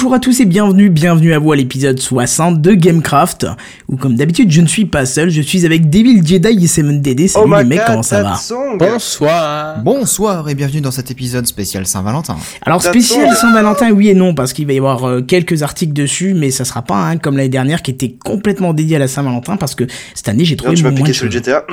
Bonjour 0.00 0.14
à 0.14 0.18
tous 0.18 0.40
et 0.40 0.46
bienvenue, 0.46 0.88
bienvenue 0.88 1.34
à 1.34 1.38
vous 1.38 1.52
à 1.52 1.56
l'épisode 1.56 2.00
60 2.00 2.62
de 2.62 2.72
Gamecraft, 2.72 3.46
où 3.90 3.96
comme 3.96 4.14
d'habitude 4.14 4.50
je 4.50 4.60
ne 4.60 4.66
suis 4.66 4.84
pas 4.84 5.04
seul, 5.04 5.30
je 5.30 5.42
suis 5.42 5.66
avec 5.66 5.90
Devil 5.90 6.24
Jedi 6.24 6.64
et 6.64 6.66
Simon 6.68 6.98
Dédé, 7.00 7.26
salut 7.26 7.50
Oh 7.52 7.58
les 7.58 7.64
mecs, 7.64 7.84
comment 7.84 8.02
ça 8.02 8.22
va 8.22 8.38
Bonsoir. 8.78 9.80
Bonsoir 9.82 10.48
et 10.48 10.54
bienvenue 10.54 10.80
dans 10.80 10.92
cet 10.92 11.10
épisode 11.10 11.46
spécial 11.46 11.86
Saint-Valentin. 11.86 12.36
Alors 12.64 12.82
spécial. 12.82 13.34
Saint-Valentin, 13.34 13.90
oui 13.90 14.08
et 14.08 14.14
non, 14.14 14.34
parce 14.34 14.52
qu'il 14.52 14.66
va 14.66 14.72
y 14.74 14.78
avoir 14.78 15.04
euh, 15.04 15.22
quelques 15.22 15.62
articles 15.62 15.92
dessus, 15.92 16.34
mais 16.34 16.52
ça 16.52 16.64
sera 16.64 16.82
pas 16.82 17.08
hein, 17.08 17.16
comme 17.16 17.36
l'année 17.36 17.48
dernière 17.48 17.82
qui 17.82 17.90
était 17.90 18.12
complètement 18.24 18.72
dédié 18.74 18.96
à 18.96 18.98
la 19.00 19.08
Saint-Valentin, 19.08 19.56
parce 19.56 19.74
que 19.74 19.84
cette 20.14 20.28
année 20.28 20.44
j'ai 20.44 20.54
Non, 20.54 20.62
trouvé 20.64 20.76
tu 20.76 20.84
m'as 20.84 20.90
piqué 20.90 21.02
de 21.02 21.08
le 21.08 21.12
choses. 21.14 21.30
GTA. 21.30 21.64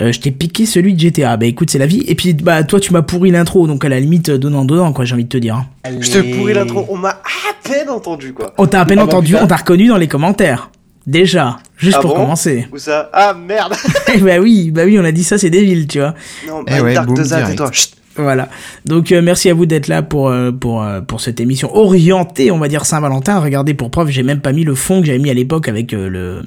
Euh, 0.00 0.10
je 0.12 0.20
t'ai 0.20 0.32
piqué 0.32 0.66
celui 0.66 0.94
de 0.94 1.00
GTA, 1.00 1.36
bah 1.36 1.46
écoute 1.46 1.70
c'est 1.70 1.78
la 1.78 1.86
vie, 1.86 2.02
et 2.08 2.16
puis 2.16 2.34
bah 2.34 2.64
toi 2.64 2.80
tu 2.80 2.92
m'as 2.92 3.02
pourri 3.02 3.30
l'intro, 3.30 3.68
donc 3.68 3.84
à 3.84 3.88
la 3.88 4.00
limite 4.00 4.30
euh, 4.30 4.38
donnant 4.38 4.64
donnant 4.64 4.92
quoi 4.92 5.04
j'ai 5.04 5.14
envie 5.14 5.24
de 5.24 5.28
te 5.28 5.38
dire. 5.38 5.64
Je 6.00 6.10
te 6.10 6.36
pourris 6.36 6.54
l'intro. 6.54 6.84
On 6.88 6.96
m'a 6.96 7.10
à 7.10 7.68
peine 7.68 7.90
entendu, 7.90 8.32
quoi. 8.32 8.52
On 8.58 8.66
t'a 8.66 8.80
à 8.80 8.84
peine 8.84 8.98
Ah 8.98 9.06
bah, 9.06 9.12
entendu, 9.12 9.36
on 9.36 9.46
t'a 9.46 9.56
reconnu 9.56 9.86
dans 9.86 9.96
les 9.98 10.08
commentaires. 10.08 10.70
Déjà, 11.06 11.58
juste 11.76 11.96
Ah 11.98 12.00
pour 12.00 12.14
bon 12.14 12.22
commencer. 12.22 12.66
Où 12.72 12.78
ça? 12.78 13.10
Ah, 13.12 13.34
merde 13.34 13.74
Eh 14.14 14.18
bah 14.18 14.38
oui, 14.40 14.70
bah 14.70 14.82
oui, 14.84 14.98
on 14.98 15.04
a 15.04 15.12
dit 15.12 15.24
ça, 15.24 15.36
c'est 15.38 15.50
Devil, 15.50 15.86
tu 15.86 15.98
vois. 15.98 16.14
Non, 16.48 16.64
Eh 16.66 16.70
bah, 16.70 16.82
ouais, 16.82 16.94
Dark 16.94 17.08
de. 17.12 17.72
Chut. 17.72 17.90
Voilà. 18.16 18.48
Donc 18.84 19.10
euh, 19.10 19.20
merci 19.22 19.50
à 19.50 19.54
vous 19.54 19.66
d'être 19.66 19.88
là 19.88 20.00
pour 20.02 20.28
euh, 20.28 20.52
pour 20.52 20.82
euh, 20.84 21.00
pour 21.00 21.20
cette 21.20 21.40
émission 21.40 21.74
orientée, 21.76 22.52
on 22.52 22.58
va 22.58 22.68
dire 22.68 22.84
Saint-Valentin. 22.86 23.40
Regardez 23.40 23.74
pour 23.74 23.90
preuve, 23.90 24.08
j'ai 24.10 24.22
même 24.22 24.40
pas 24.40 24.52
mis 24.52 24.62
le 24.62 24.76
fond 24.76 25.00
que 25.00 25.06
j'avais 25.06 25.18
mis 25.18 25.30
à 25.30 25.34
l'époque 25.34 25.68
avec 25.68 25.92
euh, 25.92 26.08
le, 26.08 26.42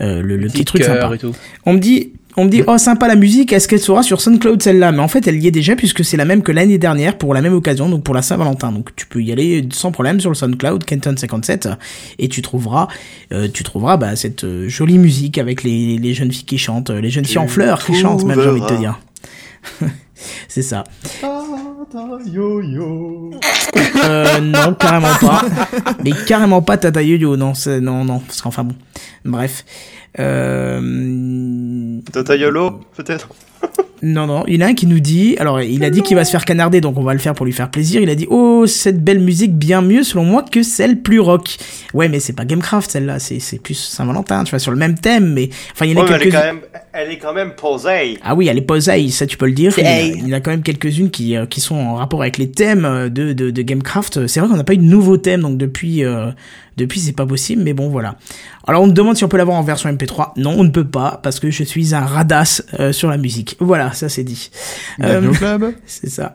euh, 0.00 0.20
le 0.22 0.36
le 0.36 0.48
petit 0.48 0.64
truc 0.64 0.82
sympa. 0.82 1.14
et 1.14 1.18
tout. 1.18 1.32
On 1.66 1.74
me 1.74 1.78
dit 1.78 2.14
on 2.36 2.44
me 2.44 2.50
dit 2.50 2.62
oh 2.66 2.78
sympa 2.78 3.08
la 3.08 3.16
musique, 3.16 3.52
est-ce 3.52 3.66
qu'elle 3.66 3.80
sera 3.80 4.02
sur 4.02 4.20
SoundCloud 4.20 4.62
celle-là? 4.62 4.92
Mais 4.92 5.00
en 5.00 5.08
fait, 5.08 5.26
elle 5.26 5.42
y 5.42 5.46
est 5.46 5.52
déjà 5.52 5.74
puisque 5.76 6.04
c'est 6.04 6.16
la 6.16 6.24
même 6.24 6.42
que 6.42 6.52
l'année 6.52 6.78
dernière 6.78 7.18
pour 7.18 7.34
la 7.34 7.42
même 7.42 7.54
occasion, 7.54 7.88
donc 7.88 8.04
pour 8.04 8.14
la 8.14 8.22
Saint-Valentin. 8.22 8.70
Donc 8.70 8.94
tu 8.96 9.06
peux 9.06 9.22
y 9.22 9.32
aller 9.32 9.68
sans 9.72 9.90
problème 9.90 10.20
sur 10.20 10.30
le 10.30 10.36
SoundCloud 10.36 10.84
Kenton 10.84 11.16
57 11.16 11.68
et 12.18 12.28
tu 12.28 12.42
trouveras 12.42 12.88
euh, 13.32 13.48
tu 13.52 13.64
trouveras 13.64 13.96
bah, 13.96 14.14
cette 14.14 14.44
euh, 14.44 14.68
jolie 14.68 14.98
musique 14.98 15.38
avec 15.38 15.64
les, 15.64 15.98
les 15.98 16.14
jeunes 16.14 16.32
filles 16.32 16.44
qui 16.44 16.58
chantent, 16.58 16.90
euh, 16.90 17.00
les 17.00 17.10
jeunes 17.10 17.24
filles 17.24 17.38
en 17.38 17.48
fleurs 17.48 17.84
qui 17.84 17.94
chantent 17.94 18.24
même 18.24 18.40
j'ai 18.40 18.48
envie 18.48 18.60
de 18.60 18.66
te 18.66 18.74
dire. 18.74 19.00
c'est 20.48 20.62
ça. 20.62 20.84
Euh, 24.04 24.40
non, 24.40 24.74
carrément 24.74 25.14
pas. 25.20 25.42
Mais 26.04 26.12
carrément 26.26 26.62
pas 26.62 26.76
Tata 26.76 27.02
Yo-Yo, 27.02 27.36
non, 27.36 27.52
non, 27.80 28.04
non, 28.04 28.18
parce 28.20 28.40
qu'enfin 28.40 28.64
bon. 28.64 28.74
Bref. 29.24 29.64
Euh, 30.18 30.80
Tata 32.12 32.36
YOLO, 32.36 32.80
peut-être 32.96 33.28
non, 34.02 34.26
non, 34.26 34.44
il 34.46 34.54
y 34.54 34.62
en 34.62 34.66
a 34.66 34.70
un 34.70 34.74
qui 34.74 34.86
nous 34.86 35.00
dit, 35.00 35.36
alors 35.38 35.60
il 35.60 35.82
a 35.82 35.90
dit 35.90 36.02
qu'il 36.02 36.16
va 36.16 36.24
se 36.24 36.30
faire 36.30 36.44
canarder, 36.44 36.80
donc 36.80 36.96
on 36.96 37.02
va 37.02 37.12
le 37.12 37.18
faire 37.18 37.34
pour 37.34 37.44
lui 37.44 37.52
faire 37.52 37.70
plaisir. 37.70 38.00
Il 38.00 38.08
a 38.10 38.14
dit, 38.14 38.26
oh, 38.30 38.66
cette 38.66 39.02
belle 39.02 39.20
musique 39.20 39.56
bien 39.56 39.82
mieux 39.82 40.04
selon 40.04 40.24
moi 40.24 40.44
que 40.44 40.62
celle 40.62 41.00
plus 41.00 41.18
rock. 41.18 41.56
Ouais, 41.94 42.08
mais 42.08 42.20
c'est 42.20 42.32
pas 42.32 42.44
Gamecraft 42.44 42.90
celle-là, 42.90 43.18
c'est, 43.18 43.40
c'est 43.40 43.60
plus 43.60 43.74
Saint-Valentin, 43.74 44.44
tu 44.44 44.50
vois, 44.50 44.58
sur 44.60 44.70
le 44.70 44.76
même 44.76 44.96
thème, 44.96 45.32
mais 45.32 45.50
enfin 45.72 45.86
il 45.86 45.92
y 45.92 45.94
en 45.98 46.04
a 46.04 46.08
Ouais, 46.08 46.18
quelques 46.18 46.34
elle 46.98 47.10
est 47.12 47.18
quand 47.18 47.32
même 47.32 47.52
posée. 47.54 48.18
ah 48.22 48.34
oui, 48.34 48.48
elle 48.48 48.58
est 48.58 48.62
posée, 48.62 49.08
ça 49.10 49.26
tu 49.26 49.36
peux 49.36 49.46
le 49.46 49.52
dire. 49.52 49.72
Il 49.78 49.84
y, 49.84 49.86
a, 49.86 49.90
Hey. 50.00 50.14
il 50.18 50.28
y 50.28 50.34
en 50.34 50.36
a 50.36 50.40
quand 50.40 50.50
même 50.50 50.62
quelques-unes 50.62 51.10
qui, 51.10 51.36
euh, 51.36 51.46
qui 51.46 51.60
sont 51.60 51.76
en 51.76 51.94
rapport 51.94 52.20
avec 52.22 52.38
les 52.38 52.50
thèmes 52.50 52.84
euh, 52.84 53.08
de, 53.08 53.32
de, 53.32 53.50
de 53.50 53.62
Gamecraft. 53.62 54.26
C'est 54.26 54.40
vrai 54.40 54.48
qu'on 54.48 54.56
n'a 54.56 54.64
pas 54.64 54.74
eu 54.74 54.78
de 54.78 54.82
nouveaux 54.82 55.16
thèmes, 55.16 55.42
donc 55.42 55.56
depuis, 55.58 56.04
euh, 56.04 56.30
depuis 56.76 57.00
c'est 57.00 57.12
pas 57.12 57.26
possible, 57.26 57.62
mais 57.62 57.72
bon 57.72 57.88
voilà. 57.88 58.16
Alors 58.66 58.82
on 58.82 58.86
me 58.86 58.92
demande 58.92 59.16
si 59.16 59.24
on 59.24 59.28
peut 59.28 59.36
l'avoir 59.38 59.56
en 59.56 59.62
version 59.62 59.90
MP3. 59.90 60.32
Non, 60.36 60.54
on 60.58 60.64
ne 60.64 60.70
peut 60.70 60.86
pas, 60.86 61.20
parce 61.22 61.40
que 61.40 61.50
je 61.50 61.64
suis 61.64 61.94
un 61.94 62.04
radasse 62.04 62.62
euh, 62.78 62.92
sur 62.92 63.08
la 63.10 63.16
musique. 63.16 63.56
Voilà, 63.60 63.92
ça 63.92 64.08
c'est 64.08 64.24
dit. 64.24 64.50
Euh, 65.02 65.32
c'est 65.86 66.10
ça. 66.10 66.34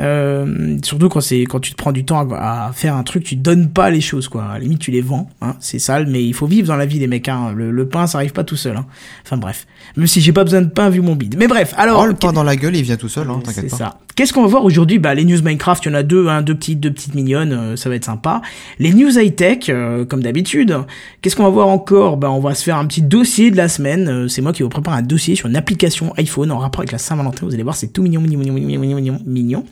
Euh, 0.00 0.78
surtout 0.82 1.08
quand 1.08 1.20
c'est 1.20 1.40
quand 1.42 1.60
tu 1.60 1.72
te 1.72 1.76
prends 1.76 1.92
du 1.92 2.04
temps 2.04 2.26
à, 2.32 2.66
à 2.68 2.72
faire 2.72 2.96
un 2.96 3.02
truc, 3.02 3.24
tu 3.24 3.36
donnes 3.36 3.68
pas 3.68 3.90
les 3.90 4.00
choses 4.00 4.28
quoi. 4.28 4.44
À 4.44 4.52
la 4.54 4.58
limite 4.60 4.78
tu 4.78 4.90
les 4.90 5.02
vends, 5.02 5.28
hein, 5.42 5.54
c'est 5.60 5.78
sale, 5.78 6.06
mais 6.08 6.24
il 6.24 6.32
faut 6.34 6.46
vivre 6.46 6.68
dans 6.68 6.76
la 6.76 6.86
vie 6.86 6.98
des 6.98 7.06
mecs. 7.06 7.28
Hein. 7.28 7.52
Le, 7.54 7.70
le 7.70 7.88
pain 7.88 8.06
ça 8.06 8.18
arrive 8.18 8.32
pas 8.32 8.44
tout 8.44 8.56
seul. 8.56 8.76
Hein. 8.76 8.86
Enfin 9.24 9.36
bref, 9.36 9.66
même 9.96 10.06
si 10.06 10.20
j'ai 10.20 10.32
pas 10.32 10.44
besoin 10.44 10.62
de 10.62 10.68
pain 10.70 10.88
vu 10.88 11.00
mon 11.02 11.14
bide. 11.14 11.36
Mais 11.38 11.46
bref, 11.46 11.74
alors 11.76 12.00
Oh, 12.02 12.06
le 12.06 12.14
pain 12.14 12.32
dans 12.32 12.42
la 12.42 12.56
gueule, 12.56 12.74
il 12.74 12.82
vient 12.82 12.96
tout 12.96 13.08
seul, 13.08 13.28
hein, 13.30 13.40
c'est 13.44 13.54
t'inquiète 13.54 13.70
pas. 13.70 13.76
ça. 13.76 13.98
Qu'est-ce 14.16 14.32
qu'on 14.32 14.42
va 14.42 14.48
voir 14.48 14.64
aujourd'hui? 14.64 14.98
Bah 14.98 15.14
les 15.14 15.24
news 15.24 15.40
Minecraft, 15.42 15.84
il 15.86 15.88
y 15.88 15.92
en 15.92 15.94
a 15.94 16.02
deux, 16.02 16.28
hein, 16.28 16.42
deux 16.42 16.54
petites, 16.54 16.80
deux 16.80 16.90
petites 16.90 17.14
mignonnes, 17.14 17.52
euh, 17.52 17.76
ça 17.76 17.88
va 17.88 17.94
être 17.94 18.04
sympa. 18.04 18.42
Les 18.78 18.92
news 18.92 19.18
high 19.18 19.34
tech, 19.34 19.68
euh, 19.68 20.04
comme 20.04 20.22
d'habitude. 20.22 20.76
Qu'est-ce 21.20 21.36
qu'on 21.36 21.44
va 21.44 21.48
voir 21.50 21.68
encore? 21.68 22.16
Bah 22.16 22.30
on 22.30 22.40
va 22.40 22.54
se 22.54 22.62
faire 22.64 22.76
un 22.76 22.86
petit 22.86 23.02
dossier 23.02 23.50
de 23.50 23.56
la 23.56 23.68
semaine. 23.68 24.08
Euh, 24.08 24.28
c'est 24.28 24.42
moi 24.42 24.52
qui 24.52 24.62
vous 24.62 24.68
prépare 24.68 24.94
un 24.94 25.02
dossier 25.02 25.34
sur 25.34 25.48
une 25.48 25.56
application 25.56 26.12
iPhone 26.16 26.50
en 26.50 26.58
rapport 26.58 26.80
avec 26.80 26.92
la 26.92 26.98
Saint-Valentin. 26.98 27.46
Vous 27.46 27.54
allez 27.54 27.62
voir, 27.62 27.76
c'est 27.76 27.88
tout 27.92 28.02
mignon, 28.02 28.20
mignon, 28.20 28.38
mignon, 28.40 28.54
mignon, 28.54 28.78
mignon, 28.80 28.96
mignon, 28.96 29.18
mignon. 29.24 29.64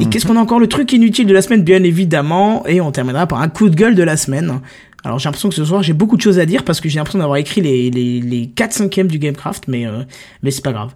Et 0.00 0.06
qu'est-ce 0.06 0.26
qu'on 0.26 0.36
a 0.36 0.40
encore? 0.40 0.58
Le 0.58 0.68
truc 0.68 0.90
inutile 0.92 1.26
de 1.26 1.34
la 1.34 1.42
semaine, 1.42 1.62
bien 1.62 1.82
évidemment. 1.82 2.66
Et 2.66 2.80
on 2.80 2.90
terminera 2.92 3.26
par 3.26 3.42
un 3.42 3.48
coup 3.48 3.68
de 3.68 3.76
gueule 3.76 3.94
de 3.94 4.02
la 4.02 4.16
semaine. 4.16 4.60
Alors 5.04 5.18
j'ai 5.18 5.24
l'impression 5.28 5.48
que 5.48 5.54
ce 5.56 5.64
soir 5.64 5.82
j'ai 5.82 5.94
beaucoup 5.94 6.16
de 6.16 6.22
choses 6.22 6.38
à 6.38 6.46
dire 6.46 6.62
parce 6.64 6.80
que 6.80 6.88
j'ai 6.88 6.98
l'impression 6.98 7.18
d'avoir 7.18 7.36
écrit 7.36 7.60
les, 7.60 7.90
les, 7.90 8.20
les 8.20 8.46
4 8.48 8.72
5 8.72 9.00
du 9.08 9.18
Gamecraft, 9.18 9.64
mais, 9.66 9.84
euh, 9.86 10.04
mais 10.42 10.50
c'est 10.52 10.62
pas 10.62 10.72
grave. 10.72 10.92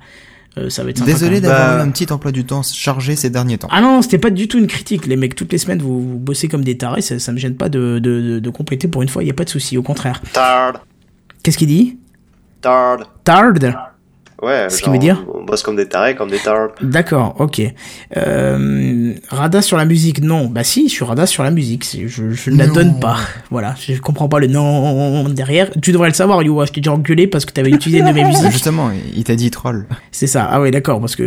Euh, 0.58 0.70
ça 0.70 0.84
va 0.84 0.90
être 0.90 0.98
sympa 0.98 1.10
quand 1.10 1.18
Désolé 1.18 1.40
d'avoir 1.40 1.76
Bah- 1.76 1.84
eu 1.84 1.86
un 1.86 1.90
petit 1.90 2.10
emploi 2.12 2.30
du 2.32 2.44
temps 2.44 2.62
chargé 2.62 3.16
ces 3.16 3.28
derniers 3.28 3.58
temps. 3.58 3.68
Ah 3.70 3.80
non, 3.82 4.00
c'était 4.00 4.16
pas 4.18 4.30
du 4.30 4.48
tout 4.48 4.56
une 4.58 4.68
critique. 4.68 5.06
Les 5.06 5.16
mecs, 5.16 5.34
toutes 5.34 5.52
les 5.52 5.58
semaines, 5.58 5.82
vous, 5.82 6.00
vous 6.00 6.18
bossez 6.18 6.48
comme 6.48 6.64
des 6.64 6.78
tarés. 6.78 7.02
Ça, 7.02 7.18
ça 7.18 7.32
me 7.32 7.36
gêne 7.38 7.56
pas 7.56 7.68
de, 7.68 7.98
de, 7.98 8.20
de, 8.22 8.38
de 8.38 8.50
compléter 8.50 8.88
pour 8.88 9.02
une 9.02 9.08
fois. 9.10 9.22
Il 9.22 9.26
y 9.26 9.30
a 9.30 9.34
pas 9.34 9.44
de 9.44 9.50
souci. 9.50 9.76
Au 9.76 9.82
contraire. 9.82 10.22
Tard. 10.32 10.84
Qu'est-ce 11.42 11.58
qu'il 11.58 11.68
dit? 11.68 11.98
Tard. 12.62 13.12
Tard. 13.24 13.52
Ouais, 14.42 14.68
Ce 14.68 14.82
qui 14.82 14.90
veut 14.90 14.98
dire 14.98 15.24
On 15.34 15.44
bosse 15.44 15.62
comme 15.62 15.76
des 15.76 15.86
tarés, 15.88 16.14
comme 16.14 16.30
des 16.30 16.38
tards. 16.38 16.68
D'accord, 16.82 17.34
ok. 17.38 17.62
Euh, 18.16 19.14
Rada 19.30 19.62
sur 19.62 19.76
la 19.76 19.84
musique, 19.84 20.20
non. 20.22 20.46
Bah 20.46 20.64
si, 20.64 20.88
je 20.88 20.94
suis 20.94 21.04
Rada 21.04 21.26
sur 21.26 21.42
la 21.42 21.50
musique. 21.50 21.84
Je, 22.06 22.30
je 22.32 22.50
ne 22.50 22.58
la 22.58 22.66
Non. 22.66 22.74
donne 22.74 23.00
pas. 23.00 23.16
Voilà, 23.50 23.74
je 23.78 23.98
comprends 24.00 24.28
pas 24.28 24.38
le 24.40 24.48
non 24.48 25.24
derrière. 25.28 25.70
Tu 25.80 25.92
devrais 25.92 26.08
le 26.08 26.14
savoir, 26.14 26.42
Yo. 26.42 26.64
Je 26.66 26.72
t'ai 26.72 26.80
déjà 26.80 26.92
engueulé 26.92 27.26
parce 27.26 27.44
que 27.44 27.52
t'avais 27.52 27.70
utilisé 27.70 28.00
une 28.00 28.08
de 28.08 28.12
mes 28.12 28.24
musiques. 28.28 28.50
Justement, 28.50 28.90
il 29.14 29.24
t'a 29.24 29.36
dit 29.36 29.50
troll. 29.50 29.86
C'est 30.12 30.26
ça. 30.26 30.46
Ah 30.50 30.60
ouais, 30.60 30.70
d'accord. 30.70 31.00
Parce 31.00 31.16
que 31.16 31.22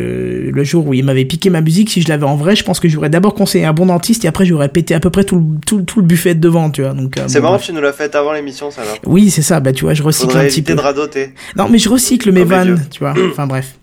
le 0.54 0.63
jour 0.63 0.86
où 0.88 0.94
il 0.94 1.04
m'avait 1.04 1.25
piqué 1.25 1.50
ma 1.50 1.62
musique, 1.62 1.89
si 1.89 2.01
je 2.01 2.10
l'avais 2.10 2.25
en 2.25 2.36
vrai, 2.36 2.56
je 2.56 2.63
pense 2.63 2.80
que 2.80 2.88
j'aurais 2.88 3.10
d'abord 3.10 3.33
conseillé 3.33 3.66
un 3.66 3.74
bon 3.74 3.86
dentiste 3.88 4.25
et 4.25 4.28
après 4.28 4.45
j'aurais 4.45 4.69
pété 4.69 4.94
à 4.94 5.00
peu 5.00 5.10
près 5.10 5.24
tout 5.24 5.38
le, 5.38 5.60
tout, 5.66 5.81
tout 5.81 6.01
le 6.01 6.06
buffet 6.06 6.36
de 6.36 6.39
devant, 6.42 6.69
tu 6.69 6.81
vois. 6.83 6.94
Donc, 6.94 7.18
euh, 7.18 7.24
C'est 7.28 7.39
bon, 7.39 7.44
marrant, 7.45 7.56
bref. 7.56 7.66
tu 7.66 7.74
nous 7.74 7.81
l'as 7.81 7.94
fait 7.94 8.13
avant 8.16 8.33
l'émission, 8.33 8.69
ça 8.72 8.81
là. 8.81 8.92
Oui, 9.06 9.30
c'est 9.30 9.42
ça. 9.42 9.60
Bah, 9.60 9.72
tu 9.74 9.86
vois, 9.86 9.94
je 9.94 10.04
recycle 10.04 10.28
Faudrait 10.31 10.45
un 10.45 10.50
petit 10.50 10.62
peu. 10.62 10.75
de 10.75 10.80
radoter. 10.81 11.33
Non, 11.56 11.68
mais 11.69 11.78
je 11.80 11.89
recycle 11.89 12.31
mes 12.31 12.44
vannes. 12.44 12.80
Tu 13.00 13.04
vois. 13.06 13.13
Enfin, 13.31 13.48
bref. 13.48 13.75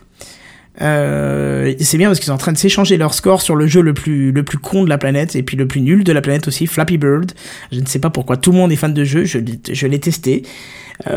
Euh, 0.82 1.72
c'est 1.80 1.96
bien 1.96 2.08
parce 2.08 2.18
qu'ils 2.18 2.26
sont 2.26 2.32
en 2.32 2.38
train 2.38 2.52
de 2.52 2.58
s'échanger 2.58 2.98
leur 2.98 3.14
score 3.14 3.40
sur 3.40 3.56
le 3.56 3.66
jeu 3.66 3.80
le 3.80 3.94
plus, 3.94 4.30
le 4.30 4.42
plus 4.42 4.58
con 4.58 4.84
de 4.84 4.90
la 4.90 4.98
planète 4.98 5.34
et 5.34 5.42
puis 5.42 5.56
le 5.56 5.66
plus 5.66 5.80
nul 5.80 6.04
de 6.04 6.12
la 6.12 6.20
planète 6.20 6.46
aussi, 6.48 6.66
Flappy 6.66 6.98
Bird. 6.98 7.32
Je 7.72 7.80
ne 7.80 7.86
sais 7.86 7.98
pas 7.98 8.10
pourquoi 8.10 8.36
tout 8.36 8.52
le 8.52 8.58
monde 8.58 8.70
est 8.72 8.76
fan 8.76 8.92
de 8.92 9.02
jeu, 9.04 9.24
je, 9.24 9.38
l'ai- 9.38 9.58
je 9.72 9.86
l'ai 9.86 9.98
testé. 9.98 10.42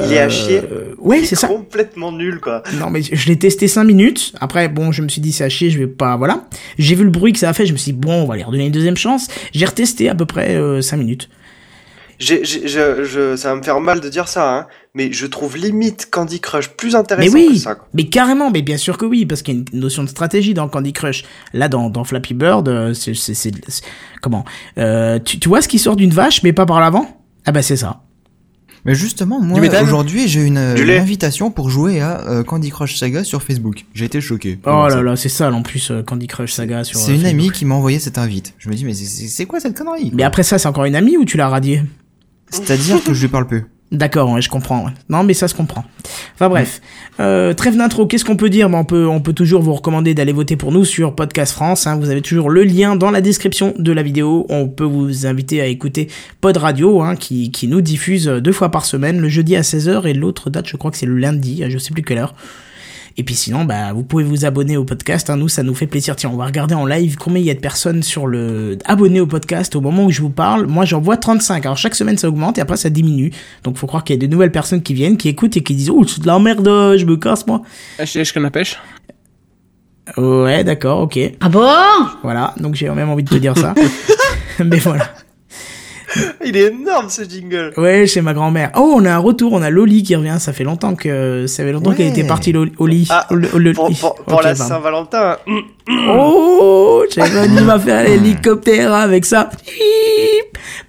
Il 0.06 0.12
est 0.13 0.19
à 0.19 0.30
chier. 0.30 0.60
Euh, 0.60 0.94
ouais, 1.00 1.24
c'est 1.25 1.36
ça. 1.36 1.48
Complètement 1.48 2.12
nul, 2.13 2.40
quoi. 2.42 2.63
Non, 2.80 2.90
mais 2.90 3.01
je 3.01 3.28
l'ai 3.28 3.38
testé 3.38 3.68
5 3.68 3.84
minutes. 3.86 4.34
Après, 4.40 4.68
bon, 4.69 4.92
je 4.94 5.02
me 5.02 5.07
suis 5.10 5.22
dit, 5.22 5.31
c'est 5.34 5.44
à 5.45 5.50
chier, 5.50 5.69
je 5.69 5.80
vais 5.80 5.88
pas, 5.88 6.16
voilà. 6.18 6.48
J'ai 6.78 6.95
vu 6.95 7.04
le 7.06 7.10
bruit 7.10 7.31
que 7.34 7.40
ça 7.40 7.50
a 7.50 7.54
fait, 7.54 7.66
je 7.66 7.72
me 7.74 7.78
suis 7.78 7.92
dit, 7.94 7.98
bon, 8.00 8.24
on 8.24 8.25
va 8.28 8.36
lui 8.36 8.44
redonner 8.44 8.66
une 8.66 8.72
deuxième 8.74 8.98
chance. 8.98 9.28
J'ai 9.54 9.66
retesté 9.66 10.10
à 10.10 10.16
peu 10.16 10.25
près 10.25 10.57
5 10.81 10.98
minutes. 10.98 11.30
J'ai, 12.19 12.44
j'ai, 12.44 12.68
je, 12.68 13.06
je, 13.06 13.36
ça 13.38 13.50
va 13.50 13.56
me 13.56 13.63
faire 13.63 13.80
mal 13.80 14.01
de 14.01 14.10
dire 14.10 14.27
ça, 14.27 14.54
hein, 14.57 14.68
mais 14.94 15.12
je 15.13 15.25
trouve 15.25 15.56
limite 15.56 16.10
Candy 16.12 16.42
Crush 16.42 16.68
plus 16.69 16.89
Mais 16.92 16.95
intéressant 17.00 17.31
que 17.31 17.38
oui, 17.38 17.57
ça. 17.60 17.75
quoi. 17.75 17.88
mais 17.94 18.10
carrément, 18.10 18.51
mais 18.51 18.62
bien 18.62 18.75
sûr 18.75 18.98
que 18.98 19.06
oui, 19.06 19.25
parce 19.25 19.42
qu'il 19.42 19.54
y 19.56 19.57
a 19.57 19.63
une 19.74 19.80
notion 19.80 20.04
de 20.04 20.10
stratégie 20.10 20.54
dans 20.54 20.68
Candy 20.68 20.92
Crush. 20.92 21.24
Là, 21.54 21.69
dans, 21.69 21.89
dans 21.89 22.04
Flappy 22.04 22.33
Bird, 22.33 22.68
euh, 22.68 22.94
c'est, 22.94 23.13
c'est, 23.13 23.33
c'est- 23.33 23.54
c'est- 23.69 23.83
comment 24.21 24.44
euh, 24.77 25.18
tu, 25.24 25.39
tu 25.39 25.48
vois 25.48 25.62
ce 25.62 25.69
qui 25.69 25.80
sort 25.80 25.95
d'une 25.95 26.12
vache, 26.12 26.44
mais 26.44 26.51
pas 26.51 26.66
par 26.66 26.81
l'avant? 26.81 27.07
Ah 27.45 27.54
bah 27.54 27.62
c'est 27.62 27.77
ça. 27.77 28.01
Mais 28.86 28.95
justement, 28.95 29.42
moi, 29.42 29.60
aujourd'hui, 29.81 30.27
j'ai 30.30 30.42
une, 30.45 30.57
une 30.57 30.89
invitation 30.89 31.51
pour 31.51 31.69
jouer 31.69 32.00
à 32.01 32.21
euh, 32.27 32.44
Candy 32.44 32.69
Crush 32.69 32.98
Saga 32.98 33.24
sur 33.25 33.44
Facebook. 33.44 33.86
J'ai 33.94 34.06
été 34.06 34.21
choqué. 34.21 34.57
Oh 34.66 34.88
là 34.89 35.01
là, 35.01 35.16
c'est 35.18 35.27
ça, 35.30 35.51
en 35.51 35.62
plus 35.63 35.92
euh, 35.92 36.01
Candy 36.01 36.27
Crush 36.27 36.54
Saga 36.54 36.83
sur. 36.86 36.98
C'est 36.98 37.12
euh, 37.12 37.16
une 37.16 37.21
Facebook. 37.21 37.39
amie 37.42 37.51
qui 37.51 37.66
m'a 37.66 37.75
envoyé 37.75 38.00
cette 38.00 38.18
invite. 38.18 38.54
Je 38.57 38.69
me 38.69 38.75
dis, 38.75 38.83
mais 38.86 38.94
c'est- 38.94 39.06
c'est 39.06 39.27
c'est 39.27 39.45
quoi 39.45 39.60
cette 39.60 39.77
connerie 39.77 40.12
Mais 40.13 40.24
après 40.24 40.44
ça, 40.44 40.57
c'est 40.57 40.68
encore 40.68 40.86
une 40.86 40.95
amie 40.95 41.18
ou 41.18 41.24
tu 41.25 41.36
l'as 41.38 41.50
radiée 41.50 41.81
C'est-à-dire 42.50 43.04
que 43.04 43.13
je 43.13 43.22
lui 43.22 43.28
parle 43.28 43.48
peu. 43.48 43.62
D'accord, 43.92 44.30
ouais, 44.31 44.42
je 44.42 44.50
comprends. 44.50 44.86
ouais. 44.86 44.92
Non, 45.10 45.24
mais 45.24 45.34
ça 45.34 45.48
se 45.48 45.56
comprend. 45.56 45.84
Enfin 46.36 46.48
bref, 46.48 46.80
euh, 47.19 47.56
trêve 47.56 47.75
d'intro. 47.75 48.06
Qu'est-ce 48.06 48.24
qu'on 48.24 48.36
peut 48.36 48.51
dire? 48.51 48.69
Bah, 48.69 48.78
On 48.78 48.86
peut, 48.86 49.07
on 49.07 49.19
peut 49.19 49.34
toujours 49.34 49.63
vous 49.63 49.74
recommander 49.74 50.13
d'aller 50.13 50.31
voter 50.31 50.56
pour 50.56 50.72
nous 50.72 50.86
sur 50.86 51.16
Podcast 51.16 51.54
France. 51.54 51.88
hein. 51.88 51.98
Vous 51.98 52.12
avez 52.12 52.22
toujours 52.22 52.51
le 52.51 52.63
lien 52.63 52.96
dans 52.96 53.10
la 53.10 53.19
description 53.22 53.74
de 53.80 53.92
la 53.92 54.04
vidéo. 54.04 54.46
On 54.50 54.68
peut 54.68 54.84
vous 54.84 55.25
inviter 55.25 55.60
à 55.60 55.66
écouter 55.66 56.07
Pod 56.40 56.56
Radio, 56.57 57.01
hein, 57.01 57.16
qui, 57.16 57.50
qui 57.50 57.68
nous 57.68 57.81
diffuse 57.81 58.28
deux 58.28 58.52
fois 58.52 58.69
par 58.69 58.86
semaine, 58.86 59.19
le 59.19 59.28
jeudi 59.30 59.56
à 59.56 59.62
16h 59.62 60.06
et 60.06 60.13
l'autre 60.13 60.52
date, 60.52 60.68
je 60.68 60.78
crois 60.78 60.92
que 60.92 60.98
c'est 60.98 61.07
le 61.07 61.18
lundi, 61.18 61.63
je 61.68 61.78
sais 61.80 61.92
plus 61.92 62.04
quelle 62.04 62.19
heure. 62.19 62.36
Et 63.17 63.23
puis 63.23 63.35
sinon, 63.35 63.65
bah, 63.65 63.94
vous 63.94 64.03
pouvez 64.03 64.23
vous 64.23 64.45
abonner 64.45 64.77
au 64.77 64.85
podcast. 64.85 65.29
hein. 65.29 65.38
Nous, 65.38 65.50
ça 65.50 65.63
nous 65.63 65.73
fait 65.75 65.88
plaisir. 65.88 66.15
Tiens, 66.15 66.29
on 66.33 66.38
va 66.38 66.45
regarder 66.45 66.75
en 66.75 66.85
live 66.85 67.17
combien 67.17 67.39
il 67.39 67.45
y 67.45 67.50
a 67.51 67.53
de 67.53 67.59
personnes 67.59 68.03
sur 68.03 68.27
le 68.27 68.77
abonnés 68.85 69.19
au 69.19 69.27
podcast 69.27 69.75
au 69.75 69.81
moment 69.81 70.06
où 70.06 70.11
je 70.11 70.21
vous 70.21 70.29
parle. 70.29 70.65
Moi, 70.67 70.85
j'en 70.85 71.01
vois 71.01 71.17
35. 71.17 71.65
Alors 71.65 71.77
chaque 71.77 71.95
semaine, 71.95 72.17
ça 72.17 72.29
augmente 72.29 72.57
et 72.57 72.61
après, 72.61 72.77
ça 72.77 72.89
diminue. 72.89 73.31
Donc, 73.63 73.77
faut 73.77 73.88
croire 73.88 74.03
qu'il 74.03 74.15
y 74.15 74.19
a 74.19 74.21
de 74.25 74.31
nouvelles 74.31 74.51
personnes 74.51 74.81
qui 74.81 74.94
viennent, 74.94 75.17
qui 75.17 75.27
écoutent 75.29 75.57
et 75.57 75.61
qui 75.63 75.75
disent 75.75 75.89
oh, 75.89 76.06
c'est 76.07 76.21
de 76.21 76.27
la 76.27 76.39
merde, 76.39 76.65
je 76.97 77.06
me 77.06 77.17
casse 77.17 77.45
moi. 77.47 77.61
Canne 78.33 78.45
à 78.45 78.51
pêche. 78.51 78.77
Ouais, 80.17 80.63
d'accord, 80.63 81.01
ok. 81.01 81.19
Ah 81.39 81.50
bon? 81.50 81.67
Voilà. 82.23 82.53
Donc 82.59 82.75
j'ai 82.75 82.89
même 82.89 83.09
envie 83.09 83.23
de 83.23 83.29
te 83.29 83.35
dire 83.35 83.57
ça. 83.57 83.73
Mais 84.63 84.79
voilà. 84.79 85.09
Il 86.45 86.57
est 86.57 86.67
énorme 86.67 87.09
ce 87.09 87.23
jingle. 87.23 87.73
Ouais, 87.77 88.07
chez 88.07 88.21
ma 88.21 88.33
grand-mère. 88.33 88.71
Oh, 88.75 88.94
on 88.95 89.06
a 89.06 89.11
un 89.13 89.17
retour, 89.19 89.53
on 89.53 89.61
a 89.61 89.69
Loli 89.69 90.03
qui 90.03 90.15
revient. 90.15 90.38
Ça 90.39 90.53
fait 90.53 90.63
longtemps 90.63 90.95
que 90.95 91.45
ça 91.47 91.63
fait 91.63 91.71
longtemps 91.71 91.94
qu'elle 91.94 92.07
était 92.07 92.23
partie 92.25 92.51
Loli. 92.51 92.71
Oli. 92.79 93.07
Ah, 93.09 93.27
Pour, 93.75 93.89
pour- 93.94 94.15
pour 94.15 94.38
Ok, 94.39 94.44
la. 94.44 94.56
Saint-Valentin. 94.56 95.38
Oh, 96.07 97.03
Giovanni 97.11 97.63
va 97.63 97.79
faire 97.79 98.03
l'hélicoptère 98.03 98.94
avec 98.94 99.25
ça. 99.25 99.50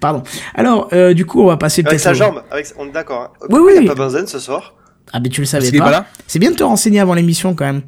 Pardon. 0.00 0.22
Alors, 0.54 0.88
euh, 0.92 1.12
du 1.14 1.26
coup, 1.26 1.42
on 1.42 1.46
va 1.46 1.56
passer 1.56 1.80
Avec 1.82 1.90
peut-être. 1.90 2.00
sa 2.02 2.10
au- 2.12 2.14
jambe. 2.14 2.42
Avec, 2.50 2.66
on 2.78 2.86
est 2.86 2.92
d'accord. 2.92 3.22
Hein. 3.22 3.30
Oui, 3.42 3.46
Pourquoi 3.50 3.66
oui. 3.66 3.72
Il 3.76 3.82
n'y 3.82 3.88
a 3.88 3.94
pas 3.94 4.04
Benzen 4.04 4.26
ce 4.26 4.38
soir. 4.38 4.74
Ah, 5.12 5.20
mais 5.20 5.28
tu 5.28 5.40
le 5.40 5.46
savais 5.46 5.70
pas. 5.72 5.84
pas 5.84 5.90
là 5.90 6.06
C'est 6.26 6.38
bien 6.38 6.50
de 6.52 6.56
te 6.56 6.62
renseigner 6.62 7.00
avant 7.00 7.14
l'émission 7.14 7.54
quand 7.54 7.64
même. 7.66 7.82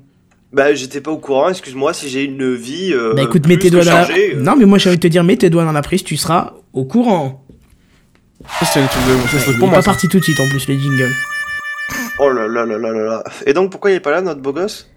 Bah, 0.53 0.75
j'étais 0.75 1.01
pas 1.01 1.11
au 1.11 1.17
courant. 1.19 1.49
Excuse-moi 1.49 1.93
si 1.95 2.09
j'ai 2.09 2.25
une 2.25 2.55
vie. 2.55 2.93
Euh, 2.93 3.15
bah 3.15 3.23
écoute, 3.23 3.43
plus 3.43 3.55
mets 3.55 3.59
tes 3.59 3.71
doigts 3.71 3.85
dans 3.85 3.93
la. 3.93 4.09
euh. 4.11 4.35
Non, 4.37 4.55
mais 4.57 4.67
moi 4.67 4.79
j'ai 4.79 4.91
envie 4.91 4.99
de 4.99 5.03
te 5.03 5.07
dire, 5.09 5.25
mets 5.25 5.37
tes 5.37 5.49
doigts 5.51 5.65
dans 5.65 5.73
la 5.73 5.83
prise, 5.83 6.05
tu 6.05 6.17
seras 6.17 6.53
au 6.73 6.85
courant. 6.85 7.45
Ça, 8.61 8.67
C'est 8.67 8.81
un 8.81 8.87
truc 8.87 9.03
de- 9.07 9.39
c'est 9.39 9.59
pas 9.71 9.77
ça. 9.77 9.83
parti 9.83 10.09
tout 10.09 10.19
de 10.19 10.25
suite 10.25 10.41
en 10.41 10.49
plus, 10.49 10.67
les 10.69 10.79
jingles. 10.79 11.13
Oh 12.19 12.29
là 12.31 12.47
là 12.47 12.67
là 12.67 12.77
là 12.79 12.91
là 12.93 13.05
là. 13.05 13.25
Et 13.47 13.53
donc 13.55 13.71
pourquoi 13.71 13.91
il 13.91 13.95
est 13.95 14.01
pas 14.01 14.11
là 14.11 14.21
notre 14.21 14.41
beau 14.41 14.53
gosse? 14.53 14.89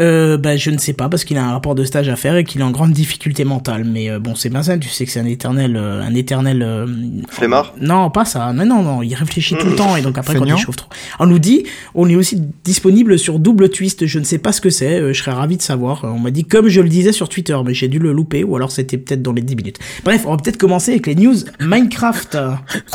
Euh, 0.00 0.36
bah, 0.36 0.56
je 0.56 0.70
ne 0.70 0.78
sais 0.78 0.92
pas 0.92 1.08
parce 1.08 1.22
qu'il 1.24 1.36
a 1.38 1.44
un 1.44 1.52
rapport 1.52 1.74
de 1.76 1.84
stage 1.84 2.08
à 2.08 2.16
faire 2.16 2.36
et 2.36 2.42
qu'il 2.44 2.60
est 2.60 2.64
en 2.64 2.72
grande 2.72 2.92
difficulté 2.92 3.44
mentale. 3.44 3.84
Mais 3.84 4.10
euh, 4.10 4.18
bon, 4.18 4.34
c'est 4.34 4.50
bien 4.50 4.62
ça. 4.62 4.76
Tu 4.76 4.88
sais 4.88 5.06
que 5.06 5.12
c'est 5.12 5.20
un 5.20 5.24
éternel, 5.26 5.76
euh, 5.76 6.02
un 6.02 6.14
éternel. 6.14 6.62
euh, 6.62 6.86
Flemmard 7.28 7.74
Non, 7.80 8.10
pas 8.10 8.24
ça. 8.24 8.52
Non, 8.52 8.66
non, 8.66 8.82
non. 8.82 9.02
Il 9.02 9.14
réfléchit 9.14 9.54
tout 9.56 9.68
le 9.68 9.76
temps 9.76 9.96
et 9.96 10.02
donc 10.02 10.18
après 10.18 10.34
quand 10.34 10.44
il 10.46 10.56
chauffe 10.58 10.76
trop. 10.76 10.88
On 11.20 11.26
nous 11.26 11.38
dit, 11.38 11.64
on 11.94 12.08
est 12.08 12.16
aussi 12.16 12.42
disponible 12.64 13.18
sur 13.18 13.38
Double 13.38 13.68
Twist. 13.68 14.06
Je 14.06 14.18
ne 14.18 14.24
sais 14.24 14.38
pas 14.38 14.50
ce 14.52 14.60
que 14.60 14.70
c'est. 14.70 15.00
euh, 15.00 15.12
je 15.12 15.20
serais 15.22 15.32
ravi 15.32 15.56
de 15.56 15.62
savoir. 15.62 16.00
On 16.04 16.18
m'a 16.18 16.30
dit 16.32 16.44
comme 16.44 16.66
je 16.68 16.80
le 16.80 16.88
disais 16.88 17.12
sur 17.12 17.28
Twitter, 17.28 17.56
mais 17.64 17.72
j'ai 17.74 17.86
dû 17.88 17.98
le 18.00 18.12
louper 18.12 18.42
ou 18.42 18.56
alors 18.56 18.72
c'était 18.72 18.98
peut-être 18.98 19.22
dans 19.22 19.32
les 19.32 19.42
10 19.42 19.54
minutes. 19.56 19.78
Bref, 20.04 20.22
on 20.26 20.32
va 20.32 20.36
peut-être 20.38 20.58
commencer 20.58 20.90
avec 20.92 21.06
les 21.06 21.14
news 21.14 21.36
Minecraft. 21.60 22.36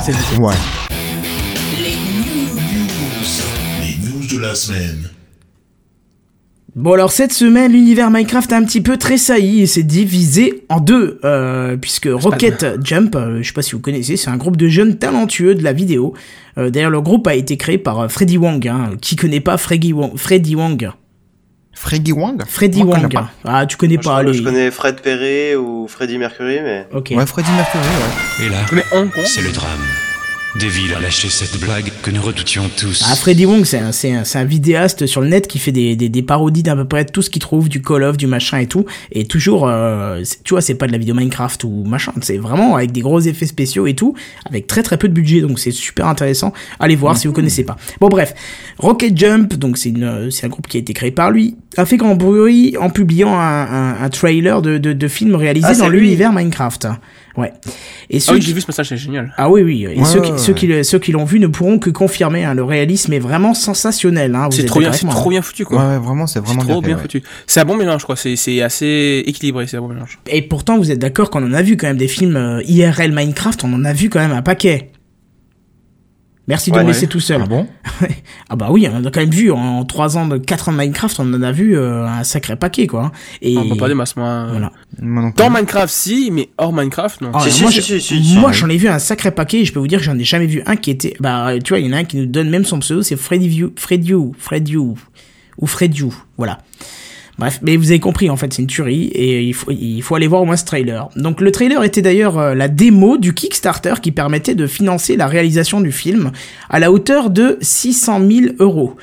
C'est 0.04 0.14
Ouais. 0.38 0.54
Les 1.82 1.96
news 4.10 4.28
de 4.38 4.42
la 4.42 4.56
semaine. 4.56 5.10
Bon 6.80 6.94
alors 6.94 7.12
cette 7.12 7.34
semaine 7.34 7.74
l'univers 7.74 8.10
Minecraft 8.10 8.54
a 8.54 8.56
un 8.56 8.64
petit 8.64 8.80
peu 8.80 8.96
tressailli 8.96 9.62
et 9.64 9.66
s'est 9.68 9.84
divisé 9.84 10.64
en 10.70 10.80
deux 10.80 11.20
euh, 11.26 11.76
puisque 11.76 12.08
Rocket 12.10 12.66
Jump, 12.82 13.18
euh, 13.18 13.40
je 13.42 13.48
sais 13.48 13.54
pas 13.54 13.62
si 13.62 13.74
vous 13.74 13.82
connaissez, 13.82 14.16
c'est 14.16 14.30
un 14.30 14.38
groupe 14.38 14.56
de 14.56 14.70
jeunes 14.70 14.98
talentueux 14.98 15.56
de 15.56 15.64
la 15.64 15.74
vidéo. 15.74 16.14
Euh, 16.58 16.70
D'ailleurs 16.70 16.90
le 16.90 17.02
groupe 17.02 17.28
a 17.28 17.36
été 17.36 17.58
créé 17.58 17.78
par 17.78 18.00
euh, 18.00 18.08
Freddy 18.08 18.38
Wong, 18.38 18.66
hein. 18.66 18.92
qui 19.02 19.18
connaît 19.18 19.42
pas 19.42 19.58
Freddy 19.58 19.92
Wong, 19.92 20.16
Freddy 20.16 20.56
Wong, 20.56 20.90
Freddy 21.74 22.14
Wang? 22.14 22.44
Freddy 22.48 22.84
Moi, 22.86 22.98
je. 23.12 23.18
Ah 23.44 23.66
tu 23.66 23.76
connais 23.76 23.96
je, 23.96 24.00
pas 24.08 24.24
je 24.26 24.30
lui. 24.30 24.44
connais 24.44 24.72
Fred 24.72 25.02
Perret 25.02 25.58
ou 25.58 25.86
Freddie 25.90 26.18
Mercury, 26.18 26.60
mais. 26.64 26.88
Ok. 26.94 27.12
Ouais, 27.14 27.26
Freddy 27.26 27.52
Mercury, 27.52 27.84
ouais. 27.84 28.46
Et 28.46 28.50
là, 28.50 28.58
Je 28.64 28.70
connais 28.70 28.86
Hong 28.94 29.12
Kong. 29.12 29.26
c'est 29.26 29.42
le 29.42 29.52
drame. 29.52 29.80
Devil 30.56 30.96
a 30.96 31.00
lâché 31.00 31.30
cette 31.30 31.60
blague 31.60 31.92
que 32.02 32.10
nous 32.10 32.22
redoutions 32.24 32.64
tous. 32.76 33.06
Ah, 33.08 33.16
Freddy 33.16 33.46
Wong, 33.46 33.66
c'est 33.66 33.78
un, 33.78 33.92
c'est 33.92 34.12
un, 34.12 34.24
c'est 34.24 34.40
un 34.40 34.46
vidéaste 34.46 35.06
sur 35.06 35.22
le 35.22 35.28
net 35.28 35.48
qui 35.48 35.60
fait 35.60 35.72
des, 35.72 35.96
des, 35.96 36.10
des 36.10 36.22
parodies 36.24 36.64
d'à 36.64 36.76
peu 36.76 36.86
près 36.86 37.06
tout 37.06 37.22
ce 37.22 37.30
qu'il 37.30 37.42
trouve, 37.42 37.70
du 37.70 37.84
Call 37.84 38.02
of, 38.04 38.18
du 38.18 38.26
machin 38.26 38.58
et 38.58 38.66
tout. 38.66 38.86
Et 39.12 39.26
toujours, 39.26 39.68
euh, 39.68 40.24
tu 40.44 40.56
vois, 40.56 40.62
c'est 40.62 40.74
pas 40.74 40.88
de 40.88 40.92
la 40.92 40.98
vidéo 40.98 41.14
Minecraft 41.14 41.64
ou 41.66 41.84
machin, 41.86 42.14
c'est 42.22 42.38
vraiment 42.38 42.76
avec 42.76 42.92
des 42.92 43.02
gros 43.02 43.20
effets 43.20 43.46
spéciaux 43.46 43.86
et 43.86 43.94
tout, 43.94 44.16
avec 44.46 44.66
très 44.66 44.82
très 44.82 44.98
peu 44.98 45.08
de 45.08 45.14
budget, 45.14 45.42
donc 45.42 45.60
c'est 45.60 45.72
super 45.72 46.08
intéressant. 46.08 46.52
Allez 46.80 46.96
voir 46.96 47.16
si 47.16 47.28
vous 47.28 47.34
connaissez 47.34 47.64
pas. 47.64 47.78
Bon 48.02 48.10
bref, 48.10 48.34
Rocket 48.80 49.16
Jump, 49.16 49.54
donc 49.54 49.78
c'est 49.78 49.90
une, 49.90 50.32
c'est 50.32 50.48
un 50.48 50.50
groupe 50.50 50.68
qui 50.68 50.78
a 50.78 50.80
été 50.80 50.94
créé 50.94 51.12
par 51.12 51.30
lui, 51.30 51.58
a 51.78 51.86
fait 51.86 51.98
grand 51.98 52.16
bruit 52.16 52.76
en 52.82 52.90
publiant 52.90 53.34
un, 53.40 53.66
un, 53.68 54.02
un 54.02 54.10
trailer 54.10 54.64
de, 54.64 54.80
de, 54.80 54.94
de 54.94 55.08
film 55.08 55.36
réalisé 55.36 55.68
Ah, 55.70 55.76
dans 55.76 55.90
l'univers 55.90 56.34
Minecraft. 56.34 56.88
Ouais. 57.38 57.54
Et 58.10 58.18
Ah 58.18 58.20
ceux 58.20 58.34
oui, 58.34 58.40
qui- 58.40 58.48
j'ai 58.48 58.54
vu 58.54 58.62
ce 58.62 58.68
message, 58.68 58.90
c'est 58.90 58.98
génial. 58.98 59.34
ah 59.38 59.50
oui, 59.50 59.62
oui. 59.62 59.84
Et 59.84 60.00
Ouais, 60.00 60.06
ceux, 60.06 60.22
qui, 60.22 60.32
ouais, 60.32 60.38
ceux, 60.38 60.54
qui, 60.54 60.68
le- 60.68 60.84
ceux 60.84 61.00
qui 61.00 61.12
l'ont 61.12 61.26
vu 61.26 61.40
ne 61.40 61.48
pourront 61.48 61.80
que 61.80 61.90
confirmer. 61.90 62.44
hein, 62.44 62.54
le 62.54 62.64
réalisme 62.64 63.14
est 63.14 63.20
vraiment 63.20 63.54
sensationnel. 63.54 64.36
Hein, 64.36 64.50
C'est 64.52 64.66
trop 64.66 64.80
bien, 64.80 64.92
c'est 64.92 65.08
trop 65.08 65.28
hein. 65.28 65.30
bien 65.30 65.42
foutu 65.42 65.64
quoi. 65.66 65.78
ouais, 65.88 65.98
vraiment, 66.00 66.28
c'est 66.28 66.40
vraiment 66.40 66.62
trop 66.64 66.82
bien, 66.82 66.90
bien 66.90 66.98
fait, 66.98 67.16
ouais. 67.16 67.22
foutu. 67.22 67.24
C'est 67.48 67.60
un 67.62 67.66
bon 67.66 67.76
mélange 67.78 68.04
quoi, 68.06 68.16
c'est 68.16 68.36
c'est 68.36 68.62
assez 68.62 69.24
équilibré, 69.26 69.68
c'est 69.68 69.78
un 69.78 69.82
bon 69.82 69.90
mélange. 69.90 70.20
Et 70.28 70.42
pourtant, 70.42 70.78
vous 70.78 70.92
êtes 70.92 71.00
d'accord 71.00 71.30
qu'on 71.30 71.44
en 71.44 71.54
a 71.54 71.62
vu 71.62 71.78
quand 71.78 71.88
même 71.88 71.98
des 71.98 72.08
films 72.08 72.36
euh, 72.36 72.62
IRL 72.68 73.12
Minecraft, 73.14 73.64
on 73.64 73.74
en 73.74 73.86
a 73.86 73.94
vu 73.94 74.10
quand 74.10 74.20
même 74.20 74.32
un 74.32 74.42
paquet. 74.42 74.92
Merci 76.50 76.72
de 76.72 76.76
Ouais, 76.76 76.84
me 76.84 76.88
laisser 76.90 77.02
ouais. 77.04 77.08
tout 77.08 77.20
seul. 77.22 77.42
Ah 77.44 77.48
bon? 77.48 77.68
Ah 78.50 78.56
bah 78.56 78.68
oui, 78.72 78.88
on 78.92 78.98
en 78.98 79.06
a 79.06 79.12
quand 79.12 79.20
même 79.22 79.30
vu 79.30 79.52
en 79.52 79.86
3 79.86 80.18
ans, 80.18 80.28
de 80.28 80.38
4 80.38 80.70
ans 80.70 80.72
de 80.74 80.78
Minecraft, 80.78 81.20
on 81.20 81.34
en 81.36 81.42
a 81.44 81.52
vu 81.52 81.78
euh, 81.78 82.06
un 82.08 82.24
sacré 82.24 82.56
paquet 82.56 82.88
quoi. 82.88 83.12
Et 83.44 83.56
On 83.58 83.70
peut 83.70 83.76
pas 83.78 83.88
des 83.88 83.94
masses 83.94 84.16
moi. 84.16 84.48
voilà. 84.50 84.72
Moi 85.00 85.22
non 85.24 85.32
plus. 85.32 85.38
Dans 85.44 85.50
Minecraft 85.52 85.94
si, 85.94 86.32
mais 86.32 86.50
hors 86.58 86.74
Minecraft 86.74 87.22
non. 87.22 87.32
Ah, 87.34 87.40
Si, 87.42 87.46
alors 87.46 87.54
si, 87.56 87.62
moi, 87.62 87.72
si, 87.72 87.78
je- 87.78 87.84
si, 87.84 88.02
si, 88.02 88.26
si. 88.26 88.38
moi, 88.38 88.52
j'en 88.52 88.68
ai 88.70 88.78
vu 88.78 88.88
un 88.88 88.98
sacré 89.00 89.30
paquet 89.32 89.60
et 89.62 89.66
je 89.66 89.72
peux 89.74 89.80
vous 89.80 89.88
dire 89.88 90.00
que 90.00 90.06
j'en 90.06 90.18
ai 90.18 90.24
jamais 90.24 90.48
vu 90.48 90.64
un 90.66 90.76
qui 90.76 90.90
était. 90.90 91.14
Bah, 91.20 91.52
tu 91.64 91.70
vois, 91.70 91.80
il 91.80 91.86
y 91.86 91.90
en 91.90 91.94
a 91.94 91.98
un 92.00 92.04
qui 92.04 92.18
nous 92.18 92.26
donne 92.26 92.50
même 92.50 92.66
son 92.66 92.80
pseudo, 92.80 93.04
c'est 93.04 93.16
Freddy 93.16 93.48
View, 93.48 93.72
Freddy 93.76 94.10
You, 94.10 94.34
Freddy 94.40 94.72
You, 94.72 94.96
ou 95.60 95.68
Freddy 95.68 96.00
You, 96.00 96.14
voilà. 96.38 96.58
Bref, 97.40 97.60
mais 97.64 97.78
vous 97.78 97.90
avez 97.90 98.00
compris, 98.02 98.30
en 98.30 98.36
fait, 98.36 98.54
c'est 98.54 98.62
une 98.62 98.68
tuerie 98.68 99.06
et 99.06 99.42
il 99.44 99.54
faut, 99.54 99.72
il 99.72 100.02
faut 100.02 100.14
aller 100.16 100.28
voir 100.28 100.42
au 100.42 100.46
moins 100.46 100.58
ce 100.58 100.66
trailer. 100.66 101.08
Donc, 101.16 101.40
le 101.40 101.52
trailer 101.52 101.84
était 101.86 102.02
d'ailleurs 102.02 102.38
euh, 102.38 102.54
la 102.54 102.68
démo 102.68 103.18
du 103.18 103.34
Kickstarter 103.34 103.94
qui 104.02 104.12
permettait 104.12 104.56
de 104.56 104.68
financer 104.68 105.16
la 105.16 105.26
réalisation 105.28 105.80
du 105.80 105.92
film 105.94 106.32
à 106.70 106.80
la 106.80 106.92
hauteur 106.92 107.30
de 107.30 107.58
600 107.62 108.20
000 108.30 108.42
euros. 108.60 108.96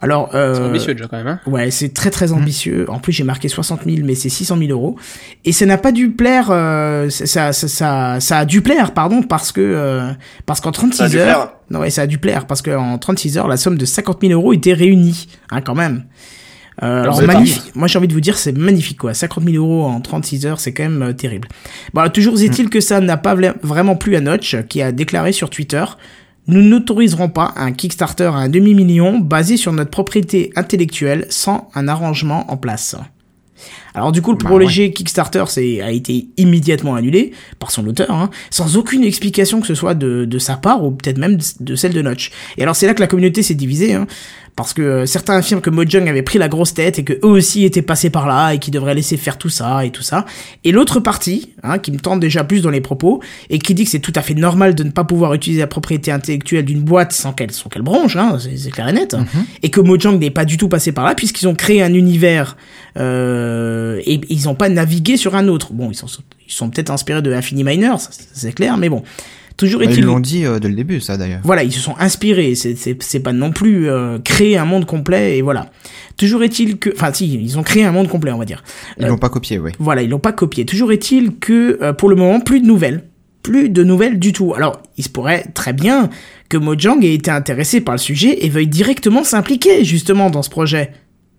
Alors, 0.00 0.34
euh, 0.34 0.54
C'est 0.54 0.60
ambitieux 0.62 0.94
déjà 0.94 1.06
quand 1.08 1.16
même 1.16 1.26
hein. 1.28 1.40
Ouais, 1.46 1.70
c'est 1.70 1.94
très 1.94 2.10
très 2.10 2.32
ambitieux. 2.32 2.84
En 2.90 2.98
plus, 2.98 3.12
j'ai 3.12 3.24
marqué 3.24 3.48
60 3.48 3.80
000, 3.86 3.98
mais 4.04 4.14
c'est 4.14 4.28
600 4.28 4.58
000 4.58 4.70
euros. 4.70 4.96
Et 5.44 5.52
ça 5.52 5.64
n'a 5.66 5.78
pas 5.78 5.92
dû 5.92 6.10
plaire. 6.10 6.48
euh, 6.50 7.08
ça, 7.10 7.52
ça, 7.52 7.68
ça, 7.68 8.20
ça, 8.20 8.38
a 8.38 8.44
dû 8.44 8.60
plaire, 8.60 8.92
pardon, 8.92 9.22
parce 9.22 9.50
que 9.50 9.60
euh, 9.62 10.10
parce 10.46 10.60
qu'en 10.60 10.72
36 10.72 10.98
Ça 10.98 11.04
a 11.04 11.08
dû 11.08 11.16
heures. 11.18 11.24
plaire. 11.24 11.48
Non, 11.70 11.78
ouais, 11.80 11.90
ça 11.90 12.02
a 12.02 12.06
dû 12.06 12.18
plaire 12.18 12.46
parce 12.46 12.60
qu'en 12.60 12.98
36 12.98 13.38
heures, 13.38 13.48
la 13.48 13.56
somme 13.56 13.78
de 13.78 13.84
50 13.84 14.18
000 14.20 14.32
euros 14.34 14.52
était 14.52 14.74
réunie, 14.74 15.26
hein, 15.50 15.60
quand 15.62 15.74
même. 15.74 16.04
Euh, 16.82 17.02
alors 17.02 17.22
magnifique. 17.22 17.74
Moi 17.74 17.86
j'ai 17.86 17.98
envie 17.98 18.08
de 18.08 18.12
vous 18.12 18.20
dire 18.20 18.36
c'est 18.36 18.56
magnifique 18.56 18.98
quoi. 18.98 19.14
50 19.14 19.44
000 19.44 19.56
euros 19.64 19.84
en 19.84 20.00
36 20.00 20.46
heures 20.46 20.60
c'est 20.60 20.72
quand 20.72 20.82
même 20.82 21.02
euh, 21.02 21.12
terrible. 21.12 21.48
Bon 21.92 22.00
alors, 22.00 22.12
toujours 22.12 22.40
est-il 22.40 22.68
que 22.68 22.80
ça 22.80 23.00
n'a 23.00 23.16
pas 23.16 23.36
vraiment 23.62 23.96
plu 23.96 24.16
à 24.16 24.20
Notch 24.20 24.56
qui 24.68 24.82
a 24.82 24.90
déclaré 24.90 25.32
sur 25.32 25.50
Twitter 25.50 25.84
nous 26.46 26.60
n'autoriserons 26.60 27.30
pas 27.30 27.54
un 27.56 27.72
Kickstarter 27.72 28.24
à 28.24 28.34
un 28.34 28.48
demi-million 28.50 29.18
basé 29.18 29.56
sur 29.56 29.72
notre 29.72 29.90
propriété 29.90 30.52
intellectuelle 30.56 31.26
sans 31.30 31.70
un 31.74 31.88
arrangement 31.88 32.50
en 32.50 32.58
place. 32.58 32.96
Alors 33.94 34.12
du 34.12 34.20
coup, 34.20 34.32
le 34.32 34.38
Bah 34.38 34.50
projet 34.50 34.92
Kickstarter 34.92 35.44
c'est, 35.46 35.80
a 35.80 35.90
été 35.90 36.26
immédiatement 36.36 36.96
annulé 36.96 37.32
par 37.60 37.70
son 37.70 37.86
auteur, 37.86 38.10
hein, 38.10 38.28
sans 38.50 38.76
aucune 38.76 39.04
explication 39.04 39.60
que 39.60 39.66
ce 39.66 39.74
soit 39.74 39.94
de, 39.94 40.24
de 40.24 40.38
sa 40.38 40.56
part 40.56 40.84
ou 40.84 40.90
peut-être 40.90 41.18
même 41.18 41.38
de 41.60 41.74
celle 41.76 41.92
de 41.92 42.02
Notch. 42.02 42.30
Et 42.58 42.62
alors 42.62 42.76
c'est 42.76 42.86
là 42.86 42.94
que 42.94 43.00
la 43.00 43.06
communauté 43.06 43.42
s'est 43.42 43.54
divisée, 43.54 43.94
hein, 43.94 44.06
parce 44.56 44.72
que 44.72 44.82
euh, 44.82 45.06
certains 45.06 45.36
affirment 45.36 45.60
que 45.60 45.70
Mojang 45.70 46.08
avait 46.08 46.22
pris 46.22 46.38
la 46.38 46.48
grosse 46.48 46.74
tête 46.74 46.98
et 46.98 47.04
que 47.04 47.12
eux 47.12 47.28
aussi 47.30 47.64
étaient 47.64 47.82
passés 47.82 48.10
par 48.10 48.26
là 48.26 48.52
et 48.52 48.58
qu'ils 48.58 48.72
devraient 48.72 48.94
laisser 48.94 49.16
faire 49.16 49.36
tout 49.36 49.48
ça 49.48 49.84
et 49.84 49.90
tout 49.90 50.02
ça. 50.02 50.24
Et 50.62 50.70
l'autre 50.70 51.00
partie, 51.00 51.50
hein, 51.62 51.78
qui 51.78 51.90
me 51.90 51.98
tente 51.98 52.20
déjà 52.20 52.44
plus 52.44 52.62
dans 52.62 52.70
les 52.70 52.80
propos 52.80 53.20
et 53.50 53.58
qui 53.58 53.74
dit 53.74 53.84
que 53.84 53.90
c'est 53.90 53.98
tout 53.98 54.12
à 54.14 54.22
fait 54.22 54.34
normal 54.34 54.74
de 54.74 54.84
ne 54.84 54.90
pas 54.90 55.04
pouvoir 55.04 55.34
utiliser 55.34 55.60
la 55.60 55.66
propriété 55.66 56.12
intellectuelle 56.12 56.64
d'une 56.64 56.82
boîte 56.82 57.12
sans 57.12 57.32
qu'elle 57.32 57.50
sans 57.50 57.68
qu'elle 57.68 57.82
bronche, 57.82 58.16
hein, 58.16 58.38
c'est, 58.38 58.70
clair 58.70 58.88
et 58.88 58.92
net, 58.92 59.16
et 59.62 59.70
que 59.70 59.80
Mojang 59.80 60.18
n'est 60.18 60.30
pas 60.30 60.44
du 60.44 60.56
tout 60.56 60.68
passé 60.68 60.92
par 60.92 61.04
là 61.04 61.14
puisqu'ils 61.14 61.48
ont 61.48 61.54
créé 61.54 61.82
un 61.82 61.92
univers 61.92 62.56
euh, 62.96 64.00
et 64.06 64.20
ils 64.28 64.44
n'ont 64.44 64.54
pas 64.54 64.68
navigué 64.68 65.16
sur 65.16 65.34
un 65.34 65.48
autre. 65.48 65.72
Bon, 65.72 65.90
ils 65.90 65.96
sont 65.96 66.06
ils 66.46 66.52
sont 66.52 66.68
peut-être 66.68 66.90
inspirés 66.90 67.22
de 67.22 67.32
Infinity 67.32 67.64
Miner, 67.64 67.94
ça, 67.98 68.10
c'est 68.10 68.52
clair, 68.52 68.76
mais 68.76 68.88
bon. 68.88 69.02
Toujours 69.56 69.80
Bah, 69.80 69.86
est-il 69.86 69.98
Ils 70.00 70.04
l'ont 70.04 70.20
dit 70.20 70.44
euh, 70.44 70.58
dès 70.58 70.68
le 70.68 70.74
début, 70.74 71.00
ça 71.00 71.16
d'ailleurs. 71.16 71.40
voilà, 71.44 71.62
ils 71.62 71.72
se 71.72 71.80
sont 71.80 71.94
inspirés. 71.98 72.54
C'est, 72.54 73.20
pas 73.20 73.32
non 73.32 73.52
plus 73.52 73.88
euh, 73.88 74.18
créer 74.18 74.56
un 74.56 74.64
monde 74.64 74.84
complet 74.84 75.38
et 75.38 75.42
voilà. 75.42 75.70
Toujours 76.16 76.42
est-il 76.42 76.78
que, 76.78 76.90
enfin 76.94 77.12
si, 77.12 77.32
ils 77.32 77.58
ont 77.58 77.62
créé 77.62 77.84
un 77.84 77.92
monde 77.92 78.08
complet, 78.08 78.32
on 78.32 78.38
va 78.38 78.44
dire. 78.44 78.62
Ils 78.98 79.04
Euh, 79.04 79.08
l'ont 79.08 79.18
pas 79.18 79.28
copié, 79.28 79.58
oui. 79.58 79.70
Voilà, 79.78 80.02
ils 80.02 80.10
l'ont 80.10 80.18
pas 80.18 80.32
copié. 80.32 80.64
Toujours 80.64 80.90
est-il 80.92 81.36
que 81.36 81.78
euh, 81.82 81.92
pour 81.92 82.08
le 82.08 82.16
moment, 82.16 82.40
plus 82.40 82.60
de 82.60 82.66
nouvelles, 82.66 83.04
plus 83.42 83.68
de 83.68 83.84
nouvelles 83.84 84.18
du 84.18 84.32
tout. 84.32 84.54
Alors, 84.54 84.80
il 84.96 85.04
se 85.04 85.08
pourrait 85.08 85.44
très 85.54 85.72
bien 85.72 86.08
que 86.48 86.56
Mojang 86.56 87.02
ait 87.04 87.14
été 87.14 87.30
intéressé 87.30 87.80
par 87.80 87.94
le 87.94 88.00
sujet 88.00 88.44
et 88.44 88.48
veuille 88.48 88.66
directement 88.68 89.22
s'impliquer 89.22 89.84
justement 89.84 90.30
dans 90.30 90.42
ce 90.42 90.50
projet. 90.50 90.90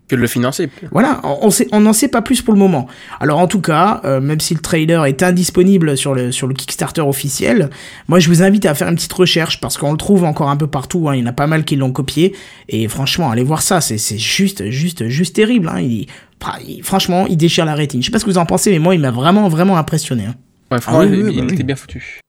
Que 0.08 0.16
de 0.16 0.22
le 0.22 0.28
financer. 0.28 0.70
Voilà, 0.92 1.20
on, 1.24 1.40
on 1.48 1.50
sait, 1.50 1.68
on 1.72 1.80
n'en 1.80 1.92
sait 1.94 2.08
pas 2.10 2.22
plus 2.22 2.42
pour 2.44 2.54
le 2.54 2.60
moment. 2.60 2.86
Alors 3.20 3.40
en 3.40 3.48
tout 3.48 3.60
cas, 3.62 4.02
euh, 4.06 4.22
même 4.22 4.40
si 4.40 4.54
le 4.54 4.60
trailer 4.60 5.04
est 5.06 5.24
indisponible 5.24 5.98
sur 5.98 6.14
le 6.14 6.32
sur 6.32 6.46
le 6.46 6.54
Kickstarter 6.54 7.02
officiel, 7.02 7.72
moi 8.08 8.20
je 8.20 8.28
vous 8.30 8.44
invite 8.44 8.68
à 8.68 8.76
faire 8.76 8.88
une 8.88 8.96
petite 8.96 9.14
recherche 9.14 9.60
parce 9.60 9.78
qu'on 9.80 9.92
le 9.92 9.98
trouve 9.98 10.24
encore 10.24 10.50
un 10.52 10.58
peu 10.58 10.68
partout. 10.68 11.10
Hein, 11.10 11.16
il 11.16 11.22
y 11.22 11.24
en 11.24 11.28
a 11.28 11.34
pas 11.34 11.48
mal 11.48 11.66
qui 11.66 11.76
l'ont 11.76 11.92
copié 11.92 12.36
et 12.70 12.88
franchement, 12.88 13.32
allez 13.32 13.44
voir 13.44 13.64
ça, 13.64 13.82
c'est 13.82 13.98
c'est 13.98 14.20
juste 14.20 14.70
juste 14.70 15.08
juste 15.08 15.36
terrible. 15.36 15.70
Hein, 15.70 15.80
il, 15.82 16.06
ah, 16.46 16.58
il- 16.64 16.84
franchement, 16.84 17.26
il 17.28 17.38
déchire 17.38 17.66
la 17.66 17.74
rétine. 17.74 18.02
Je 18.02 18.06
sais 18.06 18.12
pas 18.12 18.20
ce 18.20 18.26
que 18.26 18.30
vous 18.30 18.38
en 18.38 18.46
pensez, 18.46 18.70
mais 18.72 18.78
moi 18.80 18.94
il 18.94 19.02
m'a 19.02 19.10
vraiment 19.10 19.48
vraiment 19.50 19.78
impressionné. 19.78 20.26
hein. 20.26 20.36
Ouais, 20.72 20.80
franchement, 20.82 21.00
oui, 21.02 21.08
oui, 21.10 21.18
il, 21.18 21.26
bah 21.26 21.32
il 21.38 21.46
oui. 21.46 21.54
était 21.54 21.64
bien 21.64 21.76
foutu. 21.76 22.20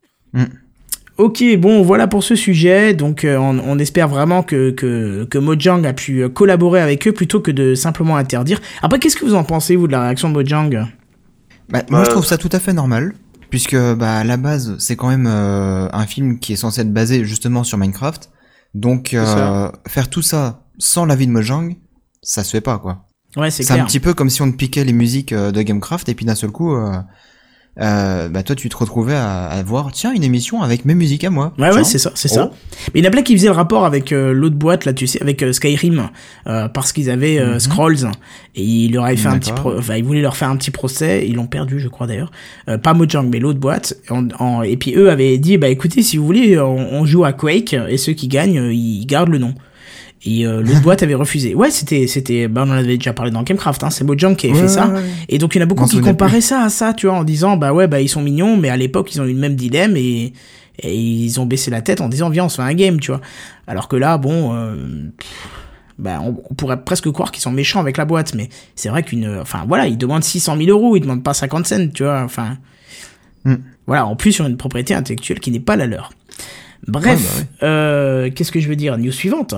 Ok, 1.19 1.43
bon, 1.59 1.83
voilà 1.83 2.07
pour 2.07 2.23
ce 2.23 2.35
sujet. 2.35 2.93
Donc, 2.95 3.25
euh, 3.25 3.39
on, 3.39 3.59
on 3.59 3.79
espère 3.79 4.09
vraiment 4.09 4.43
que, 4.43 4.71
que, 4.71 5.25
que 5.25 5.39
Mojang 5.39 5.85
a 5.87 5.93
pu 5.95 6.23
euh, 6.23 6.29
collaborer 6.29 6.81
avec 6.81 7.07
eux 7.09 7.13
plutôt 7.13 7.41
que 7.41 7.51
de 7.51 7.75
simplement 7.75 8.17
interdire. 8.17 8.61
Après, 8.83 8.99
qu'est-ce 8.99 9.17
que 9.17 9.25
vous 9.25 9.35
en 9.35 9.45
pensez, 9.45 9.77
vous, 9.77 9.87
de 9.87 9.93
la 9.93 10.03
réaction 10.03 10.29
de 10.29 10.35
Mojang? 10.35 10.87
Bah, 11.71 11.83
moi, 11.91 12.05
je 12.05 12.11
trouve 12.11 12.27
ça 12.27 12.37
tout 12.37 12.51
à 12.53 12.59
fait 12.59 12.73
normal. 12.75 13.15
puisque 13.49 13.77
bah 13.77 14.19
à 14.19 14.25
la 14.25 14.37
base 14.37 14.75
c'est 14.79 14.97
quand 14.97 15.09
même 15.09 15.27
euh, 15.29 15.89
un 15.93 16.07
film 16.07 16.39
qui 16.41 16.53
est 16.53 16.57
censé 16.57 16.81
être 16.81 16.93
basé 16.93 17.25
justement 17.25 17.65
sur 17.65 17.79
Minecraft. 17.79 18.29
Donc 18.75 19.15
euh, 19.15 19.71
faire 19.87 20.11
tout 20.11 20.21
ça 20.23 20.67
sans 20.79 21.07
l'avis 21.07 21.27
de 21.27 21.33
Mojang, 21.33 21.75
ça 22.23 22.43
se 22.45 22.51
fait 22.51 22.61
pas 22.61 22.79
quoi. 22.79 23.07
Ouais, 23.37 23.51
c'est 23.51 23.63
C'est 23.63 23.73
un 23.73 23.77
clair. 23.77 23.87
petit 23.87 24.01
peu 24.01 24.15
comme 24.15 24.31
si 24.31 24.43
on 24.43 24.51
piquait 24.53 24.85
les 24.85 24.93
musiques 24.93 25.33
euh, 25.33 25.53
de 25.53 25.63
Gamecraft 25.63 26.09
et 26.09 26.15
puis 26.15 26.27
d'un 26.27 26.35
seul 26.35 26.51
coup, 26.51 26.75
euh, 27.81 28.29
bah 28.29 28.43
toi 28.43 28.57
tu 28.57 28.69
te 28.69 28.77
retrouvais 28.77 29.15
à, 29.15 29.47
à 29.47 29.63
voir 29.63 29.91
tiens 29.93 30.13
une 30.15 30.25
émission 30.25 30.63
avec 30.63 30.85
mes 30.85 30.95
musiques 30.95 31.25
à 31.25 31.31
moi. 31.31 31.53
Ouais, 31.59 31.73
ouais, 31.75 31.85
c'est 31.85 31.99
ça, 31.99 32.11
c'est 32.15 32.31
Oh. 32.33 32.35
ça. 32.35 32.51
Mais 32.95 33.01
il 33.01 33.05
y 33.05 33.07
en 33.07 33.09
a 33.09 33.11
plein 33.13 33.23
qui 33.23 33.35
faisaient 33.37 33.49
le 33.49 33.53
rapport 33.55 33.85
avec 33.85 34.13
euh, 34.13 34.33
l'autre 34.33 34.57
boîte, 34.57 34.85
là, 34.85 34.93
tu 34.93 35.07
sais, 35.07 35.21
avec 35.21 35.43
euh, 35.43 35.53
Skyrim, 35.53 36.09
euh, 36.47 36.69
parce 36.69 36.93
qu'ils 36.93 37.11
avaient 37.11 37.39
euh, 37.39 37.55
Mhm. 37.55 37.61
Scrolls, 37.61 38.11
et 38.55 38.63
ils 38.63 38.93
leur 38.93 39.05
avaient 39.05 39.17
fait 39.17 39.29
un 39.29 39.39
petit 39.39 39.53
pro- 39.53 39.77
enfin, 39.79 39.97
ils 39.97 40.05
voulaient 40.05 40.23
leur 40.23 40.37
faire 40.37 40.49
un 40.49 40.57
petit 40.57 40.71
procès, 40.71 41.27
ils 41.29 41.35
l'ont 41.35 41.47
perdu, 41.47 41.79
je 41.81 41.89
crois 41.89 42.07
d'ailleurs. 42.07 42.31
Euh, 42.69 42.79
pas 42.79 42.95
Mojang, 42.95 43.29
mais 43.31 43.39
l'autre 43.39 43.59
boîte. 43.61 43.95
En, 44.11 44.29
en- 44.39 44.63
et 44.63 44.77
puis 44.77 44.95
eux 44.97 45.11
avaient 45.11 45.37
dit, 45.39 45.59
bah 45.59 45.69
écoutez, 45.69 46.03
si 46.03 46.17
vous 46.17 46.25
voulez, 46.27 46.59
on, 46.59 46.95
on 46.95 47.05
joue 47.05 47.25
à 47.25 47.33
Quake, 47.33 47.75
et 47.89 47.99
ceux 47.99 48.13
qui 48.15 48.29
gagnent, 48.29 48.71
ils 48.73 49.05
gardent 49.07 49.29
le 49.31 49.39
nom. 49.39 49.55
Et 50.29 50.45
euh, 50.47 50.61
l'autre 50.61 50.83
boîte 50.83 51.03
avait 51.03 51.15
refusé. 51.15 51.55
Ouais, 51.55 51.71
c'était, 51.71 52.07
c'était, 52.09 52.49
bah 52.49 52.65
on 52.67 52.71
en 52.71 52.75
avait 52.75 52.97
déjà 52.99 53.13
parlé 53.13 53.31
dans 53.31 53.43
Gamecraft, 53.45 53.85
hein, 53.85 53.91
c'est 53.91 54.03
Mojang 54.05 54.35
qui 54.35 54.47
avait 54.49 54.57
Ouais, 54.57 54.63
fait 54.63 54.69
ça. 54.69 54.89
ouais, 54.89 54.95
ouais. 54.95 55.03
Et 55.29 55.39
donc 55.39 55.55
il 55.55 55.59
y 55.59 55.61
en 55.61 55.65
a 55.65 55.67
beaucoup 55.67 55.85
qui 55.87 56.01
comparaient 56.01 56.41
ça 56.41 56.63
à 56.63 56.69
ça, 56.69 56.93
tu 56.95 57.07
vois, 57.07 57.15
en 57.17 57.25
disant 57.25 57.57
bah 57.57 57.73
ouais 57.73 57.87
bah 57.87 58.01
ils 58.01 58.09
sont 58.09 58.23
mignons, 58.23 58.57
mais 58.57 58.69
à 58.69 58.77
l'époque 58.77 59.15
ils 59.15 59.21
ont 59.21 59.25
eu 59.25 59.33
le 59.33 59.39
même 59.39 59.55
dilemme 59.55 59.97
et, 59.97 60.33
et 60.81 60.95
ils 60.97 61.41
ont 61.41 61.47
baissé 61.47 61.71
la 61.71 61.81
tête 61.81 62.01
en 62.01 62.09
disant 62.09 62.29
viens 62.29 62.45
on 62.47 62.49
se 62.49 62.57
fait 62.57 62.63
un 62.63 62.75
game, 62.75 62.99
tu 62.99 63.13
vois. 63.13 63.21
Alors 63.69 63.87
que 63.89 63.95
là 63.97 64.19
bon, 64.19 64.53
euh, 64.55 64.75
bah 65.99 66.19
on, 66.23 66.37
on 66.51 66.55
pourrait 66.55 66.83
presque 66.83 67.09
croire 67.13 67.31
qu'ils 67.31 67.43
sont 67.43 67.53
méchants 67.53 67.81
avec 67.81 67.97
la 67.97 68.05
boîte, 68.05 68.35
mais 68.35 68.49
c'est 68.75 68.89
vrai 68.89 69.03
qu'une, 69.05 69.39
enfin 69.41 69.65
voilà 69.69 69.87
ils 69.87 69.97
demandent 69.97 70.25
600 70.25 70.57
000 70.59 70.69
euros, 70.71 70.97
ils 70.97 71.01
demandent 71.01 71.23
pas 71.23 71.35
50 71.35 71.67
cents, 71.67 71.89
tu 71.95 72.03
vois. 72.03 72.23
Enfin 72.25 72.59
Hmm. 73.45 73.59
voilà 73.87 74.05
en 74.07 74.17
plus 74.17 74.33
sur 74.33 74.45
une 74.45 74.57
propriété 74.57 74.93
intellectuelle 74.93 75.39
qui 75.39 75.53
n'est 75.53 75.61
pas 75.61 75.77
la 75.77 75.87
leur. 75.87 76.11
Bref, 76.89 77.45
bah 77.61 77.67
euh, 77.69 78.29
qu'est-ce 78.35 78.51
que 78.51 78.59
je 78.59 78.69
veux 78.69 78.75
dire? 78.75 78.99
News 78.99 79.13
suivante. 79.13 79.55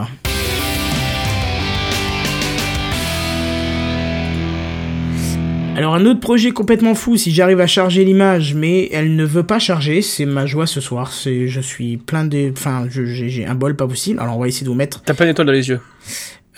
Alors 5.78 5.94
un 5.94 6.04
autre 6.06 6.18
projet 6.18 6.50
complètement 6.50 6.96
fou, 6.96 7.16
si 7.16 7.30
j'arrive 7.30 7.60
à 7.60 7.68
charger 7.68 8.04
l'image, 8.04 8.52
mais 8.52 8.88
elle 8.90 9.14
ne 9.14 9.24
veut 9.24 9.44
pas 9.44 9.60
charger, 9.60 10.02
c'est 10.02 10.26
ma 10.26 10.44
joie 10.44 10.66
ce 10.66 10.80
soir. 10.80 11.12
C'est, 11.12 11.46
je 11.46 11.60
suis 11.60 11.98
plein 11.98 12.24
de, 12.24 12.50
enfin, 12.50 12.88
j'ai 12.90 13.46
un 13.46 13.54
bol 13.54 13.76
pas 13.76 13.86
possible. 13.86 14.18
Alors 14.18 14.36
on 14.36 14.40
va 14.40 14.48
essayer 14.48 14.64
de 14.64 14.70
vous 14.70 14.74
mettre. 14.74 15.02
T'as 15.02 15.14
pas 15.14 15.22
une 15.22 15.30
étoile 15.30 15.46
dans 15.46 15.52
les 15.52 15.68
yeux? 15.68 15.78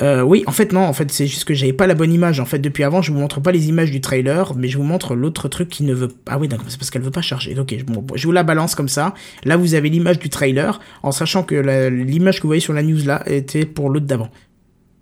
Euh, 0.00 0.22
oui, 0.22 0.42
en 0.46 0.52
fait 0.52 0.72
non, 0.72 0.80
en 0.80 0.94
fait 0.94 1.12
c'est 1.12 1.26
juste 1.26 1.44
que 1.44 1.52
j'avais 1.52 1.74
pas 1.74 1.86
la 1.86 1.92
bonne 1.92 2.14
image. 2.14 2.40
En 2.40 2.46
fait 2.46 2.60
depuis 2.60 2.82
avant, 2.82 3.02
je 3.02 3.12
vous 3.12 3.18
montre 3.18 3.40
pas 3.42 3.52
les 3.52 3.68
images 3.68 3.90
du 3.90 4.00
trailer, 4.00 4.54
mais 4.56 4.68
je 4.68 4.78
vous 4.78 4.84
montre 4.84 5.14
l'autre 5.14 5.48
truc 5.48 5.68
qui 5.68 5.82
ne 5.82 5.92
veut. 5.92 6.08
Ah 6.26 6.38
oui, 6.38 6.48
d'accord, 6.48 6.64
c'est 6.70 6.78
parce 6.78 6.88
qu'elle 6.88 7.02
veut 7.02 7.10
pas 7.10 7.20
charger. 7.20 7.54
Ok, 7.60 7.74
je- 7.78 7.84
bon, 7.84 8.02
je 8.14 8.24
vous 8.26 8.32
la 8.32 8.42
balance 8.42 8.74
comme 8.74 8.88
ça. 8.88 9.12
Là 9.44 9.58
vous 9.58 9.74
avez 9.74 9.90
l'image 9.90 10.18
du 10.18 10.30
trailer, 10.30 10.80
en 11.02 11.12
sachant 11.12 11.42
que 11.42 11.56
l'image 11.90 12.38
que 12.38 12.44
vous 12.44 12.48
voyez 12.48 12.62
sur 12.62 12.72
la 12.72 12.82
news 12.82 13.04
là 13.04 13.22
était 13.26 13.66
pour 13.66 13.90
l'autre 13.90 14.06
d'avant. 14.06 14.30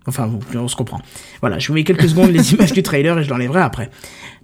Enfin, 0.08 0.26
vous- 0.26 0.58
on 0.58 0.68
se 0.68 0.76
comprend. 0.76 1.00
Voilà, 1.40 1.58
je 1.58 1.68
vous 1.68 1.74
mets 1.74 1.84
quelques 1.84 2.08
secondes 2.08 2.30
les 2.30 2.52
images 2.54 2.72
du 2.72 2.82
trailer 2.82 3.18
et 3.18 3.22
je 3.24 3.30
l'enlèverai 3.30 3.60
après. 3.60 3.90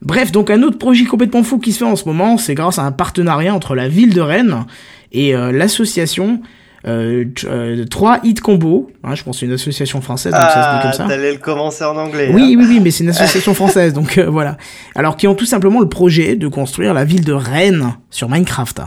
Bref, 0.02 0.30
donc 0.32 0.50
un 0.50 0.62
autre 0.62 0.78
projet 0.78 1.04
complètement 1.04 1.42
fou 1.42 1.58
qui 1.58 1.72
se 1.72 1.78
fait 1.78 1.84
en 1.84 1.96
ce 1.96 2.04
moment, 2.04 2.36
c'est 2.38 2.54
grâce 2.54 2.78
à 2.78 2.82
un 2.82 2.92
partenariat 2.92 3.54
entre 3.54 3.74
la 3.74 3.88
ville 3.88 4.12
de 4.14 4.20
Rennes 4.20 4.64
et 5.12 5.34
euh, 5.34 5.50
l'association 5.52 6.40
euh, 6.86 7.24
euh, 7.44 7.86
3 7.86 8.20
Hit 8.24 8.40
Combo. 8.42 8.90
Hein, 9.04 9.14
je 9.14 9.22
pense 9.22 9.36
que 9.36 9.40
c'est 9.40 9.46
une 9.46 9.52
association 9.52 10.02
française, 10.02 10.32
donc 10.32 10.42
ça 10.42 10.48
se 10.50 10.54
dit 10.54 10.60
Ah, 10.60 10.80
comme 10.82 10.92
ça. 10.92 11.04
t'allais 11.08 11.32
le 11.32 11.38
commencer 11.38 11.82
en 11.84 11.96
anglais. 11.96 12.30
Oui, 12.34 12.42
hein. 12.42 12.56
oui, 12.58 12.66
oui, 12.68 12.80
mais 12.82 12.90
c'est 12.90 13.04
une 13.04 13.10
association 13.16 13.54
française, 13.54 13.94
donc 13.94 14.18
euh, 14.18 14.28
voilà. 14.28 14.58
Alors, 14.94 15.16
qui 15.16 15.26
ont 15.26 15.34
tout 15.34 15.46
simplement 15.46 15.80
le 15.80 15.88
projet 15.88 16.36
de 16.36 16.46
construire 16.48 16.92
la 16.92 17.04
ville 17.06 17.24
de 17.24 17.32
Rennes 17.32 17.94
sur 18.10 18.28
Minecraft. 18.28 18.82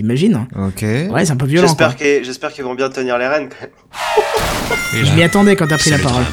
T'imagines 0.00 0.34
hein 0.34 0.48
Ok. 0.56 0.80
Ouais, 0.80 1.26
c'est 1.26 1.32
un 1.32 1.36
peu 1.36 1.44
violent. 1.44 1.76
J'espère 2.00 2.54
qu'ils 2.54 2.64
vont 2.64 2.74
bien 2.74 2.88
tenir 2.88 3.18
les 3.18 3.26
rênes. 3.28 3.50
quand 3.50 3.60
même. 3.60 5.02
Et 5.02 5.04
Je 5.04 5.12
m'y 5.12 5.22
attendais 5.22 5.56
quand 5.56 5.66
t'as 5.66 5.76
pris 5.76 5.90
la 5.90 5.98
le 5.98 6.02
parole. 6.02 6.24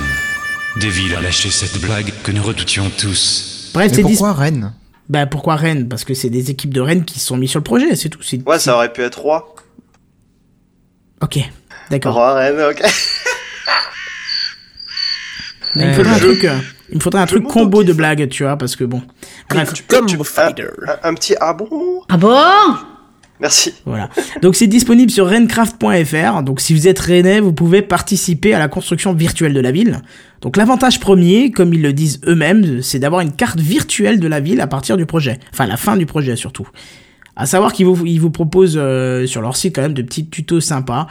Deville 0.78 1.14
a 1.16 1.20
lâché 1.20 1.50
cette 1.50 1.78
blague 1.82 2.14
que 2.24 2.32
nous 2.32 2.42
redoutions 2.42 2.90
tous. 2.98 3.72
Bref, 3.74 3.92
c'est 3.94 4.04
dis... 4.04 4.14
pourquoi 4.14 4.32
Rennes? 4.32 4.74
Bah 5.10 5.26
pourquoi 5.26 5.58
Rennes? 5.58 5.90
Parce 5.90 6.06
que 6.06 6.14
c'est 6.14 6.30
des 6.30 6.50
équipes 6.50 6.74
de 6.74 6.80
Rennes 6.80 7.04
qui 7.04 7.20
se 7.20 7.26
sont 7.26 7.36
mis 7.36 7.50
sur 7.50 7.60
le 7.60 7.66
projet, 7.66 7.94
c'est 7.98 8.08
tout. 8.08 8.22
Ouais, 8.46 8.58
ça 8.58 8.74
aurait 8.74 8.94
pu 8.94 9.02
être 9.02 9.20
roi. 9.20 9.54
Ok, 11.22 11.38
d'accord. 11.92 12.14
Roi, 12.14 12.36
reine, 12.36 12.62
ok. 12.72 12.82
Mais 15.76 15.84
il 15.84 15.90
me 15.90 15.94
faudrait 15.94 16.14
un 16.14 16.20
truc, 16.20 16.44
euh, 16.46 16.58
il 16.90 16.96
me 16.96 17.02
faudrait 17.02 17.22
un 17.22 17.26
truc 17.26 17.44
combo 17.44 17.84
de 17.84 17.92
blagues, 17.92 18.30
tu 18.30 18.44
vois, 18.44 18.56
parce 18.56 18.78
que 18.78 18.86
bon. 18.86 19.02
Bref, 19.50 19.74
Comme 19.90 20.06
tu- 20.06 20.18
Fighter. 20.24 20.70
Un, 20.88 21.10
un 21.10 21.14
petit 21.16 21.36
ah 21.42 21.52
bon? 21.52 22.02
Ah 22.08 22.16
bon? 22.16 22.34
Merci. 23.40 23.74
voilà. 23.86 24.10
Donc 24.42 24.56
c'est 24.56 24.68
disponible 24.68 25.12
sur 25.12 25.30
renncraft.fr. 25.30 26.44
Donc 26.44 26.60
si 26.60 26.74
vous 26.74 26.88
êtes 26.88 27.00
rennais, 27.00 27.40
vous 27.40 27.54
pouvez 27.54 27.82
participer 27.82 28.54
à 28.54 28.60
la 28.60 28.68
construction 28.68 29.14
virtuelle 29.14 29.54
de 29.54 29.60
la 29.60 29.72
ville. 29.72 30.02
Donc 30.42 30.58
l'avantage 30.58 31.00
premier, 31.00 31.52
comme 31.52 31.74
ils 31.74 31.82
le 31.82 31.94
disent 31.94 32.20
eux-mêmes, 32.26 32.82
c'est 32.82 33.00
d'avoir 33.00 33.22
une 33.22 33.32
carte 33.32 33.60
virtuelle 33.60 34.20
de 34.20 34.28
la 34.28 34.40
ville 34.40 34.62
à 34.62 34.68
partir 34.68 34.98
du 34.98 35.06
projet. 35.06 35.40
Enfin, 35.54 35.66
la 35.66 35.78
fin 35.78 35.98
du 35.98 36.06
projet 36.06 36.36
surtout. 36.36 36.68
À 37.36 37.46
savoir 37.46 37.72
qu'ils 37.72 37.86
vous, 37.86 38.06
ils 38.06 38.20
vous 38.20 38.32
proposent 38.32 38.80
euh, 38.82 39.28
sur 39.28 39.42
leur 39.42 39.56
site 39.56 39.76
quand 39.76 39.84
même 39.84 39.94
de 39.94 40.02
petits 40.02 40.28
tutos 40.28 40.60
sympas 40.60 41.06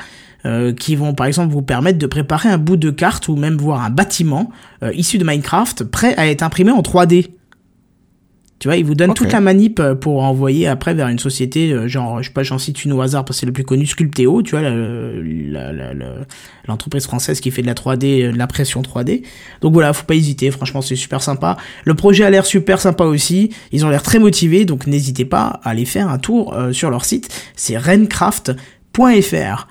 euh, 0.44 0.72
qui 0.72 0.96
vont 0.96 1.14
par 1.14 1.26
exemple 1.26 1.52
vous 1.52 1.62
permettre 1.62 1.98
de 1.98 2.06
préparer 2.06 2.48
un 2.48 2.58
bout 2.58 2.76
de 2.76 2.90
carte 2.90 3.28
ou 3.28 3.36
même 3.36 3.56
voir 3.56 3.84
un 3.84 3.90
bâtiment 3.90 4.50
euh, 4.82 4.92
issu 4.92 5.18
de 5.18 5.24
Minecraft 5.24 5.84
prêt 5.84 6.14
à 6.16 6.26
être 6.28 6.42
imprimé 6.42 6.72
en 6.72 6.82
3D. 6.82 7.28
Tu 8.58 8.68
vois, 8.68 8.78
ils 8.78 8.84
vous 8.86 8.94
donnent 8.94 9.10
toute 9.14 9.32
la 9.32 9.40
manip 9.40 9.80
euh, 9.80 9.94
pour 9.94 10.22
envoyer 10.24 10.66
après 10.66 10.94
vers 10.94 11.08
une 11.08 11.18
société, 11.18 11.72
euh, 11.72 11.88
genre, 11.88 12.22
je 12.22 12.28
sais 12.28 12.32
pas, 12.32 12.42
j'en 12.42 12.56
cite 12.56 12.84
une 12.86 12.92
au 12.94 13.02
hasard 13.02 13.24
parce 13.26 13.36
que 13.36 13.40
c'est 13.40 13.46
le 13.46 13.52
plus 13.52 13.64
connu, 13.64 13.84
Sculpteo, 13.84 14.40
tu 14.42 14.52
vois, 14.52 14.62
la- 14.62 14.70
la- 14.74 15.72
la- 15.72 15.92
la- 15.92 16.14
l'entreprise 16.66 17.04
française 17.04 17.40
qui 17.40 17.50
fait 17.50 17.60
de 17.60 17.66
la 17.66 17.74
3D, 17.74 18.22
euh, 18.22 18.32
de 18.32 18.38
l'impression 18.38 18.80
3D. 18.80 19.22
Donc 19.60 19.74
voilà, 19.74 19.92
faut 19.92 20.06
pas 20.06 20.14
hésiter, 20.14 20.50
franchement, 20.50 20.80
c'est 20.80 20.96
super 20.96 21.20
sympa. 21.22 21.58
Le 21.84 21.92
projet 21.94 22.24
a 22.24 22.30
l'air 22.30 22.46
super 22.46 22.80
sympa 22.80 23.04
aussi, 23.04 23.50
ils 23.72 23.84
ont 23.84 23.90
l'air 23.90 24.02
très 24.02 24.18
motivés, 24.18 24.64
donc 24.64 24.86
n'hésitez 24.86 25.26
pas 25.26 25.60
à 25.62 25.68
aller 25.70 25.84
faire 25.84 26.08
un 26.08 26.18
tour 26.18 26.54
euh, 26.54 26.72
sur 26.72 26.88
leur 26.90 27.04
site, 27.04 27.28
c'est 27.56 27.76
rencraft.fr. 27.76 29.68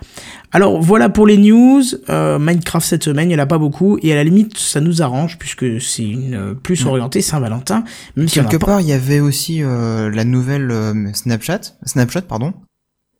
Alors 0.56 0.82
voilà 0.82 1.10
pour 1.10 1.28
les 1.28 1.38
news, 1.38 1.84
euh, 2.10 2.40
Minecraft 2.40 2.88
cette 2.88 3.04
semaine, 3.04 3.30
il 3.30 3.36
n'y 3.36 3.42
en 3.42 3.44
a 3.44 3.46
pas 3.46 3.58
beaucoup, 3.58 3.98
et 4.02 4.14
à 4.14 4.16
la 4.16 4.24
limite, 4.24 4.58
ça 4.58 4.80
nous 4.80 5.02
arrange, 5.02 5.38
puisque 5.38 5.82
c'est 5.82 6.08
une 6.08 6.34
euh, 6.34 6.54
plus 6.54 6.86
orientée 6.86 7.22
Saint-Valentin, 7.22 7.84
même 8.16 8.28
Quelque 8.28 8.56
part, 8.56 8.80
il 8.80 8.88
y 8.88 8.94
avait 8.94 9.20
aussi 9.20 9.62
euh, 9.62 10.10
la 10.10 10.24
nouvelle 10.24 10.72
euh, 10.72 11.12
Snapchat, 11.12 11.60
Snapchat 11.84 12.22
pardon, 12.22 12.54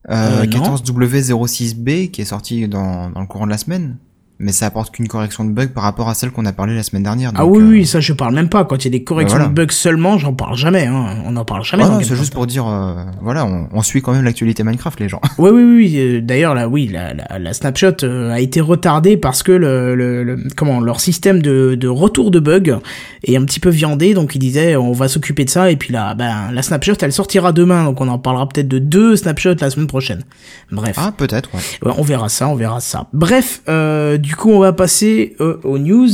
euh, 0.10 0.44
Euh, 0.44 0.46
non. 0.46 0.76
14W06B 0.78 2.10
qui 2.10 2.22
est 2.22 2.26
sortie 2.26 2.70
dans, 2.70 3.10
dans 3.10 3.20
le 3.20 3.28
courant 3.28 3.48
de 3.48 3.52
la 3.52 3.58
semaine, 3.58 3.98
mais 4.40 4.52
ça 4.52 4.66
apporte 4.68 4.94
qu'une 4.94 5.08
correction 5.08 5.46
de 5.46 5.52
bug 5.52 5.70
par 5.70 5.84
rapport 5.84 6.10
à 6.10 6.14
celle 6.14 6.32
qu'on 6.32 6.46
a 6.46 6.52
parlé 6.54 6.76
la 6.76 6.84
semaine 6.84 7.04
dernière. 7.04 7.32
Ah 7.36 7.40
donc, 7.44 7.56
oui, 7.56 7.64
euh, 7.64 7.68
oui, 7.70 7.86
ça 7.86 8.00
je 8.00 8.14
parle 8.14 8.34
même 8.36 8.50
pas. 8.50 8.66
Quand 8.66 8.76
il 8.78 8.86
y 8.86 8.88
a 8.88 8.92
des 8.92 9.04
corrections 9.04 9.38
voilà. 9.38 9.50
de 9.50 9.56
bugs 9.56 9.72
seulement, 9.72 10.18
j'en 10.18 10.34
parle 10.34 10.58
jamais. 10.58 10.86
Hein. 10.88 11.18
On 11.26 11.32
n'en 11.32 11.46
parle 11.46 11.64
jamais. 11.64 11.84
ah 11.86 12.00
c'est 12.02 12.16
juste 12.16 12.34
pour 12.34 12.46
dire, 12.48 12.68
euh, 12.68 12.96
voilà, 13.22 13.46
on, 13.46 13.68
on 13.72 13.82
suit 13.82 14.02
quand 14.02 14.14
même 14.14 14.24
l'actualité 14.26 14.64
Minecraft, 14.64 15.00
les 15.00 15.10
gens. 15.10 15.22
Oui, 15.38 15.52
oui, 15.52 15.64
oui. 15.64 15.94
euh, 15.98 16.22
D'ailleurs, 16.22 16.54
là, 16.56 16.68
oui, 16.68 16.88
la, 16.92 17.14
la, 17.14 17.40
la 17.40 17.54
snapshot 17.54 18.04
euh, 18.04 18.32
a 18.32 18.40
été 18.40 18.62
retardée 18.62 19.18
parce 19.18 19.42
que 19.44 19.52
le, 19.52 19.96
le, 19.96 20.24
le- 20.24 20.38
comment 20.56 20.80
leur 20.80 21.00
système 21.00 21.42
de, 21.42 21.76
de 21.76 21.88
retour 21.88 22.32
de 22.32 22.40
bugs 22.40 22.80
est 23.24 23.38
un 23.38 23.46
petit 23.46 23.60
peu 23.60 23.70
viandé. 23.70 24.14
Donc, 24.14 24.36
ils 24.36 24.40
disaient, 24.40 24.76
on 24.76 24.92
va 24.94 25.08
s'occuper 25.08 25.46
de 25.46 25.50
ça. 25.50 25.72
Et 25.72 25.76
puis 25.76 25.94
là, 25.94 26.14
ben, 26.16 26.52
la 26.52 26.62
snapshot, 26.62 26.94
elle 27.02 27.12
sortira 27.14 27.52
demain. 27.52 27.84
Donc, 27.86 28.02
on 28.02 28.08
en 28.08 28.20
parlera 28.20 28.48
peut-être 28.50 28.68
de 28.68 28.80
deux 28.80 29.16
snapshots 29.16 29.56
la 29.62 29.70
semaine 29.70 29.88
prochaine. 29.88 30.24
Bref. 30.72 30.96
Ah, 31.00 31.14
peut-être, 31.16 31.50
ouais. 31.54 31.60
Ouais, 31.90 31.94
on 31.98 32.02
verra 32.04 32.30
ça, 32.30 32.48
on 32.48 32.56
verra 32.56 32.80
ça. 32.80 33.08
Bref, 33.14 33.62
euh, 33.70 34.18
du 34.26 34.36
coup, 34.36 34.50
on 34.50 34.58
va 34.60 34.74
passer 34.74 35.36
euh, 35.40 35.60
aux 35.64 35.78
news 35.78 36.10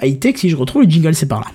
high-tech. 0.00 0.36
Si 0.38 0.50
je 0.50 0.54
retrouve 0.56 0.82
le 0.84 0.88
jingle, 0.88 1.16
c'est 1.16 1.26
par 1.26 1.40
là. 1.40 1.46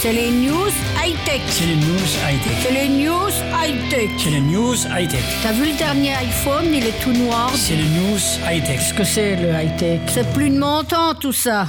C'est 0.00 0.14
les 0.14 0.30
news 0.30 0.72
high-tech. 1.04 1.42
C'est 1.46 1.66
les 1.66 1.76
news 1.76 2.08
high-tech. 2.26 2.56
C'est 2.62 2.72
les 2.72 2.88
news 2.88 3.30
high-tech. 3.52 4.10
C'est 4.16 4.30
les 4.30 4.40
news 4.40 4.74
high-tech. 4.96 5.20
T'as 5.42 5.52
vu 5.52 5.66
le 5.70 5.76
dernier 5.76 6.14
iPhone, 6.14 6.64
il 6.72 6.86
est 6.86 6.98
tout 7.02 7.12
noir. 7.12 7.52
C'est 7.54 7.76
les 7.76 7.84
news 7.84 8.18
high-tech. 8.50 8.78
Qu'est-ce 8.78 8.94
que 8.94 9.04
c'est 9.04 9.36
le 9.36 9.50
high-tech? 9.50 10.00
C'est 10.08 10.32
plus 10.32 10.48
de 10.48 10.58
mon 10.58 10.82
temps 10.84 11.12
tout 11.20 11.32
ça. 11.34 11.66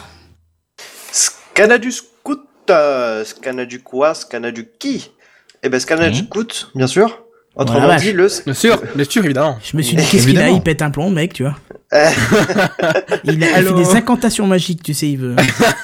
Scana 1.11 1.77
du 1.79 1.91
scout, 1.91 2.39
euh, 2.69 3.25
scana 3.25 3.65
du 3.65 3.81
quoi, 3.81 4.13
scana 4.13 4.51
du 4.51 4.69
qui? 4.79 5.11
Eh 5.61 5.67
ben 5.67 5.79
scana 5.81 6.09
du 6.09 6.19
scout, 6.19 6.71
bien 6.73 6.87
sûr. 6.87 7.19
Autrement 7.55 7.81
Voilà, 7.81 7.99
dit, 7.99 8.13
vache. 8.13 8.37
le... 8.39 8.43
Bien 8.45 8.53
sûr, 8.53 8.81
bien 8.95 9.05
sûr, 9.07 9.23
évidemment. 9.25 9.59
Je 9.61 9.77
me 9.77 9.81
suis 9.83 9.95
dit, 9.95 10.03
qu'est-ce 10.09 10.25
qu'il 10.25 10.39
a? 10.39 10.49
Il 10.49 10.61
pète 10.61 10.81
un 10.81 10.89
plomb, 10.89 11.11
mec, 11.11 11.33
tu 11.33 11.43
vois. 11.43 11.55
Euh. 11.93 12.09
il 13.23 13.43
a 13.43 13.59
il 13.59 13.67
fait 13.67 13.73
des 13.73 13.95
incantations 13.95 14.47
magiques, 14.47 14.83
tu 14.83 14.93
sais, 14.93 15.09
il 15.09 15.17
veut. 15.17 15.35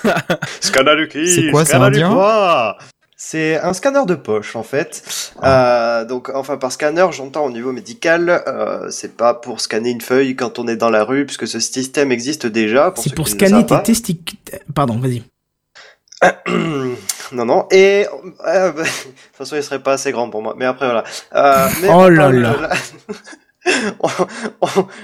Scanner 0.60 0.96
du 0.96 1.08
qui 1.08 1.28
C'est 1.28 1.52
quoi, 1.52 1.66
c'est 1.66 1.76
indien 1.76 2.76
C'est 3.16 3.60
un 3.60 3.74
scanner 3.74 4.06
de 4.08 4.16
poche 4.16 4.56
en 4.56 4.64
fait. 4.64 5.04
Euh, 5.44 6.06
donc 6.06 6.30
enfin 6.34 6.58
par 6.58 6.72
scanner 6.72 7.06
j'entends 7.12 7.46
au 7.46 7.52
niveau 7.52 7.72
médical, 7.72 8.44
euh, 8.48 8.90
c'est 8.90 9.16
pas 9.18 9.34
pour 9.34 9.62
scanner 9.62 9.92
une 9.92 10.02
feuille 10.02 10.36
quand 10.36 10.58
on 10.58 10.68
est 10.68 10.78
dans 10.78 10.90
la 10.90 11.04
rue 11.04 11.26
puisque 11.26 11.48
ce 11.48 11.60
système 11.60 12.12
existe 12.12 12.48
déjà. 12.48 12.94
C'est 12.98 13.14
pour 13.14 13.28
scanner 13.28 13.66
tes 13.66 13.82
testicules. 13.84 14.40
Pardon, 14.74 14.98
vas-y. 14.98 15.24
Non, 17.32 17.46
non. 17.46 17.68
Et 17.72 18.06
euh, 18.48 18.72
bah, 18.72 18.72
de 18.74 18.80
toute 18.82 18.90
façon, 19.34 19.56
il 19.56 19.64
serait 19.64 19.80
pas 19.80 19.94
assez 19.94 20.12
grand 20.12 20.30
pour 20.30 20.42
moi. 20.42 20.56
Mais 20.58 20.66
après, 20.66 20.86
voilà. 20.86 21.04
Euh, 21.36 21.70
mais 21.82 21.90
Oh 21.92 22.10
là 22.10 22.32
là. 22.32 22.70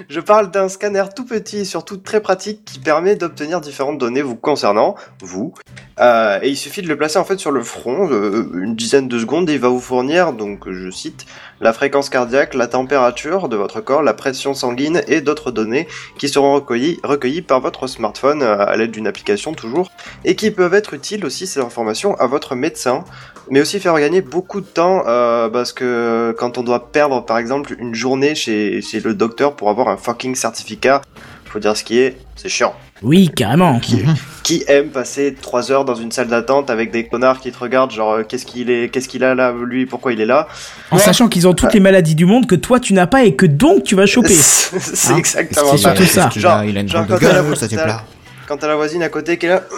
Je 0.10 0.19
parle 0.19 0.51
d'un 0.51 0.69
scanner 0.69 1.03
tout 1.15 1.25
petit 1.25 1.60
et 1.60 1.65
surtout 1.65 1.98
très 1.98 2.22
pratique 2.22 2.63
qui 2.65 2.79
permet 2.79 3.15
d'obtenir 3.15 3.62
différentes 3.62 3.98
données 3.98 4.22
vous 4.22 4.36
concernant, 4.36 4.95
vous. 5.19 5.53
Euh, 6.00 6.39
et 6.41 6.50
il 6.50 6.57
suffit 6.57 6.81
de 6.81 6.88
le 6.88 6.98
placer 6.98 7.17
en 7.17 7.24
fait 7.24 7.39
sur 7.39 7.51
le 7.51 7.63
front, 7.63 8.10
euh, 8.12 8.50
une 8.55 8.75
dizaine 8.75 9.07
de 9.07 9.17
secondes, 9.17 9.50
et 9.50 9.53
il 9.53 9.60
va 9.60 9.69
vous 9.69 9.79
fournir, 9.79 10.34
donc 10.34 10.69
je 10.69 10.89
cite, 10.89 11.25
la 11.62 11.72
fréquence 11.72 12.10
cardiaque, 12.10 12.53
la 12.53 12.67
température 12.67 13.48
de 13.48 13.55
votre 13.55 13.79
corps, 13.79 14.03
la 14.03 14.13
pression 14.13 14.53
sanguine 14.53 15.01
et 15.07 15.22
d'autres 15.22 15.51
données 15.51 15.88
qui 16.17 16.27
seront 16.27 16.53
recueillies, 16.53 17.41
par 17.41 17.62
votre 17.62 17.88
smartphone 17.88 18.41
euh, 18.41 18.57
à 18.57 18.75
l'aide 18.75 18.91
d'une 18.91 19.07
application 19.07 19.53
toujours, 19.53 19.89
et 20.25 20.36
qui 20.36 20.51
peuvent 20.51 20.74
être 20.74 20.93
utiles 20.93 21.25
aussi 21.25 21.48
ces 21.48 21.62
informations 21.62 22.15
à 22.15 22.27
votre 22.27 22.55
médecin, 22.55 23.05
mais 23.50 23.62
aussi 23.62 23.79
faire 23.79 23.98
gagner 23.98 24.22
beaucoup 24.22 24.60
de 24.60 24.65
temps 24.65 25.03
parce 25.05 25.72
que 25.72 26.36
quand 26.38 26.57
on 26.57 26.63
doit 26.63 26.91
perdre 26.91 27.24
par 27.24 27.38
exemple 27.38 27.75
une 27.77 27.93
journée 27.93 28.34
chez, 28.34 28.54
chez 28.81 29.00
le 29.00 29.13
docteur 29.13 29.55
pour 29.55 29.69
avoir 29.69 29.88
un 29.89 29.97
fucking 29.97 30.35
certificat, 30.35 31.01
faut 31.45 31.59
dire 31.59 31.77
ce 31.77 31.83
qui 31.83 32.00
est, 32.00 32.17
c'est 32.35 32.50
chiant. 32.50 32.74
Oui, 33.03 33.29
carrément. 33.35 33.77
Qui, 33.79 34.03
qui 34.43 34.63
aime 34.67 34.88
passer 34.88 35.35
trois 35.39 35.69
heures 35.69 35.83
dans 35.83 35.95
une 35.95 36.13
salle 36.13 36.29
d'attente 36.29 36.69
avec 36.69 36.91
des 36.91 37.07
connards 37.07 37.41
qui 37.41 37.51
te 37.51 37.59
regardent 37.59 37.91
genre 37.91 38.13
euh, 38.13 38.24
qu'est-ce 38.24 38.45
qu'il 38.45 38.69
est 38.69 38.88
qu'est-ce 38.89 39.09
qu'il 39.09 39.24
a 39.25 39.35
là 39.35 39.51
lui 39.51 39.85
pourquoi 39.85 40.13
il 40.13 40.21
est 40.21 40.25
là? 40.25 40.47
En 40.91 40.97
sachant 40.97 41.27
qu'ils 41.27 41.45
ont 41.45 41.53
toutes 41.53 41.74
les 41.74 41.81
maladies 41.81 42.15
du 42.15 42.25
monde 42.25 42.47
que 42.47 42.55
toi 42.55 42.79
tu 42.79 42.93
n'as 42.93 43.05
pas 43.05 43.25
et 43.25 43.35
que 43.35 43.45
donc 43.45 43.83
tu 43.83 43.95
vas 43.95 44.05
choper. 44.05 44.33
c'est 44.33 45.12
Hein? 45.12 45.17
exactement 45.17 45.71
C'est 45.71 45.77
ça 45.77 45.93
surtout 45.95 46.05
ça. 46.05 46.29
Genre- 46.39 46.57
a, 46.59 46.65
il 46.65 46.77
a 46.77 46.81
une 46.81 46.88
genre 46.89 47.05
quand 47.05 47.17
t'as- 47.17 47.83
plat. 47.83 48.03
quand 48.47 48.57
t'as 48.57 48.67
la 48.67 48.75
voisine 48.77 49.03
à 49.03 49.09
côté 49.09 49.38
qui 49.38 49.47
est 49.47 49.50
là 49.50 49.63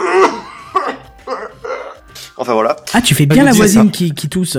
enfin 2.37 2.53
voilà 2.53 2.75
Ah, 2.93 3.01
tu 3.01 3.15
fais 3.15 3.25
bien 3.25 3.43
la 3.43 3.51
voisine 3.51 3.91
qui, 3.91 4.13
qui 4.13 4.29
tousse. 4.29 4.57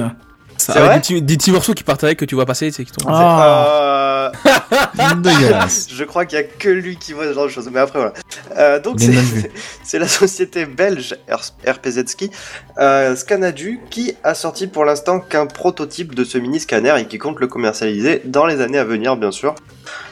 Ça, 0.57 0.73
C'est 0.73 0.81
vrai? 0.81 0.95
Des, 0.97 1.01
petits, 1.01 1.23
des 1.23 1.37
petits 1.37 1.53
morceaux 1.53 1.75
qui 1.75 1.85
partent 1.85 2.03
avec 2.03 2.19
que 2.19 2.25
tu 2.25 2.35
vois 2.35 2.45
passer, 2.45 2.67
tu 2.67 2.73
sais, 2.75 2.85
qui 2.85 2.91
tombent. 2.91 3.09
Oh. 3.09 3.13
Euh, 4.47 5.15
Dégueulasse. 5.17 5.89
je 5.93 6.05
crois 6.05 6.25
qu'il 6.27 6.39
y 6.39 6.43
a 6.43 6.45
que 6.45 6.69
lui 6.69 6.97
qui 6.97 7.13
voit 7.13 7.25
ce 7.27 7.33
genre 7.33 7.45
de 7.45 7.51
choses 7.51 7.69
mais 7.73 7.81
après 7.81 7.99
voilà 7.99 8.13
Euh, 8.57 8.81
donc 8.81 8.99
c'est 9.85 9.99
la 9.99 10.09
société 10.09 10.65
belge 10.67 11.17
R- 11.29 11.53
RPZ-Ski, 11.67 12.31
euh, 12.79 13.15
Scanadu, 13.15 13.81
qui 13.91 14.15
a 14.25 14.35
sorti 14.35 14.67
pour 14.67 14.85
l'instant 14.85 15.21
qu'un 15.21 15.47
prototype 15.47 16.15
de 16.15 16.25
ce 16.25 16.39
mini 16.39 16.59
scanner 16.61 16.95
et 16.99 17.07
qui 17.07 17.19
compte 17.19 17.39
le 17.41 17.47
commercialiser 17.47 18.23
dans 18.25 18.47
les 18.47 18.61
années 18.61 18.79
à 18.79 18.85
venir, 18.85 19.17
bien 19.17 19.31
sûr. 19.31 19.55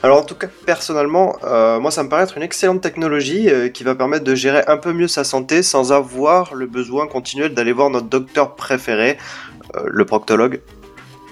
Alors 0.02 0.18
en 0.20 0.22
tout 0.24 0.34
cas, 0.34 0.46
personnellement, 0.66 1.36
euh, 1.44 1.80
moi 1.80 1.90
ça 1.90 2.02
me 2.02 2.08
paraît 2.08 2.22
être 2.24 2.36
une 2.36 2.42
excellente 2.42 2.80
technologie 2.80 3.48
euh, 3.50 3.68
qui 3.68 3.84
va 3.84 3.94
permettre 3.94 4.24
de 4.24 4.34
gérer 4.34 4.62
un 4.68 4.76
peu 4.76 4.92
mieux 4.92 5.08
sa 5.08 5.24
santé 5.24 5.62
sans 5.62 5.92
avoir 5.92 6.54
le 6.54 6.66
besoin 6.66 7.06
continuel 7.06 7.52
d'aller 7.54 7.72
voir 7.72 7.90
notre 7.90 8.06
docteur 8.08 8.54
préféré, 8.54 9.18
le 9.84 10.04
proctologue. 10.04 10.60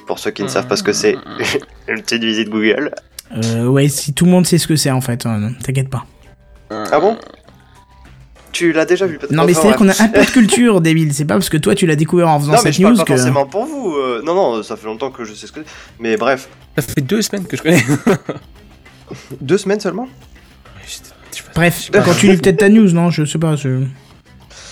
Pour 0.06 0.18
ceux 0.18 0.30
qui 0.30 0.42
ne 0.42 0.48
savent 0.48 0.66
pas 0.66 0.76
ce 0.76 0.82
que 0.82 0.92
c'est, 0.92 1.16
une 1.88 2.02
petite 2.02 2.22
visite 2.22 2.48
Google. 2.50 2.90
Euh, 3.32 3.66
ouais, 3.66 3.88
si 3.88 4.12
tout 4.12 4.26
le 4.26 4.30
monde 4.30 4.46
sait 4.46 4.58
ce 4.58 4.66
que 4.66 4.76
c'est 4.76 4.90
en 4.90 5.00
fait, 5.00 5.24
hein, 5.26 5.52
t'inquiète 5.62 5.88
pas. 5.88 6.04
Ah 6.70 7.00
bon? 7.00 7.16
Tu 8.52 8.72
l'as 8.72 8.84
déjà 8.84 9.06
vu 9.06 9.18
peut-être 9.18 9.32
Non, 9.32 9.44
mais 9.44 9.54
c'est-à-dire 9.54 9.76
qu'on 9.76 9.88
a 9.88 10.02
un 10.02 10.08
peu 10.08 10.20
de 10.24 10.30
culture, 10.30 10.80
débile. 10.80 11.12
C'est 11.12 11.24
pas 11.24 11.34
parce 11.34 11.48
que 11.48 11.56
toi 11.56 11.74
tu 11.74 11.86
l'as 11.86 11.96
découvert 11.96 12.28
en 12.28 12.38
faisant 12.38 12.52
Non, 12.52 12.58
mais 12.58 12.70
cette 12.70 12.74
je 12.74 12.82
parle 12.82 12.92
news 12.94 12.98
pas 12.98 13.04
que. 13.04 13.16
forcément 13.16 13.46
pour 13.46 13.64
vous. 13.64 13.96
euh, 13.96 14.22
non, 14.24 14.34
non, 14.34 14.62
ça 14.62 14.76
fait 14.76 14.86
longtemps 14.86 15.10
que 15.10 15.24
je 15.24 15.34
sais 15.34 15.46
ce 15.46 15.52
que 15.52 15.60
c'est. 15.64 15.70
Mais 15.98 16.16
bref, 16.16 16.48
Ça 16.76 16.82
fait 16.82 17.00
deux 17.00 17.22
semaines 17.22 17.46
que 17.46 17.56
je 17.56 17.62
connais. 17.62 17.82
deux 19.40 19.58
semaines 19.58 19.80
seulement? 19.80 20.08
Bref, 21.54 21.90
continue 22.04 22.38
peut-être 22.38 22.58
ta 22.58 22.68
news, 22.68 22.90
non? 22.92 23.10
Je 23.10 23.24
sais 23.24 23.38
pas. 23.38 23.56
Je... 23.56 23.84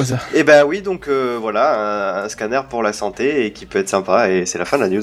Ça 0.01 0.19
Eh 0.35 0.43
ben 0.43 0.65
oui, 0.65 0.81
donc 0.83 1.07
euh, 1.09 1.39
voilà, 1.41 2.21
un, 2.21 2.25
un 2.25 2.29
scanner 2.29 2.61
pour 2.69 2.83
la 2.83 2.93
santé 2.93 3.47
et 3.47 3.53
qui 3.53 3.67
peut 3.67 3.79
être 3.79 3.89
sympa, 3.89 4.31
et 4.31 4.47
c'est 4.47 4.59
la 4.59 4.65
fin 4.65 4.77
de 4.79 4.83
la 4.83 4.89
news. 4.89 5.03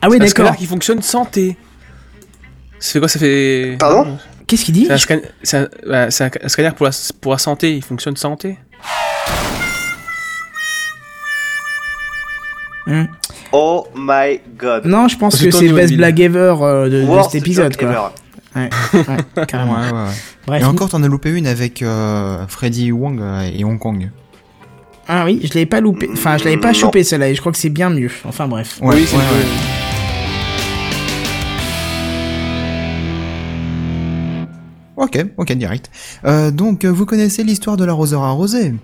Ah 0.00 0.08
oui, 0.08 0.16
Un 0.16 0.18
d'accord. 0.20 0.28
scanner 0.30 0.56
qui 0.56 0.66
fonctionne 0.66 1.02
santé. 1.02 1.56
Ça 2.78 2.92
fait 2.92 2.98
quoi 2.98 3.08
Ça 3.08 3.18
fait. 3.18 3.76
Pardon? 3.78 4.18
Qu'est-ce 4.46 4.64
qu'il 4.64 4.74
dit? 4.74 4.86
C'est 4.86 4.92
un, 4.92 4.96
scan- 4.98 5.20
c'est 5.42 5.56
un- 5.88 6.10
c'est 6.10 6.24
un- 6.24 6.30
un 6.44 6.48
scanner 6.48 6.70
pour 6.76 6.86
la, 6.86 6.92
pour 7.20 7.32
la 7.32 7.38
santé, 7.38 7.74
il 7.76 7.82
fonctionne 7.82 8.16
santé 8.16 8.58
Hmm. 12.86 13.04
Oh 13.52 13.86
my 13.94 14.40
god. 14.58 14.84
Non, 14.86 15.06
je 15.06 15.16
pense 15.16 15.36
C'est 15.36 15.44
que 15.44 15.50
c'est 15.52 15.60
niveau, 15.62 15.76
best 15.76 15.94
blague 15.94 16.18
ever 16.20 16.54
euh, 16.60 16.88
de, 16.88 17.02
de 17.04 17.22
cet 17.22 17.36
épisode, 17.36 17.76
quoi. 17.76 18.12
Ouais, 18.54 18.68
ouais, 18.94 19.46
carrément. 19.46 19.74
Ouais, 19.74 19.86
ouais, 19.86 19.92
ouais. 19.92 20.14
Bref. 20.46 20.62
Et 20.62 20.64
encore, 20.66 20.88
t'en 20.90 21.02
as 21.02 21.08
loupé 21.08 21.30
une 21.30 21.46
avec 21.46 21.82
euh, 21.82 22.46
Freddy 22.48 22.92
Wong 22.92 23.18
euh, 23.20 23.50
et 23.54 23.64
Hong 23.64 23.78
Kong. 23.78 24.10
Ah 25.08 25.24
oui, 25.24 25.40
je 25.42 25.48
l'avais 25.54 25.66
pas 25.66 25.80
loupé. 25.80 26.08
Enfin, 26.12 26.36
je 26.38 26.44
l'avais 26.44 26.58
pas 26.58 26.72
chopé 26.72 27.02
celle-là 27.02 27.28
et 27.30 27.34
je 27.34 27.40
crois 27.40 27.50
que 27.52 27.58
c'est 27.58 27.70
bien 27.70 27.90
mieux. 27.90 28.10
Enfin, 28.24 28.46
bref. 28.46 28.78
Ouais, 28.82 28.94
Oui, 28.96 29.04
c'est 29.06 29.16
ouais, 29.16 29.22
ouais. 29.22 29.46
Ok, 34.96 35.24
ok, 35.36 35.52
direct. 35.54 35.90
Euh, 36.24 36.50
donc, 36.50 36.84
vous 36.84 37.06
connaissez 37.06 37.42
l'histoire 37.42 37.76
de 37.76 37.84
l'arroseur 37.84 38.22
arrosé 38.22 38.74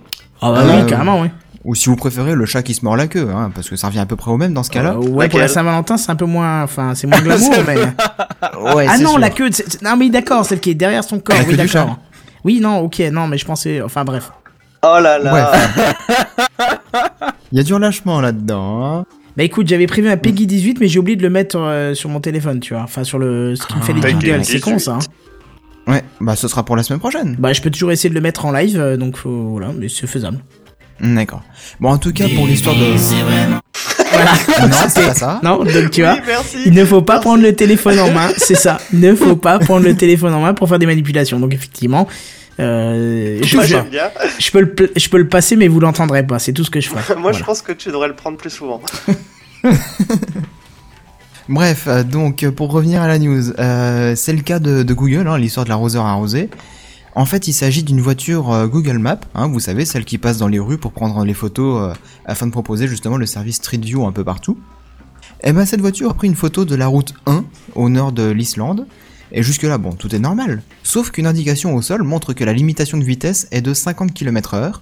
Ah 0.41 0.51
bah 0.51 0.61
Euh, 0.63 0.81
oui, 0.81 0.89
carrément, 0.89 1.21
oui. 1.21 1.29
Ou 1.69 1.75
si 1.75 1.87
vous 1.87 1.95
préférez, 1.95 2.33
le 2.33 2.45
chat 2.47 2.63
qui 2.63 2.73
se 2.73 2.83
mord 2.83 2.95
la 2.97 3.05
queue, 3.05 3.29
hein, 3.31 3.51
parce 3.53 3.69
que 3.69 3.75
ça 3.75 3.87
revient 3.87 3.99
à 3.99 4.07
peu 4.07 4.15
près 4.15 4.31
au 4.31 4.37
même 4.37 4.53
dans 4.55 4.63
ce 4.63 4.71
cas-là. 4.71 4.93
Euh, 4.93 5.07
ouais, 5.09 5.29
pour 5.29 5.37
la 5.37 5.47
Saint-Valentin, 5.47 5.97
c'est 5.97 6.09
un 6.09 6.15
peu 6.15 6.25
moins. 6.25 6.63
Enfin, 6.63 6.95
c'est 6.95 7.05
moins 7.05 7.19
glamour, 7.21 7.53
mais. 7.67 7.75
ouais, 8.73 8.87
Ah 8.89 8.97
non, 8.97 9.11
sûr. 9.11 9.19
la 9.19 9.29
queue. 9.29 9.49
de- 9.51 9.53
c'est- 9.55 9.81
Non, 9.83 9.95
mais 9.95 10.09
d'accord, 10.09 10.43
celle 10.45 10.59
qui 10.59 10.71
est 10.71 10.75
derrière 10.75 11.03
son 11.03 11.19
corps. 11.19 11.37
La 11.37 11.43
oui, 11.43 11.55
d'accord. 11.55 11.99
Oui, 12.43 12.59
non, 12.59 12.79
ok, 12.79 12.99
non, 13.11 13.27
mais 13.27 13.37
je 13.37 13.45
pensais. 13.45 13.81
Enfin, 13.83 14.03
bref. 14.03 14.31
Oh 14.81 14.97
là 14.99 15.19
là. 15.19 15.51
Il 17.51 17.57
y 17.57 17.61
a 17.61 17.63
du 17.63 17.73
relâchement 17.73 18.19
là-dedans. 18.21 18.85
Hein. 18.85 19.05
Bah 19.37 19.43
écoute, 19.43 19.67
j'avais 19.67 19.87
prévu 19.87 20.09
un 20.09 20.17
Peggy 20.17 20.47
18, 20.47 20.79
mais 20.79 20.87
j'ai 20.87 20.99
oublié 20.99 21.15
de 21.17 21.21
le 21.23 21.29
mettre 21.29 21.57
euh, 21.59 21.93
sur 21.93 22.09
mon 22.09 22.19
téléphone, 22.19 22.59
tu 22.59 22.73
vois. 22.73 22.83
Enfin, 22.83 23.03
sur 23.03 23.19
le. 23.19 23.55
Ce 23.55 23.65
qui 23.67 23.75
me 23.75 23.81
fait 23.81 23.93
les 23.93 24.01
Peggy 24.01 24.19
jingles. 24.27 24.43
C'est 24.45 24.59
con, 24.59 24.71
18. 24.71 24.79
ça. 24.85 24.93
hein. 24.95 24.99
Ouais, 25.87 26.03
bah 26.21 26.35
ce 26.35 26.47
sera 26.47 26.63
pour 26.63 26.75
la 26.75 26.83
semaine 26.83 26.99
prochaine. 26.99 27.35
Bah, 27.39 27.51
je 27.51 27.61
peux 27.61 27.71
toujours 27.71 27.91
essayer 27.91 28.09
de 28.09 28.13
le 28.15 28.21
mettre 28.21 28.45
en 28.45 28.51
live, 28.51 28.79
euh, 28.79 28.95
donc 28.95 29.17
faut- 29.17 29.49
voilà, 29.51 29.69
mais 29.75 29.89
c'est 29.89 30.05
faisable. 30.05 30.37
D'accord. 31.01 31.41
Bon, 31.79 31.89
en 31.91 31.97
tout 31.97 32.11
cas, 32.13 32.25
pour 32.35 32.45
l'histoire 32.47 32.75
de... 32.75 32.93
Voilà. 34.11 34.31
non, 34.67 34.75
c'est 34.89 35.05
pas 35.05 35.13
ça. 35.13 35.39
Non, 35.43 35.63
donc 35.63 35.91
tu 35.91 36.01
vois. 36.01 36.13
Oui, 36.15 36.19
merci. 36.27 36.57
Il 36.65 36.73
ne 36.73 36.83
faut 36.83 37.01
pas 37.03 37.19
prendre 37.19 37.43
le 37.43 37.55
téléphone 37.55 37.99
en 37.99 38.11
main, 38.11 38.27
c'est 38.37 38.55
ça. 38.55 38.79
Il 38.91 38.99
ne 38.99 39.13
faut 39.15 39.35
pas 39.35 39.59
prendre 39.59 39.85
le 39.85 39.95
téléphone 39.95 40.33
en 40.33 40.41
main 40.41 40.53
pour 40.55 40.67
faire 40.67 40.79
des 40.79 40.87
manipulations. 40.87 41.39
Donc 41.39 41.53
effectivement, 41.53 42.07
euh, 42.59 43.39
je, 43.43 43.47
je- 43.67 43.75
je 44.39 44.51
peux 44.51 44.59
le, 44.61 44.75
je 44.95 45.09
peux 45.09 45.19
le 45.19 45.27
passer, 45.29 45.55
mais 45.55 45.67
vous 45.67 45.79
l'entendrez 45.79 46.25
pas. 46.25 46.39
C'est 46.39 46.53
tout 46.53 46.63
ce 46.65 46.71
que 46.71 46.81
je 46.81 46.89
ferai. 46.89 47.15
Moi, 47.19 47.31
je 47.33 47.43
pense 47.43 47.61
que 47.61 47.71
tu 47.71 47.89
devrais 47.89 48.07
le 48.07 48.15
prendre 48.15 48.35
plus 48.37 48.49
souvent. 48.49 48.81
Bref, 51.47 51.85
euh, 51.87 52.03
donc 52.03 52.47
pour 52.49 52.71
revenir 52.71 53.01
à 53.01 53.07
la 53.07 53.17
news, 53.17 53.51
euh, 53.59 54.13
c'est 54.15 54.33
le 54.33 54.41
cas 54.41 54.59
de, 54.59 54.83
de 54.83 54.93
Google, 54.93 55.27
hein, 55.27 55.37
l'histoire 55.37 55.63
de 55.65 55.69
l'arroseur 55.69 56.05
arrosé. 56.05 56.49
En 57.15 57.25
fait, 57.25 57.47
il 57.47 57.53
s'agit 57.53 57.83
d'une 57.83 58.01
voiture 58.01 58.51
euh, 58.51 58.67
Google 58.67 58.99
Maps, 58.99 59.19
hein, 59.33 59.47
vous 59.47 59.59
savez, 59.59 59.85
celle 59.85 60.05
qui 60.05 60.17
passe 60.17 60.37
dans 60.37 60.47
les 60.47 60.59
rues 60.59 60.77
pour 60.77 60.91
prendre 60.91 61.23
les 61.25 61.33
photos 61.33 61.81
euh, 61.81 61.93
afin 62.25 62.45
de 62.45 62.51
proposer 62.51 62.87
justement 62.87 63.17
le 63.17 63.25
service 63.25 63.55
Street 63.55 63.77
View 63.77 64.05
un 64.05 64.11
peu 64.11 64.23
partout. 64.23 64.57
Et 65.43 65.53
ben 65.53 65.65
cette 65.65 65.81
voiture 65.81 66.11
a 66.11 66.13
pris 66.13 66.27
une 66.27 66.35
photo 66.35 66.65
de 66.65 66.75
la 66.75 66.87
route 66.87 67.13
1 67.25 67.45
au 67.75 67.89
nord 67.89 68.11
de 68.11 68.29
l'Islande. 68.29 68.87
Et 69.31 69.43
jusque 69.43 69.63
là, 69.63 69.77
bon, 69.77 69.93
tout 69.93 70.13
est 70.13 70.19
normal. 70.19 70.63
Sauf 70.83 71.11
qu'une 71.11 71.27
indication 71.27 71.75
au 71.75 71.81
sol 71.81 72.03
montre 72.03 72.33
que 72.33 72.43
la 72.43 72.53
limitation 72.53 72.97
de 72.97 73.03
vitesse 73.03 73.47
est 73.51 73.61
de 73.61 73.73
50 73.73 74.13
km 74.13 74.55
heure. 74.55 74.81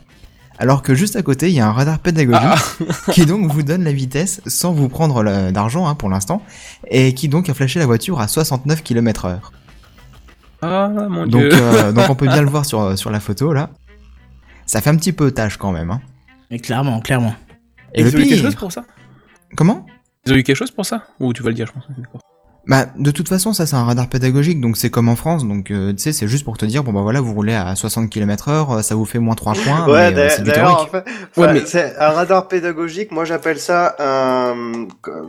Alors 0.60 0.82
que 0.82 0.96
juste 0.96 1.16
à 1.16 1.22
côté, 1.22 1.50
il 1.50 1.54
y 1.54 1.60
a 1.60 1.68
un 1.68 1.72
radar 1.72 2.00
pédagogique 2.00 2.48
qui 3.12 3.26
donc 3.26 3.52
vous 3.52 3.62
donne 3.62 3.84
la 3.84 3.92
vitesse 3.92 4.42
sans 4.48 4.74
vous 4.74 4.90
prendre 4.90 5.24
d'argent 5.52 5.88
hein, 5.88 5.94
pour 5.94 6.10
l'instant, 6.10 6.42
et 6.90 7.14
qui 7.14 7.30
donc 7.30 7.50
a 7.50 7.54
flashé 7.54 7.78
la 7.78 7.86
voiture 7.86 8.20
à 8.20 8.28
69 8.28 8.82
km 8.82 9.26
heure. 9.26 9.52
Ah 10.62 10.88
mon 10.90 11.28
Donc, 11.28 11.42
dieu. 11.42 11.50
euh, 11.54 11.92
donc 11.92 12.10
on 12.10 12.16
peut 12.16 12.28
bien 12.28 12.42
le 12.42 12.50
voir 12.50 12.66
sur, 12.66 12.98
sur 12.98 13.10
la 13.12 13.20
photo 13.20 13.54
là. 13.54 13.70
Ça 14.66 14.82
fait 14.82 14.90
un 14.90 14.96
petit 14.98 15.14
peu 15.14 15.32
tâche 15.32 15.58
quand 15.58 15.72
même. 15.72 15.92
Hein. 15.92 16.02
Mais 16.52 16.60
clairement, 16.60 17.00
clairement. 17.00 17.34
Et 17.94 18.02
Ils 18.02 18.12
le 18.12 18.18
ont 18.20 18.22
eu 18.24 18.28
quelque 18.28 18.42
chose 18.44 18.56
pour 18.56 18.72
ça? 18.72 18.84
Comment? 19.56 19.86
Ils 20.26 20.34
ont 20.34 20.36
eu 20.36 20.44
quelque 20.44 20.56
chose 20.58 20.72
pour 20.72 20.86
ça? 20.86 21.04
Ou 21.20 21.32
tu 21.34 21.42
vas 21.44 21.50
le 21.50 21.56
dire, 21.56 21.68
je 21.68 21.72
pense. 21.74 21.84
Bah 22.70 22.86
de 22.98 23.12
toute 23.12 23.30
façon 23.30 23.54
ça 23.54 23.66
c'est 23.66 23.78
un 23.78 23.86
radar 23.86 24.10
pédagogique 24.10 24.60
donc 24.60 24.76
c'est 24.76 24.90
comme 24.90 25.08
en 25.08 25.16
France 25.16 25.48
donc 25.48 25.72
euh, 25.72 25.94
tu 25.94 26.00
sais 26.00 26.12
c'est 26.12 26.28
juste 26.28 26.44
pour 26.44 26.58
te 26.58 26.66
dire 26.66 26.84
bon 26.84 26.92
bah 26.92 27.00
voilà 27.00 27.22
vous 27.22 27.34
roulez 27.34 27.54
à 27.56 27.74
60 27.78 28.10
km 28.10 28.50
heure 28.50 28.72
euh, 28.74 28.82
ça 28.82 28.94
vous 28.94 29.06
fait 29.06 29.20
moins 29.20 29.36
3 29.36 29.54
points 29.54 29.88
ouais, 29.88 30.12
mais, 30.12 30.20
euh, 30.20 30.30
c'est 30.30 30.44
du 30.44 30.52
d'ailleurs, 30.52 30.82
en 30.82 30.86
fait, 30.86 31.06
Ouais, 31.38 31.54
mais- 31.54 31.66
c'est 31.66 31.98
un 31.98 32.10
radar 32.10 32.50
pédagogique. 32.50 33.14
Moi, 33.14 33.24
j'appelle 33.24 33.58
ça 33.58 33.96
un. 34.00 34.54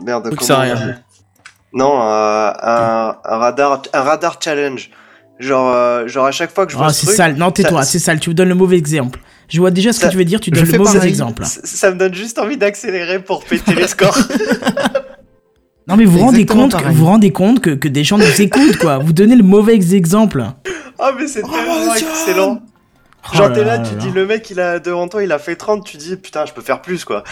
Merde, 0.05 0.23
comment 0.31 0.41
ça 0.41 0.59
rien. 0.59 0.97
Non, 1.71 2.01
euh, 2.01 2.51
un, 2.61 3.15
un 3.23 3.37
radar, 3.37 3.83
un 3.93 4.01
radar 4.01 4.37
challenge. 4.43 4.89
Genre, 5.39 5.73
euh, 5.73 6.07
genre 6.07 6.25
à 6.25 6.31
chaque 6.31 6.53
fois 6.53 6.65
que 6.65 6.71
je 6.73 6.77
vois 6.77 6.87
Ah, 6.87 6.89
ce 6.93 6.99
c'est 7.01 7.05
truc, 7.07 7.17
sale. 7.17 7.35
Non, 7.35 7.51
tais-toi, 7.51 7.83
c'est 7.83 7.99
sale. 7.99 8.19
Tu 8.19 8.29
me 8.29 8.35
donnes 8.35 8.49
le 8.49 8.55
mauvais 8.55 8.77
exemple. 8.77 9.19
Je 9.47 9.59
vois 9.59 9.71
déjà 9.71 9.93
ce 9.93 9.99
Ça- 10.01 10.07
que 10.07 10.11
tu 10.11 10.17
veux 10.17 10.25
dire. 10.25 10.39
Tu 10.41 10.51
donnes 10.51 10.65
le 10.65 10.77
mauvais 10.77 10.93
pareil. 10.95 11.09
exemple. 11.09 11.45
ça, 11.45 11.61
ça 11.63 11.91
me 11.91 11.97
donne 11.97 12.13
juste 12.13 12.37
envie 12.39 12.57
d'accélérer 12.57 13.19
pour 13.23 13.43
péter 13.45 13.73
les 13.75 13.87
scores. 13.87 14.17
Non, 15.87 15.95
mais 15.97 16.05
vous 16.05 16.19
rendez 16.19 16.45
compte, 16.45 16.75
que, 16.79 16.87
vous 16.91 17.05
rendez 17.05 17.31
compte 17.31 17.61
que, 17.61 17.71
que 17.71 17.87
des 17.87 18.03
gens 18.03 18.19
nous 18.19 18.41
écoutent, 18.41 18.77
quoi. 18.77 18.99
Vous 18.99 19.11
donnez 19.11 19.35
le 19.35 19.41
mauvais 19.41 19.73
exemple. 19.73 20.45
Ah, 20.99 21.11
mais 21.19 21.25
c'est 21.25 21.41
tellement 21.41 21.95
excellent. 21.95 22.61
Genre 23.33 23.47
Oh 23.49 23.53
t'es 23.55 23.63
là 23.63 23.77
là, 23.77 23.79
tu 23.79 23.95
là 23.95 24.01
dis 24.01 24.11
le 24.11 24.27
mec 24.27 24.47
il 24.51 24.59
a 24.59 24.77
devant 24.77 25.07
toi, 25.07 25.23
il 25.23 25.31
a 25.31 25.39
fait 25.39 25.55
30, 25.55 25.83
tu 25.83 25.97
dis 25.97 26.15
putain 26.15 26.45
je 26.45 26.53
peux 26.53 26.61
faire 26.61 26.81
plus 26.83 27.05
quoi. 27.05 27.23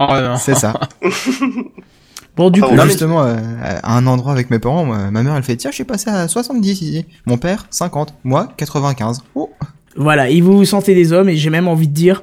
Oh. 0.00 0.06
C'est 0.38 0.54
ça. 0.54 0.72
Bon, 2.38 2.48
du 2.50 2.60
Ah, 2.62 2.68
coup, 2.68 2.74
Non, 2.76 2.84
mais- 2.84 2.88
justement, 2.90 3.22
euh, 3.24 3.36
à 3.82 3.96
un 3.96 4.06
endroit 4.06 4.30
avec 4.32 4.48
mes 4.48 4.58
parents, 4.60 4.84
moi, 4.84 5.10
ma 5.10 5.22
mère, 5.22 5.34
elle 5.34 5.42
fait 5.42 5.56
Tiens, 5.56 5.70
je 5.70 5.74
suis 5.74 5.84
passé 5.84 6.08
à 6.08 6.28
70 6.28 6.70
ici. 6.80 7.04
Mon 7.26 7.36
père, 7.36 7.66
50. 7.70 8.14
Moi, 8.24 8.48
95. 8.56 9.20
Oh 9.34 9.50
voilà, 9.96 10.30
et 10.30 10.40
vous 10.40 10.56
vous 10.56 10.64
sentez 10.64 10.94
des 10.94 11.12
hommes, 11.12 11.28
et 11.28 11.36
j'ai 11.36 11.50
même 11.50 11.66
envie 11.66 11.88
de 11.88 11.92
dire, 11.92 12.22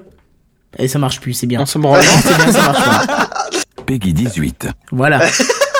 et 0.80 0.88
ça 0.88 0.98
marche 0.98 1.20
plus, 1.20 1.34
c'est 1.34 1.46
bien. 1.48 1.60
On 1.62 1.66
se 1.66 1.78
branle. 1.78 2.02
C'est 2.02 2.36
bien, 2.38 2.52
ça 2.54 2.62
marche 2.72 2.86
pas. 2.86 3.28
Peggy 3.86 4.14
18. 4.14 4.70
Voilà. 4.94 5.20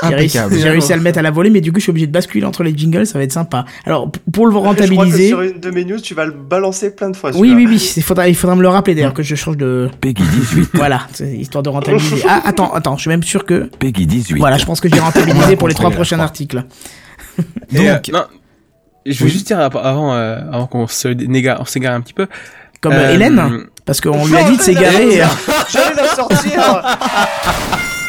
J'ai 0.10 0.16
réussi, 0.16 0.38
Impeccable. 0.38 0.62
j'ai 0.62 0.70
réussi 0.70 0.94
à 0.94 0.96
le 0.96 1.02
mettre 1.02 1.20
à 1.20 1.22
la 1.22 1.32
volée, 1.32 1.50
mais 1.50 1.62
du 1.62 1.72
coup, 1.72 1.80
je 1.80 1.84
suis 1.84 1.90
obligé 1.90 2.08
de 2.08 2.12
basculer 2.12 2.46
entre 2.46 2.64
les 2.64 2.76
jingles, 2.78 3.06
ça 3.06 3.18
va 3.18 3.24
être 3.24 3.32
sympa. 3.32 3.66
Alors, 3.86 4.12
pour 4.34 4.46
le 4.46 4.52
Je 4.54 4.58
crois 4.58 4.74
que 4.76 4.82
rentabiliser. 4.82 5.28
sur 5.30 5.42
une 5.42 5.60
de 5.60 5.70
mes 5.72 5.86
news, 5.86 6.00
tu 6.00 6.14
vas 6.14 6.26
le 6.26 6.32
balancer 6.32 6.96
plein 6.96 7.10
de 7.10 7.16
fois. 7.16 7.32
Oui, 7.36 7.54
oui, 7.56 7.66
oui, 7.68 7.94
il 7.98 8.04
faudra, 8.04 8.28
il 8.28 8.36
faudra 8.36 8.56
me 8.56 8.62
le 8.62 8.68
rappeler 8.70 8.96
d'ailleurs 8.96 9.14
que 9.14 9.24
je 9.24 9.36
change 9.36 9.58
de. 9.58 9.90
Peggy 10.02 10.24
18. 10.24 10.70
Voilà, 10.74 11.02
c'est 11.14 11.30
histoire 11.38 11.64
de 11.64 11.70
rentabiliser. 11.70 12.24
Ah, 12.28 12.42
attends, 12.46 12.74
attends, 12.74 12.96
je 12.96 13.02
suis 13.02 13.10
même 13.10 13.24
sûr 13.24 13.46
que. 13.46 13.70
Peggy 13.80 14.06
18. 14.06 14.38
Voilà, 14.40 14.58
je 14.58 14.66
pense 14.66 14.80
que 14.82 14.90
j'ai 14.90 15.00
rentabilisé 15.00 15.56
pour 15.56 15.68
les 15.68 15.74
trois 15.74 15.92
prochains 15.92 16.18
je 16.18 16.22
articles. 16.22 16.64
Euh, 17.40 17.94
Donc, 17.96 18.10
non, 18.14 18.24
je 19.06 19.24
veux 19.24 19.30
juste 19.30 19.48
dire 19.48 19.60
avant, 19.60 20.14
euh, 20.14 20.38
avant 20.52 20.68
qu'on 20.68 20.88
se 20.88 21.08
néga- 21.10 21.58
on 21.60 21.66
s'égare 21.66 21.94
un 21.94 22.02
petit 22.02 22.14
peu. 22.14 22.28
Comme 22.82 22.94
Euh, 22.94 23.14
Hélène, 23.14 23.42
parce 23.86 24.00
qu'on 24.02 24.26
lui 24.26 24.36
a 24.38 24.44
dit 24.50 24.58
de 24.58 24.62
s'égarer. 24.62 25.22
J'allais 25.72 25.96
la 25.96 26.08
sortir 26.16 26.62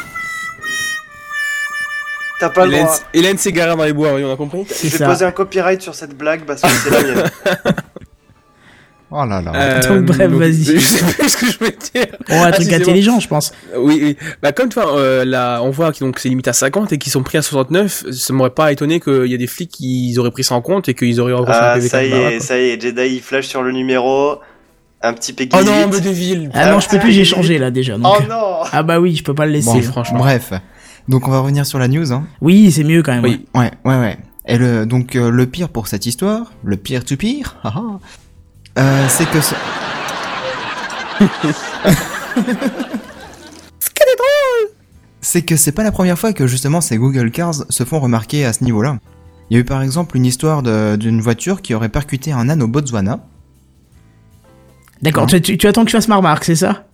T'as 2.40 2.50
pas 2.50 2.66
le 2.66 2.72
Hélène, 2.72 2.84
droit. 2.84 2.98
Hélène 3.14 3.38
s'égara 3.38 3.74
dans 3.76 3.84
les 3.84 3.92
bois, 3.92 4.14
oui, 4.14 4.22
on 4.24 4.32
a 4.32 4.36
compris. 4.36 4.66
Je 4.68 4.88
vais 4.88 4.98
ça. 4.98 5.06
poser 5.06 5.24
un 5.24 5.30
copyright 5.32 5.80
sur 5.80 5.94
cette 5.94 6.16
blague 6.16 6.42
parce 6.44 6.60
que 6.62 6.68
c'est 6.68 6.90
la 6.90 7.02
mienne. 7.02 7.30
oh 9.10 9.24
là 9.24 9.40
là. 9.40 9.52
Euh, 9.54 9.80
Donc, 10.00 10.04
bref, 10.06 10.30
donc, 10.30 10.40
vas-y. 10.40 10.64
Je 10.64 10.78
sais 10.78 11.04
plus 11.04 11.28
ce 11.30 11.36
que 11.36 11.46
je 11.50 11.58
voulais 11.58 11.76
dire. 11.94 12.06
Oh, 12.28 12.34
un 12.34 12.42
Ah, 12.48 12.52
truc 12.52 12.68
bon. 12.68 12.74
intelligent, 12.74 13.20
je 13.20 13.28
pense. 13.28 13.52
Oui, 13.76 14.00
oui. 14.02 14.16
Bah, 14.42 14.52
comme 14.52 14.68
toi, 14.68 14.98
euh, 14.98 15.24
là, 15.24 15.60
on 15.62 15.70
voit 15.70 15.92
que 15.92 16.00
donc 16.00 16.18
c'est 16.18 16.28
limite 16.28 16.48
à 16.48 16.52
50 16.52 16.92
et 16.92 16.98
qu'ils 16.98 17.12
sont 17.12 17.22
pris 17.22 17.38
à 17.38 17.42
69. 17.42 18.04
Ça 18.12 18.32
m'aurait 18.34 18.50
pas 18.50 18.72
étonné 18.72 19.00
qu'il 19.00 19.26
y 19.26 19.34
ait 19.34 19.38
des 19.38 19.46
flics 19.46 19.70
qui 19.70 20.14
auraient 20.18 20.30
pris 20.32 20.44
ça 20.44 20.56
en 20.56 20.60
compte 20.60 20.88
et 20.88 20.94
qu'ils 20.94 21.20
auraient 21.20 21.32
un 21.32 21.44
Ah, 21.46 21.74
PV 21.76 21.88
ça 21.88 22.04
y 22.04 22.12
est, 22.12 22.40
ça 22.40 22.58
y 22.58 22.70
est, 22.70 22.80
Jedi 22.82 23.02
il 23.16 23.20
flash 23.22 23.46
sur 23.46 23.62
le 23.62 23.72
numéro. 23.72 24.40
Un 25.02 25.12
petit 25.12 25.32
Peggy 25.32 25.50
Oh 25.58 25.62
non, 25.62 25.86
8. 25.86 25.92
mais 25.92 26.00
Deville. 26.00 26.50
Ah 26.52 26.72
non, 26.72 26.80
je 26.80 26.88
peux 26.88 26.98
plus, 26.98 27.12
j'ai 27.12 27.24
changé 27.24 27.58
là 27.58 27.70
déjà. 27.70 27.96
donc. 27.96 28.16
Oh 28.18 28.22
non 28.28 28.56
Ah 28.72 28.82
bah 28.82 28.98
oui, 28.98 29.14
je 29.14 29.22
peux 29.22 29.34
pas 29.34 29.46
le 29.46 29.52
laisser. 29.52 29.70
Bon, 29.70 29.82
franchement. 29.82 30.18
Bref. 30.18 30.52
Donc, 31.08 31.28
on 31.28 31.30
va 31.30 31.40
revenir 31.40 31.64
sur 31.66 31.78
la 31.78 31.88
news. 31.88 32.12
Hein. 32.12 32.24
Oui, 32.40 32.70
c'est 32.72 32.84
mieux 32.84 33.02
quand 33.02 33.12
même. 33.14 33.22
Oui. 33.24 33.46
Ouais, 33.54 33.70
ouais, 33.84 33.98
ouais. 34.00 34.18
Et 34.46 34.58
le, 34.58 34.86
donc, 34.86 35.16
euh, 35.16 35.30
le 35.30 35.46
pire 35.46 35.68
pour 35.68 35.88
cette 35.88 36.06
histoire, 36.06 36.52
le 36.64 36.76
pire 36.76 37.04
to 37.04 37.16
pire, 37.16 37.56
haha, 37.64 38.00
euh, 38.78 39.06
c'est 39.08 39.28
que... 39.30 39.40
ce- 39.40 39.54
C'est 45.20 45.42
que 45.42 45.56
c'est 45.56 45.72
pas 45.72 45.82
la 45.82 45.90
première 45.92 46.18
fois 46.18 46.32
que 46.32 46.46
justement 46.46 46.80
ces 46.80 46.98
Google 46.98 47.30
Cars 47.30 47.54
se 47.68 47.84
font 47.84 47.98
remarquer 47.98 48.44
à 48.44 48.52
ce 48.52 48.62
niveau-là. 48.62 48.98
Il 49.50 49.54
y 49.54 49.56
a 49.56 49.60
eu 49.60 49.64
par 49.64 49.82
exemple 49.82 50.16
une 50.16 50.24
histoire 50.26 50.62
de- 50.62 50.96
d'une 50.96 51.20
voiture 51.20 51.62
qui 51.62 51.74
aurait 51.74 51.88
percuté 51.88 52.32
un 52.32 52.48
âne 52.48 52.62
au 52.62 52.68
Botswana. 52.68 53.20
D'accord, 55.02 55.24
Hein 55.24 55.26
tu, 55.28 55.40
tu- 55.40 55.58
tu 55.58 55.66
attends 55.66 55.84
que 55.84 55.90
je 55.90 55.96
fasse 55.96 56.08
ma 56.08 56.16
remarque, 56.16 56.44
c'est 56.44 56.54
ça? 56.54 56.86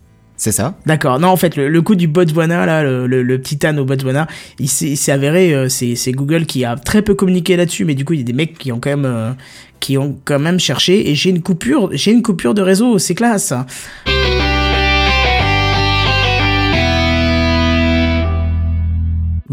C'est 0.42 0.50
ça 0.50 0.74
D'accord. 0.86 1.20
Non, 1.20 1.28
en 1.28 1.36
fait, 1.36 1.54
le, 1.54 1.82
coup 1.82 1.94
du 1.94 2.08
Botswana, 2.08 2.66
là, 2.66 2.82
le, 2.82 3.38
petit 3.38 3.64
âne 3.64 3.78
au 3.78 3.84
Botswana, 3.84 4.26
il 4.58 4.68
s'est 4.68 5.12
avéré, 5.12 5.54
euh, 5.54 5.68
c'est 5.68 5.94
c'est 5.94 6.10
Google 6.10 6.46
qui 6.46 6.64
a 6.64 6.74
très 6.74 7.00
peu 7.00 7.14
communiqué 7.14 7.54
là-dessus, 7.54 7.84
mais 7.84 7.94
du 7.94 8.04
coup, 8.04 8.14
il 8.14 8.18
y 8.18 8.22
a 8.22 8.24
des 8.24 8.32
mecs 8.32 8.58
qui 8.58 8.72
ont 8.72 8.80
quand 8.80 8.90
même, 8.90 9.04
euh, 9.04 9.30
qui 9.78 9.96
ont 9.98 10.18
quand 10.24 10.40
même 10.40 10.58
cherché. 10.58 11.08
Et 11.08 11.14
j'ai 11.14 11.30
une 11.30 11.42
coupure, 11.42 11.90
j'ai 11.92 12.10
une 12.10 12.22
coupure 12.22 12.54
de 12.54 12.62
réseau, 12.62 12.98
c'est 12.98 13.14
classe. 13.14 13.54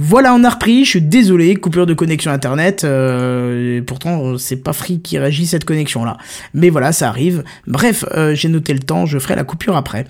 Voilà, 0.01 0.33
on 0.33 0.45
a 0.45 0.49
repris. 0.49 0.85
Je 0.85 0.91
suis 0.91 1.01
désolé, 1.01 1.55
coupure 1.55 1.85
de 1.85 1.93
connexion 1.93 2.31
internet. 2.31 2.85
euh, 2.85 3.81
pourtant, 3.85 4.37
c'est 4.37 4.55
pas 4.55 4.71
Free 4.71 5.01
qui 5.01 5.19
régit 5.19 5.45
cette 5.45 5.65
connexion-là. 5.65 6.17
Mais 6.53 6.69
voilà, 6.69 6.93
ça 6.93 7.09
arrive. 7.09 7.43
Bref, 7.67 8.05
euh, 8.15 8.33
j'ai 8.33 8.47
noté 8.47 8.71
le 8.71 8.79
temps. 8.79 9.05
Je 9.05 9.19
ferai 9.19 9.35
la 9.35 9.43
coupure 9.43 9.75
après. 9.75 10.05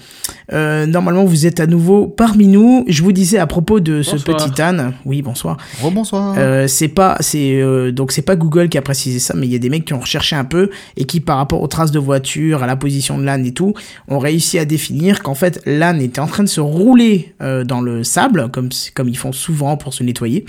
Euh, 0.54 0.86
normalement, 0.86 1.26
vous 1.26 1.48
êtes 1.48 1.60
à 1.60 1.66
nouveau 1.66 2.06
parmi 2.06 2.46
nous. 2.46 2.86
Je 2.88 3.02
vous 3.02 3.12
disais 3.12 3.40
à 3.40 3.48
propos 3.48 3.80
de 3.80 4.04
ce 4.04 4.16
petit 4.18 4.62
âne. 4.62 4.94
Oui, 5.06 5.24
bonsoir. 5.24 5.58
Rebonsoir. 5.82 6.36
C'est 6.68 6.90
pas, 6.90 7.18
c'est 7.22 7.92
donc 7.92 8.12
c'est 8.12 8.22
pas 8.22 8.36
Google 8.36 8.70
qui 8.70 8.78
a 8.78 8.84
précisé 8.84 9.18
ça, 9.18 9.34
mais 9.36 9.48
il 9.48 9.52
y 9.52 9.56
a 9.56 9.60
des 9.60 9.72
mecs 9.72 9.86
qui 9.86 9.94
ont 9.96 10.00
recherché 10.00 10.36
un 10.36 10.46
peu 10.46 10.70
et 10.98 11.06
qui, 11.06 11.20
par 11.20 11.38
rapport 11.38 11.64
aux 11.64 11.68
traces 11.68 11.92
de 11.92 12.00
voiture, 12.00 12.62
à 12.62 12.68
la 12.68 12.76
position 12.76 13.18
de 13.18 13.24
l'âne 13.24 13.44
et 13.44 13.54
tout, 13.54 13.74
ont 14.08 14.20
réussi 14.20 14.60
à 14.60 14.66
définir 14.66 15.24
qu'en 15.24 15.34
fait 15.34 15.60
l'âne 15.66 16.00
était 16.00 16.20
en 16.20 16.28
train 16.28 16.44
de 16.44 16.50
se 16.50 16.62
rouler 16.62 17.34
dans 17.40 17.82
le 17.82 18.04
sable, 18.04 18.50
comme 18.52 18.70
comme 18.94 19.10
ils 19.10 19.18
font 19.18 19.32
souvent 19.32 19.79
pour 19.80 19.96
se 19.96 20.04
nettoyer. 20.04 20.46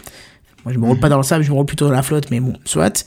Moi, 0.67 0.75
je 0.75 0.79
me 0.79 0.85
roule 0.85 1.01
pas 1.01 1.09
dans 1.09 1.17
le 1.17 1.23
sable, 1.23 1.43
je 1.43 1.49
me 1.51 1.55
roule 1.55 1.65
plutôt 1.65 1.87
dans 1.87 1.93
la 1.95 2.03
flotte, 2.03 2.31
mais 2.31 2.41
bon, 2.41 2.53
soit. 2.67 3.07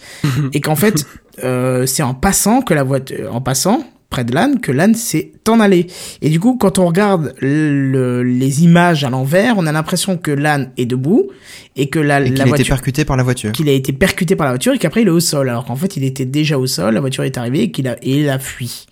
et 0.54 0.60
qu'en 0.62 0.76
fait, 0.76 1.06
euh, 1.44 1.86
c'est 1.86 2.02
en 2.02 2.16
passant 2.16 2.64
que 2.64 2.74
la 2.74 2.82
voiture, 2.82 3.36
en 3.36 3.42
passant 3.42 3.86
près 4.10 4.24
de 4.24 4.34
l'âne, 4.34 4.60
que 4.60 4.72
l'âne 4.72 4.94
s'est 4.96 5.32
en 5.48 5.60
allé. 5.60 5.88
Et 6.22 6.30
du 6.30 6.40
coup, 6.40 6.58
quand 6.60 6.78
on 6.80 6.86
regarde 6.88 7.34
le- 7.42 8.22
les 8.24 8.64
images 8.64 9.04
à 9.04 9.10
l'envers, 9.10 9.56
on 9.58 9.66
a 9.68 9.72
l'impression 9.72 10.18
que 10.18 10.30
l'âne 10.32 10.72
est 10.78 10.86
debout 10.86 11.30
et 11.76 11.90
que 11.90 11.98
la, 12.00 12.22
et 12.22 12.26
qu'il 12.26 12.34
la 12.36 12.44
a 12.44 12.48
été 12.48 12.50
voiture 12.50 12.76
percuté 12.76 13.06
par 13.06 13.18
la 13.18 13.24
voiture. 13.24 13.52
qu'il 13.52 13.68
a 13.70 13.72
été 13.72 13.92
percuté 13.94 14.36
par 14.36 14.46
la 14.46 14.52
voiture 14.54 14.74
et 14.74 14.78
qu'après 14.80 15.02
il 15.02 15.08
est 15.08 15.12
au 15.12 15.20
sol. 15.20 15.50
Alors 15.50 15.66
qu'en 15.66 15.76
fait 15.76 15.98
il 15.98 16.04
était 16.04 16.26
déjà 16.26 16.58
au 16.60 16.68
sol, 16.68 16.94
la 16.94 17.00
voiture 17.02 17.24
est 17.24 17.38
arrivée 17.40 17.64
et 17.64 17.72
qu'il 17.72 17.88
a 17.88 17.98
et 18.04 18.22
il 18.22 18.30
a 18.30 18.38
fui. 18.40 18.86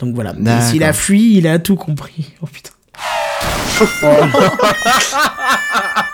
Donc 0.00 0.14
voilà. 0.14 0.32
S'il 0.62 0.82
a 0.84 0.92
fui, 0.94 1.36
il 1.36 1.46
a 1.46 1.58
tout 1.58 1.76
compris. 1.76 2.32
Oh 2.42 2.46
putain. 2.46 2.70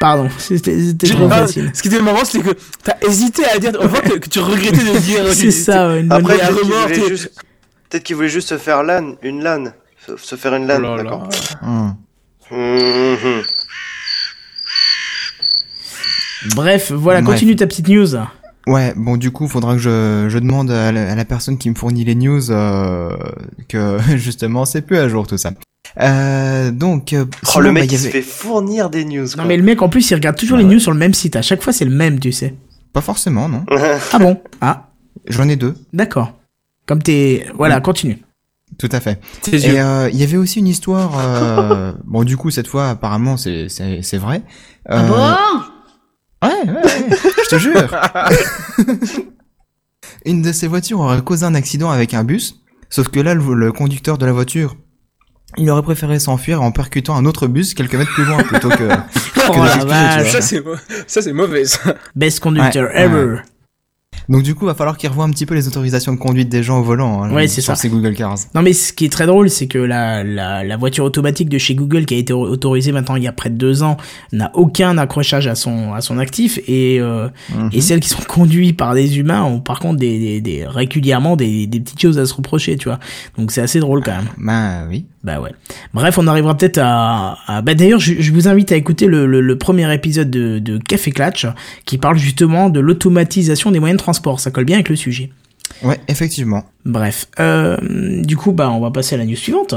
Pardon, 0.00 0.28
c'était 0.38 0.92
trop 1.08 1.28
Ah, 1.30 1.38
facile. 1.46 1.70
Ce 1.74 1.82
qui 1.82 1.88
était 1.88 2.00
marrant, 2.00 2.24
c'est 2.24 2.40
que 2.40 2.50
t'as 2.84 2.94
hésité 3.06 3.44
à 3.46 3.58
dire, 3.58 3.72
on 3.80 3.86
voit 3.88 4.00
que, 4.00 4.14
que 4.18 4.28
tu 4.28 4.38
regrettais 4.38 4.76
de 4.84 4.98
dire. 4.98 5.24
C'est 5.34 5.50
ça, 5.50 5.88
ouais, 5.88 6.00
une 6.00 6.08
bonne 6.08 6.18
Après, 6.20 6.36
peut-être 6.38 6.48
qu'il 6.54 6.62
remords, 6.64 6.82
voulait 6.88 6.94
t'es- 7.00 7.08
juste... 7.08 7.30
peut-être 7.90 8.04
qu'il 8.04 8.16
voulait 8.16 8.28
juste 8.28 8.48
se 8.50 8.58
faire 8.58 8.82
l'âne, 8.84 9.16
une 9.22 9.42
lane. 9.42 9.72
Se, 10.06 10.16
se 10.16 10.36
faire 10.36 10.54
une 10.54 10.64
Oh 10.64 10.68
lane, 10.68 10.82
là. 10.82 10.96
d'accord. 11.02 11.28
Hum. 11.62 11.96
Mhm. 12.50 13.42
Bref, 16.54 16.92
voilà, 16.92 17.20
Bref. 17.20 17.34
continue 17.34 17.56
ta 17.56 17.66
petite 17.66 17.88
news. 17.88 18.14
Ouais, 18.66 18.92
bon 18.96 19.16
du 19.16 19.30
coup, 19.32 19.48
faudra 19.48 19.72
que 19.74 19.80
je, 19.80 20.26
je 20.28 20.38
demande 20.38 20.70
à 20.70 20.92
la, 20.92 21.10
à 21.10 21.14
la 21.14 21.24
personne 21.24 21.58
qui 21.58 21.68
me 21.70 21.74
fournit 21.74 22.04
les 22.04 22.14
news 22.14 22.50
euh, 22.50 23.16
que 23.68 23.98
justement 24.16 24.64
c'est 24.64 24.82
plus 24.82 24.98
à 24.98 25.08
jour 25.08 25.26
tout 25.26 25.38
ça. 25.38 25.50
Euh, 26.00 26.70
donc, 26.70 27.12
euh, 27.12 27.24
Oh, 27.28 27.36
sinon, 27.46 27.60
le 27.60 27.68
bah, 27.68 27.72
mec 27.80 27.84
il 27.90 27.92
y 27.92 27.94
il 27.96 27.98
se 28.00 28.08
fait 28.08 28.22
fournir 28.22 28.90
des 28.90 29.04
news. 29.04 29.26
Non 29.36 29.44
mais 29.46 29.56
le 29.56 29.62
mec 29.62 29.82
en 29.82 29.88
plus 29.88 30.08
il 30.10 30.14
regarde 30.14 30.36
toujours 30.36 30.58
les 30.58 30.64
news 30.64 30.78
sur 30.78 30.92
le 30.92 30.98
même 30.98 31.14
site. 31.14 31.36
À 31.36 31.42
chaque 31.42 31.62
fois 31.62 31.72
c'est 31.72 31.84
le 31.84 31.90
même, 31.94 32.20
tu 32.20 32.32
sais. 32.32 32.54
pas 32.92 33.00
forcément, 33.00 33.48
non. 33.48 33.64
Ah 34.12 34.18
bon? 34.18 34.40
Ah, 34.60 34.88
J'en 35.28 35.48
ai 35.48 35.56
deux, 35.56 35.74
d'accord. 35.92 36.34
Comme 36.86 37.02
t'es, 37.02 37.46
voilà, 37.54 37.80
continue. 37.80 38.18
tout 38.78 38.88
à 38.92 39.00
fait. 39.00 39.20
Et 39.52 39.78
euh, 39.80 40.08
il 40.10 40.18
y 40.18 40.22
avait 40.22 40.36
aussi 40.38 40.58
une 40.60 40.68
histoire. 40.68 41.12
euh, 41.18 41.92
bon, 42.04 42.24
du 42.24 42.36
coup, 42.36 42.50
cette 42.50 42.66
fois, 42.68 42.90
apparemment, 42.90 43.36
c'est 43.36 43.68
c'est 43.68 44.00
c'est 44.02 44.18
vrai. 44.18 44.42
Ah 44.88 45.02
bon? 45.02 45.14
Ouais, 46.48 46.50
ouais, 46.66 46.70
ouais, 46.72 47.16
je 47.44 47.48
te 47.50 47.58
jure. 47.58 47.90
Une 50.24 50.42
de 50.42 50.52
ces 50.52 50.66
voitures 50.66 51.00
aurait 51.00 51.20
causé 51.22 51.44
un 51.44 51.54
accident 51.54 51.90
avec 51.90 52.14
un 52.14 52.24
bus, 52.24 52.60
sauf 52.90 53.08
que 53.08 53.20
là, 53.20 53.34
le, 53.34 53.54
le 53.54 53.72
conducteur 53.72 54.18
de 54.18 54.26
la 54.26 54.32
voiture, 54.32 54.76
il 55.58 55.68
aurait 55.70 55.82
préféré 55.82 56.18
s'enfuir 56.18 56.62
en 56.62 56.70
percutant 56.72 57.16
un 57.16 57.24
autre 57.26 57.46
bus 57.46 57.74
quelques 57.74 57.94
mètres 57.94 58.12
plus 58.14 58.24
loin 58.24 58.42
plutôt 58.42 58.68
que. 58.70 58.88
Oh 59.50 59.54
de 59.54 59.58
la 59.60 59.68
s'excuser, 59.68 59.80
tu 59.80 59.88
vache. 59.88 60.22
vois. 60.22 60.30
Ça, 60.32 60.40
c'est 60.42 60.60
mo- 60.64 60.74
ça, 61.06 61.22
c'est 61.22 61.32
mauvais, 61.32 61.64
ça. 61.64 61.94
Best 62.14 62.40
conductor 62.40 62.84
Ouais, 62.84 63.02
ever. 63.02 63.36
Donc 64.28 64.42
du 64.42 64.54
coup, 64.54 64.66
va 64.66 64.74
falloir 64.74 64.96
qu'il 64.98 65.08
revoie 65.08 65.24
un 65.24 65.30
petit 65.30 65.46
peu 65.46 65.54
les 65.54 65.68
autorisations 65.68 66.12
de 66.12 66.18
conduite 66.18 66.48
des 66.50 66.62
gens 66.62 66.80
au 66.80 66.82
volant. 66.82 67.22
hein, 67.22 67.32
Ouais, 67.32 67.48
c'est 67.48 67.60
ça. 67.62 67.74
ces 67.76 67.88
Google 67.88 68.14
Cars. 68.14 68.36
Non 68.54 68.62
mais 68.62 68.72
ce 68.74 68.92
qui 68.92 69.06
est 69.06 69.08
très 69.08 69.26
drôle, 69.26 69.48
c'est 69.48 69.66
que 69.66 69.78
la, 69.78 70.22
la, 70.22 70.64
la 70.64 70.76
voiture 70.76 71.04
automatique 71.04 71.48
de 71.48 71.56
chez 71.58 71.74
Google 71.74 72.04
qui 72.04 72.14
a 72.14 72.18
été 72.18 72.32
autorisée 72.32 72.92
maintenant 72.92 73.16
il 73.16 73.22
y 73.22 73.26
a 73.28 73.32
près 73.32 73.48
de 73.50 73.56
deux 73.56 73.82
ans 73.82 73.96
n'a 74.32 74.50
aucun 74.54 74.98
accrochage 74.98 75.46
à 75.46 75.54
son 75.54 75.94
à 75.94 76.00
son 76.02 76.18
actif 76.18 76.58
et 76.68 77.00
euh, 77.00 77.28
Mhm. 77.54 77.70
et 77.72 77.80
celles 77.80 78.00
qui 78.00 78.08
sont 78.10 78.22
conduites 78.28 78.76
par 78.76 78.94
des 78.94 79.18
humains 79.18 79.42
ont 79.44 79.60
par 79.60 79.78
contre 79.80 79.98
des, 79.98 80.18
des, 80.18 80.40
des 80.40 80.66
régulièrement 80.66 81.34
des, 81.36 81.66
des 81.66 81.80
petites 81.80 82.00
choses 82.00 82.18
à 82.18 82.26
se 82.26 82.34
reprocher, 82.34 82.76
tu 82.76 82.88
vois. 82.88 82.98
Donc 83.38 83.50
c'est 83.50 83.62
assez 83.62 83.80
drôle 83.80 84.02
quand 84.04 84.12
même. 84.16 84.28
Bah 84.36 84.86
oui. 84.90 85.06
Bah 85.24 85.40
ouais. 85.40 85.50
Bref, 85.94 86.16
on 86.18 86.26
arrivera 86.26 86.56
peut-être 86.56 86.78
à, 86.80 87.36
à- 87.46 87.62
Bah 87.62 87.74
d'ailleurs, 87.74 87.98
je, 88.00 88.14
je 88.18 88.32
vous 88.32 88.46
invite 88.48 88.70
à 88.72 88.76
écouter 88.76 89.06
le, 89.06 89.26
le, 89.26 89.40
le 89.40 89.58
premier 89.58 89.92
épisode 89.92 90.30
de, 90.30 90.58
de 90.58 90.78
Café 90.78 91.10
Clatch 91.10 91.46
qui 91.86 91.98
parle 91.98 92.16
justement 92.18 92.68
de 92.70 92.78
l'automatisation 92.80 93.70
des 93.70 93.80
moyens 93.80 93.96
de 93.98 94.02
transport. 94.02 94.17
Ça 94.40 94.50
colle 94.50 94.64
bien 94.64 94.76
avec 94.76 94.88
le 94.88 94.96
sujet. 94.96 95.30
Ouais, 95.82 96.00
effectivement. 96.08 96.64
Bref, 96.84 97.26
euh, 97.40 97.76
du 98.22 98.36
coup, 98.36 98.52
bah 98.52 98.70
on 98.70 98.80
va 98.80 98.90
passer 98.90 99.14
à 99.14 99.18
la 99.18 99.24
news 99.24 99.36
suivante. 99.36 99.74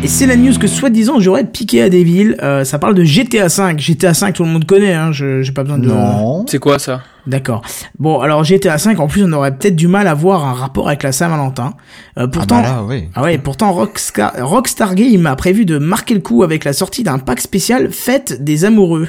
Et 0.00 0.06
c'est 0.06 0.26
la 0.26 0.36
news 0.36 0.56
que 0.58 0.68
soi-disant 0.68 1.18
j'aurais 1.18 1.44
piqué 1.44 1.82
à 1.82 1.90
Devil. 1.90 2.36
Euh, 2.40 2.64
ça 2.64 2.78
parle 2.78 2.94
de 2.94 3.02
GTA 3.02 3.48
5. 3.48 3.80
GTA 3.80 4.14
5, 4.14 4.32
tout 4.32 4.44
le 4.44 4.48
monde 4.48 4.64
connaît, 4.64 4.94
hein. 4.94 5.10
Je, 5.10 5.42
j'ai 5.42 5.52
pas 5.52 5.64
besoin 5.64 5.78
de. 5.78 5.88
Non. 5.88 6.46
C'est 6.46 6.58
quoi 6.58 6.78
ça? 6.78 7.02
D'accord. 7.28 7.62
Bon, 7.98 8.20
alors 8.20 8.42
GTA 8.42 8.78
5, 8.78 8.98
en 8.98 9.06
plus, 9.06 9.22
on 9.22 9.32
aurait 9.32 9.56
peut-être 9.56 9.76
du 9.76 9.86
mal 9.86 10.08
à 10.08 10.14
voir 10.14 10.44
un 10.44 10.54
rapport 10.54 10.88
avec 10.88 11.02
la 11.04 11.12
Saint-Valentin. 11.12 11.74
Euh, 12.18 12.26
pourtant, 12.26 12.56
Ah 12.58 12.62
bah 12.62 12.68
là, 12.68 12.84
oui. 12.84 13.04
ah 13.14 13.22
ouais, 13.22 13.38
pourtant 13.38 13.72
Rockstar, 13.72 14.32
Rockstar 14.40 14.94
Game 14.94 15.26
a 15.26 15.36
prévu 15.36 15.64
de 15.64 15.78
marquer 15.78 16.14
le 16.14 16.20
coup 16.20 16.42
avec 16.42 16.64
la 16.64 16.72
sortie 16.72 17.04
d'un 17.04 17.18
pack 17.18 17.40
spécial 17.40 17.92
Fête 17.92 18.42
des 18.42 18.64
amoureux. 18.64 19.08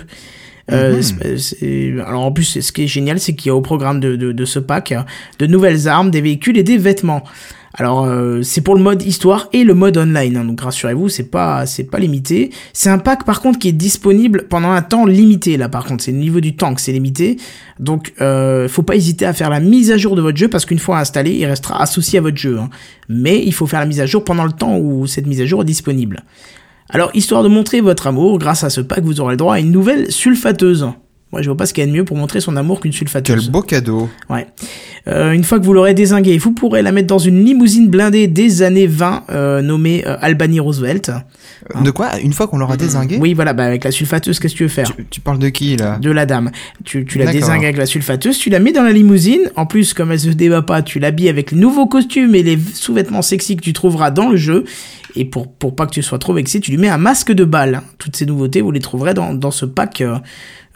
Euh, 0.72 1.02
Mhm. 1.62 2.04
alors 2.06 2.26
en 2.26 2.32
plus, 2.32 2.60
ce 2.62 2.72
qui 2.72 2.84
est 2.84 2.88
génial, 2.88 3.20
c'est 3.20 3.34
qu'il 3.34 3.48
y 3.48 3.50
a 3.50 3.56
au 3.56 3.62
programme 3.62 4.00
de, 4.00 4.16
de, 4.16 4.32
de 4.32 4.46
ce 4.46 4.60
pack 4.60 4.92
euh, 4.92 5.02
de 5.40 5.48
nouvelles 5.48 5.88
armes, 5.88 6.12
des 6.12 6.22
véhicules 6.22 6.58
et 6.60 6.64
des 6.64 6.78
vêtements. 6.78 7.24
Alors 7.76 8.06
euh, 8.06 8.42
c'est 8.42 8.62
pour 8.62 8.76
le 8.76 8.82
mode 8.82 9.04
histoire 9.04 9.48
et 9.54 9.64
le 9.64 9.76
mode 9.76 9.98
online, 9.98 10.38
hein, 10.38 10.46
donc 10.46 10.60
rassurez-vous, 10.62 11.08
c'est 11.08 11.30
pas 11.30 11.66
c'est 11.66 11.84
pas 11.84 12.00
limité. 12.00 12.52
C'est 12.74 12.90
un 12.90 12.98
pack 12.98 13.26
par 13.26 13.42
contre 13.42 13.60
qui 13.60 13.70
est 13.70 13.74
disponible 13.74 14.48
pendant 14.50 14.72
un 14.72 14.82
temps 14.82 15.06
limité 15.06 15.56
là. 15.56 15.70
Par 15.70 15.86
contre, 15.86 16.04
c'est 16.04 16.12
le 16.12 16.18
niveau 16.18 16.40
du 16.40 16.56
temps 16.56 16.74
que 16.74 16.82
c'est 16.82 16.92
limité, 16.92 17.38
donc 17.80 18.14
euh, 18.22 18.68
faut 18.68 18.82
pas 18.82 18.96
hésiter 18.96 19.26
à 19.26 19.34
faire 19.34 19.50
la 19.52 19.60
mise 19.60 19.92
à 19.92 19.98
jour 19.98 20.16
de 20.16 20.22
votre 20.22 20.38
jeu 20.38 20.48
parce 20.48 20.66
qu'une 20.66 20.80
fois 20.80 20.98
installé, 20.98 21.32
il 21.32 21.46
restera 21.46 21.82
associé 21.82 22.20
à 22.20 22.22
votre 22.22 22.38
jeu. 22.38 22.58
hein. 22.58 22.70
Mais 23.08 23.44
il 23.46 23.54
faut 23.54 23.68
faire 23.68 23.80
la 23.80 23.86
mise 23.86 24.02
à 24.02 24.06
jour 24.08 24.24
pendant 24.24 24.46
le 24.46 24.52
temps 24.52 24.78
où 24.78 25.06
cette 25.06 25.28
mise 25.28 25.42
à 25.42 25.46
jour 25.46 25.62
est 25.62 25.66
disponible. 25.66 26.24
Alors, 26.92 27.12
histoire 27.14 27.44
de 27.44 27.50
montrer 27.50 27.82
votre 27.82 28.08
amour, 28.08 28.40
grâce 28.40 28.64
à 28.64 28.72
ce 28.72 28.82
pack, 28.82 29.04
vous 29.04 29.22
aurez 29.22 29.34
le 29.34 29.38
droit 29.38 29.54
à 29.56 29.60
une 29.60 29.72
nouvelle 29.72 30.12
sulfateuse. 30.12 30.88
Moi, 31.32 31.44
je 31.44 31.48
vois 31.50 31.58
pas 31.58 31.68
ce 31.68 31.74
qu'il 31.76 31.84
y 31.84 31.88
a 31.88 31.88
de 31.88 31.96
mieux 31.96 32.06
pour 32.06 32.18
montrer 32.18 32.42
son 32.42 32.56
amour 32.58 32.80
qu'une 32.80 32.92
sulfateuse. 32.92 33.44
Quel 33.44 33.52
beau 33.52 33.62
cadeau. 33.62 34.10
Ouais. 34.32 34.48
Euh, 35.08 35.32
une 35.32 35.44
fois 35.44 35.60
que 35.60 35.64
vous 35.66 35.74
l'aurez 35.74 35.94
désingué, 35.94 36.38
vous 36.40 36.52
pourrez 36.54 36.82
la 36.82 36.92
mettre 36.92 37.08
dans 37.08 37.20
une 37.20 37.46
limousine 37.46 37.88
blindée 37.88 38.26
des 38.28 38.64
années 38.64 38.88
20, 38.88 39.26
euh, 39.30 39.62
nommée 39.62 40.04
euh, 40.08 40.18
Albany 40.22 40.60
Roosevelt. 40.60 41.10
Euh, 41.10 41.82
De 41.82 41.92
quoi? 41.92 42.20
Une 42.24 42.34
fois 42.34 42.48
qu'on 42.48 42.58
l'aura 42.58 42.78
désingué? 42.78 43.18
Oui, 43.22 43.36
voilà, 43.36 43.54
bah, 43.54 43.66
avec 43.66 43.84
la 43.84 43.92
sulfateuse, 43.92 44.40
qu'est-ce 44.40 44.54
que 44.54 44.58
tu 44.58 44.64
veux 44.64 44.70
faire? 44.70 44.92
Tu, 44.96 45.06
tu 45.08 45.22
parles 45.22 45.38
de 45.38 45.50
qui 45.50 45.76
là? 45.78 46.00
De 46.00 46.10
la 46.10 46.26
dame. 46.26 46.50
Tu, 46.84 47.06
tu 47.06 47.20
la 47.20 47.32
désingues 47.32 47.64
avec 47.64 47.78
la 47.78 47.86
sulfateuse, 47.86 48.38
tu 48.40 48.50
la 48.50 48.60
mets 48.60 48.72
dans 48.72 48.84
la 48.84 48.92
limousine. 48.92 49.52
En 49.56 49.68
plus, 49.68 49.94
comme 49.94 50.12
elle 50.12 50.20
se 50.20 50.30
débat 50.30 50.64
pas, 50.64 50.82
tu 50.82 50.98
l'habilles 50.98 51.30
avec 51.30 51.52
les 51.52 51.60
nouveaux 51.60 51.86
costumes 51.86 52.34
et 52.34 52.42
les 52.42 52.58
sous-vêtements 52.74 53.22
sexy 53.22 53.56
que 53.56 53.62
tu 53.62 53.74
trouveras 53.74 54.10
dans 54.10 54.30
le 54.30 54.36
jeu. 54.38 54.66
Et 55.16 55.26
pour, 55.26 55.52
pour 55.52 55.76
pas 55.76 55.86
que 55.86 55.92
tu 55.92 56.02
sois 56.04 56.20
trop 56.20 56.34
vexé, 56.34 56.60
tu 56.60 56.72
lui 56.72 56.78
mets 56.78 56.90
un 56.90 56.98
masque 56.98 57.32
de 57.32 57.44
balle. 57.44 57.82
Toutes 57.98 58.16
ces 58.16 58.26
nouveautés, 58.26 58.62
vous 58.62 58.72
les 58.72 58.80
trouverez 58.80 59.14
dans, 59.14 59.34
dans 59.34 59.52
ce 59.52 59.66
pack. 59.66 60.02
euh, 60.02 60.18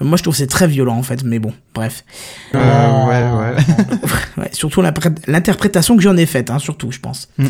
moi, 0.02 0.18
je 0.18 0.24
trouve 0.24 0.34
que 0.34 0.38
c'est 0.40 0.48
très 0.48 0.68
violent, 0.68 0.98
en 0.98 1.04
fait, 1.04 1.24
mais 1.24 1.40
bon, 1.40 1.54
bref. 1.74 2.04
Euh, 2.56 3.06
Ouais, 3.08 3.56
ouais. 3.56 3.64
Ouais, 4.38 4.50
surtout 4.52 4.82
l'interprétation 5.28 5.96
que 5.96 6.02
j'en 6.04 6.18
ai 6.18 6.26
faite, 6.26 6.50
hein, 6.50 6.60
surtout, 6.60 6.92
je 6.92 7.00
pense. 7.00 7.30
Mm. 7.38 7.46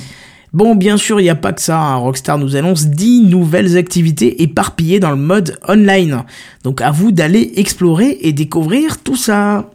Bon, 0.51 0.75
bien 0.75 0.97
sûr, 0.97 1.19
il 1.19 1.23
n'y 1.23 1.29
a 1.31 1.35
pas 1.35 1.51
que 1.53 1.61
ça. 1.61 1.79
hein. 1.79 1.95
Rockstar 1.95 2.37
nous 2.37 2.55
annonce 2.55 2.85
10 2.85 3.21
nouvelles 3.23 3.75
activités 3.77 4.43
éparpillées 4.43 4.99
dans 4.99 5.09
le 5.09 5.15
mode 5.15 5.57
online. 5.67 6.23
Donc 6.63 6.79
à 6.81 6.91
vous 6.91 7.11
d'aller 7.11 7.53
explorer 7.55 8.19
et 8.21 8.33
découvrir 8.33 9.01
tout 9.01 9.15
ça. 9.15 9.71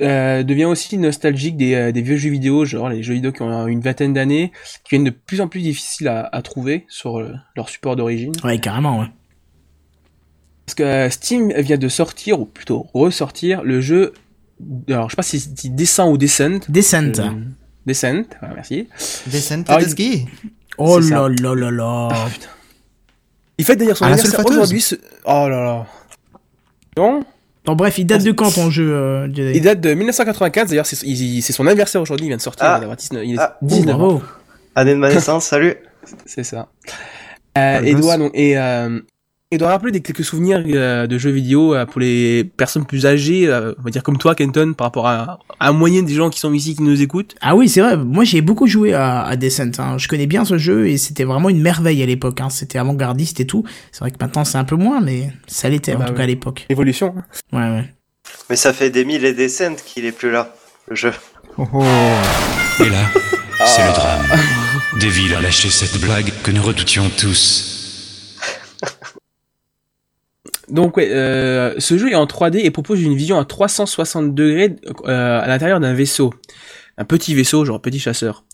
Euh, 0.00 0.42
devient 0.42 0.64
aussi 0.66 0.98
nostalgique 0.98 1.56
des, 1.56 1.74
euh, 1.74 1.92
des 1.92 2.02
vieux 2.02 2.16
jeux 2.16 2.30
vidéo, 2.30 2.64
genre 2.64 2.88
les 2.88 3.02
jeux 3.02 3.14
vidéo 3.14 3.32
qui 3.32 3.42
ont 3.42 3.66
une 3.66 3.80
vingtaine 3.80 4.12
d'années, 4.12 4.52
qui 4.84 4.90
viennent 4.90 5.04
de 5.04 5.10
plus 5.10 5.40
en 5.40 5.48
plus 5.48 5.60
difficiles 5.60 6.08
à, 6.08 6.28
à 6.32 6.42
trouver 6.42 6.84
sur 6.88 7.18
euh, 7.18 7.32
leur 7.56 7.68
support 7.68 7.96
d'origine. 7.96 8.32
Ouais, 8.44 8.58
carrément, 8.58 9.00
ouais. 9.00 9.06
Parce 10.66 10.74
que 10.74 10.82
euh, 10.82 11.10
Steam 11.10 11.52
vient 11.58 11.78
de 11.78 11.88
sortir, 11.88 12.40
ou 12.40 12.46
plutôt 12.46 12.86
ressortir, 12.94 13.62
le 13.62 13.80
jeu, 13.80 14.12
alors 14.88 15.08
je 15.08 15.12
sais 15.12 15.16
pas 15.16 15.22
si 15.22 15.40
c'est 15.40 15.52
dit 15.52 15.70
Descent 15.70 16.10
ou 16.10 16.16
Descent. 16.18 16.60
Descent. 16.68 17.18
Euh, 17.18 17.30
Descent, 17.84 18.22
merci. 18.54 18.88
Descent 19.26 19.64
Ah, 19.68 19.78
il- 19.80 20.26
oh 20.78 20.98
là 21.00 21.28
là 21.28 21.54
là 21.54 21.70
là. 21.70 22.08
Il 23.58 23.64
fait 23.64 23.76
d'ailleurs 23.76 23.96
son 23.96 24.04
anniversaire 24.06 24.46
aujourd'hui. 24.46 24.80
ce- 24.80 24.94
Oh 25.24 25.48
là 25.48 25.62
là. 25.64 25.86
Non 26.96 27.24
Bon, 27.64 27.74
bref, 27.76 27.96
il 27.98 28.06
date 28.06 28.24
de 28.24 28.32
quand 28.32 28.50
ton 28.52 28.70
jeu, 28.70 28.92
euh, 28.92 29.26
Jedi 29.32 29.52
Il 29.58 29.62
date 29.62 29.80
de 29.80 29.94
1995, 29.94 30.70
d'ailleurs 30.70 30.86
c'est 30.86 31.52
son 31.52 31.66
anniversaire 31.66 32.00
aujourd'hui, 32.02 32.26
il 32.26 32.28
vient 32.30 32.36
de 32.36 32.42
sortir, 32.42 32.66
Ah. 32.66 32.74
il, 32.76 32.80
va 32.80 32.84
avoir 32.84 32.96
19 32.96 33.22
il 33.24 33.34
est 33.34 33.38
Ah. 33.38 33.58
Oh, 33.62 33.66
19 33.66 33.94
ans. 33.94 33.98
bravo. 33.98 34.22
Année 34.74 34.92
de 34.94 34.98
ma 34.98 35.08
naissance, 35.14 35.46
salut. 35.46 35.76
C'est 36.26 36.42
ça. 36.44 36.68
Ah, 37.54 37.78
Euh, 37.78 37.94
doit, 38.00 38.16
donc, 38.16 38.32
et, 38.34 38.58
euh, 38.58 38.98
et 39.52 39.58
doit 39.58 39.68
rappeler 39.68 39.92
des 39.92 40.00
quelques 40.00 40.24
souvenirs 40.24 40.64
euh, 40.66 41.06
de 41.06 41.18
jeux 41.18 41.30
vidéo 41.30 41.74
euh, 41.74 41.84
pour 41.86 42.00
les 42.00 42.42
personnes 42.42 42.86
plus 42.86 43.04
âgées, 43.06 43.46
euh, 43.46 43.74
on 43.78 43.82
va 43.82 43.90
dire 43.90 44.02
comme 44.02 44.16
toi, 44.16 44.34
Kenton, 44.34 44.72
par 44.72 44.86
rapport 44.86 45.06
à, 45.06 45.38
à 45.60 45.72
moyenne 45.72 46.06
des 46.06 46.14
gens 46.14 46.30
qui 46.30 46.40
sont 46.40 46.52
ici, 46.54 46.74
qui 46.74 46.82
nous 46.82 47.02
écoutent. 47.02 47.34
Ah 47.42 47.54
oui, 47.54 47.68
c'est 47.68 47.82
vrai. 47.82 47.96
Moi, 47.98 48.24
j'ai 48.24 48.40
beaucoup 48.40 48.66
joué 48.66 48.94
à, 48.94 49.22
à 49.22 49.36
Descent. 49.36 49.78
hein. 49.78 49.98
Je 49.98 50.08
connais 50.08 50.26
bien 50.26 50.44
ce 50.46 50.56
jeu 50.58 50.88
et 50.88 50.96
c'était 50.96 51.24
vraiment 51.24 51.50
une 51.50 51.60
merveille 51.60 52.02
à 52.02 52.06
l'époque. 52.06 52.40
Hein. 52.40 52.48
C'était 52.50 52.78
avant-gardiste 52.78 53.40
et 53.40 53.46
tout. 53.46 53.62
C'est 53.92 54.00
vrai 54.00 54.10
que 54.10 54.16
maintenant, 54.18 54.44
c'est 54.44 54.56
un 54.58 54.64
peu 54.64 54.76
moins, 54.76 55.00
mais 55.02 55.30
ça 55.46 55.68
l'était 55.68 55.92
Ah 55.92 55.96
en 55.96 55.98
bah 55.98 56.04
tout 56.06 56.12
ouais. 56.12 56.16
cas 56.16 56.22
à 56.24 56.26
l'époque. 56.26 56.66
Évolution. 56.70 57.14
hein. 57.16 57.22
Ouais, 57.52 57.76
ouais. 57.78 57.94
Mais 58.48 58.56
ça 58.56 58.72
fait 58.72 58.88
des 58.88 59.04
mille 59.04 59.24
et 59.26 59.34
des 59.34 59.50
cents 59.50 59.76
qu'il 59.84 60.06
est 60.06 60.12
plus 60.12 60.30
là, 60.30 60.54
le 60.88 60.96
jeu. 60.96 61.12
Oh, 61.58 61.68
oh. 61.74 61.82
Et 62.80 62.88
là, 62.88 63.04
c'est 63.66 63.82
le 63.86 63.92
drame. 63.92 64.22
Devil 64.98 65.34
a 65.34 65.42
lâché 65.42 65.68
cette 65.68 66.00
blague 66.00 66.32
que 66.42 66.50
nous 66.50 66.62
redoutions 66.62 67.10
tous. 67.18 67.71
Donc 70.72 70.96
ouais, 70.96 71.08
euh, 71.12 71.74
ce 71.78 71.98
jeu 71.98 72.10
est 72.10 72.14
en 72.14 72.24
3D 72.26 72.56
et 72.64 72.70
propose 72.70 73.00
une 73.02 73.14
vision 73.14 73.38
à 73.38 73.44
360 73.44 74.34
degrés 74.34 74.74
euh, 75.04 75.40
à 75.40 75.46
l'intérieur 75.46 75.78
d'un 75.80 75.92
vaisseau. 75.92 76.32
Un 76.98 77.04
petit 77.04 77.34
vaisseau, 77.34 77.64
genre 77.64 77.80
petit 77.80 77.98
chasseur. 77.98 78.44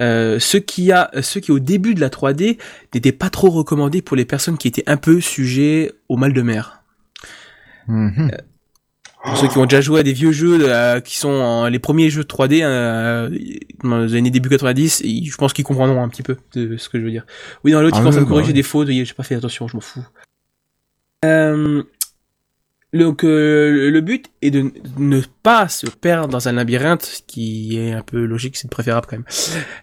Euh, 0.00 0.38
ce 0.38 0.56
qui 0.58 0.92
a, 0.92 1.10
ce 1.22 1.38
qui 1.38 1.50
au 1.50 1.58
début 1.58 1.94
de 1.94 2.00
la 2.00 2.08
3D 2.10 2.58
n'était 2.94 3.12
pas 3.12 3.30
trop 3.30 3.50
recommandé 3.50 4.02
pour 4.02 4.16
les 4.16 4.24
personnes 4.24 4.58
qui 4.58 4.68
étaient 4.68 4.84
un 4.86 4.96
peu 4.96 5.20
sujets 5.20 5.92
au 6.08 6.16
mal 6.16 6.32
de 6.32 6.42
mer. 6.42 6.82
Mhm. 7.88 8.30
Pour 9.24 9.36
ceux 9.36 9.46
qui 9.48 9.56
ont 9.58 9.66
déjà 9.66 9.80
joué 9.80 10.00
à 10.00 10.02
des 10.02 10.12
vieux 10.12 10.32
jeux 10.32 10.58
euh, 10.68 11.00
qui 11.00 11.16
sont 11.16 11.28
en- 11.30 11.68
les 11.68 11.78
premiers 11.78 12.10
jeux 12.10 12.22
de 12.24 12.28
3D 12.28 12.60
euh, 12.62 13.30
dans 13.84 13.98
les 14.00 14.14
années 14.16 14.30
début 14.30 14.48
90, 14.48 15.02
et 15.04 15.24
je 15.24 15.36
pense 15.36 15.52
qu'ils 15.52 15.64
comprendront 15.64 16.02
un 16.02 16.08
petit 16.08 16.24
peu 16.24 16.36
de 16.54 16.76
ce 16.76 16.88
que 16.88 16.98
je 16.98 17.04
veux 17.04 17.10
dire. 17.10 17.24
Oui, 17.62 17.70
dans 17.72 17.80
l'autre, 17.82 17.94
Ah 17.96 18.00
ils 18.00 18.02
commencent 18.02 18.16
à 18.16 18.20
me 18.20 18.24
bah 18.24 18.30
corriger 18.30 18.52
des 18.52 18.64
fautes, 18.64 18.88
j'ai 18.88 19.04
pas 19.14 19.22
fait 19.22 19.36
attention, 19.36 19.68
je 19.68 19.76
m'en 19.76 19.80
fous. 19.80 20.04
Euh, 21.24 21.82
donc 22.92 23.24
euh, 23.24 23.90
le 23.90 24.00
but 24.02 24.26
est 24.42 24.50
de 24.50 24.70
ne 24.98 25.20
pas 25.42 25.68
se 25.68 25.86
perdre 25.86 26.28
dans 26.28 26.48
un 26.48 26.52
labyrinthe, 26.52 27.02
ce 27.02 27.22
qui 27.26 27.78
est 27.78 27.92
un 27.92 28.02
peu 28.02 28.24
logique, 28.24 28.56
c'est 28.56 28.70
préférable 28.70 29.06
quand 29.08 29.16
même. 29.16 29.24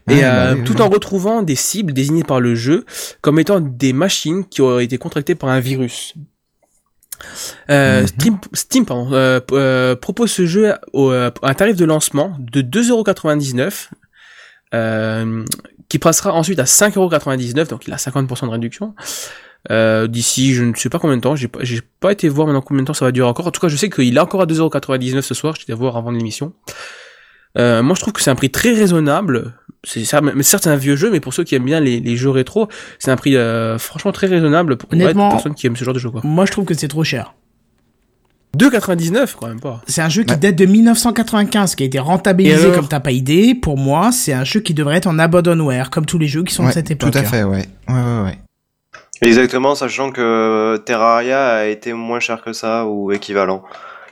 Et 0.09 0.21
bah 0.21 0.49
euh, 0.51 0.55
oui, 0.55 0.63
tout 0.63 0.75
oui. 0.75 0.81
en 0.81 0.89
retrouvant 0.89 1.41
des 1.41 1.55
cibles 1.55 1.91
désignées 1.93 2.23
par 2.23 2.39
le 2.39 2.53
jeu 2.53 2.85
comme 3.21 3.39
étant 3.39 3.59
des 3.61 3.93
machines 3.93 4.45
qui 4.45 4.61
auraient 4.61 4.85
été 4.85 4.99
contractées 4.99 5.35
par 5.35 5.49
un 5.49 5.59
virus. 5.59 6.13
Euh, 7.69 8.01
Mhm. 8.01 8.07
Steam, 8.07 8.39
Steam 8.53 8.85
pardon, 8.85 9.11
euh, 9.13 9.39
euh, 9.51 9.95
propose 9.95 10.31
ce 10.31 10.45
jeu 10.45 10.73
au, 10.93 11.09
à 11.11 11.31
un 11.41 11.53
tarif 11.53 11.75
de 11.75 11.85
lancement 11.85 12.35
de 12.39 12.61
2,99€, 12.61 13.89
euh, 14.73 15.43
qui 15.89 15.99
passera 15.99 16.33
ensuite 16.33 16.59
à 16.59 16.65
5,99€, 16.65 17.67
donc 17.69 17.87
il 17.87 17.93
a 17.93 17.97
50% 17.97 18.45
de 18.45 18.51
réduction. 18.51 18.93
Euh, 19.71 20.07
d'ici 20.07 20.53
je 20.53 20.63
ne 20.63 20.73
sais 20.73 20.87
pas 20.89 20.99
combien 20.99 21.17
de 21.17 21.21
temps, 21.21 21.35
j'ai 21.35 21.49
pas, 21.49 21.59
j'ai 21.63 21.81
pas 21.99 22.11
été 22.13 22.29
voir 22.29 22.47
maintenant 22.47 22.61
combien 22.61 22.81
de 22.83 22.87
temps 22.87 22.93
ça 22.93 23.03
va 23.05 23.11
durer 23.11 23.27
encore. 23.27 23.45
En 23.47 23.51
tout 23.51 23.59
cas, 23.59 23.67
je 23.67 23.75
sais 23.75 23.89
qu'il 23.89 24.15
est 24.15 24.19
encore 24.19 24.41
à 24.41 24.45
2,99€ 24.45 25.21
ce 25.21 25.33
soir, 25.33 25.55
j'étais 25.59 25.73
à 25.73 25.75
voir 25.75 25.97
avant 25.97 26.11
l'émission. 26.11 26.53
Euh, 27.57 27.83
moi, 27.83 27.95
je 27.95 28.01
trouve 28.01 28.13
que 28.13 28.21
c'est 28.21 28.29
un 28.31 28.35
prix 28.35 28.49
très 28.51 28.73
raisonnable. 28.73 29.53
C'est 29.83 30.05
ça, 30.05 30.21
mais 30.21 30.43
certes, 30.43 30.63
c'est 30.63 30.69
un 30.69 30.75
vieux 30.75 30.95
jeu, 30.95 31.09
mais 31.11 31.19
pour 31.19 31.33
ceux 31.33 31.43
qui 31.43 31.55
aiment 31.55 31.65
bien 31.65 31.79
les, 31.79 31.99
les 31.99 32.15
jeux 32.15 32.29
rétro, 32.29 32.67
c'est 32.99 33.11
un 33.11 33.15
prix 33.15 33.35
euh, 33.37 33.77
franchement 33.77 34.11
très 34.11 34.27
raisonnable 34.27 34.77
pour 34.77 34.89
des 34.89 35.13
personnes 35.13 35.55
qui 35.55 35.67
aiment 35.67 35.75
ce 35.75 35.83
genre 35.83 35.93
de 35.93 35.99
jeu. 35.99 36.09
quoi. 36.09 36.21
Moi, 36.23 36.45
je 36.45 36.51
trouve 36.51 36.65
que 36.65 36.73
c'est 36.73 36.87
trop 36.89 37.03
cher. 37.03 37.33
2,99 38.57 39.35
quand 39.39 39.47
même 39.47 39.59
pas. 39.59 39.81
C'est 39.87 40.01
un 40.01 40.09
jeu 40.09 40.23
qui 40.23 40.33
Ouais. 40.33 40.39
date 40.39 40.55
de 40.55 40.65
1995, 40.65 41.75
qui 41.75 41.83
a 41.83 41.85
été 41.85 41.99
rentabilisé 41.99 42.63
alors 42.63 42.75
comme 42.75 42.87
t'as 42.87 42.99
pas 42.99 43.11
idée. 43.11 43.53
Pour 43.55 43.77
moi, 43.77 44.11
c'est 44.11 44.33
un 44.33 44.43
jeu 44.43 44.59
qui 44.59 44.73
devrait 44.73 44.97
être 44.97 45.07
en 45.07 45.19
abandonware, 45.19 45.89
comme 45.91 46.05
tous 46.05 46.17
les 46.17 46.27
jeux 46.27 46.43
qui 46.43 46.53
sont 46.53 46.63
Ouais, 46.63 46.69
de 46.69 46.73
cette 46.73 46.89
époque. 46.91 47.11
Tout 47.11 47.17
à 47.17 47.21
hein. 47.21 47.25
fait, 47.25 47.43
ouais. 47.43 47.67
Ouais, 47.87 47.93
ouais, 47.93 48.23
ouais. 48.23 48.39
Exactement, 49.21 49.75
sachant 49.75 50.11
que 50.11 50.77
Terraria 50.85 51.47
a 51.47 51.65
été 51.65 51.93
moins 51.93 52.19
cher 52.19 52.41
que 52.41 52.53
ça 52.53 52.85
ou 52.85 53.11
équivalent. 53.11 53.63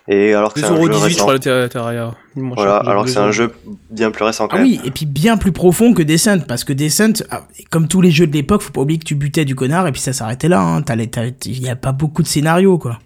Et 0.10 0.34
alors 0.34 0.54
que 0.54 0.62
c'est 0.62 0.66
un 0.68 0.76
jeu 0.82 0.88
2,18€ 0.90 1.10
je 1.10 1.18
crois 1.18 1.34
le 1.34 1.40
Terra- 1.40 1.68
Terraria. 1.68 2.14
Voilà, 2.36 2.78
alors 2.78 3.04
que 3.04 3.10
c'est 3.10 3.20
un 3.20 3.28
2€. 3.30 3.32
jeu 3.34 3.52
bien 3.92 4.10
plus 4.10 4.24
récent 4.24 4.48
quand 4.48 4.56
Ah 4.56 4.60
même. 4.62 4.68
oui, 4.68 4.80
et 4.86 4.92
puis 4.92 5.06
bien 5.06 5.36
plus 5.36 5.52
profond 5.52 5.94
que 5.94 6.02
Descent, 6.02 6.40
parce 6.48 6.64
que 6.64 6.72
Descent, 6.72 7.24
ah, 7.30 7.42
comme 7.72 7.90
tous 7.90 8.00
les 8.00 8.12
jeux 8.12 8.26
de 8.28 8.32
l'époque, 8.34 8.62
faut 8.62 8.72
pas 8.72 8.82
oublier 8.82 9.00
que 9.00 9.04
tu 9.06 9.16
butais 9.16 9.44
du 9.44 9.54
connard 9.54 9.86
et 9.86 9.92
puis 9.92 10.00
ça 10.00 10.14
s'arrêtait 10.14 10.48
là. 10.48 10.62
Hein. 10.62 10.82
T'allais- 10.82 11.08
t'allais- 11.08 11.36
Il 11.46 11.62
y 11.62 11.68
a 11.70 11.76
pas 11.76 11.92
beaucoup 11.92 12.22
de 12.24 12.28
scénarios, 12.28 12.78
quoi. 12.78 13.00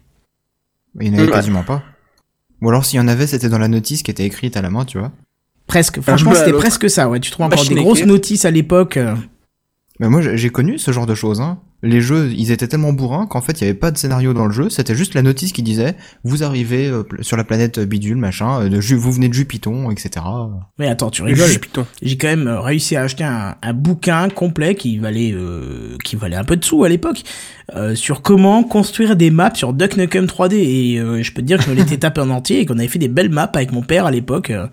Il 1.00 1.10
n'y 1.12 1.16
en 1.16 1.20
avait 1.22 1.28
Ouais. 1.30 1.34
quasiment 1.34 1.64
pas. 1.64 1.82
Ou 2.62 2.70
alors 2.70 2.86
s'il 2.86 2.98
y 3.00 3.02
en 3.02 3.08
avait, 3.08 3.26
c'était 3.26 3.50
dans 3.50 3.58
la 3.58 3.68
notice 3.68 4.04
qui 4.04 4.12
était 4.12 4.26
écrite 4.26 4.56
à 4.56 4.62
la 4.62 4.70
main, 4.70 4.86
tu 4.86 5.00
vois. 5.00 5.12
Presque. 5.66 6.02
Franchement, 6.02 6.36
c'était 6.36 6.54
presque 6.54 6.88
ça. 6.88 7.10
Ouais, 7.10 7.20
tu 7.20 7.32
trouves 7.32 7.46
encore 7.48 7.58
Machine 7.58 7.76
des 7.78 7.82
grosses 7.82 8.06
notices 8.06 8.46
à 8.46 8.52
l'époque. 8.52 8.98
euh. 8.98 9.16
Mais 10.02 10.10
moi, 10.10 10.22
j'ai 10.22 10.36
j'ai 10.38 10.50
connu 10.50 10.78
ce 10.78 10.92
genre 10.92 11.06
de 11.06 11.16
choses. 11.16 11.40
Hein. 11.40 11.60
Les 11.84 12.02
jeux, 12.02 12.32
ils 12.36 12.52
étaient 12.52 12.68
tellement 12.68 12.92
bourrins 12.94 13.26
qu'en 13.28 13.42
fait, 13.42 13.54
il 13.60 13.62
y 13.62 13.68
avait 13.68 13.78
pas 13.78 13.90
de 13.92 13.98
scénario 13.98 14.34
dans 14.34 14.46
le 14.46 14.52
jeu. 14.52 14.70
C'était 14.70 14.94
juste 14.96 15.14
la 15.16 15.22
notice 15.22 15.52
qui 15.54 15.64
disait 15.64 15.96
vous 16.24 16.44
arrivez 16.44 16.88
euh, 16.88 17.04
sur 17.22 17.38
la 17.38 17.44
planète 17.44 17.80
bidule, 17.80 18.18
machin. 18.18 18.62
euh, 18.64 18.70
de 18.70 18.82
Ju- 18.82 18.96
vous 18.96 19.12
venez 19.12 19.30
de 19.30 19.34
Jupiton, 19.34 19.90
etc. 19.90 20.26
Mais 20.80 20.88
attends, 20.90 21.10
tu 21.12 21.22
rigoles. 21.24 21.48
J'ai 22.02 22.18
quand 22.18 22.28
même 22.28 22.48
euh, 22.48 22.60
réussi 22.60 22.96
à 22.96 23.04
acheter 23.04 23.24
un, 23.24 23.56
un 23.62 23.74
bouquin 23.74 24.30
complet 24.30 24.76
qui 24.76 24.98
valait 24.98 25.32
euh, 25.34 25.96
qui 26.04 26.16
valait 26.16 26.36
un 26.36 26.44
peu 26.44 26.56
de 26.58 26.66
sous 26.66 26.84
à 26.84 26.90
l'époque 26.90 27.22
euh, 27.76 27.96
sur 27.96 28.22
comment 28.22 28.64
construire 28.64 29.16
des 29.16 29.32
maps 29.32 29.54
sur 29.56 29.72
Duck 29.74 29.98
Nukem 29.98 30.26
3D 30.26 30.54
et 30.56 31.00
euh, 31.00 31.24
je 31.24 31.32
peux 31.32 31.42
te 31.42 31.48
dire 31.48 31.58
que 31.60 31.64
je 31.66 31.70
me 31.70 31.76
l'étais 31.76 31.98
tapé 32.00 32.22
en 32.22 32.30
entier 32.32 32.60
et 32.60 32.66
qu'on 32.66 32.78
avait 32.80 32.88
fait 32.88 33.00
des 33.00 33.08
belles 33.08 33.30
maps 33.32 33.52
avec 33.54 33.72
mon 33.72 33.82
père 33.82 34.06
à 34.08 34.12
l'époque. 34.12 34.50
Euh, 34.50 34.68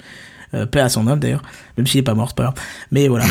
euh, 0.54 0.64
paix 0.64 0.80
à 0.80 0.88
son 0.88 1.06
âme 1.08 1.20
d'ailleurs, 1.20 1.42
même 1.76 1.86
s'il 1.86 2.00
est 2.00 2.02
pas 2.02 2.14
mort, 2.14 2.28
c'est 2.30 2.36
pas 2.36 2.44
grave. 2.44 2.54
Mais 2.90 3.06
voilà. 3.08 3.26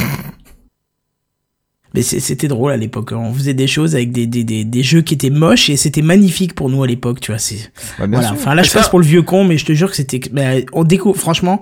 Mais 1.98 2.02
c'était 2.04 2.48
drôle 2.48 2.72
à 2.72 2.78
l'époque. 2.78 3.12
hein. 3.12 3.18
On 3.18 3.34
faisait 3.34 3.54
des 3.54 3.68
choses 3.68 3.96
avec 3.96 4.12
des, 4.12 4.28
des, 4.28 4.44
des, 4.44 4.64
des 4.64 4.84
jeux 4.84 5.02
qui 5.02 5.14
étaient 5.16 5.30
moches 5.30 5.70
et 5.70 5.78
c'était 5.78 6.02
magnifique 6.02 6.54
pour 6.56 6.70
nous 6.70 6.84
à 6.84 6.88
l'époque, 6.88 7.20
tu 7.20 7.32
vois. 7.32 7.40
C'est 7.40 7.72
Bah, 8.00 8.06
voilà. 8.08 8.28
sûr. 8.28 8.36
Enfin 8.36 8.54
là, 8.56 8.64
je 8.64 8.72
passe 8.72 8.90
pour 8.90 9.00
le 9.00 9.06
vieux 9.06 9.22
con, 9.24 9.44
mais 9.44 9.58
je 9.58 9.66
te 9.66 9.74
jure 9.74 9.90
que 9.90 9.96
c'était. 9.96 10.20
ben, 10.32 10.64
on 10.74 10.84
découvre. 10.84 11.18
Franchement, 11.20 11.62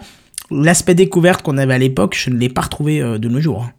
l'aspect 0.51 0.93
découverte 0.95 1.41
qu'on 1.41 1.57
avait 1.57 1.73
à 1.73 1.77
l'époque, 1.77 2.15
je 2.17 2.29
ne 2.29 2.37
l'ai 2.37 2.49
pas 2.49 2.61
retrouvé 2.61 3.01
euh, 3.01 3.17
de 3.17 3.29
nos 3.29 3.39
jours. 3.41 3.63
hein. 3.63 3.71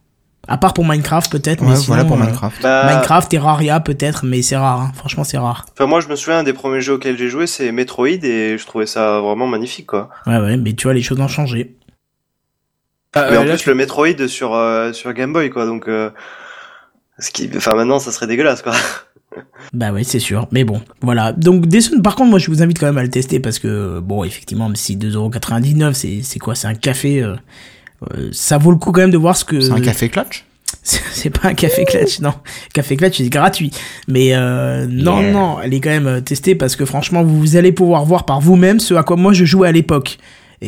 À 0.48 0.58
part 0.58 0.74
pour 0.74 0.84
Minecraft 0.86 1.30
peut-être, 1.32 1.60
mais 1.62 1.70
Ouais, 1.70 1.74
sinon, 1.76 1.86
voilà 1.88 2.04
pour 2.04 2.16
euh, 2.16 2.20
Minecraft. 2.20 2.62
Bah, 2.62 2.86
Minecraft, 2.86 3.28
Terraria 3.28 3.80
peut-être, 3.80 4.24
mais 4.24 4.42
c'est 4.42 4.56
rare. 4.56 4.80
hein. 4.80 4.92
Franchement, 4.94 5.24
c'est 5.24 5.38
rare. 5.38 5.66
Enfin, 5.72 5.86
moi, 5.86 6.00
je 6.00 6.06
me 6.08 6.14
souviens, 6.14 6.38
un 6.38 6.42
des 6.44 6.52
premiers 6.52 6.80
jeux 6.80 6.92
auxquels 6.94 7.18
j'ai 7.18 7.28
joué, 7.28 7.48
c'est 7.48 7.72
Metroid, 7.72 8.06
et 8.22 8.56
je 8.56 8.64
trouvais 8.64 8.86
ça 8.86 9.20
vraiment 9.20 9.48
magnifique, 9.48 9.86
quoi. 9.86 10.08
Ouais, 10.26 10.38
ouais, 10.38 10.56
mais 10.56 10.72
tu 10.74 10.84
vois, 10.84 10.94
les 10.94 11.02
choses 11.02 11.18
ont 11.20 11.26
changé. 11.26 11.74
Ah, 13.12 13.26
Mais 13.30 13.36
euh, 13.36 13.40
en 13.40 13.44
là, 13.44 13.56
plus, 13.56 13.66
le 13.66 13.74
Metroid 13.74 14.28
sur, 14.28 14.54
euh, 14.54 14.92
sur 14.92 15.12
Game 15.14 15.32
Boy, 15.32 15.50
quoi, 15.50 15.66
donc... 15.66 15.88
Ce 17.18 17.30
qui... 17.30 17.48
Enfin, 17.56 17.74
maintenant, 17.74 17.98
ça 17.98 18.12
serait 18.12 18.26
dégueulasse, 18.26 18.62
quoi. 18.62 18.74
Bah 19.74 19.92
ouais, 19.92 20.04
c'est 20.04 20.20
sûr. 20.20 20.46
Mais 20.50 20.64
bon, 20.64 20.80
voilà. 21.02 21.32
Donc, 21.32 21.66
Descent, 21.66 22.00
par 22.02 22.14
contre, 22.16 22.30
moi, 22.30 22.38
je 22.38 22.50
vous 22.50 22.62
invite 22.62 22.78
quand 22.78 22.86
même 22.86 22.96
à 22.96 23.02
le 23.02 23.10
tester 23.10 23.38
parce 23.38 23.58
que, 23.58 24.00
bon, 24.00 24.24
effectivement, 24.24 24.66
même 24.68 24.76
si 24.76 24.96
2,99€, 24.96 25.92
c'est, 25.92 26.20
c'est 26.22 26.38
quoi? 26.38 26.54
C'est 26.54 26.68
un 26.68 26.74
café, 26.74 27.22
euh, 27.22 27.34
euh, 28.14 28.30
ça 28.32 28.56
vaut 28.56 28.70
le 28.70 28.78
coup 28.78 28.92
quand 28.92 29.02
même 29.02 29.10
de 29.10 29.18
voir 29.18 29.36
ce 29.36 29.44
que... 29.44 29.60
C'est 29.60 29.72
un 29.72 29.80
café 29.80 30.08
clutch? 30.08 30.46
C'est 30.82 31.30
pas 31.30 31.48
un 31.48 31.54
café 31.54 31.84
clutch, 31.84 32.20
non. 32.20 32.32
Café 32.72 32.96
clutch, 32.96 33.18
c'est 33.18 33.28
gratuit. 33.28 33.70
Mais 34.08 34.34
euh, 34.34 34.86
non, 34.88 35.20
Yeah. 35.20 35.32
non, 35.32 35.56
elle 35.62 35.74
est 35.74 35.80
quand 35.80 35.90
même 35.90 36.06
euh, 36.06 36.20
testée 36.20 36.54
parce 36.54 36.76
que 36.76 36.84
franchement, 36.84 37.22
vous 37.24 37.56
allez 37.56 37.72
pouvoir 37.72 38.04
voir 38.04 38.24
par 38.24 38.40
vous-même 38.40 38.78
ce 38.80 38.94
à 38.94 39.02
quoi 39.02 39.16
moi 39.16 39.32
je 39.32 39.44
jouais 39.44 39.68
à 39.68 39.72
l'époque. 39.72 40.18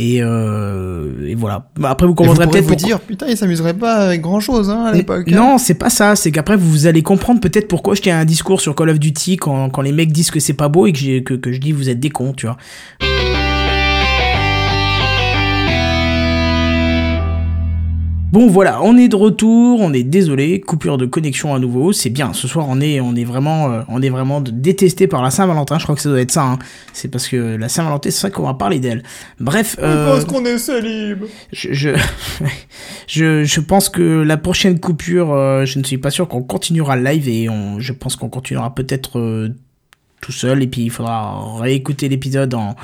Et, 0.01 0.23
euh, 0.23 1.27
et 1.27 1.35
voilà. 1.35 1.67
Bah, 1.77 1.91
Après, 1.91 2.07
vous 2.07 2.15
comprendrez 2.15 2.47
peut-être 2.47 2.63
vous 2.65 2.69
pourquoi- 2.71 2.87
dire, 2.87 3.01
putain, 3.01 3.27
il 3.29 3.37
s'amuserait 3.37 3.75
pas 3.75 3.95
avec 3.97 4.21
grand 4.21 4.39
chose, 4.39 4.71
hein, 4.71 4.85
à 4.85 4.93
l'époque. 4.93 5.27
hein. 5.33 5.35
Non, 5.37 5.59
c'est 5.59 5.75
pas 5.75 5.91
ça. 5.91 6.15
C'est 6.15 6.31
qu'après, 6.31 6.57
vous 6.57 6.87
allez 6.87 7.03
comprendre 7.03 7.41
peut-être 7.41 7.67
pourquoi 7.67 7.95
je 7.97 8.03
tiens 8.03 8.21
un 8.21 8.25
discours 8.25 8.61
sur 8.61 8.77
Call 8.77 8.91
of 8.91 9.01
Duty 9.01 9.37
quand, 9.39 9.71
quand 9.71 9.83
les 9.83 9.93
mecs 9.93 10.13
disent 10.13 10.31
que 10.31 10.39
c'est 10.39 10.53
pas 10.53 10.69
beau 10.69 10.87
et 10.87 10.93
que, 10.93 11.19
que, 11.21 11.35
que 11.35 11.53
je 11.53 11.59
dis 11.59 11.73
vous 11.73 11.89
êtes 11.91 11.99
des 11.99 12.11
cons, 12.11 12.33
tu 12.33 12.47
vois. 12.47 12.57
Bon 18.31 18.47
voilà, 18.47 18.83
on 18.83 18.99
est 18.99 19.09
de 19.09 19.17
retour, 19.17 19.81
on 19.81 19.95
est 19.95 20.03
désolé, 20.03 20.61
coupure 20.61 20.99
de 20.99 21.07
connexion 21.07 21.55
à 21.55 21.59
nouveau, 21.59 21.93
c'est 21.95 22.11
bien. 22.11 22.35
Ce 22.35 22.47
soir 22.47 22.67
on 22.69 22.79
est 22.79 23.01
on 23.01 23.14
est 23.17 23.25
vraiment 23.25 23.73
euh, 23.73 23.81
on 23.88 24.03
est 24.03 24.11
vraiment 24.11 24.43
détesté 24.43 25.07
par 25.07 25.23
la 25.23 25.31
Saint-Valentin, 25.31 25.79
je 25.79 25.85
crois 25.85 25.95
que 25.95 26.03
ça 26.03 26.11
doit 26.11 26.21
être 26.21 26.31
ça. 26.31 26.45
hein. 26.45 26.59
C'est 26.93 27.09
parce 27.09 27.27
que 27.27 27.57
la 27.57 27.71
Saint-Valentin, 27.71 28.11
c'est 28.11 28.21
ça 28.21 28.29
qu'on 28.31 28.43
va 28.43 28.53
parler 28.53 28.81
d'elle. 28.81 29.03
Bref, 29.41 29.77
euh, 29.83 30.23
qu'on 30.25 30.45
est 30.45 30.59
célib. 30.59 31.25
je, 31.53 31.73
je, 31.73 31.91
je, 33.09 33.45
je 33.45 33.61
pense 33.61 33.88
que 33.88 34.03
la 34.03 34.37
prochaine 34.37 34.79
coupure, 34.79 35.33
euh, 35.33 35.64
je 35.64 35.79
ne 35.79 35.85
suis 35.85 35.99
pas 35.99 36.11
sûr 36.11 36.29
qu'on 36.29 36.43
continuera 36.43 36.97
le 36.97 37.05
live 37.05 37.29
et 37.31 37.49
on, 37.49 37.81
je 37.81 37.95
pense 37.95 38.14
qu'on 38.17 38.29
continuera 38.29 38.75
peut-être 38.75 39.49
tout 40.21 40.33
seul 40.33 40.62
et 40.62 40.67
puis 40.67 40.83
il 40.83 40.91
faudra 40.91 41.57
réécouter 41.61 42.11
l'épisode 42.11 42.53
en, 42.53 42.77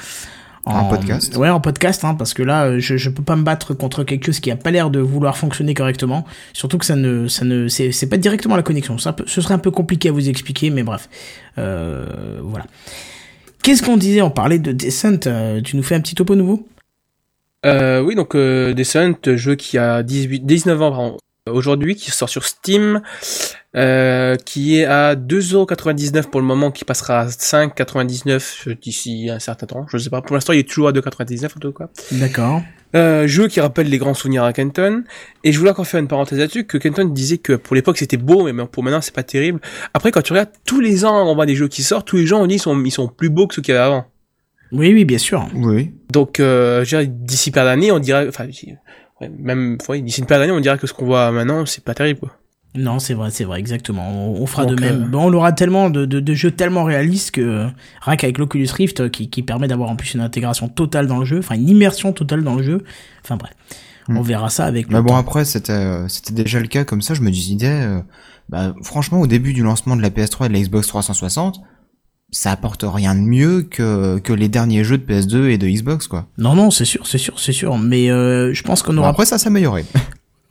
En 0.66 0.84
podcast. 0.86 1.36
Ouais, 1.36 1.50
en 1.50 1.60
podcast, 1.60 2.04
hein, 2.04 2.14
parce 2.14 2.32
que 2.32 2.42
là, 2.42 2.64
euh, 2.64 2.78
je, 2.78 2.96
je 2.96 3.10
peux 3.10 3.22
pas 3.22 3.36
me 3.36 3.42
battre 3.42 3.74
contre 3.74 4.02
quelque 4.02 4.24
chose 4.26 4.40
qui 4.40 4.50
a 4.50 4.56
pas 4.56 4.70
l'air 4.70 4.88
de 4.90 4.98
vouloir 4.98 5.36
fonctionner 5.36 5.74
correctement. 5.74 6.24
Surtout 6.54 6.78
que 6.78 6.86
ça 6.86 6.96
ne, 6.96 7.28
ça 7.28 7.44
ne, 7.44 7.68
c'est, 7.68 7.92
c'est 7.92 8.08
pas 8.08 8.16
directement 8.16 8.56
la 8.56 8.62
connexion. 8.62 8.96
Ça 8.96 9.12
peut- 9.12 9.24
ce 9.26 9.40
serait 9.42 9.54
un 9.54 9.58
peu 9.58 9.70
compliqué 9.70 10.08
à 10.08 10.12
vous 10.12 10.28
expliquer, 10.28 10.70
mais 10.70 10.82
bref, 10.82 11.08
euh, 11.58 12.40
voilà. 12.42 12.64
Qu'est-ce 13.62 13.82
qu'on 13.82 13.96
disait 13.98 14.22
On 14.22 14.30
parlait 14.30 14.58
de 14.58 14.72
Descent. 14.72 15.26
euh, 15.26 15.60
tu 15.60 15.76
nous 15.76 15.82
fais 15.82 15.94
un 15.94 16.00
petit 16.00 16.14
topo 16.14 16.34
nouveau? 16.34 16.66
Euh, 17.66 18.00
oui, 18.00 18.14
donc 18.14 18.34
euh, 18.34 18.74
Descent, 18.74 19.14
jeu 19.36 19.54
qui 19.56 19.78
a 19.78 20.02
18, 20.02 20.44
19 20.46 20.80
ans 20.82 20.90
pardon, 20.90 21.16
aujourd'hui, 21.50 21.94
qui 21.94 22.10
sort 22.10 22.28
sur 22.28 22.44
Steam, 22.44 23.00
euh, 23.76 24.36
qui 24.36 24.78
est 24.78 24.84
à 24.84 25.14
2,99€ 25.14 26.24
pour 26.24 26.40
le 26.40 26.46
moment, 26.46 26.70
qui 26.70 26.84
passera 26.84 27.20
à 27.20 27.26
5,99€ 27.26 28.78
d'ici 28.80 29.28
un 29.30 29.38
certain 29.38 29.66
temps. 29.66 29.86
Je 29.88 29.98
sais 29.98 30.10
pas, 30.10 30.22
pour 30.22 30.36
l'instant 30.36 30.52
il 30.52 30.60
est 30.60 30.68
toujours 30.68 30.88
à 30.88 30.92
2,99€ 30.92 31.44
en 31.44 31.60
tout 31.60 31.72
cas. 31.72 31.88
D'accord. 32.12 32.62
Euh, 32.94 33.26
jeu 33.26 33.48
qui 33.48 33.60
rappelle 33.60 33.88
les 33.88 33.98
grands 33.98 34.14
souvenirs 34.14 34.44
à 34.44 34.52
Kenton. 34.52 35.02
Et 35.42 35.52
je 35.52 35.58
voulais 35.58 35.72
encore 35.72 35.86
faire 35.86 36.00
une 36.00 36.08
parenthèse 36.08 36.38
là-dessus, 36.38 36.64
que 36.64 36.78
Kenton 36.78 37.06
disait 37.06 37.38
que 37.38 37.54
pour 37.54 37.74
l'époque 37.74 37.98
c'était 37.98 38.16
beau, 38.16 38.50
mais 38.50 38.66
pour 38.66 38.82
maintenant 38.82 39.00
c'est 39.00 39.14
pas 39.14 39.24
terrible. 39.24 39.60
Après 39.94 40.12
quand 40.12 40.22
tu 40.22 40.32
regardes, 40.32 40.50
tous 40.64 40.80
les 40.80 41.04
ans 41.04 41.28
on 41.28 41.34
voit 41.34 41.46
des 41.46 41.56
jeux 41.56 41.68
qui 41.68 41.82
sortent, 41.82 42.06
tous 42.06 42.16
les 42.16 42.26
gens 42.26 42.40
on 42.40 42.46
dit 42.46 42.56
ils 42.56 42.60
sont, 42.60 42.80
ils 42.84 42.90
sont 42.90 43.08
plus 43.08 43.30
beaux 43.30 43.46
que 43.46 43.54
ceux 43.54 43.62
qu'il 43.62 43.74
y 43.74 43.76
avait 43.76 43.86
avant. 43.86 44.06
Oui, 44.74 44.92
oui, 44.92 45.04
bien 45.04 45.18
sûr. 45.18 45.46
Oui. 45.54 45.92
Donc, 46.10 46.40
euh, 46.40 46.84
d'ici 47.06 47.50
paire 47.52 47.64
d'années, 47.64 47.92
on 47.92 48.00
dirait, 48.00 48.26
enfin, 48.28 48.46
ouais, 49.20 49.30
même, 49.38 49.78
ouais, 49.88 50.00
d'ici 50.00 50.20
une 50.20 50.26
paire 50.26 50.40
d'années, 50.40 50.52
on 50.52 50.60
dirait 50.60 50.78
que 50.78 50.86
ce 50.86 50.92
qu'on 50.92 51.06
voit 51.06 51.30
maintenant, 51.30 51.64
c'est 51.64 51.84
pas 51.84 51.94
terrible, 51.94 52.20
quoi. 52.20 52.36
Non, 52.76 52.98
c'est 52.98 53.14
vrai, 53.14 53.30
c'est 53.30 53.44
vrai, 53.44 53.60
exactement. 53.60 54.08
On, 54.10 54.42
on 54.42 54.46
fera 54.46 54.66
Donc, 54.66 54.76
de 54.76 54.80
même. 54.80 55.10
euh, 55.14 55.16
on 55.16 55.32
aura 55.32 55.52
tellement 55.52 55.90
de, 55.90 56.06
de, 56.06 56.18
de 56.20 56.34
jeux 56.34 56.50
tellement 56.50 56.82
réalistes 56.84 57.30
que 57.32 57.68
rien 58.02 58.16
qu'avec 58.16 58.38
l'Oculus 58.38 58.66
Rift 58.74 59.00
euh, 59.00 59.08
qui, 59.08 59.30
qui 59.30 59.42
permet 59.42 59.68
d'avoir 59.68 59.90
en 59.90 59.96
plus 59.96 60.14
une 60.14 60.20
intégration 60.20 60.68
totale 60.68 61.06
dans 61.06 61.18
le 61.18 61.24
jeu, 61.24 61.38
enfin 61.38 61.54
une 61.54 61.68
immersion 61.68 62.12
totale 62.12 62.42
dans 62.42 62.56
le 62.56 62.62
jeu. 62.64 62.82
Enfin 63.24 63.36
bref, 63.36 63.52
on 64.08 64.14
Hmm. 64.14 64.22
verra 64.22 64.50
ça 64.50 64.64
avec. 64.64 64.88
Mais 64.88 64.96
le 64.96 65.02
bon, 65.02 65.08
temps. 65.10 65.16
après, 65.18 65.44
c'était, 65.44 65.72
euh, 65.72 66.08
c'était 66.08 66.34
déjà 66.34 66.58
le 66.60 66.66
cas 66.66 66.84
comme 66.84 67.00
ça, 67.00 67.14
je 67.14 67.20
me 67.22 67.30
disais, 67.30 67.68
euh, 67.70 68.00
bah, 68.48 68.74
franchement, 68.82 69.20
au 69.20 69.26
début 69.28 69.52
du 69.52 69.62
lancement 69.62 69.96
de 69.96 70.02
la 70.02 70.10
PS3 70.10 70.46
et 70.46 70.48
de 70.48 70.54
la 70.54 70.60
Xbox 70.60 70.88
360, 70.88 71.60
ça 72.32 72.50
apporte 72.50 72.84
rien 72.86 73.14
de 73.14 73.20
mieux 73.20 73.62
que, 73.62 74.18
que 74.18 74.32
les 74.32 74.48
derniers 74.48 74.82
jeux 74.82 74.98
de 74.98 75.04
PS2 75.04 75.48
et 75.50 75.58
de 75.58 75.68
Xbox, 75.68 76.08
quoi. 76.08 76.26
Non, 76.38 76.54
non, 76.56 76.70
c'est 76.72 76.84
sûr, 76.84 77.06
c'est 77.06 77.18
sûr, 77.18 77.38
c'est 77.38 77.52
sûr. 77.52 77.78
Mais 77.78 78.10
euh, 78.10 78.52
je 78.52 78.62
pense 78.64 78.82
qu'on 78.82 78.92
Bon, 78.94 78.98
aura. 79.02 79.10
après, 79.10 79.24
ça 79.26 79.38
s'améliorait. 79.38 79.84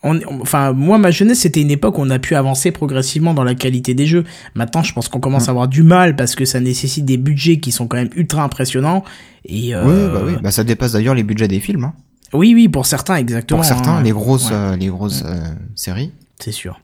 On- 0.04 0.18
on- 0.28 0.42
enfin, 0.42 0.74
moi, 0.74 0.98
ma 0.98 1.12
jeunesse, 1.12 1.40
c'était 1.40 1.62
une 1.62 1.72
époque 1.72 1.98
où 1.98 2.02
on 2.02 2.10
a 2.10 2.20
pu 2.20 2.36
avancer 2.36 2.72
progressivement 2.72 3.34
dans 3.34 3.44
la 3.44 3.56
qualité 3.56 3.94
des 3.94 4.06
jeux. 4.06 4.24
Maintenant, 4.56 4.84
je 4.84 4.94
pense 4.94 5.08
qu'on 5.08 5.20
commence 5.20 5.48
à 5.48 5.52
avoir 5.52 5.68
du 5.68 5.82
mal 5.84 6.16
parce 6.16 6.36
que 6.36 6.46
ça 6.46 6.60
nécessite 6.60 7.06
des 7.06 7.18
budgets 7.18 7.60
qui 7.60 7.72
sont 7.72 7.88
quand 7.88 7.98
même 7.98 8.10
ultra 8.16 8.44
impressionnants. 8.44 9.04
Et 9.46 9.74
euh, 9.76 9.84
Oui, 9.86 10.14
bah 10.14 10.22
oui. 10.26 10.34
Bah, 10.42 10.52
ça 10.52 10.64
dépasse 10.64 10.92
d'ailleurs 10.94 11.16
les 11.16 11.24
budgets 11.24 11.48
des 11.48 11.60
films, 11.60 11.86
hein. 11.86 11.94
oui, 12.34 12.54
oui, 12.54 12.68
pour 12.70 12.86
certains, 12.86 13.16
exactement. 13.16 13.60
Pour 13.60 13.66
certains, 13.66 13.98
hein. 13.98 14.04
les 14.04 14.12
grosses, 14.12 14.50
Ouais. 14.50 14.56
euh, 14.56 14.76
les 14.76 14.88
grosses 14.88 15.24
euh, 15.26 15.40
séries. 15.76 16.12
C'est 16.40 16.52
sûr. 16.52 16.80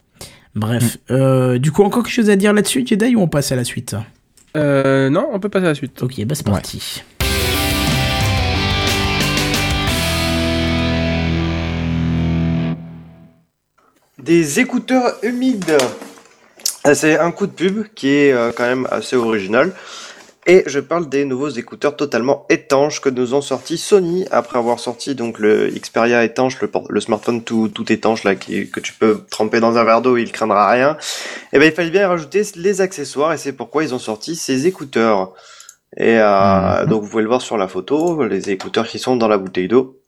Bref, 0.56 0.98
euh, 1.12 1.60
du 1.60 1.72
coup, 1.72 1.84
encore 1.84 2.04
quelque 2.04 2.12
chose 2.14 2.30
à 2.30 2.36
dire 2.36 2.54
là-dessus, 2.54 2.86
Jedi, 2.86 3.16
ou 3.16 3.22
on 3.22 3.28
passe 3.28 3.52
à 3.52 3.56
la 3.56 3.64
suite? 3.64 3.96
Euh, 4.58 5.10
non, 5.10 5.28
on 5.32 5.40
peut 5.40 5.48
passer 5.50 5.66
à 5.66 5.70
la 5.70 5.76
suite. 5.76 6.02
Ok, 6.02 6.24
bah 6.26 6.34
c'est 6.36 6.48
Ouais. 6.50 6.56
Des 14.24 14.60
écouteurs 14.60 15.16
humides. 15.24 15.78
Ah, 16.84 16.94
C'est 16.94 17.18
un 17.18 17.32
coup 17.32 17.48
de 17.48 17.52
pub 17.52 17.86
qui 17.96 18.10
est 18.10 18.34
euh, 18.34 18.52
quand 18.56 18.66
même 18.66 18.88
assez 18.92 19.16
original. 19.16 19.72
Et 20.46 20.64
je 20.66 20.80
parle 20.80 21.08
des 21.10 21.26
nouveaux 21.26 21.50
écouteurs 21.50 21.96
totalement 21.96 22.46
étanches 22.50 23.02
que 23.02 23.10
nous 23.10 23.34
ont 23.34 23.42
sortis 23.42 23.78
Sony 23.78 24.26
après 24.32 24.58
avoir 24.58 24.80
sorti 24.80 25.14
donc 25.14 25.38
le 25.38 25.70
Xperia 25.70 26.24
étanche, 26.24 26.58
le, 26.90 27.00
smartphone 27.02 27.44
tout, 27.44 27.68
tout 27.68 27.92
étanche 27.92 28.24
là 28.24 28.36
qui, 28.36 28.70
que 28.70 28.80
tu 28.80 28.94
peux 28.94 29.26
tremper 29.30 29.60
dans 29.60 29.78
un 29.78 29.84
verre 29.84 30.02
d'eau, 30.02 30.18
il 30.18 30.32
craindra 30.32 30.70
rien. 30.72 30.98
Et 31.54 31.60
ben 31.60 31.66
il 31.66 31.74
fallait 31.74 31.92
bien 31.92 32.08
rajouter 32.08 32.42
les 32.56 32.82
accessoires 32.82 33.32
et 33.34 33.38
c'est 33.38 33.54
pourquoi 33.54 33.84
ils 33.84 33.94
ont 33.94 34.00
sorti 34.00 34.36
ces 34.36 34.66
écouteurs. 34.66 35.34
Et 35.98 36.18
euh, 36.20 36.84
Mhm. 36.84 36.90
donc 36.90 37.04
vous 37.04 37.10
pouvez 37.10 37.24
le 37.24 37.30
voir 37.30 37.42
sur 37.42 37.58
la 37.58 37.68
photo, 37.68 38.24
les 38.24 38.50
écouteurs 38.50 38.88
qui 38.88 38.98
sont 39.00 39.18
dans 39.18 39.28
la 39.28 39.38
bouteille 39.38 39.68
d'eau. 39.68 39.99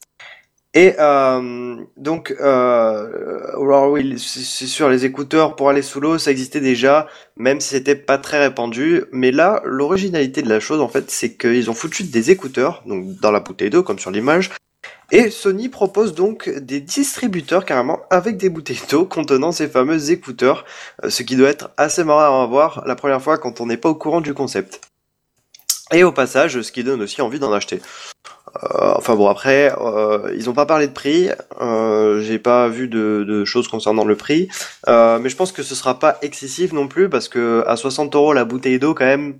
Et 0.73 0.95
euh, 0.99 1.75
donc, 1.97 2.33
euh, 2.39 3.51
alors 3.61 3.97
c'est 4.17 4.67
sûr, 4.67 4.89
les 4.89 5.03
écouteurs 5.03 5.57
pour 5.57 5.69
aller 5.69 5.81
sous 5.81 5.99
l'eau, 5.99 6.17
ça 6.17 6.31
existait 6.31 6.61
déjà, 6.61 7.07
même 7.35 7.59
si 7.59 7.69
c'était 7.69 7.95
pas 7.95 8.17
très 8.17 8.39
répandu. 8.39 9.03
Mais 9.11 9.31
là, 9.31 9.61
l'originalité 9.65 10.41
de 10.41 10.49
la 10.49 10.61
chose, 10.61 10.79
en 10.79 10.87
fait, 10.87 11.11
c'est 11.11 11.35
qu'ils 11.35 11.69
ont 11.69 11.73
foutu 11.73 12.03
des 12.03 12.31
écouteurs, 12.31 12.83
donc 12.85 13.19
dans 13.19 13.31
la 13.31 13.41
bouteille 13.41 13.69
d'eau, 13.69 13.83
comme 13.83 13.99
sur 13.99 14.11
l'image. 14.11 14.49
Et 15.11 15.29
Sony 15.29 15.67
propose 15.67 16.15
donc 16.15 16.49
des 16.49 16.79
distributeurs 16.79 17.65
carrément 17.65 17.99
avec 18.09 18.37
des 18.37 18.49
bouteilles 18.49 18.81
d'eau 18.89 19.05
contenant 19.05 19.51
ces 19.51 19.67
fameux 19.67 20.09
écouteurs, 20.09 20.63
euh, 21.03 21.09
ce 21.09 21.23
qui 21.23 21.35
doit 21.35 21.49
être 21.49 21.71
assez 21.75 22.05
marrant 22.05 22.43
à 22.43 22.47
voir 22.47 22.83
la 22.87 22.95
première 22.95 23.21
fois 23.21 23.37
quand 23.37 23.59
on 23.59 23.65
n'est 23.65 23.75
pas 23.75 23.89
au 23.89 23.95
courant 23.95 24.21
du 24.21 24.33
concept. 24.33 24.79
Et 25.91 26.05
au 26.05 26.13
passage, 26.13 26.61
ce 26.61 26.71
qui 26.71 26.85
donne 26.85 27.01
aussi 27.01 27.21
envie 27.21 27.39
d'en 27.39 27.51
acheter. 27.51 27.81
Euh, 28.63 28.93
enfin 28.97 29.15
bon, 29.15 29.27
après, 29.27 29.73
euh, 29.79 30.33
ils 30.35 30.49
ont 30.49 30.53
pas 30.53 30.65
parlé 30.65 30.87
de 30.87 30.91
prix. 30.93 31.29
Euh, 31.61 32.21
J'ai 32.21 32.39
pas 32.39 32.67
vu 32.67 32.87
de, 32.87 33.23
de 33.27 33.45
choses 33.45 33.67
concernant 33.67 34.03
le 34.05 34.15
prix, 34.15 34.49
Euh, 34.87 35.19
mais 35.19 35.29
je 35.29 35.35
pense 35.37 35.51
que 35.51 35.63
ce 35.63 35.73
sera 35.75 35.99
pas 35.99 36.17
excessif 36.21 36.73
non 36.73 36.87
plus 36.87 37.09
parce 37.09 37.29
que 37.29 37.63
à 37.67 37.75
60 37.77 38.13
euros 38.15 38.33
la 38.33 38.43
bouteille 38.45 38.79
d'eau, 38.79 38.93
quand 38.93 39.05
même, 39.05 39.39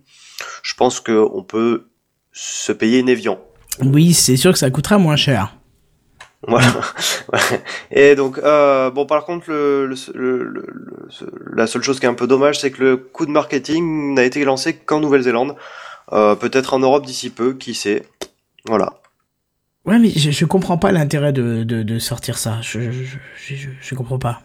je 0.64 0.74
pense 0.76 1.00
que 1.02 1.12
on 1.34 1.44
peut 1.44 1.86
se 2.32 2.72
payer 2.72 3.00
une 3.00 3.10
Evian. 3.10 3.40
Oui, 3.82 4.14
c'est 4.14 4.38
sûr 4.38 4.52
que 4.54 4.60
ça 4.60 4.70
coûtera 4.70 4.98
moins 4.98 5.16
cher. 5.18 5.56
Voilà. 6.48 6.68
Et 7.92 8.16
donc, 8.16 8.38
euh, 8.40 8.90
bon, 8.90 9.06
par 9.06 9.26
contre, 9.26 9.50
le, 9.50 9.86
le, 10.14 10.44
le- 10.44 10.66
la 11.54 11.68
seule 11.68 11.84
chose 11.84 12.00
qui 12.00 12.06
est 12.06 12.10
un 12.10 12.14
peu 12.16 12.28
dommage, 12.28 12.60
c'est 12.60 12.72
que 12.72 12.82
le 12.82 12.98
coup 12.98 13.26
de 13.26 13.32
marketing 13.32 14.14
n'a 14.16 14.24
été 14.24 14.44
lancé 14.44 14.74
qu'en 14.74 15.00
Nouvelle-Zélande. 15.02 15.56
Euh, 16.14 16.36
Peut-être 16.36 16.74
en 16.74 16.80
Europe 16.80 17.06
d'ici 17.06 17.30
peu, 17.30 17.54
qui 17.54 17.74
sait. 17.76 18.04
Voilà. 18.68 18.94
Ouais, 19.86 19.98
mais 19.98 20.10
je, 20.12 20.30
je 20.32 20.46
comprends 20.46 20.78
pas 20.78 20.92
l'intérêt 20.92 21.34
de, 21.34 21.64
de, 21.64 21.82
de 21.82 22.00
sortir 22.00 22.38
ça. 22.38 22.60
Je, 22.62 22.92
je, 22.92 23.04
je, 23.36 23.56
je, 23.56 23.70
je 23.82 23.96
comprends 23.96 24.20
pas. 24.20 24.44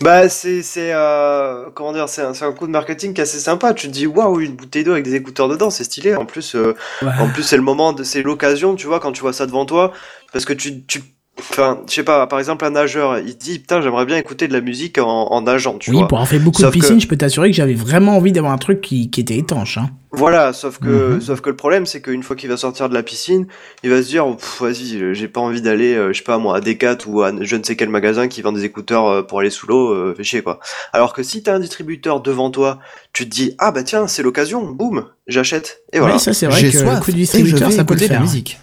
Bah, 0.00 0.28
c'est, 0.28 0.62
c'est, 0.62 0.92
euh, 0.92 1.70
comment 1.74 1.92
dire, 1.92 2.08
c'est 2.08 2.22
un, 2.22 2.34
c'est 2.34 2.44
un 2.44 2.52
coup 2.52 2.66
de 2.66 2.72
marketing 2.72 3.12
qui 3.14 3.20
est 3.20 3.24
assez 3.24 3.40
sympa. 3.40 3.74
Tu 3.74 3.88
te 3.88 3.92
dis, 3.92 4.06
waouh, 4.06 4.40
une 4.40 4.54
bouteille 4.54 4.84
d'eau 4.84 4.92
avec 4.92 5.04
des 5.04 5.14
écouteurs 5.16 5.48
dedans, 5.48 5.70
c'est 5.70 5.84
stylé. 5.84 6.14
En 6.14 6.24
plus, 6.26 6.54
euh, 6.54 6.76
Ouais. 7.02 7.08
en 7.18 7.28
plus, 7.30 7.42
c'est 7.42 7.56
le 7.56 7.62
moment, 7.62 7.92
de, 7.92 8.04
c'est 8.04 8.22
l'occasion, 8.22 8.76
tu 8.76 8.86
vois, 8.86 9.00
quand 9.00 9.10
tu 9.12 9.22
vois 9.22 9.32
ça 9.32 9.46
devant 9.46 9.66
toi, 9.66 9.92
parce 10.32 10.44
que 10.44 10.52
tu, 10.52 10.84
tu, 10.86 11.02
enfin, 11.38 11.82
je 11.88 11.94
sais 11.94 12.02
pas, 12.02 12.26
par 12.26 12.38
exemple, 12.38 12.64
un 12.64 12.70
nageur, 12.70 13.18
il 13.18 13.30
se 13.32 13.36
dit, 13.36 13.58
putain, 13.58 13.80
j'aimerais 13.82 14.06
bien 14.06 14.16
écouter 14.16 14.48
de 14.48 14.52
la 14.52 14.60
musique 14.60 14.98
en, 14.98 15.06
en 15.30 15.42
nageant, 15.42 15.78
tu 15.78 15.90
oui, 15.90 15.98
vois. 15.98 16.08
pour 16.08 16.18
avoir 16.18 16.28
fait 16.28 16.38
beaucoup 16.38 16.60
Sauf 16.62 16.74
de 16.74 16.78
piscines, 16.80 16.96
que- 16.96 17.02
je 17.02 17.08
peux 17.08 17.16
t'assurer 17.16 17.50
que 17.50 17.56
j'avais 17.56 17.74
vraiment 17.74 18.16
envie 18.16 18.32
d'avoir 18.32 18.52
un 18.52 18.58
truc 18.58 18.80
qui, 18.80 19.10
qui 19.10 19.20
était 19.20 19.36
étanche. 19.36 19.78
Hein. 19.78 19.90
Voilà, 20.12 20.54
sauf 20.54 20.78
que, 20.78 21.14
Mhm. 21.14 21.20
sauf 21.20 21.42
que 21.42 21.50
le 21.50 21.56
problème, 21.56 21.84
c'est 21.84 22.00
qu'une 22.00 22.22
fois 22.22 22.36
qu'il 22.36 22.48
va 22.48 22.56
sortir 22.56 22.88
de 22.88 22.94
la 22.94 23.02
piscine, 23.02 23.46
il 23.82 23.90
va 23.90 24.02
se 24.02 24.08
dire, 24.08 24.24
vas-y, 24.60 24.96
euh, 24.96 25.12
j'ai 25.12 25.28
pas 25.28 25.40
envie 25.40 25.60
d'aller, 25.60 25.94
euh, 25.94 26.12
je 26.12 26.18
sais 26.18 26.24
pas 26.24 26.38
moi, 26.38 26.56
à 26.56 26.60
Decat 26.60 26.96
ou 27.06 27.20
à 27.22 27.32
je 27.38 27.56
ne 27.56 27.62
sais 27.62 27.76
quel 27.76 27.90
magasin 27.90 28.26
qui 28.28 28.40
vend 28.40 28.52
des 28.52 28.64
écouteurs 28.64 29.06
euh, 29.06 29.22
pour 29.22 29.40
aller 29.40 29.50
sous 29.50 29.66
l'eau, 29.66 29.90
euh, 29.92 30.14
fais 30.16 30.24
chier 30.24 30.40
quoi. 30.42 30.58
Alors 30.94 31.12
que 31.12 31.22
si 31.22 31.42
t'as 31.42 31.54
un 31.54 31.60
distributeur 31.60 32.20
devant 32.22 32.50
toi, 32.50 32.78
tu 33.12 33.28
te 33.28 33.34
dis, 33.34 33.54
ah 33.58 33.72
bah 33.72 33.82
tiens, 33.82 34.06
c'est 34.06 34.22
l'occasion, 34.22 34.64
boum, 34.70 35.04
j'achète. 35.26 35.82
Et 35.92 35.98
voilà. 35.98 36.14
Oui, 36.14 36.20
ça 36.20 36.32
c'est 36.32 36.46
vrai 36.46 36.60
J'ai 36.60 36.70
que 36.70 36.78
soif 36.78 36.94
le 36.94 37.04
coup 37.04 37.10
je 37.10 37.16
distributeur, 37.16 37.70
ça 37.72 37.84
peut 37.84 37.92
le 37.94 38.00
faire. 38.00 38.12
la 38.12 38.20
musique. 38.20 38.58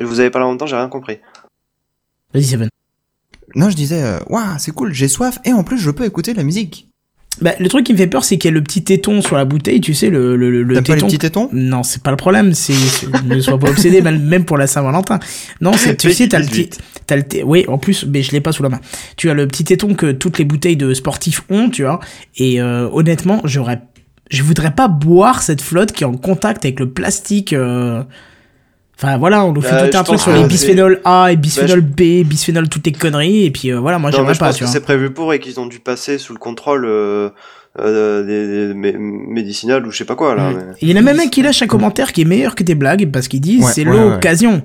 Vous 0.00 0.20
avez 0.20 0.30
parlé 0.30 0.46
en 0.46 0.50
même 0.50 0.58
temps, 0.58 0.66
j'ai 0.66 0.76
rien 0.76 0.88
compris. 0.88 1.18
Vas-y, 2.32 2.44
Seven. 2.44 2.68
Non, 3.54 3.70
je 3.70 3.76
disais, 3.76 4.02
euh, 4.02 4.18
waouh, 4.28 4.58
c'est 4.58 4.72
cool, 4.72 4.92
j'ai 4.92 5.06
soif 5.08 5.38
et 5.44 5.52
en 5.52 5.62
plus 5.62 5.78
je 5.78 5.90
peux 5.90 6.04
écouter 6.04 6.32
de 6.32 6.38
la 6.38 6.44
musique. 6.44 6.88
Bah, 7.40 7.52
le 7.58 7.68
truc 7.68 7.84
qui 7.86 7.92
me 7.92 7.98
fait 7.98 8.06
peur, 8.06 8.24
c'est 8.24 8.38
qu'il 8.38 8.48
y 8.48 8.52
a 8.52 8.54
le 8.54 8.62
petit 8.62 8.84
téton 8.84 9.20
sur 9.20 9.36
la 9.36 9.44
bouteille, 9.44 9.80
tu 9.80 9.92
sais, 9.92 10.08
le, 10.08 10.36
le, 10.36 10.50
le, 10.50 10.62
le 10.62 10.74
T'aimes 10.74 10.84
pas 10.84 10.94
les 10.94 11.00
téton. 11.00 11.06
petits 11.06 11.18
tétons? 11.18 11.48
Non, 11.52 11.82
c'est 11.82 12.02
pas 12.02 12.10
le 12.12 12.16
problème, 12.16 12.54
c'est, 12.54 12.74
ne 13.24 13.40
sois 13.40 13.58
pas 13.58 13.70
obsédé, 13.70 14.02
même 14.02 14.22
même 14.22 14.44
pour 14.44 14.56
la 14.56 14.66
Saint-Valentin. 14.68 15.18
Non, 15.60 15.72
c'est, 15.72 15.96
tu 15.96 16.12
sais, 16.12 16.28
t'as 16.28 16.38
le 16.38 16.46
petit, 16.46 16.68
18. 16.68 16.78
t'as 17.06 17.16
le, 17.16 17.22
oui, 17.44 17.64
en 17.66 17.78
plus, 17.78 18.04
mais 18.06 18.22
je 18.22 18.30
l'ai 18.32 18.40
pas 18.40 18.52
sous 18.52 18.62
la 18.62 18.68
main. 18.68 18.80
Tu 19.16 19.30
as 19.30 19.34
le 19.34 19.48
petit 19.48 19.64
téton 19.64 19.94
que 19.94 20.12
toutes 20.12 20.38
les 20.38 20.44
bouteilles 20.44 20.76
de 20.76 20.94
sportifs 20.94 21.42
ont, 21.50 21.70
tu 21.70 21.82
vois. 21.82 21.98
Et, 22.36 22.60
euh, 22.62 22.88
honnêtement, 22.92 23.40
j'aurais, 23.44 23.82
je 24.30 24.42
voudrais 24.44 24.72
pas 24.72 24.86
boire 24.86 25.42
cette 25.42 25.60
flotte 25.60 25.90
qui 25.90 26.04
est 26.04 26.06
en 26.06 26.16
contact 26.16 26.64
avec 26.64 26.78
le 26.80 26.90
plastique, 26.90 27.52
euh... 27.52 28.02
Enfin 28.96 29.16
voilà, 29.18 29.44
on 29.44 29.52
nous 29.52 29.60
fait 29.60 29.70
Bah, 29.72 29.86
tout 29.86 29.92
je 29.92 29.98
un 29.98 30.02
truc 30.04 30.14
pense 30.18 30.22
sur 30.22 30.32
les 30.32 30.42
c'est- 30.42 30.46
bisphénol 30.48 31.00
A 31.04 31.28
et 31.32 31.36
Bah, 31.36 31.40
bisphénol 31.42 31.80
B, 31.80 32.22
bisphénol 32.24 32.68
toutes 32.68 32.86
les 32.86 32.92
conneries, 32.92 33.44
et 33.44 33.50
puis 33.50 33.72
euh, 33.72 33.78
voilà, 33.80 33.98
moi 33.98 34.10
j'aimerais 34.12 34.34
je 34.34 34.38
pas, 34.38 34.46
pense 34.46 34.56
tu 34.58 34.64
que 34.64 34.70
c'est 34.70 34.80
prévu 34.80 35.10
pour 35.12 35.32
et 35.34 35.40
qu'ils 35.40 35.58
ont 35.58 35.66
dû 35.66 35.80
passer 35.80 36.16
sous 36.18 36.32
le 36.32 36.38
contrôle 36.38 36.84
euh, 36.86 37.30
euh, 37.80 38.22
des, 38.22 38.72
des 38.72 38.74
mé- 38.74 38.96
médicinales 38.96 39.84
ou 39.84 39.90
je 39.90 39.96
sais 39.98 40.04
pas 40.04 40.14
quoi 40.14 40.36
là. 40.36 40.50
Mm. 40.50 40.54
mais- 40.56 40.62
Il 40.80 40.90
y 40.90 40.94
en 40.94 40.96
a 40.96 41.02
même 41.02 41.18
un 41.18 41.26
qui 41.26 41.42
lâche 41.42 41.60
un 41.62 41.66
commentaire 41.66 42.12
qui 42.12 42.22
est 42.22 42.24
meilleur 42.24 42.54
que 42.54 42.62
tes 42.62 42.76
blagues 42.76 43.10
parce 43.10 43.26
qu'il 43.26 43.40
dit 43.40 43.58
Ouais, 43.60 43.72
c'est 43.72 43.84
ouais, 43.84 43.90
ouais. 43.90 44.10
l'occasion. 44.10 44.62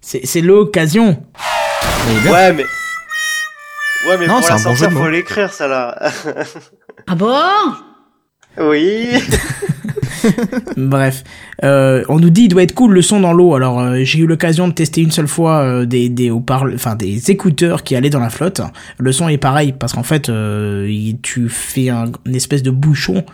C'est 0.00 0.24
c'est 0.24 0.40
l'occasion. 0.40 1.22
Ouais, 2.30 2.52
mais. 2.52 2.64
Ouais, 4.08 4.16
mais 4.18 4.26
Non, 4.26 4.34
pour 4.34 4.42
c'est 4.44 4.48
la 4.50 4.54
un 4.54 4.62
bon 4.62 4.70
jeu 4.74 4.76
sortir, 4.76 4.90
de 4.90 4.94
faut 5.04 5.10
l'écrire, 5.10 5.52
ça 5.52 5.66
là. 5.68 6.10
Ah 7.08 7.14
bon? 7.16 7.36
Oui. 8.58 9.10
Bref, 10.76 11.24
euh, 11.64 12.04
on 12.08 12.18
nous 12.18 12.30
dit 12.30 12.42
il 12.42 12.48
doit 12.48 12.62
être 12.62 12.74
cool 12.74 12.92
le 12.92 13.02
son 13.02 13.20
dans 13.20 13.32
l'eau. 13.32 13.54
Alors 13.54 13.80
euh, 13.80 14.00
j'ai 14.02 14.18
eu 14.20 14.26
l'occasion 14.26 14.68
de 14.68 14.72
tester 14.72 15.00
une 15.00 15.10
seule 15.10 15.28
fois 15.28 15.60
euh, 15.60 15.84
des 15.86 16.08
des 16.08 16.30
enfin 16.30 16.94
des 16.96 17.30
écouteurs 17.30 17.82
qui 17.82 17.96
allaient 17.96 18.10
dans 18.10 18.20
la 18.20 18.30
flotte. 18.30 18.60
Le 18.98 19.12
son 19.12 19.28
est 19.28 19.38
pareil 19.38 19.72
parce 19.72 19.92
qu'en 19.92 20.02
fait 20.02 20.28
euh, 20.28 21.12
tu 21.22 21.48
fais 21.48 21.88
un, 21.88 22.06
une 22.26 22.34
espèce 22.34 22.62
de 22.62 22.70
bouchon. 22.70 23.24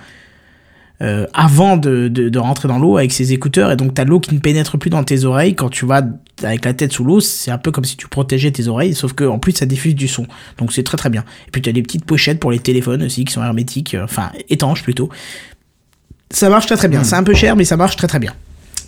euh, 1.00 1.26
avant 1.32 1.76
de, 1.76 2.08
de, 2.08 2.28
de 2.28 2.38
rentrer 2.40 2.66
dans 2.66 2.78
l'eau 2.80 2.96
avec 2.96 3.12
ces 3.12 3.32
écouteurs 3.32 3.70
et 3.70 3.76
donc 3.76 3.94
t'as 3.94 4.04
l'eau 4.04 4.18
qui 4.18 4.34
ne 4.34 4.40
pénètre 4.40 4.78
plus 4.78 4.90
dans 4.90 5.04
tes 5.04 5.24
oreilles 5.24 5.54
quand 5.54 5.68
tu 5.68 5.86
vas 5.86 6.02
avec 6.42 6.64
la 6.64 6.74
tête 6.74 6.92
sous 6.92 7.04
l'eau 7.04 7.20
c'est 7.20 7.52
un 7.52 7.58
peu 7.58 7.70
comme 7.70 7.84
si 7.84 7.96
tu 7.96 8.08
protégeais 8.08 8.50
tes 8.50 8.66
oreilles 8.66 8.94
sauf 8.94 9.12
que 9.12 9.22
en 9.22 9.38
plus 9.38 9.52
ça 9.52 9.64
diffuse 9.66 9.94
du 9.94 10.08
son 10.08 10.26
donc 10.56 10.72
c'est 10.72 10.82
très 10.82 10.96
très 10.96 11.08
bien 11.08 11.22
et 11.46 11.50
puis 11.52 11.62
t'as 11.62 11.70
des 11.70 11.82
petites 11.82 12.04
pochettes 12.04 12.40
pour 12.40 12.50
les 12.50 12.58
téléphones 12.58 13.04
aussi 13.04 13.24
qui 13.24 13.32
sont 13.32 13.44
hermétiques 13.44 13.94
euh, 13.94 14.02
enfin 14.02 14.32
étanches 14.48 14.82
plutôt 14.82 15.08
ça 16.30 16.48
marche 16.48 16.66
très 16.66 16.76
très 16.76 16.88
bien. 16.88 17.04
C'est 17.04 17.16
un 17.16 17.22
peu 17.24 17.34
cher, 17.34 17.56
mais 17.56 17.64
ça 17.64 17.76
marche 17.76 17.96
très 17.96 18.06
très 18.06 18.18
bien. 18.18 18.34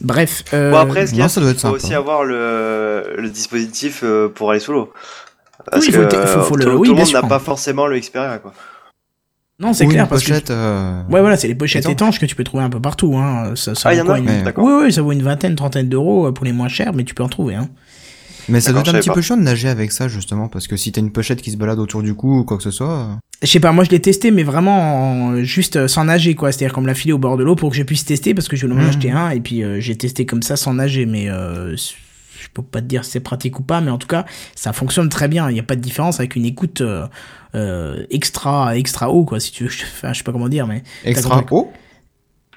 Bref. 0.00 0.44
Euh, 0.54 0.70
Bon, 0.70 0.78
après, 0.78 1.06
ce 1.06 1.10
qu'il 1.10 1.18
y 1.18 1.22
a, 1.22 1.24
non, 1.24 1.28
ça 1.28 1.40
doit 1.40 1.50
être 1.50 1.56
faut 1.56 1.68
sympa. 1.68 1.76
aussi 1.76 1.94
avoir 1.94 2.24
le, 2.24 3.14
le 3.18 3.28
dispositif 3.28 4.00
euh, 4.02 4.28
pour 4.28 4.50
aller 4.50 4.60
sous 4.60 4.72
l'eau. 4.72 4.92
Parce 5.70 5.84
Oui, 5.84 5.92
que 5.92 5.96
faut 5.96 6.02
le 6.02 6.08
te- 6.08 6.26
faut- 6.26 6.42
faut 6.42 6.56
le- 6.56 6.64
tout, 6.64 6.70
oui, 6.72 6.88
tout 6.88 6.94
le 6.94 7.00
monde 7.00 7.12
n'a 7.12 7.22
pas 7.22 7.38
forcément 7.38 7.86
le 7.86 7.98
Xperia, 8.00 8.38
quoi. 8.38 8.54
non, 9.58 9.74
c'est 9.74 9.86
clair 9.86 10.08
parce 10.08 10.22
que. 10.24 10.32
euh, 10.50 11.02
Ouais, 11.10 11.20
voilà, 11.20 11.36
c'est 11.36 11.48
les 11.48 11.54
pochettes 11.54 11.82
étanche. 11.84 11.92
étanches 11.92 12.18
que 12.20 12.24
tu 12.26 12.34
peux 12.34 12.44
trouver 12.44 12.64
un 12.64 12.70
peu 12.70 12.80
partout. 12.80 13.14
Hein. 13.18 13.52
Ça, 13.56 13.74
ça 13.74 13.90
Ah, 13.90 13.92
vaut 13.94 13.98
y 13.98 14.00
en 14.00 14.08
a 14.14 14.18
une- 14.18 14.24
Mais- 14.24 14.42
D'accord. 14.42 14.64
Oui, 14.64 14.72
oui, 14.84 14.92
ça 14.92 15.02
vaut 15.02 15.12
une 15.12 15.22
vingtaine, 15.22 15.54
trentaine 15.54 15.88
d'euros 15.90 16.28
euh, 16.28 16.32
pour 16.32 16.46
les 16.46 16.52
moins 16.52 16.68
chers, 16.68 16.94
mais 16.94 17.04
tu 17.04 17.14
peux 17.14 17.22
en 17.22 17.28
trouver. 17.28 17.56
Hein. 17.56 17.68
Mais 18.48 18.60
ça 18.60 18.72
doit 18.72 18.80
être 18.82 18.94
un 18.94 18.98
petit 18.98 19.10
peu 19.10 19.20
chiant 19.22 19.36
de 19.36 19.42
nager 19.42 19.68
avec 19.68 19.92
ça 19.92 20.08
justement 20.08 20.48
parce 20.48 20.66
que 20.68 20.76
si 20.76 20.92
t'as 20.92 21.00
une 21.00 21.12
pochette 21.12 21.42
qui 21.42 21.50
se 21.50 21.56
balade 21.56 21.78
autour 21.78 22.02
du 22.02 22.14
cou 22.14 22.38
ou 22.40 22.44
quoi 22.44 22.56
que 22.56 22.62
ce 22.62 22.70
soit. 22.70 22.88
euh, 22.90 23.06
Je 23.42 23.46
sais 23.48 23.60
pas, 23.60 23.72
moi 23.72 23.84
je 23.84 23.90
l'ai 23.90 24.00
testé, 24.00 24.30
mais 24.30 24.42
vraiment 24.42 25.26
en- 25.26 25.42
juste 25.42 25.76
euh, 25.76 25.88
sans 25.88 26.04
nager, 26.04 26.34
quoi. 26.34 26.52
C'est-à-dire 26.52 26.74
qu'on 26.74 26.80
me 26.82 26.86
l'a 26.86 26.94
filé 26.94 27.12
au 27.12 27.18
bord 27.18 27.36
de 27.36 27.44
l'eau 27.44 27.54
pour 27.56 27.70
que 27.70 27.76
je 27.76 27.82
puisse 27.82 28.04
tester, 28.04 28.34
parce 28.34 28.48
que 28.48 28.56
je 28.56 28.66
voulais 28.66 28.78
en 28.78 28.82
Mhm. 28.82 28.88
acheter 28.88 29.10
un, 29.10 29.30
et 29.30 29.40
puis 29.40 29.62
euh, 29.62 29.80
j'ai 29.80 29.96
testé 29.96 30.26
comme 30.26 30.42
ça 30.42 30.56
sans 30.56 30.74
nager, 30.74 31.06
mais 31.06 31.30
euh, 31.30 31.76
je 31.76 32.48
peux 32.54 32.62
pas 32.62 32.80
te 32.80 32.86
dire 32.86 33.04
si 33.04 33.12
c'est 33.12 33.20
pratique 33.20 33.58
ou 33.60 33.62
pas, 33.62 33.80
mais 33.80 33.90
en 33.90 33.98
tout 33.98 34.08
cas, 34.08 34.24
ça 34.56 34.72
fonctionne 34.72 35.08
très 35.10 35.28
bien. 35.28 35.48
Il 35.50 35.54
n'y 35.54 35.60
a 35.60 35.64
pas 35.64 35.76
de 35.76 35.80
différence 35.80 36.18
avec 36.20 36.36
une 36.36 36.44
écoute 36.46 36.80
euh, 36.80 37.06
euh, 37.54 38.04
extra 38.10 38.76
extra 38.76 39.10
haut, 39.10 39.24
quoi, 39.24 39.40
si 39.40 39.52
tu 39.52 39.64
veux. 39.64 39.70
Enfin, 39.70 40.12
je 40.12 40.18
sais 40.18 40.24
pas 40.24 40.32
comment 40.32 40.48
dire, 40.48 40.66
mais 40.66 40.82
Extra 41.04 41.36
compris. 41.40 41.54
haut? 41.54 41.72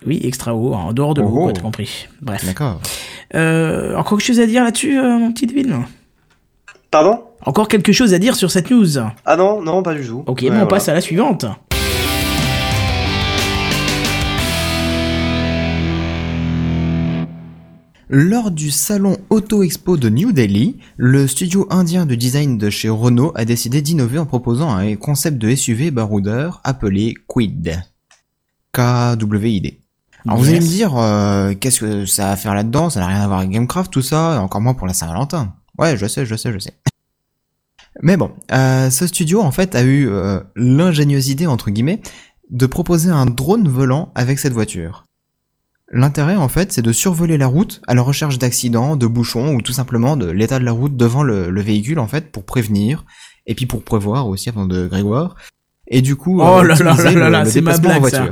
Oui, 0.05 0.19
extra 0.23 0.53
haut, 0.55 0.73
en 0.73 0.93
dehors 0.93 1.13
de 1.13 1.21
l'eau, 1.21 1.29
Oh. 1.33 1.43
quoi, 1.43 1.53
t'as 1.53 1.61
compris. 1.61 2.07
Bref. 2.21 2.45
D'accord. 2.45 2.79
Euh, 3.35 3.95
encore 3.95 4.17
quelque 4.17 4.25
chose 4.27 4.39
à 4.39 4.45
dire 4.47 4.63
là-dessus, 4.63 4.97
euh, 4.99 5.17
mon 5.17 5.31
petit 5.31 5.47
Devin? 5.47 5.85
Pardon? 6.91 7.21
Encore 7.45 7.67
quelque 7.67 7.91
chose 7.91 8.13
à 8.13 8.19
dire 8.19 8.35
sur 8.35 8.51
cette 8.51 8.69
news? 8.71 8.97
Ah 9.25 9.35
non, 9.35 9.61
non, 9.61 9.81
pas 9.83 9.93
du 9.95 10.05
tout. 10.05 10.23
Ok, 10.27 10.41
Ouais, 10.43 10.47
bon, 10.49 10.53
on 10.53 10.57
voilà. 10.59 10.65
passe 10.67 10.89
à 10.89 10.93
la 10.93 11.01
suivante. 11.01 11.45
Lors 18.09 18.51
du 18.51 18.69
salon 18.69 19.17
Auto 19.29 19.63
Expo 19.63 19.97
de 19.97 20.09
New 20.09 20.33
Delhi, 20.33 20.77
le 20.97 21.25
studio 21.27 21.65
indien 21.71 22.05
de 22.05 22.15
design 22.15 22.57
de 22.57 22.69
chez 22.69 22.89
Renault 22.89 23.31
a 23.35 23.43
décidé 23.45 23.81
d'innover 23.81 24.19
en 24.19 24.25
proposant 24.25 24.69
un 24.75 24.95
concept 24.95 25.37
de 25.39 25.53
SUV 25.55 25.89
baroudeur 25.89 26.61
appelé 26.63 27.15
Quid. 27.27 27.81
K-W-I-D. 28.73 29.79
Alors 30.25 30.37
vous 30.37 30.47
allez 30.47 30.59
me 30.59 30.65
dire, 30.65 30.95
euh, 30.95 31.53
qu'est-ce 31.53 31.81
que 31.81 32.05
ça 32.05 32.29
a 32.29 32.31
à 32.31 32.35
faire 32.35 32.55
là-dedans? 32.55 32.89
Ça 32.89 32.99
n'a 33.01 33.07
rien 33.07 33.21
à 33.21 33.27
voir 33.27 33.39
avec 33.39 33.51
Gamecraft, 33.51 33.91
tout 33.91 34.01
ça, 34.01 34.35
et 34.35 34.37
encore 34.37 34.61
moins 34.61 34.73
pour 34.73 34.87
la 34.87 34.93
Saint-Valentin. 34.93 35.53
Ouais, 35.77 35.97
je 35.97 36.05
sais, 36.05 36.25
je 36.25 36.35
sais, 36.35 36.53
je 36.53 36.59
sais. 36.59 36.73
Mais 38.01 38.17
bon, 38.17 38.31
euh, 38.51 38.89
ce 38.89 39.05
studio 39.07 39.41
en 39.41 39.51
fait 39.51 39.75
a 39.75 39.83
eu 39.83 40.09
euh, 40.09 40.39
l'ingénieuse 40.55 41.29
idée 41.29 41.45
entre 41.45 41.69
guillemets 41.69 42.01
de 42.49 42.65
proposer 42.65 43.09
un 43.09 43.25
drone 43.25 43.67
volant 43.67 44.11
avec 44.15 44.39
cette 44.39 44.53
voiture. 44.53 45.05
L'intérêt 45.91 46.35
en 46.35 46.47
fait 46.47 46.71
c'est 46.71 46.81
de 46.81 46.91
survoler 46.91 47.37
la 47.37 47.45
route 47.45 47.81
à 47.87 47.93
la 47.93 48.01
recherche 48.01 48.39
d'accidents, 48.39 48.95
de 48.95 49.05
bouchons 49.05 49.53
ou 49.53 49.61
tout 49.61 49.73
simplement 49.73 50.17
de 50.17 50.25
l'état 50.25 50.57
de 50.57 50.65
la 50.65 50.71
route 50.71 50.97
devant 50.97 51.21
le, 51.21 51.51
le 51.51 51.61
véhicule 51.61 51.99
en 51.99 52.07
fait 52.07 52.31
pour 52.31 52.45
prévenir 52.45 53.05
et 53.45 53.53
puis 53.53 53.67
pour 53.67 53.83
prévoir 53.83 54.27
aussi 54.27 54.49
avant 54.49 54.65
de 54.65 54.87
Grégoire 54.87 55.35
et 55.87 56.01
du 56.01 56.15
coup 56.15 56.41
Oh 56.41 56.59
euh, 56.59 56.63
là 56.63 56.75
là 56.75 56.95
là 56.95 57.11
là 57.11 57.29
là, 57.29 57.45
c'est 57.45 57.61
ma 57.61 57.75
ça. 57.75 58.31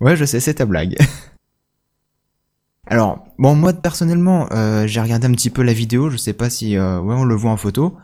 Ouais 0.00 0.16
je 0.16 0.24
sais 0.24 0.40
c'est 0.40 0.54
ta 0.54 0.66
blague. 0.66 0.96
Alors, 2.86 3.24
bon, 3.38 3.54
moi 3.54 3.72
personnellement, 3.72 4.48
euh, 4.50 4.86
j'ai 4.88 5.00
regardé 5.00 5.26
un 5.26 5.32
petit 5.32 5.50
peu 5.50 5.62
la 5.62 5.72
vidéo, 5.72 6.10
je 6.10 6.16
sais 6.16 6.32
pas 6.32 6.50
si 6.50 6.76
euh, 6.76 7.00
ouais, 7.00 7.14
on 7.14 7.24
le 7.24 7.36
voit 7.36 7.52
en 7.52 7.56
photo. 7.56 7.96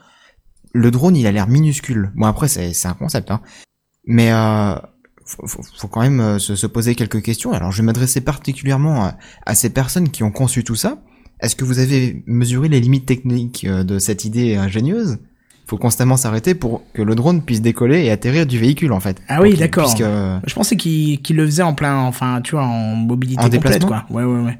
Le 0.72 0.90
drone, 0.92 1.16
il 1.16 1.26
a 1.26 1.32
l'air 1.32 1.48
minuscule. 1.48 2.12
Bon, 2.14 2.26
après, 2.26 2.46
c'est 2.46 2.86
un 2.86 2.94
concept, 2.94 3.30
hein. 3.32 3.40
Mais 4.04 4.30
euh, 4.30 4.76
faut, 5.24 5.88
quand 5.88 6.02
même 6.02 6.20
euh, 6.20 6.38
se, 6.38 6.54
se 6.54 6.66
poser 6.66 6.94
quelques 6.94 7.22
questions. 7.22 7.52
Alors, 7.52 7.72
je 7.72 7.78
vais 7.78 7.86
m'adresser 7.86 8.20
particulièrement 8.20 9.04
à, 9.04 9.18
à 9.44 9.54
ces 9.54 9.70
personnes 9.70 10.10
qui 10.10 10.22
ont 10.22 10.30
conçu 10.30 10.62
tout 10.62 10.76
ça. 10.76 11.02
Est-ce 11.40 11.56
que 11.56 11.64
vous 11.64 11.80
avez 11.80 12.22
mesuré 12.26 12.68
les 12.68 12.80
limites 12.80 13.06
techniques 13.06 13.64
euh, 13.64 13.84
de 13.84 13.98
cette 13.98 14.24
idée 14.24 14.56
ingénieuse? 14.56 15.18
Faut 15.66 15.76
constamment 15.78 16.16
s'arrêter 16.16 16.54
pour 16.54 16.82
que 16.94 17.02
le 17.02 17.14
drone 17.16 17.42
puisse 17.42 17.60
décoller 17.60 18.04
et 18.04 18.10
atterrir 18.10 18.46
du 18.46 18.58
véhicule, 18.58 18.92
en 18.92 19.00
fait. 19.00 19.20
Ah 19.28 19.42
oui, 19.42 19.54
d'accord. 19.56 19.84
puisque- 19.92 20.08
Je 20.46 20.54
pensais 20.54 20.76
qu'il 20.76 21.20
le 21.36 21.44
faisait 21.44 21.62
en 21.64 21.74
plein, 21.74 21.96
enfin, 21.98 22.40
tu 22.42 22.52
vois, 22.52 22.64
en 22.64 22.94
mobilité 22.94 23.40
En 23.40 23.44
complète, 23.50 23.62
déplacement 23.62 23.88
quoi. 23.88 24.06
Ouais, 24.10 24.24
ouais, 24.24 24.40
ouais. 24.44 24.58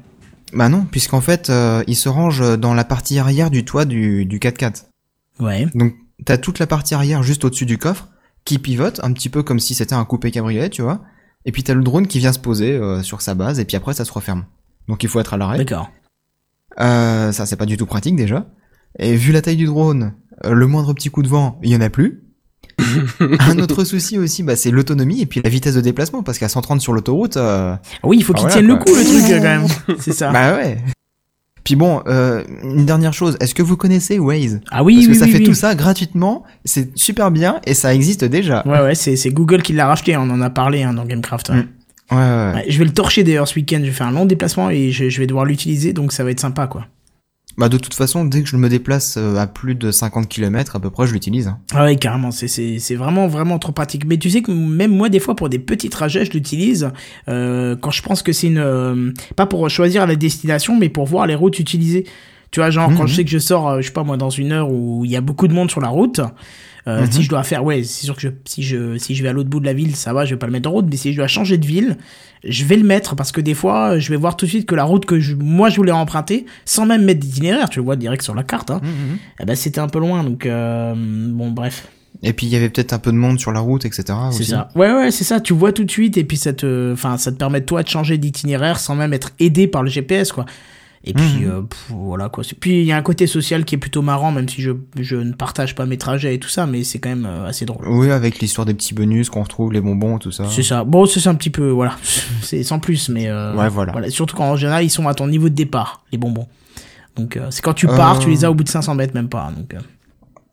Bah 0.53 0.69
non, 0.69 0.85
puisqu'en 0.89 1.21
fait, 1.21 1.49
euh, 1.49 1.83
il 1.87 1.95
se 1.95 2.09
range 2.09 2.57
dans 2.59 2.73
la 2.73 2.83
partie 2.83 3.19
arrière 3.19 3.49
du 3.49 3.63
toit 3.65 3.85
du, 3.85 4.25
du 4.25 4.39
4x4. 4.39 4.85
Ouais. 5.39 5.67
Donc, 5.75 5.93
t'as 6.25 6.37
toute 6.37 6.59
la 6.59 6.67
partie 6.67 6.93
arrière 6.93 7.23
juste 7.23 7.45
au-dessus 7.45 7.65
du 7.65 7.77
coffre 7.77 8.07
qui 8.45 8.59
pivote, 8.59 8.99
un 9.03 9.11
petit 9.13 9.29
peu 9.29 9.43
comme 9.43 9.59
si 9.59 9.75
c'était 9.75 9.93
un 9.95 10.03
coupé 10.05 10.31
cabriolet, 10.31 10.69
tu 10.69 10.81
vois. 10.81 11.01
Et 11.45 11.51
puis 11.51 11.63
t'as 11.63 11.73
le 11.73 11.83
drone 11.83 12.07
qui 12.07 12.19
vient 12.19 12.33
se 12.33 12.39
poser 12.39 12.71
euh, 12.73 13.01
sur 13.03 13.21
sa 13.21 13.33
base, 13.33 13.59
et 13.59 13.65
puis 13.65 13.75
après 13.77 13.93
ça 13.93 14.03
se 14.03 14.11
referme. 14.11 14.45
Donc 14.89 15.03
il 15.03 15.09
faut 15.09 15.19
être 15.19 15.33
à 15.33 15.37
l'arrêt. 15.37 15.57
D'accord. 15.57 15.89
Euh, 16.79 17.31
ça 17.31 17.45
c'est 17.45 17.55
pas 17.55 17.65
du 17.65 17.77
tout 17.77 17.85
pratique 17.85 18.15
déjà. 18.15 18.45
Et 18.99 19.15
vu 19.15 19.31
la 19.31 19.41
taille 19.41 19.55
du 19.57 19.65
drone, 19.65 20.13
euh, 20.45 20.53
le 20.53 20.67
moindre 20.67 20.93
petit 20.93 21.09
coup 21.09 21.23
de 21.23 21.27
vent, 21.27 21.59
il 21.63 21.71
y 21.71 21.75
en 21.75 21.81
a 21.81 21.89
plus. 21.89 22.23
un 23.39 23.59
autre 23.59 23.83
souci 23.83 24.17
aussi, 24.17 24.43
bah, 24.43 24.55
c'est 24.55 24.71
l'autonomie 24.71 25.21
et 25.21 25.25
puis 25.25 25.41
la 25.43 25.49
vitesse 25.49 25.75
de 25.75 25.81
déplacement, 25.81 26.23
parce 26.23 26.37
qu'à 26.37 26.49
130 26.49 26.79
sur 26.81 26.93
l'autoroute, 26.93 27.37
euh, 27.37 27.75
Oui, 28.03 28.17
il 28.17 28.23
faut 28.23 28.33
Ah, 28.35 28.39
qu'il 28.39 28.47
voilà, 28.49 28.55
tienne 28.55 28.67
le 28.67 28.75
coup, 28.75 28.89
le 28.95 29.03
truc, 29.03 29.23
quand 29.27 29.41
même. 29.43 29.67
C'est 29.99 30.13
ça. 30.13 30.31
bah 30.31 30.55
ouais. 30.55 30.77
Puis 31.63 31.75
bon, 31.75 32.01
euh, 32.07 32.43
une 32.63 32.85
dernière 32.85 33.13
chose, 33.13 33.35
est-ce 33.41 33.53
que 33.53 33.61
vous 33.63 33.75
connaissez 33.75 34.19
Waze? 34.19 34.61
Ah 34.71 34.83
oui, 34.83 34.95
Parce 34.95 35.07
oui, 35.07 35.13
que 35.13 35.19
ça 35.19 35.25
oui, 35.25 35.31
fait 35.31 35.37
oui. 35.39 35.43
tout 35.43 35.53
ça 35.53 35.75
gratuitement, 35.75 36.43
c'est 36.63 36.97
super 36.97 37.29
bien 37.29 37.59
et 37.65 37.73
ça 37.73 37.93
existe 37.93 38.23
déjà. 38.23 38.63
Ouais, 38.65 38.79
ouais, 38.79 38.95
c'est 38.95 39.17
c'est 39.17 39.31
Google 39.31 39.61
qui 39.61 39.73
l'a 39.73 39.85
racheté, 39.87 40.15
on 40.15 40.21
en 40.29 40.39
a 40.41 40.49
parlé 40.49 40.83
hein, 40.83 40.93
dans 40.93 41.03
Gamecraft. 41.05 41.49
ouais. 41.49 41.55
Mm. 41.55 41.67
Ouais. 42.09 42.17
Ouais, 42.55 42.65
je 42.69 42.79
vais 42.79 42.85
le 42.85 42.93
torcher 42.93 43.25
d'ailleurs 43.25 43.49
ce 43.49 43.55
week-end, 43.55 43.79
je 43.81 43.87
vais 43.87 43.91
faire 43.91 44.07
un 44.07 44.11
long 44.11 44.25
déplacement 44.25 44.69
et 44.69 44.91
je, 44.91 45.09
je 45.09 45.19
vais 45.19 45.27
devoir 45.27 45.43
l'utiliser, 45.43 45.91
donc 45.91 46.13
ça 46.13 46.23
va 46.23 46.31
être 46.31 46.39
sympa, 46.39 46.67
quoi. 46.67 46.85
Bah 47.57 47.69
de 47.69 47.77
toute 47.79 47.95
façon, 47.95 48.23
dès 48.25 48.43
que 48.43 48.47
je 48.49 48.55
me 48.55 48.69
déplace 48.69 49.15
euh, 49.17 49.35
à 49.37 49.47
plus 49.47 49.73
de 49.73 49.89
50 49.91 50.27
km 50.29 50.75
à 50.75 50.79
peu 50.79 50.91
près, 50.91 51.07
je 51.07 51.13
l'utilise. 51.13 51.47
hein. 51.47 51.57
Ah 51.73 51.85
ouais, 51.85 51.95
carrément, 51.95 52.29
c'est- 52.29 52.95
vraiment, 52.95 53.27
vraiment 53.27 53.57
trop 53.57 53.71
pratique. 53.71 54.05
Mais 54.05 54.17
tu 54.17 54.29
sais 54.29 54.43
que 54.43 54.51
même 54.51 54.91
moi, 54.95 55.09
des 55.09 55.19
fois, 55.19 55.35
pour 55.35 55.49
des 55.49 55.57
petits 55.57 55.89
trajets, 55.89 56.23
je 56.25 56.31
l'utilise 56.31 56.91
euh, 57.29 57.75
quand 57.75 57.89
je 57.91 58.03
pense 58.03 58.21
que 58.21 58.31
c'est 58.31 58.47
une... 58.47 58.59
euh, 58.59 59.11
pas 59.35 59.47
pour 59.47 59.67
choisir 59.71 60.05
la 60.05 60.15
destination, 60.15 60.77
mais 60.77 60.89
pour 60.89 61.05
voir 61.07 61.25
les 61.25 61.33
routes 61.35 61.57
utilisées. 61.59 62.05
Tu 62.51 62.59
vois, 62.59 62.69
genre, 62.69 62.89
quand 62.95 63.01
Mhm. 63.03 63.07
je 63.07 63.15
sais 63.15 63.23
que 63.25 63.29
je 63.31 63.39
sors, 63.39 63.81
je 63.81 63.87
sais 63.87 63.91
pas 63.93 64.03
moi, 64.03 64.17
dans 64.17 64.29
une 64.29 64.51
heure 64.51 64.69
où 64.71 65.03
il 65.03 65.11
y 65.11 65.15
a 65.17 65.21
beaucoup 65.21 65.47
de 65.47 65.53
monde 65.53 65.69
sur 65.71 65.81
la 65.81 65.89
route, 65.89 66.21
euh, 66.87 67.01
Mhm. 67.01 67.11
si 67.11 67.23
je 67.23 67.29
dois 67.29 67.43
faire... 67.43 67.63
Ouais, 67.63 67.83
c'est 67.83 68.05
sûr 68.05 68.15
que 68.15 68.21
je, 68.21 68.29
si, 68.45 68.63
je, 68.63 68.97
si 68.97 69.13
je 69.15 69.21
vais 69.23 69.29
à 69.29 69.33
l'autre 69.33 69.49
bout 69.49 69.59
de 69.59 69.65
la 69.65 69.73
ville, 69.73 69.95
ça 69.95 70.13
va, 70.13 70.25
je 70.25 70.31
vais 70.33 70.39
pas 70.39 70.45
le 70.47 70.53
mettre 70.53 70.69
en 70.69 70.71
route, 70.73 70.85
mais 70.89 70.95
si 70.97 71.11
je 71.11 71.17
dois 71.17 71.27
changer 71.27 71.57
de 71.57 71.65
ville, 71.65 71.97
je 72.43 72.63
vais 72.65 72.77
le 72.77 72.83
mettre 72.85 73.15
parce 73.15 73.31
que 73.31 73.41
des 73.41 73.53
fois, 73.53 73.99
je 73.99 74.09
vais 74.09 74.15
voir 74.15 74.37
tout 74.37 74.45
de 74.45 74.49
suite 74.51 74.65
que 74.65 74.75
la 74.75 74.83
route 74.85 75.05
que 75.05 75.19
je, 75.19 75.35
moi 75.35 75.69
je 75.69 75.75
voulais 75.77 75.91
emprunter, 75.91 76.45
sans 76.65 76.85
même 76.85 77.03
mettre 77.03 77.19
d'itinéraire, 77.19 77.69
tu 77.69 77.79
le 77.79 77.85
vois 77.85 77.95
direct 77.97 78.21
sur 78.23 78.35
la 78.35 78.43
carte, 78.43 78.71
hein, 78.71 78.81
eh 79.39 79.45
ben, 79.45 79.55
c'était 79.55 79.79
un 79.81 79.87
peu 79.89 79.99
loin, 79.99 80.23
donc 80.23 80.45
euh, 80.45 80.93
bon, 80.95 81.51
bref. 81.51 81.87
Et 82.23 82.33
puis 82.33 82.47
il 82.47 82.49
y 82.51 82.55
avait 82.55 82.69
peut-être 82.69 82.93
un 82.93 82.99
peu 82.99 83.11
de 83.11 83.17
monde 83.17 83.39
sur 83.39 83.51
la 83.51 83.59
route, 83.59 83.85
etc. 83.85 84.05
C'est 84.31 84.43
ça. 84.43 84.69
Ouais, 84.75 84.91
ouais, 84.91 85.11
c'est 85.11 85.23
ça. 85.23 85.39
Tu 85.39 85.53
vois 85.53 85.71
tout 85.71 85.83
de 85.83 85.91
suite 85.91 86.17
et 86.17 86.23
puis 86.23 86.35
ça 86.37 86.51
te, 86.51 86.91
enfin, 86.93 87.17
ça 87.17 87.31
te 87.31 87.37
permet 87.37 87.61
toi 87.61 87.83
de 87.83 87.87
changer 87.87 88.17
d'itinéraire 88.17 88.79
sans 88.79 88.95
même 88.95 89.13
être 89.13 89.31
aidé 89.39 89.67
par 89.67 89.83
le 89.83 89.89
GPS, 89.91 90.31
quoi. 90.31 90.45
Et 91.09 91.13
puis 91.13 91.45
Mhm. 91.45 91.49
euh, 91.49 91.61
pff, 91.61 91.85
voilà 91.89 92.29
quoi. 92.29 92.43
Puis 92.59 92.81
il 92.81 92.85
y 92.85 92.91
a 92.91 92.97
un 92.97 93.01
côté 93.01 93.27
social 93.27 93.63
qui 93.65 93.75
est 93.75 93.77
plutôt 93.77 94.01
marrant, 94.01 94.31
même 94.31 94.47
si 94.49 94.61
je, 94.61 94.71
je 94.99 95.15
ne 95.15 95.31
partage 95.31 95.73
pas 95.75 95.85
mes 95.85 95.97
trajets 95.97 96.35
et 96.35 96.39
tout 96.39 96.49
ça, 96.49 96.65
mais 96.65 96.83
c'est 96.83 96.99
quand 96.99 97.09
même 97.09 97.25
euh, 97.25 97.47
assez 97.47 97.65
drôle. 97.65 97.87
Oui, 97.87 98.11
avec 98.11 98.39
l'histoire 98.39 98.65
des 98.65 98.73
petits 98.73 98.93
bonus 98.93 99.29
qu'on 99.29 99.43
retrouve, 99.43 99.71
les 99.71 99.81
bonbons, 99.81 100.17
tout 100.19 100.31
ça. 100.31 100.45
C'est 100.49 100.63
ça. 100.63 100.83
Bon, 100.83 101.05
c'est 101.05 101.25
un 101.27 101.35
petit 101.35 101.49
peu, 101.49 101.69
voilà. 101.69 101.95
C'est 102.41 102.63
sans 102.63 102.79
plus, 102.79 103.09
mais 103.09 103.27
euh, 103.27 103.55
Ouais, 103.55 103.69
voilà. 103.69 104.09
Surtout 104.09 104.35
quand 104.35 104.49
en 104.49 104.55
général 104.57 104.83
ils 104.83 104.89
sont 104.89 105.07
à 105.07 105.13
ton 105.13 105.27
niveau 105.27 105.49
de 105.49 105.55
départ, 105.55 106.03
les 106.11 106.17
bonbons. 106.17 106.47
Donc 107.15 107.35
euh, 107.37 107.47
c'est 107.49 107.61
quand 107.61 107.73
tu 107.73 107.87
pars, 107.87 108.19
tu 108.19 108.29
les 108.29 108.45
as 108.45 108.51
au 108.51 108.53
bout 108.53 108.63
de 108.63 108.69
500 108.69 108.93
mètres, 108.95 109.13
même 109.15 109.29
pas. 109.29 109.51
Donc. 109.57 109.73
euh. 109.73 109.79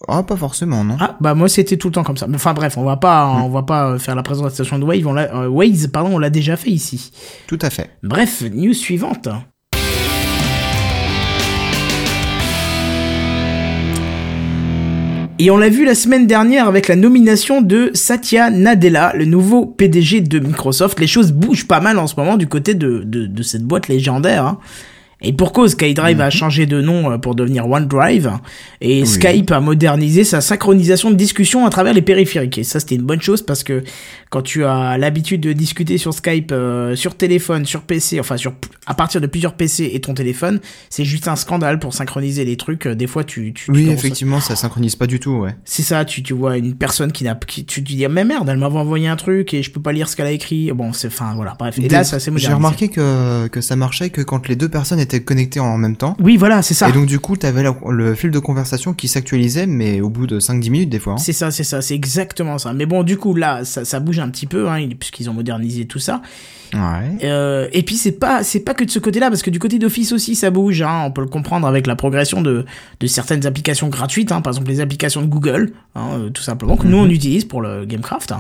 Ah, 0.07 0.23
pas 0.23 0.37
forcément, 0.37 0.85
non. 0.85 0.97
Ah 1.01 1.17
bah 1.21 1.35
moi 1.35 1.49
c'était 1.49 1.79
tout 1.79 1.89
le 1.89 1.93
temps 1.95 2.05
comme 2.05 2.19
ça. 2.19 2.27
Mais 2.27 2.37
Enfin 2.37 2.53
bref, 2.53 2.77
on 2.77 2.85
va 2.85 2.97
pas 2.99 3.27
on 3.43 3.49
va 3.49 3.63
pas 3.63 3.99
faire 3.99 4.15
la 4.15 4.23
présentation 4.23 4.79
de 4.79 4.85
Wave, 4.85 5.07
on 5.07 5.17
euh, 5.17 5.49
Waze 5.49 5.87
pardon, 5.89 6.11
on 6.15 6.19
l'a 6.19 6.29
déjà 6.31 6.57
fait 6.57 6.69
ici. 6.71 7.11
Tout 7.47 7.59
à 7.63 7.71
fait. 7.71 7.91
Bref, 8.03 8.43
news 8.53 8.75
suivante. 8.75 9.29
Et 15.41 15.51
on 15.51 15.57
l'a 15.57 15.69
vu 15.69 15.85
la 15.85 15.97
semaine 15.97 16.29
dernière 16.29 16.69
avec 16.69 16.87
la 16.87 16.95
nomination 16.95 17.61
de 17.61 17.91
Satya 17.93 18.51
Nadella, 18.51 19.13
le 19.17 19.25
nouveau 19.25 19.67
PDG 19.67 20.21
de 20.21 20.39
Microsoft. 20.39 21.01
Les 21.01 21.09
choses 21.09 21.33
bougent 21.33 21.67
pas 21.67 21.81
mal 21.81 21.99
en 21.99 22.07
ce 22.07 22.15
moment 22.17 22.37
du 22.37 22.47
côté 22.47 22.75
de, 22.75 23.03
de, 23.05 23.27
de 23.27 23.43
cette 23.43 23.65
boîte 23.65 23.89
légendaire. 23.89 24.47
hein. 24.47 24.59
Et 25.25 25.33
pour 25.33 25.53
cause, 25.53 25.73
SkyDrive 25.73 26.21
a 26.21 26.31
changé 26.31 26.67
de 26.67 26.81
nom 26.81 27.11
euh, 27.11 27.19
pour 27.19 27.35
devenir 27.35 27.69
OneDrive. 27.69 28.31
Et 28.81 29.01
Oui. 29.01 29.07
Skype 29.07 29.51
a 29.51 29.61
modernisé 29.61 30.23
sa 30.25 30.41
synchronisation 30.41 31.11
de 31.11 31.17
discussion 31.17 31.67
à 31.67 31.71
travers 31.71 31.95
les 31.95 32.03
périphériques. 32.03 32.59
Et 32.59 32.65
ça, 32.65 32.79
c'était 32.79 32.95
une 32.97 33.03
bonne 33.03 33.23
chose 33.23 33.43
parce 33.43 33.65
que 33.65 33.83
quand 34.31 34.43
tu 34.43 34.65
as 34.65 34.99
l'habitude 34.99 35.41
de 35.41 35.53
discuter 35.53 35.97
sur 35.97 36.13
Skype, 36.13 36.51
euh, 36.53 36.95
sur 36.97 37.17
téléphone, 37.17 37.65
sur 37.65 37.83
PC, 37.83 38.21
enfin 38.21 38.37
sur 38.37 38.53
à 38.87 38.95
partir 38.95 39.21
de 39.21 39.27
plusieurs 39.27 39.55
PC 39.55 39.91
et 39.95 40.01
ton 40.01 40.13
téléphone, 40.13 40.61
c'est 40.91 41.05
juste 41.05 41.29
un 41.29 41.37
scandale 41.37 41.79
pour 41.79 41.95
synchroniser 41.95 42.45
les 42.45 42.57
trucs. 42.57 42.87
Euh, 42.87 42.95
Des 42.95 43.07
fois, 43.07 43.25
tu, 43.25 43.53
tu, 43.55 43.71
Oui, 43.71 43.89
effectivement, 43.89 44.41
ça 44.41 44.57
synchronise 44.57 44.97
pas 44.97 45.07
du 45.07 45.21
tout, 45.21 45.33
ouais. 45.37 45.55
c'est 45.65 45.83
ça, 45.83 46.05
tu, 46.05 46.23
tu 46.23 46.35
vois 46.35 46.59
une 46.59 46.75
personne 46.75 47.13
qui 47.13 47.25
n'a, 47.25 47.35
tu 47.35 47.65
te 47.65 47.81
dis, 47.81 48.07
mais 48.09 48.25
merde, 48.25 48.49
elle 48.49 48.59
m'avait 48.59 48.79
envoyé 48.79 49.09
un 49.09 49.17
truc 49.17 49.55
et 49.55 49.63
je 49.63 49.71
peux 49.71 49.81
pas 49.81 49.93
lire 49.93 50.09
ce 50.09 50.17
qu'elle 50.17 50.27
a 50.27 50.33
écrit. 50.33 50.71
Bon, 50.73 50.93
c'est, 50.93 51.07
enfin, 51.09 51.33
voilà, 51.35 51.55
bref. 51.59 51.79
Et 51.79 51.89
là, 51.89 52.05
ça 52.05 52.21
s'est 52.21 52.33
J'ai 52.37 52.53
remarqué 52.53 52.89
que, 52.89 53.47
que 53.49 53.61
ça 53.61 53.77
marchait 53.77 54.11
que 54.11 54.21
quand 54.21 54.49
les 54.49 54.57
deux 54.57 54.69
personnes 54.69 55.01
étaient 55.01 55.14
connectées 55.21 55.61
en 55.61 55.77
même 55.79 55.97
temps. 55.97 56.17
Oui, 56.21 56.37
voilà, 56.37 56.63
c'est 56.63 56.75
ça. 56.75 56.89
Et 56.89 56.93
donc, 56.93 57.07
du 57.07 57.19
coup, 57.21 57.37
t'avais 57.37 57.63
la- 57.63 57.77
le 57.91 58.15
fil 58.15 58.31
de 58.31 58.39
conversation 58.39 58.93
qui 58.95 59.09
s'actualisait, 59.09 59.67
mais 59.67 60.01
au 60.01 60.09
bout 60.11 60.27
de 60.27 60.41
5-10 60.41 60.71
minutes, 60.71 60.91
des 60.91 60.99
fois. 60.99 61.15
hein. 61.15 61.19
C'est 61.19 61.33
ça, 61.33 61.51
c'est 61.51 61.65
ça, 61.65 61.83
c'est 61.83 61.95
exactement 61.95 62.59
ça. 62.59 62.73
Mais 62.73 62.87
bon, 62.87 63.03
du 63.03 63.17
coup, 63.17 63.35
là, 63.35 63.65
ça, 63.65 63.85
ça 63.85 64.01
bouge 64.01 64.19
un 64.19 64.29
petit 64.31 64.47
peu, 64.47 64.69
hein, 64.69 64.89
puisqu'ils 64.99 65.29
ont 65.31 65.35
modernisé 65.35 65.85
tout 65.87 65.99
ça. 65.99 66.23
Ouais. 66.73 66.81
Euh, 67.25 67.69
et 67.73 67.85
puis 67.85 67.95
c'est 67.97 68.11
pas 68.19 68.43
c'est 68.43 68.59
pas 68.59 68.75
que 68.75 68.83
de 68.83 68.91
ce 68.91 68.99
côté-là 68.99 69.29
parce 69.29 69.43
que 69.43 69.51
du 69.51 69.61
côté 69.61 69.79
d'Office 69.79 70.11
aussi 70.11 70.35
ça 70.35 70.51
bouge 70.51 70.83
hein, 70.83 71.03
on 71.07 71.13
peut 71.13 71.21
le 71.21 71.29
comprendre 71.29 71.69
avec 71.69 71.87
la 71.87 71.95
progression 71.95 72.43
de, 72.43 72.65
de 72.99 73.07
certaines 73.07 73.47
applications 73.47 73.87
gratuites 73.89 74.33
hein, 74.33 74.41
par 74.41 74.53
exemple 74.55 74.71
les 74.71 74.81
applications 74.81 75.23
de 75.23 75.29
Google 75.29 75.73
hein, 75.95 76.09
euh, 76.15 76.31
tout 76.31 76.43
simplement 76.43 76.77
que 76.77 76.89
nous 76.89 76.97
on 76.97 77.09
utilise 77.09 77.45
pour 77.45 77.63
le 77.63 77.85
Gamecraft 77.85 78.33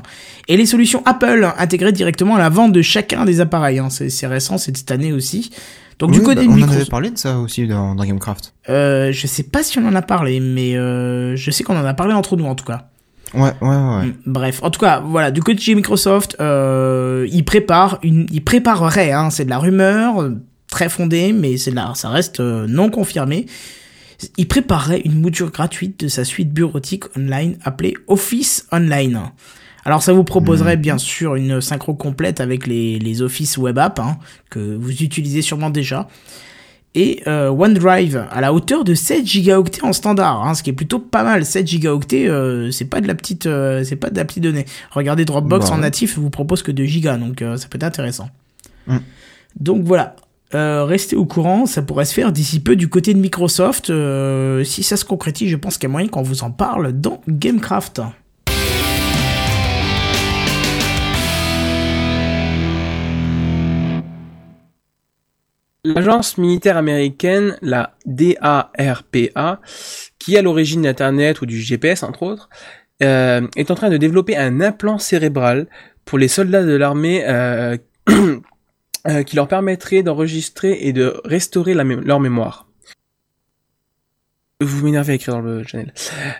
et 0.48 0.56
les 0.56 0.66
solutions 0.66 1.00
Apple 1.06 1.48
intégrées 1.58 1.92
directement 1.92 2.34
à 2.34 2.40
la 2.40 2.48
vente 2.48 2.72
de 2.72 2.82
chacun 2.82 3.24
des 3.24 3.40
appareils 3.40 3.80
c'est 3.90 4.10
c'est 4.10 4.26
récent 4.26 4.58
c'est 4.58 4.72
de 4.72 4.78
cette 4.78 4.90
année 4.90 5.12
aussi 5.12 5.50
donc 5.98 6.10
du 6.12 6.20
côté 6.20 6.36
bah, 6.36 6.42
de 6.42 6.48
on 6.48 6.52
en 6.52 6.56
Microsoft 6.56 6.80
avait 6.80 6.90
parlé 6.90 7.10
de 7.10 7.18
ça 7.18 7.38
aussi 7.38 7.66
dans, 7.66 7.94
dans 7.94 8.04
Gamecraft. 8.04 8.54
euh, 8.68 9.12
je 9.12 9.26
sais 9.26 9.42
pas 9.44 9.62
si 9.62 9.78
on 9.78 9.86
en 9.86 9.94
a 9.94 10.02
parlé 10.02 10.40
mais 10.40 10.76
euh, 10.76 11.36
je 11.36 11.50
sais 11.50 11.64
qu'on 11.64 11.76
en 11.76 11.84
a 11.84 11.94
parlé 11.94 12.14
entre 12.14 12.36
nous 12.36 12.46
en 12.46 12.54
tout 12.54 12.64
cas 12.64 12.88
Ouais, 13.34 13.52
ouais, 13.62 13.68
ouais. 13.68 14.06
Mm, 14.06 14.14
Bref, 14.26 14.60
en 14.62 14.70
tout 14.70 14.78
cas, 14.78 15.00
voilà, 15.00 15.32
du 15.32 15.42
côté 15.42 15.58
de 15.72 15.74
Microsoft, 15.74 16.36
euh, 16.40 17.26
ils 17.32 17.44
préparent 17.44 17.98
une, 18.04 18.26
ils 18.30 18.44
prépareraient, 18.44 19.10
hein, 19.10 19.30
c'est 19.30 19.44
de 19.44 19.50
la 19.50 19.58
rumeur 19.58 20.22
euh, 20.22 20.36
très 20.68 20.88
fondée, 20.88 21.32
mais 21.32 21.56
c'est 21.56 21.72
de 21.72 21.76
la, 21.76 21.92
ça 21.96 22.10
reste 22.10 22.38
euh, 22.38 22.66
non 22.68 22.90
confirmé. 22.90 23.46
Ils 24.36 24.46
prépareraient 24.46 25.00
une 25.04 25.20
mouture 25.20 25.50
gratuite 25.50 25.98
de 26.04 26.08
sa 26.08 26.24
suite 26.24 26.52
bureautique 26.52 27.04
online 27.16 27.56
appelée 27.64 27.94
Office 28.06 28.68
Online. 28.70 29.22
Alors 29.84 30.02
ça 30.02 30.12
vous 30.12 30.24
proposerait 30.24 30.76
bien 30.76 30.98
sûr 30.98 31.34
une 31.34 31.60
synchro 31.60 31.94
complète 31.94 32.40
avec 32.40 32.66
les, 32.66 32.98
les 32.98 33.22
Office 33.22 33.58
Web 33.58 33.78
App 33.78 33.98
hein, 33.98 34.16
que 34.50 34.58
vous 34.58 35.02
utilisez 35.02 35.42
sûrement 35.42 35.70
déjà 35.70 36.08
et 36.94 37.22
euh, 37.26 37.48
OneDrive 37.50 38.24
à 38.30 38.40
la 38.40 38.52
hauteur 38.52 38.84
de 38.84 38.94
7 38.94 39.26
gigaoctets 39.26 39.82
en 39.82 39.92
standard, 39.92 40.46
hein, 40.46 40.54
ce 40.54 40.62
qui 40.62 40.70
est 40.70 40.74
plutôt 40.74 41.00
pas 41.00 41.24
mal. 41.24 41.44
7 41.44 41.66
gigaoctets, 41.66 42.28
euh, 42.28 42.70
c'est 42.70 42.84
pas 42.84 43.00
de 43.00 43.08
la 43.08 43.16
petite, 43.16 43.46
euh, 43.46 43.82
c'est 43.82 43.96
pas 43.96 44.10
de 44.10 44.16
la 44.16 44.24
petite 44.24 44.44
donnée. 44.44 44.64
Regardez 44.92 45.24
Dropbox 45.24 45.70
Bah 45.70 45.74
en 45.74 45.78
natif 45.78 46.18
vous 46.18 46.30
propose 46.30 46.62
que 46.62 46.70
2 46.70 46.84
gigas, 46.84 47.16
donc 47.16 47.42
euh, 47.42 47.56
ça 47.56 47.66
peut 47.68 47.76
être 47.76 47.84
intéressant. 47.84 48.30
Mm. 48.86 48.98
Donc 49.58 49.82
voilà. 49.82 50.14
Euh, 50.54 50.84
restez 50.84 51.16
au 51.16 51.24
courant, 51.24 51.66
ça 51.66 51.82
pourrait 51.82 52.04
se 52.04 52.14
faire 52.14 52.30
d'ici 52.30 52.60
peu 52.60 52.76
du 52.76 52.88
côté 52.88 53.12
de 53.12 53.18
Microsoft. 53.18 53.90
Euh, 53.90 54.62
si 54.62 54.84
ça 54.84 54.96
se 54.96 55.04
concrétise, 55.04 55.50
je 55.50 55.56
pense 55.56 55.78
qu'il 55.78 55.88
y 55.88 55.90
a 55.90 55.92
moyen 55.92 56.06
qu'on 56.06 56.22
vous 56.22 56.44
en 56.44 56.52
parle 56.52 56.92
dans 56.92 57.20
Gamecraft. 57.28 58.02
L'agence 65.84 66.38
militaire 66.38 66.76
américaine, 66.78 67.56
la 67.60 67.94
DARPA, 68.06 69.60
qui 70.18 70.34
est 70.34 70.38
à 70.38 70.42
l'origine 70.42 70.82
d'Internet 70.82 71.42
ou 71.42 71.46
du 71.46 71.60
GPS 71.60 72.02
entre 72.02 72.22
autres, 72.22 72.48
euh, 73.02 73.46
est 73.56 73.70
en 73.70 73.74
train 73.74 73.90
de 73.90 73.96
développer 73.98 74.36
un 74.36 74.60
implant 74.60 74.98
cérébral 74.98 75.66
pour 76.04 76.18
les 76.18 76.28
soldats 76.28 76.62
de 76.64 76.72
l'armée 76.74 77.22
euh, 77.26 77.76
euh, 79.08 79.22
qui 79.24 79.36
leur 79.36 79.46
permettrait 79.48 80.02
d'enregistrer 80.02 80.78
et 80.82 80.92
de 80.94 81.20
restaurer 81.24 81.74
la 81.74 81.84
mé- 81.84 82.00
leur 82.00 82.20
mémoire. 82.20 82.66
Vous 84.60 84.84
m'énervez 84.84 85.12
à 85.12 85.16
écrire 85.16 85.34
dans 85.34 85.40
le 85.42 85.64
channel. 85.64 85.92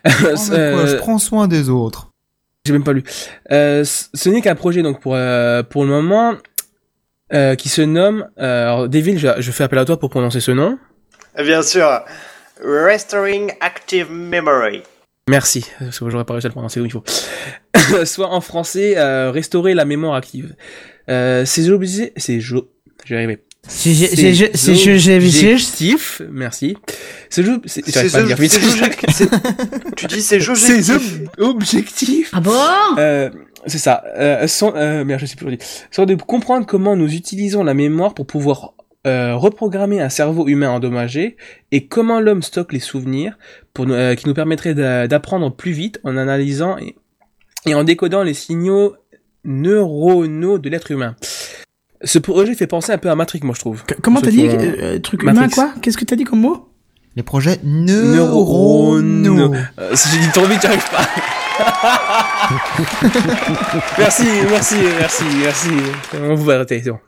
Quoi, 0.05 0.35
Euh, 0.53 0.87
je 0.87 0.97
prends 0.97 1.19
soin 1.19 1.49
des 1.49 1.69
autres. 1.69 2.13
j'ai 2.65 2.73
même 2.73 2.85
pas 2.85 2.93
lu. 2.95 3.03
Euh, 3.51 3.85
ce 3.85 4.29
n'est 4.31 4.41
qu'un 4.41 4.55
projet 4.55 4.83
donc 4.83 5.01
pour 5.01 5.15
euh, 5.17 5.63
pour 5.63 5.85
le 5.85 5.91
moment 5.91 6.35
euh, 7.33 7.55
qui 7.55 7.69
se 7.69 7.83
nomme. 7.83 8.29
Euh, 8.39 8.63
alors, 8.65 8.89
Devil, 8.89 9.19
je, 9.19 9.29
je 9.39 9.51
fais 9.51 9.65
appel 9.65 9.79
à 9.79 9.85
toi 9.85 9.99
pour 9.99 10.11
prononcer 10.11 10.41
ce 10.41 10.51
nom. 10.51 10.79
Bien 11.39 11.63
sûr, 11.63 12.01
Restoring 12.63 13.53
Active 13.61 14.11
Memory. 14.11 14.83
Merci, 15.29 15.65
parce 15.79 15.99
que 15.99 16.11
j'aurais 16.11 16.25
pas 16.25 16.35
réussi 16.35 16.47
à 16.47 16.51
le 16.51 16.53
prononcer 16.55 16.81
où 16.81 16.85
il 16.85 16.93
faut. 16.93 17.03
Soit 18.05 18.29
en 18.29 18.41
français, 18.41 18.95
euh, 18.99 19.31
restaurer 19.31 19.75
la 19.75 19.85
mémoire 19.85 20.15
active. 20.15 20.55
Euh, 21.09 21.45
ces 21.45 21.71
objets, 21.71 22.13
ces 22.17 22.41
jo- 22.41 22.71
je 23.05 23.15
vais 23.15 23.21
y 23.21 23.25
arriver. 23.25 23.43
C'est 23.67 23.95
c'est- 23.95 24.09
c'est- 24.09 24.35
c'est- 24.35 24.51
c'est- 24.55 24.75
c'est- 24.75 24.91
c'est- 25.01 25.15
objectifs, 25.15 26.21
merci. 26.31 26.77
C'est 27.31 27.43
jeu, 27.43 27.61
c'est, 27.65 27.81
pas 28.13 28.23
dire 28.23 28.37
Tu 29.97 30.07
dis 30.07 30.21
c'est 30.21 30.41
jauge. 30.41 30.59
Ces 30.59 30.91
ob- 30.91 31.03
objectifs, 31.39 32.31
Ah 32.35 32.41
bon? 32.41 32.53
Euh, 32.99 33.31
c'est 33.67 33.79
ça, 33.79 34.03
euh, 34.17 34.47
sont, 34.47 34.73
euh, 34.77 35.05
merde, 35.05 35.21
je 35.21 35.27
sais 35.27 35.37
plus 35.37 35.47
aujourd'hui, 35.47 35.67
sont 35.91 36.05
de 36.07 36.15
comprendre 36.15 36.67
comment 36.67 36.97
nous 36.97 37.13
utilisons 37.15 37.65
la 37.65 37.75
mémoire 37.75 38.15
pour 38.15 38.27
pouvoir 38.27 38.73
euh, 39.07 39.35
reprogrammer 39.37 40.01
un 40.01 40.09
cerveau 40.09 40.49
humain 40.49 40.71
endommagé 40.71 41.37
et 41.73 41.87
comment 41.87 42.21
l'homme 42.21 42.43
stocke 42.43 42.73
les 42.73 42.81
souvenirs 42.81 43.37
pour 43.75 43.85
nous- 43.87 43.95
euh, 43.95 44.15
qui 44.15 44.27
nous 44.27 44.35
permettrait 44.35 44.75
d'a- 44.75 45.07
d'apprendre 45.09 45.55
plus 45.55 45.73
vite 45.73 46.01
en 46.05 46.17
analysant 46.17 46.79
et, 46.79 46.97
et 47.67 47.75
en 47.75 47.85
décodant 47.85 48.23
les 48.23 48.33
signaux 48.35 48.95
neuronaux 49.45 50.59
de 50.59 50.69
l'être 50.71 50.91
humain. 50.91 51.17
Ce 52.03 52.19
projet 52.19 52.55
fait 52.55 52.67
penser 52.67 52.93
un 52.93 52.99
peu 52.99 53.11
à 53.11 53.15
Matrix, 53.15 53.41
moi 53.43 53.55
je 53.55 53.61
trouve. 53.61 53.83
C- 53.89 53.97
Comment 54.03 54.21
t'as 54.21 54.31
dit 54.31 54.47
euh, 54.47 54.57
euh, 54.81 54.99
Truc 55.01 55.23
humain 55.23 55.33
Matrix. 55.35 55.51
quoi? 55.55 55.73
Qu'est-ce 55.83 55.97
que 55.99 56.05
t'as 56.05 56.17
dit 56.17 56.25
comme 56.25 56.41
mot? 56.41 56.69
Les 57.17 57.23
projets 57.23 57.59
Neuronaux. 57.63 59.01
neuronaux. 59.01 59.55
Euh, 59.79 59.91
si 59.95 60.09
j'ai 60.09 60.19
dit 60.21 60.29
trop 60.33 60.47
vite, 60.47 60.61
j'arrive 60.63 60.85
pas. 60.91 61.07
merci, 63.99 64.27
merci, 64.49 64.77
merci, 64.99 65.25
merci. 65.43 65.69
On 66.23 66.35
vous 66.35 66.45
va 66.45 66.55
arrêter, 66.55 66.83
c'est 66.83 66.91
bon. 66.91 67.01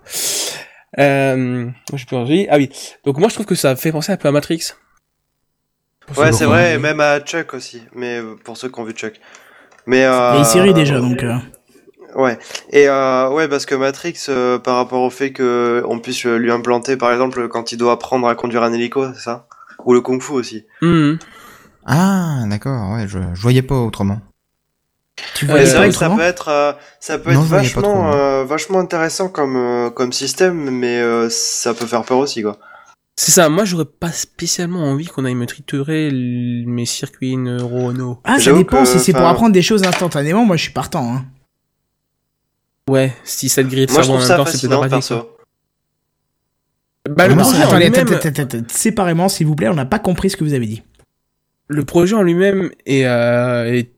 Euh, 0.99 1.67
j'ai 1.95 2.07
plus 2.07 2.17
envie. 2.17 2.47
Ah 2.51 2.57
oui. 2.57 2.71
Donc 3.05 3.19
moi, 3.19 3.29
je 3.29 3.35
trouve 3.35 3.47
que 3.47 3.55
ça 3.55 3.77
fait 3.77 3.93
penser 3.93 4.13
un 4.13 4.17
peu 4.17 4.29
à 4.29 4.33
Matrix. 4.33 4.73
Ouais, 6.17 6.33
c'est 6.33 6.45
vrai, 6.45 6.75
et 6.75 6.79
même 6.79 7.01
à 7.01 7.21
Chuck 7.21 7.55
aussi. 7.55 7.83
Mais 7.95 8.19
euh, 8.19 8.37
pour 8.45 8.57
ceux 8.57 8.69
qui 8.69 8.81
ont 8.81 8.85
vu 8.85 8.93
Chuck. 8.93 9.15
Mais 9.87 10.05
euh, 10.05 10.37
Il 10.39 10.45
série 10.45 10.75
déjà, 10.75 11.01
donc... 11.01 11.23
euh, 11.23 11.35
Ouais. 12.15 12.39
Et 12.71 12.89
euh, 12.89 13.29
ouais, 13.31 13.49
parce 13.49 13.67
que 13.67 13.75
Matrix, 13.75 14.27
euh, 14.29 14.59
par 14.59 14.77
rapport 14.77 15.03
au 15.03 15.11
fait 15.11 15.33
que 15.33 15.83
on 15.87 15.99
puisse 15.99 16.25
lui 16.25 16.51
implanter, 16.51 16.97
par 16.97 17.13
exemple, 17.13 17.49
quand 17.49 17.73
il 17.73 17.79
doit 17.79 17.93
apprendre 17.93 18.27
à 18.29 18.35
conduire 18.35 18.63
un 18.63 18.73
hélico, 18.73 19.13
c'est 19.13 19.21
ça? 19.21 19.47
Ou 19.85 19.93
le 19.93 20.01
kung-fu 20.01 20.33
aussi. 20.33 20.65
Mhm. 20.81 21.19
Ah, 21.85 22.45
d'accord, 22.49 22.93
ouais, 22.95 23.07
je, 23.07 23.19
je 23.35 23.41
voyais 23.43 23.63
pas 23.63 23.75
autrement. 23.77 24.21
Tu 25.35 25.47
vois, 25.47 25.65
c'est 25.65 25.77
vrai 25.77 25.89
que 25.89 25.95
ça 25.95 26.11
peut 26.11 26.21
être, 26.21 26.49
euh, 26.49 26.73
ça 27.01 27.19
peut 27.19 27.33
Non, 27.33 27.41
être 27.43 27.47
vachement, 27.49 28.13
euh, 28.13 28.45
vachement 28.45 28.79
intéressant 28.81 29.29
comme, 29.29 29.57
euh, 29.57 29.91
comme 29.91 30.13
système, 30.13 30.71
mais 30.71 31.01
euh, 31.01 31.29
ça 31.31 31.73
peut 31.75 31.87
faire 31.87 32.05
peur 32.05 32.19
aussi, 32.19 32.43
quoi. 32.43 32.59
C'est 33.19 33.33
ça. 33.33 33.49
Moi, 33.49 33.65
j'aurais 33.65 33.87
pas 33.87 34.13
spécialement 34.13 34.85
envie 34.85 35.07
qu'on 35.07 35.25
aille 35.25 35.35
me 35.35 35.47
triturer 35.47 36.11
mes 36.13 36.85
circuits 36.85 37.37
neuronaux. 37.39 38.21
Ah, 38.25 38.39
ça 38.39 38.53
dépend 38.53 38.83
que, 38.83 38.89
si 38.89 38.99
c'est 39.01 39.13
pour 39.13 39.27
apprendre 39.27 39.53
des 39.53 39.63
choses 39.63 39.85
instantanément, 39.85 40.45
moi 40.45 40.57
je 40.57 40.63
suis 40.65 40.73
partant. 40.73 41.15
Hein. 41.15 41.25
Ouais, 42.91 43.15
si 43.25 43.49
ça 43.49 43.63
te 43.65 43.69
grille 43.69 43.87
le 43.87 43.93
Moi, 43.93 44.03
je 44.03 44.07
cerveau 44.07 44.17
en 44.17 44.19
même 44.19 44.29
ça 44.29 44.37
temps, 44.37 44.45
c'est 44.47 44.69
peut-être 44.69 44.87
pratique. 44.89 45.13
Bah, 47.09 47.27
le 47.29 47.35
Non, 47.35 47.43
projet 47.43 47.59
en 47.63 47.67
attendez, 47.69 47.85
lui-même- 47.87 48.01
attendez, 48.07 48.17
attendez, 48.29 48.41
attendez, 48.43 48.65
séparément 48.73 49.29
s'il 49.29 49.47
vous 49.47 49.55
plaît, 49.57 49.69
on 49.69 49.75
n'a 49.75 49.87
pas 49.87 49.99
compris 49.99 50.29
ce 50.29 50.37
que 50.37 50.45
vous 50.45 50.55
avez 50.55 50.67
dit. 50.67 50.83
le 51.69 51.85
projet 51.85 52.15
en 52.15 52.23
lui-même 52.23 52.71
est, 52.85 53.07
euh, 53.07 53.73
est 53.75 53.91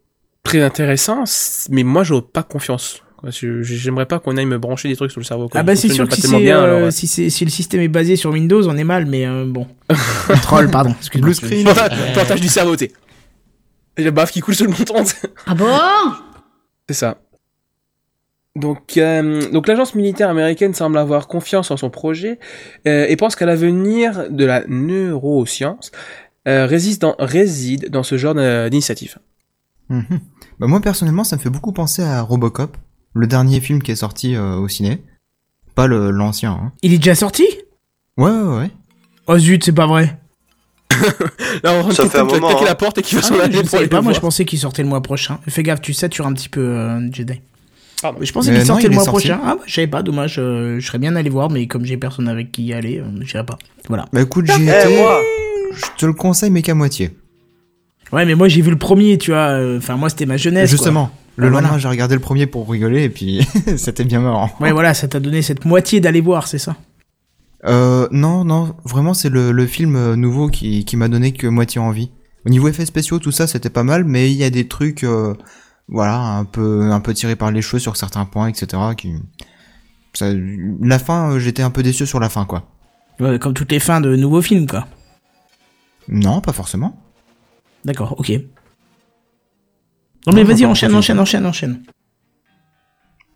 très 0.43 0.63
intéressant, 0.63 1.25
mais 1.71 1.83
moi 1.83 2.05
j'aurais 2.05 2.23
pas 2.23 2.43
confiance. 2.43 3.03
J'aimerais 3.33 4.07
pas 4.07 4.21
qu'on 4.21 4.37
aille 4.37 4.47
me 4.47 4.59
brancher 4.59 4.89
des 4.89 4.95
trucs 4.95 5.11
sur 5.11 5.21
le 5.21 5.25
cerveau. 5.25 5.49
quoi. 5.49 5.61
Ah 5.61 5.65
bah 5.65 5.75
c'est 5.75 5.89
sûr 5.89 6.09
que 6.09 6.15
si, 6.15 6.29
bien, 6.37 6.61
euh, 6.61 6.77
alors, 6.79 6.93
si, 6.93 7.45
le 7.45 7.51
système 7.51 7.81
est 7.81 7.89
basé 7.89 8.15
sur 8.15 8.31
Windows, 8.31 8.69
on 8.69 8.77
est 8.77 8.85
mal, 8.85 9.07
mais 9.07 9.27
euh, 9.27 9.45
bon. 9.45 9.67
Troll, 10.43 10.71
pardon. 10.71 10.95
Blue 11.17 11.35
screen. 11.35 11.69
Plantage, 12.15 12.41
du 12.41 12.49
cerveau, 12.49 12.77
t'es. 12.77 12.93
Et 13.97 14.05
la 14.05 14.13
baffe 14.13 14.31
qui 14.31 14.41
coule 14.41 14.55
sur 14.55 14.67
le 14.67 14.71
montant. 14.71 15.03
Ah 15.47 15.55
bon? 15.55 15.67
C'est 16.89 16.95
ça. 16.95 17.19
Donc, 18.59 18.97
euh, 18.97 19.49
donc 19.51 19.69
l'agence 19.69 19.95
militaire 19.95 20.31
américaine 20.31 20.75
semble 20.75 20.99
avoir 20.99 21.29
confiance 21.29 21.71
en 21.71 21.77
son 21.77 21.91
projet 21.91 22.41
euh, 22.89 23.07
et 23.09 23.17
pense 23.17 23.37
qu'à 23.37 23.47
l'avenir 23.47 24.31
de 24.31 24.45
la 24.45 24.65
neuroscience 24.67 25.93
euh, 26.49 26.67
réside, 26.67 27.01
dans, 27.01 27.15
réside 27.19 27.89
dans 27.91 28.03
ce 28.03 28.17
genre 28.17 28.35
d'initiative. 28.35 29.19
Mhm. 29.91 30.21
Bah, 30.59 30.67
moi, 30.67 30.81
personnellement, 30.81 31.25
ça 31.25 31.37
me 31.37 31.41
fait 31.41 31.51
beaucoup 31.51 31.73
penser 31.73 32.03
à 32.03 32.21
Robocop, 32.23 32.77
le 33.15 33.27
dernier 33.27 33.61
film 33.61 33.83
qui 33.83 33.91
est 33.93 33.97
sorti 33.97 34.35
euh, 34.37 34.57
au 34.57 34.69
ciné. 34.69 35.03
Pas 35.75 35.87
le- 35.87 36.11
l'ancien, 36.11 36.53
hein. 36.53 36.73
Il 36.83 36.93
est 36.93 36.99
déjà 36.99 37.15
sorti? 37.15 37.47
Ouais, 38.17 38.31
ouais, 38.31 38.57
ouais. 38.59 38.71
Oh 39.29 39.39
zut, 39.39 39.65
c'est 39.65 39.73
pas 39.73 39.87
vrai. 39.87 40.19
Là, 41.63 41.75
on 41.75 41.91
Ça 41.91 42.09
fait 42.09 42.19
un 42.19 42.27
quelqu'un 42.27 42.35
qui 42.35 42.41
claquer 42.41 42.63
hein. 42.63 42.65
la 42.67 42.75
porte 42.75 42.99
et 42.99 43.03
qui 43.03 43.15
va 43.15 43.21
Ah, 43.23 43.27
s'en 43.29 43.35
je 43.37 43.41
aller 43.41 43.59
ne 43.59 43.63
pour 43.63 43.79
aller 43.79 43.89
pas, 43.89 43.99
le 43.99 44.03
moi 44.03 44.13
je 44.13 44.21
pensais 44.21 44.45
qu'il 44.45 44.59
sortait 44.59 44.83
le 44.83 44.89
mois 44.89 45.03
prochain. 45.03 45.39
Fais 45.49 45.63
gaffe, 45.63 45.81
tu 45.81 45.93
satures 45.93 46.27
un 46.27 46.33
petit 46.33 46.49
peu 46.49 46.61
euh, 46.61 47.13
Jedi. 47.13 47.41
Pardon. 48.03 48.19
Je 48.23 48.33
pensais 48.33 48.51
Euh, 48.51 48.57
qu'il 48.57 48.67
sortait 48.67 48.89
le 48.89 48.95
mois 48.95 49.05
sorti. 49.05 49.29
prochain. 49.29 49.41
Ah 49.45 49.55
bah, 49.57 49.63
je 49.67 49.75
savais 49.75 49.87
pas, 49.87 50.03
dommage. 50.03 50.37
euh, 50.39 50.81
je 50.81 50.87
serais 50.87 50.99
bien 50.99 51.15
allé 51.15 51.31
voir, 51.31 51.51
mais 51.51 51.67
comme 51.67 51.85
j'ai 51.85 51.97
personne 51.97 52.27
avec 52.29 52.51
qui 52.53 52.65
y 52.65 52.73
aller, 52.75 52.99
euh, 52.99 53.05
j'irai 53.23 53.45
pas. 53.47 53.59
Voilà. 53.89 54.07
Bah 54.13 54.23
écoute, 54.23 54.47
Eh, 54.49 54.59
moi 54.59 55.21
je 55.73 55.85
te 55.97 56.07
le 56.07 56.15
conseille, 56.15 56.51
mais 56.51 56.63
qu'à 56.63 56.75
moitié. 56.75 57.17
Ouais, 58.13 58.25
mais 58.25 58.35
moi 58.35 58.49
j'ai 58.49 58.63
vu 58.63 58.71
le 58.71 58.79
premier, 58.79 59.19
tu 59.19 59.31
vois. 59.33 59.51
euh, 59.51 59.79
Enfin, 59.79 59.97
moi 59.97 60.09
c'était 60.09 60.27
ma 60.27 60.37
jeunesse. 60.37 60.71
quoi. 60.71 60.77
Justement, 60.77 61.11
le 61.37 61.49
lendemain, 61.49 61.79
j'ai 61.79 61.89
regardé 61.89 62.15
le 62.15 62.21
premier 62.21 62.47
pour 62.47 62.69
rigoler, 62.69 63.05
et 63.05 63.11
puis 63.11 63.47
c'était 63.77 64.05
bien 64.05 64.21
marrant. 64.21 64.51
Ouais, 64.61 64.73
voilà, 64.73 64.95
ça 64.95 65.09
t'a 65.09 65.21
donné 65.21 65.43
cette 65.43 65.65
moitié 65.65 66.01
d'aller 66.01 66.21
voir, 66.21 66.47
c'est 66.49 66.59
ça? 66.59 66.77
Euh, 67.65 68.09
non, 68.13 68.45
non, 68.45 68.75
vraiment, 68.85 69.15
c'est 69.15 69.29
le, 69.31 69.51
le 69.53 69.67
film 69.67 69.97
euh, 69.97 70.17
nouveau 70.17 70.49
qui, 70.49 70.85
qui 70.85 70.97
m'a 70.97 71.09
donné 71.09 71.33
que 71.33 71.47
moitié 71.47 71.81
envie. 71.81 72.11
Au 72.47 72.51
niveau 72.51 72.69
effets 72.69 72.87
spéciaux, 72.87 73.19
tout 73.19 73.33
ça, 73.33 73.47
c'était 73.47 73.69
pas 73.71 73.83
mal, 73.83 74.05
mais 74.05 74.31
il 74.31 74.37
y 74.37 74.45
a 74.45 74.51
des 74.51 74.69
trucs, 74.69 75.03
euh, 75.05 75.35
voilà, 75.89 76.19
un 76.21 76.45
peu, 76.45 76.83
un 76.91 77.01
peu 77.01 77.13
tirés 77.15 77.35
par 77.37 77.51
les 77.51 77.61
cheveux 77.61 77.81
sur 77.81 77.97
certains 77.97 78.25
points, 78.25 78.47
etc. 78.49 78.81
Qui, 78.97 79.15
ça, 80.15 80.27
la 80.81 80.99
fin, 81.01 81.39
j'étais 81.39 81.63
un 81.63 81.71
peu 81.71 81.83
déçu 81.83 82.07
sur 82.07 82.21
la 82.21 82.29
fin, 82.29 82.45
quoi. 82.45 82.63
Ouais, 83.21 83.39
comme 83.41 83.55
toutes 83.55 83.73
les 83.73 83.81
fins 83.81 84.01
de 84.01 84.15
nouveaux 84.15 84.41
films, 84.43 84.67
quoi. 84.69 84.87
Non, 86.09 86.41
pas 86.41 86.53
forcément. 86.53 86.97
D'accord, 87.85 88.15
ok. 88.19 88.31
Non 90.27 90.33
mais 90.35 90.43
vas-y, 90.45 90.67
enchaîne, 90.67 90.95
enchaîne, 90.95 91.19
enchaîne, 91.19 91.47
enchaîne. 91.47 91.83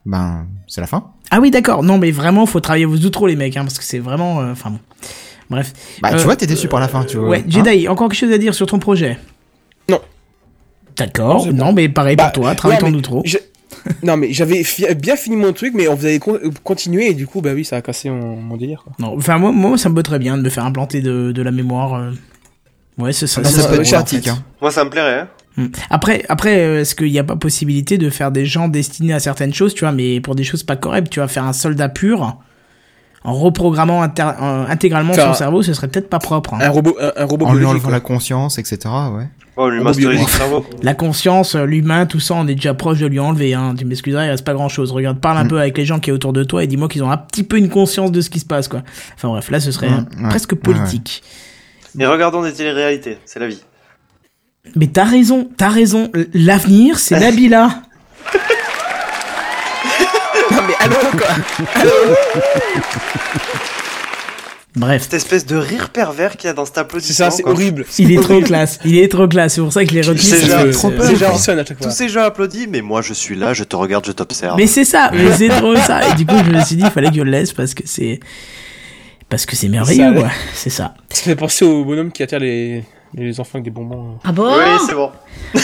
Ben, 0.05 0.47
c'est 0.66 0.80
la 0.80 0.86
fin. 0.86 1.12
Ah 1.30 1.40
oui, 1.40 1.51
d'accord. 1.51 1.82
Non, 1.82 1.97
mais 1.97 2.11
vraiment, 2.11 2.45
faut 2.45 2.61
travailler 2.61 2.84
vos 2.86 2.97
outros, 2.97 3.26
les 3.28 3.36
mecs, 3.36 3.57
hein, 3.57 3.62
parce 3.62 3.78
que 3.78 3.84
c'est 3.84 4.01
vraiment. 4.01 4.40
euh, 4.40 4.53
Enfin 4.53 4.70
bon. 4.70 4.78
Bref. 5.49 5.72
Bah, 6.03 6.11
Euh, 6.12 6.18
tu 6.18 6.24
vois, 6.24 6.34
t'es 6.36 6.47
déçu 6.47 6.66
par 6.68 6.80
la 6.80 6.88
fin, 6.88 7.05
tu 7.05 7.18
vois. 7.18 7.28
Ouais, 7.28 7.45
Hein 7.47 7.51
Jedi, 7.64 7.86
encore 7.88 8.09
quelque 8.09 8.18
chose 8.18 8.32
à 8.32 8.38
dire 8.38 8.55
sur 8.55 8.66
ton 8.66 8.78
projet? 8.78 9.18
Non. 9.88 10.01
D'accord. 10.97 11.47
Non, 11.53 11.72
mais 11.72 11.88
pareil 11.88 12.16
Bah, 12.16 12.24
pour 12.30 12.43
toi, 12.43 12.55
travaille 12.55 12.78
ton 12.78 12.93
outro. 12.93 13.22
je- 13.24 13.38
Non, 14.03 14.16
mais 14.16 14.32
j'avais 14.32 14.64
fi- 14.64 14.93
bien 14.95 15.16
fini 15.16 15.36
mon 15.36 15.53
truc, 15.53 15.72
mais 15.74 15.88
on 15.88 15.95
vous 15.95 16.05
avez 16.05 16.18
con- 16.18 16.38
continué 16.64 17.11
et 17.11 17.14
du 17.14 17.26
coup, 17.26 17.40
bah 17.40 17.53
oui, 17.55 17.64
ça 17.64 17.76
a 17.76 17.82
cassé 17.82 18.11
mon, 18.11 18.36
mon 18.36 18.57
délire. 18.57 18.82
Quoi. 18.84 18.93
Non, 18.99 19.14
enfin 19.16 19.38
moi, 19.38 19.51
moi, 19.53 19.78
ça 19.78 19.88
me 19.88 19.95
botterait 19.95 20.18
bien 20.18 20.36
de 20.36 20.43
me 20.43 20.51
faire 20.51 20.64
implanter 20.64 21.01
de, 21.01 21.32
de 21.32 21.43
la 21.43 21.51
mémoire. 21.53 21.95
euh. 21.95 22.11
Ouais, 22.99 23.12
c'est 23.12 23.26
ça. 23.26 23.40
Ah, 23.45 23.49
ça 23.49 23.62
ça, 23.62 23.68
peut 23.68 23.74
être 23.74 23.80
ouais, 23.84 23.90
pratique, 23.90 24.20
en 24.20 24.22
fait. 24.24 24.30
hein. 24.30 24.45
Moi, 24.61 24.70
ça 24.70 24.84
me 24.84 24.90
plairait. 24.90 25.20
Hein. 25.20 25.28
Hmm. 25.57 25.66
Après, 25.90 26.24
après, 26.28 26.59
euh, 26.64 26.80
est-ce 26.80 26.95
qu'il 26.95 27.11
n'y 27.11 27.18
a 27.18 27.24
pas 27.24 27.36
possibilité 27.36 27.99
de 27.99 28.09
faire 28.11 28.30
des 28.32 28.47
gens 28.47 28.68
destinés 28.68 29.12
à 29.12 29.20
certaines 29.20 29.53
choses, 29.53 29.74
tu 29.74 29.80
vois, 29.80 29.93
mais 29.93 30.20
pour 30.20 30.34
des 30.34 30.45
choses 30.45 30.62
pas 30.62 30.76
correctes, 30.76 31.11
tu 31.11 31.20
vas 31.20 31.28
faire 31.28 31.45
un 31.45 31.53
soldat 31.53 31.88
pur 31.90 32.38
en 33.24 33.32
reprogrammant 33.34 34.03
inter- 34.03 34.32
euh, 34.43 34.64
intégralement 34.68 35.12
son 35.14 35.34
cerveau, 35.34 35.62
ce 35.62 35.74
serait 35.74 35.88
peut-être 35.88 36.09
pas 36.11 36.18
propre. 36.18 36.55
hein. 36.55 36.59
Un 36.62 36.70
robot, 36.70 36.97
un, 37.01 37.12
un 37.16 37.24
robot 37.24 37.47
En 37.47 37.55
lui 37.55 37.64
enlevant 37.64 37.82
quoi. 37.84 37.93
la 37.93 38.01
conscience, 38.01 38.59
etc. 38.59 38.78
Ouais. 39.14 39.28
Oh, 39.57 39.68
lui 39.68 39.80
le 39.84 39.93
cerveau. 40.26 40.64
La 40.82 40.95
conscience, 40.95 41.55
euh, 41.55 41.66
l'humain, 41.66 42.07
tout 42.07 42.18
ça, 42.20 42.34
on 42.34 42.49
est 42.49 42.55
déjà 42.55 42.72
proche 42.72 42.99
de 43.01 43.07
lui 43.07 43.20
enlever. 43.20 43.53
Hein. 43.53 43.74
Tu 43.78 43.84
m'excuseras, 43.84 44.24
il 44.24 44.30
reste 44.30 44.45
pas 44.47 44.55
grand-chose. 44.55 44.90
Regarde, 44.93 45.20
parle 45.20 45.36
un 45.36 45.45
Mm. 45.45 45.49
peu 45.49 45.61
avec 45.61 45.76
les 45.76 45.84
gens 45.84 46.01
qui 46.01 46.09
est 46.09 46.12
autour 46.12 46.32
de 46.32 46.43
toi 46.43 46.64
et 46.64 46.66
dis-moi 46.66 46.88
qu'ils 46.88 47.05
ont 47.05 47.11
un 47.11 47.18
petit 47.18 47.43
peu 47.45 47.59
une 47.59 47.68
conscience 47.68 48.11
de 48.11 48.22
ce 48.22 48.30
qui 48.30 48.40
se 48.40 48.47
passe, 48.47 48.66
quoi. 48.66 48.82
Enfin 49.14 49.28
bref, 49.28 49.51
là, 49.51 49.61
ce 49.61 49.70
serait 49.70 49.90
Mm, 49.90 50.07
ouais. 50.22 50.28
presque 50.30 50.55
politique. 50.55 51.22
Et 51.99 52.07
regardons 52.07 52.43
des 52.43 52.53
téléréalités, 52.53 53.18
c'est 53.24 53.38
la 53.40 53.49
vie. 53.49 53.62
Mais 54.76 54.86
t'as 54.86 55.05
raison, 55.05 55.49
t'as 55.57 55.68
raison. 55.68 56.11
L'avenir, 56.34 56.99
c'est 56.99 57.18
Nabila. 57.18 57.82
Non, 60.51 60.59
mais 60.66 60.74
allô, 60.80 60.97
quoi 61.12 61.28
Bref. 64.74 65.03
Cette 65.03 65.14
espèce 65.14 65.45
de 65.45 65.57
rire 65.57 65.90
pervers 65.90 66.36
qu'il 66.36 66.49
y 66.49 66.51
a 66.51 66.55
dans 66.55 66.64
cet 66.64 66.74
C'est 66.74 66.80
applaudissement. 66.80 67.30
ça, 67.30 67.36
c'est 67.36 67.45
horrible. 67.47 67.84
Il 67.99 68.11
est 68.12 68.22
trop 68.22 68.40
classe, 68.40 68.78
il 68.86 68.97
est 68.99 69.09
trop 69.11 69.28
classe, 69.28 69.55
c'est 69.55 69.61
pour 69.61 69.72
ça 69.72 69.84
que 69.84 69.90
je 69.90 69.95
l'ai 69.95 70.01
retenu. 70.01 70.18
C'est 70.18 70.47
genre- 70.47 70.70
trop 70.70 70.90
c'est- 70.90 70.97
peur. 70.97 71.07
C'est 71.07 71.16
genre 71.16 71.34
à 71.34 71.38
chaque 71.64 71.66
fois. 71.78 71.86
Tous 71.86 71.90
ces 71.90 72.09
gens 72.09 72.22
applaudissent, 72.22 72.68
mais 72.70 72.80
moi 72.80 73.03
je 73.03 73.12
suis 73.12 73.34
là, 73.34 73.53
je 73.53 73.64
te 73.64 73.76
regarde, 73.76 74.07
je 74.07 74.12
t'observe. 74.12 74.57
Mais 74.57 74.66
c'est 74.66 74.86
ça, 74.86 75.11
mais 75.12 75.30
c'est 75.36 75.49
trop 75.49 75.76
ça. 75.76 76.09
Et 76.09 76.14
du 76.14 76.24
coup, 76.24 76.34
je 76.45 76.51
me 76.51 76.64
suis 76.64 76.76
dit, 76.76 76.84
il 76.86 76.90
fallait 76.90 77.11
que 77.11 77.16
je 77.16 77.22
le 77.22 77.30
laisse 77.30 77.53
parce 77.53 77.74
que 77.74 77.82
c'est. 77.84 78.18
Parce 79.32 79.46
que 79.46 79.56
c'est 79.56 79.68
merveilleux, 79.68 80.12
quoi. 80.12 80.28
C'est 80.52 80.68
ça. 80.68 80.92
Ça 81.08 81.22
fait 81.22 81.36
penser 81.36 81.64
au 81.64 81.86
bonhomme 81.86 82.12
qui 82.12 82.22
attire 82.22 82.38
les, 82.38 82.84
les 83.14 83.40
enfants 83.40 83.52
avec 83.54 83.64
des 83.64 83.70
bonbons. 83.70 84.18
Ah 84.22 84.30
bon 84.30 84.44
Oui, 84.46 84.78
c'est 84.86 84.94
bon. 84.94 85.10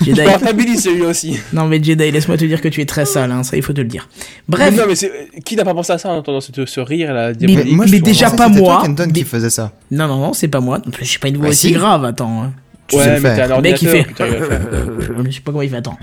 Jedi. 0.00 0.22
Je 0.22 0.80
celui-là 0.80 1.08
aussi. 1.08 1.38
Non, 1.52 1.66
mais 1.66 1.76
Jedi, 1.82 2.10
laisse-moi 2.10 2.38
te 2.38 2.46
dire 2.46 2.62
que 2.62 2.68
tu 2.68 2.80
es 2.80 2.86
très 2.86 3.04
sale, 3.04 3.30
hein, 3.32 3.42
ça, 3.42 3.58
il 3.58 3.62
faut 3.62 3.74
te 3.74 3.82
le 3.82 3.86
dire. 3.86 4.08
Bref. 4.48 4.72
Mais 4.74 4.80
non, 4.80 4.88
mais 4.88 5.40
qui 5.42 5.56
n'a 5.56 5.64
pas 5.64 5.74
pensé 5.74 5.92
à 5.92 5.98
ça 5.98 6.08
en 6.08 6.16
entendant 6.16 6.40
ce, 6.40 6.64
ce 6.64 6.80
rire 6.80 7.12
là 7.12 7.32
Mais- 7.38 7.66
je 7.86 7.96
déjà 7.98 8.30
pas 8.30 8.48
moi, 8.48 8.58
toi, 8.76 8.82
Kenton, 8.82 9.04
mais- 9.08 9.12
qui 9.12 9.24
faisait 9.24 9.50
ça. 9.50 9.72
Non, 9.90 10.08
non, 10.08 10.16
non, 10.16 10.32
c'est 10.32 10.48
pas 10.48 10.60
moi. 10.60 10.80
Je 11.00 11.04
suis 11.04 11.18
pas 11.18 11.28
une 11.28 11.36
voix 11.36 11.44
Bah, 11.44 11.50
aussi 11.50 11.66
si. 11.68 11.72
grave, 11.74 12.02
attends. 12.06 12.44
hein. 12.44 12.52
Tu 12.86 12.96
sais 12.96 13.02
Ouais, 13.02 13.14
le 13.16 13.20
mais 13.20 13.34
t'es 13.36 13.42
un 13.42 13.60
mec, 13.60 13.82
il 13.82 13.88
ordinateur. 13.88 13.90
fait. 13.90 14.04
putain. 14.04 14.26
Je 15.26 15.30
sais 15.32 15.40
pas 15.40 15.52
comment 15.52 15.60
il 15.62 15.68
fait, 15.68 15.76
attends. 15.76 15.98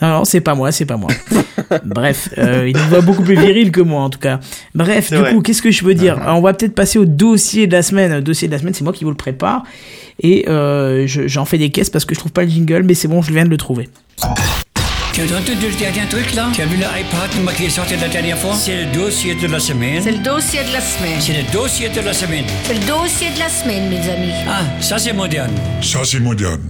Non, 0.00 0.08
non, 0.08 0.24
c'est 0.24 0.40
pas 0.40 0.54
moi, 0.54 0.70
c'est 0.72 0.84
pas 0.86 0.96
moi. 0.96 1.10
Bref, 1.84 2.28
euh, 2.38 2.68
il 2.68 2.76
nous 2.76 2.84
voit 2.88 3.00
beaucoup 3.00 3.22
plus 3.22 3.34
viril 3.38 3.72
que 3.72 3.80
moi 3.80 4.02
en 4.02 4.10
tout 4.10 4.20
cas. 4.20 4.38
Bref, 4.74 5.10
du 5.10 5.16
vrai. 5.18 5.32
coup, 5.32 5.40
qu'est-ce 5.42 5.60
que 5.62 5.70
je 5.72 5.84
veux 5.84 5.94
dire 5.94 6.20
On 6.26 6.40
va 6.40 6.54
peut-être 6.54 6.74
passer 6.74 6.98
au 6.98 7.04
dossier 7.04 7.66
de 7.66 7.72
la 7.72 7.82
semaine. 7.82 8.12
Le 8.14 8.20
dossier 8.22 8.46
de 8.48 8.52
la 8.52 8.58
semaine, 8.58 8.74
c'est 8.74 8.84
moi 8.84 8.92
qui 8.92 9.02
vous 9.04 9.10
le 9.10 9.16
prépare. 9.16 9.64
Et 10.22 10.48
euh, 10.48 11.06
je- 11.06 11.26
j'en 11.28 11.44
fais 11.44 11.58
des 11.58 11.70
caisses 11.70 11.90
parce 11.90 12.04
que 12.04 12.14
je 12.14 12.20
trouve 12.20 12.32
pas 12.32 12.44
le 12.44 12.48
jingle, 12.50 12.82
mais 12.84 12.94
c'est 12.94 13.08
bon, 13.08 13.22
je 13.22 13.32
viens 13.32 13.44
de 13.44 13.50
le 13.50 13.56
trouver. 13.56 13.88
Tu 15.12 15.22
as 15.22 15.24
entendu 15.36 15.66
le 15.68 15.76
dernier 15.78 16.06
truc 16.08 16.32
là 16.36 16.46
Tu 16.52 16.62
as 16.62 16.66
vu 16.66 16.76
l'iPad 16.76 17.54
qui 17.56 17.64
est 17.64 17.70
sorti 17.70 17.94
la 18.00 18.06
dernière 18.06 18.38
fois 18.38 18.54
C'est 18.54 18.84
le 18.84 18.92
dossier 18.92 19.34
de 19.34 19.48
la 19.48 19.58
semaine. 19.58 20.00
C'est 20.00 20.12
le 20.12 20.18
dossier 20.18 20.60
de 20.62 20.72
la 20.72 20.80
semaine. 20.80 21.20
C'est 21.20 21.32
le 21.42 21.52
dossier 21.52 21.88
de 21.88 22.00
la 22.00 22.12
semaine. 22.12 22.44
C'est 22.62 22.74
le 22.74 22.86
dossier 22.86 23.26
de 23.34 23.38
la 23.40 23.48
semaine, 23.48 23.88
mes 23.88 23.96
amis. 24.08 24.32
Ah, 24.48 24.62
ça 24.80 24.96
c'est 24.98 25.12
moderne. 25.12 25.50
Ça, 25.82 26.00
c'est 26.04 26.20
moderne. 26.20 26.68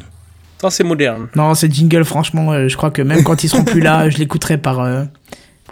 Ça, 0.61 0.71
c'est 0.71 0.85
moderne. 0.85 1.29
Non, 1.37 1.55
ce 1.55 1.67
jingle, 1.67 2.05
franchement, 2.05 2.53
euh, 2.53 2.69
je 2.69 2.77
crois 2.77 2.91
que 2.91 3.03
même 3.03 3.23
quand 3.23 3.45
ils 3.45 3.49
seront 3.49 3.65
plus 3.65 3.81
là, 3.81 4.09
je 4.11 4.19
l'écouterai 4.19 4.59
par. 4.59 4.81
euh, 4.81 5.05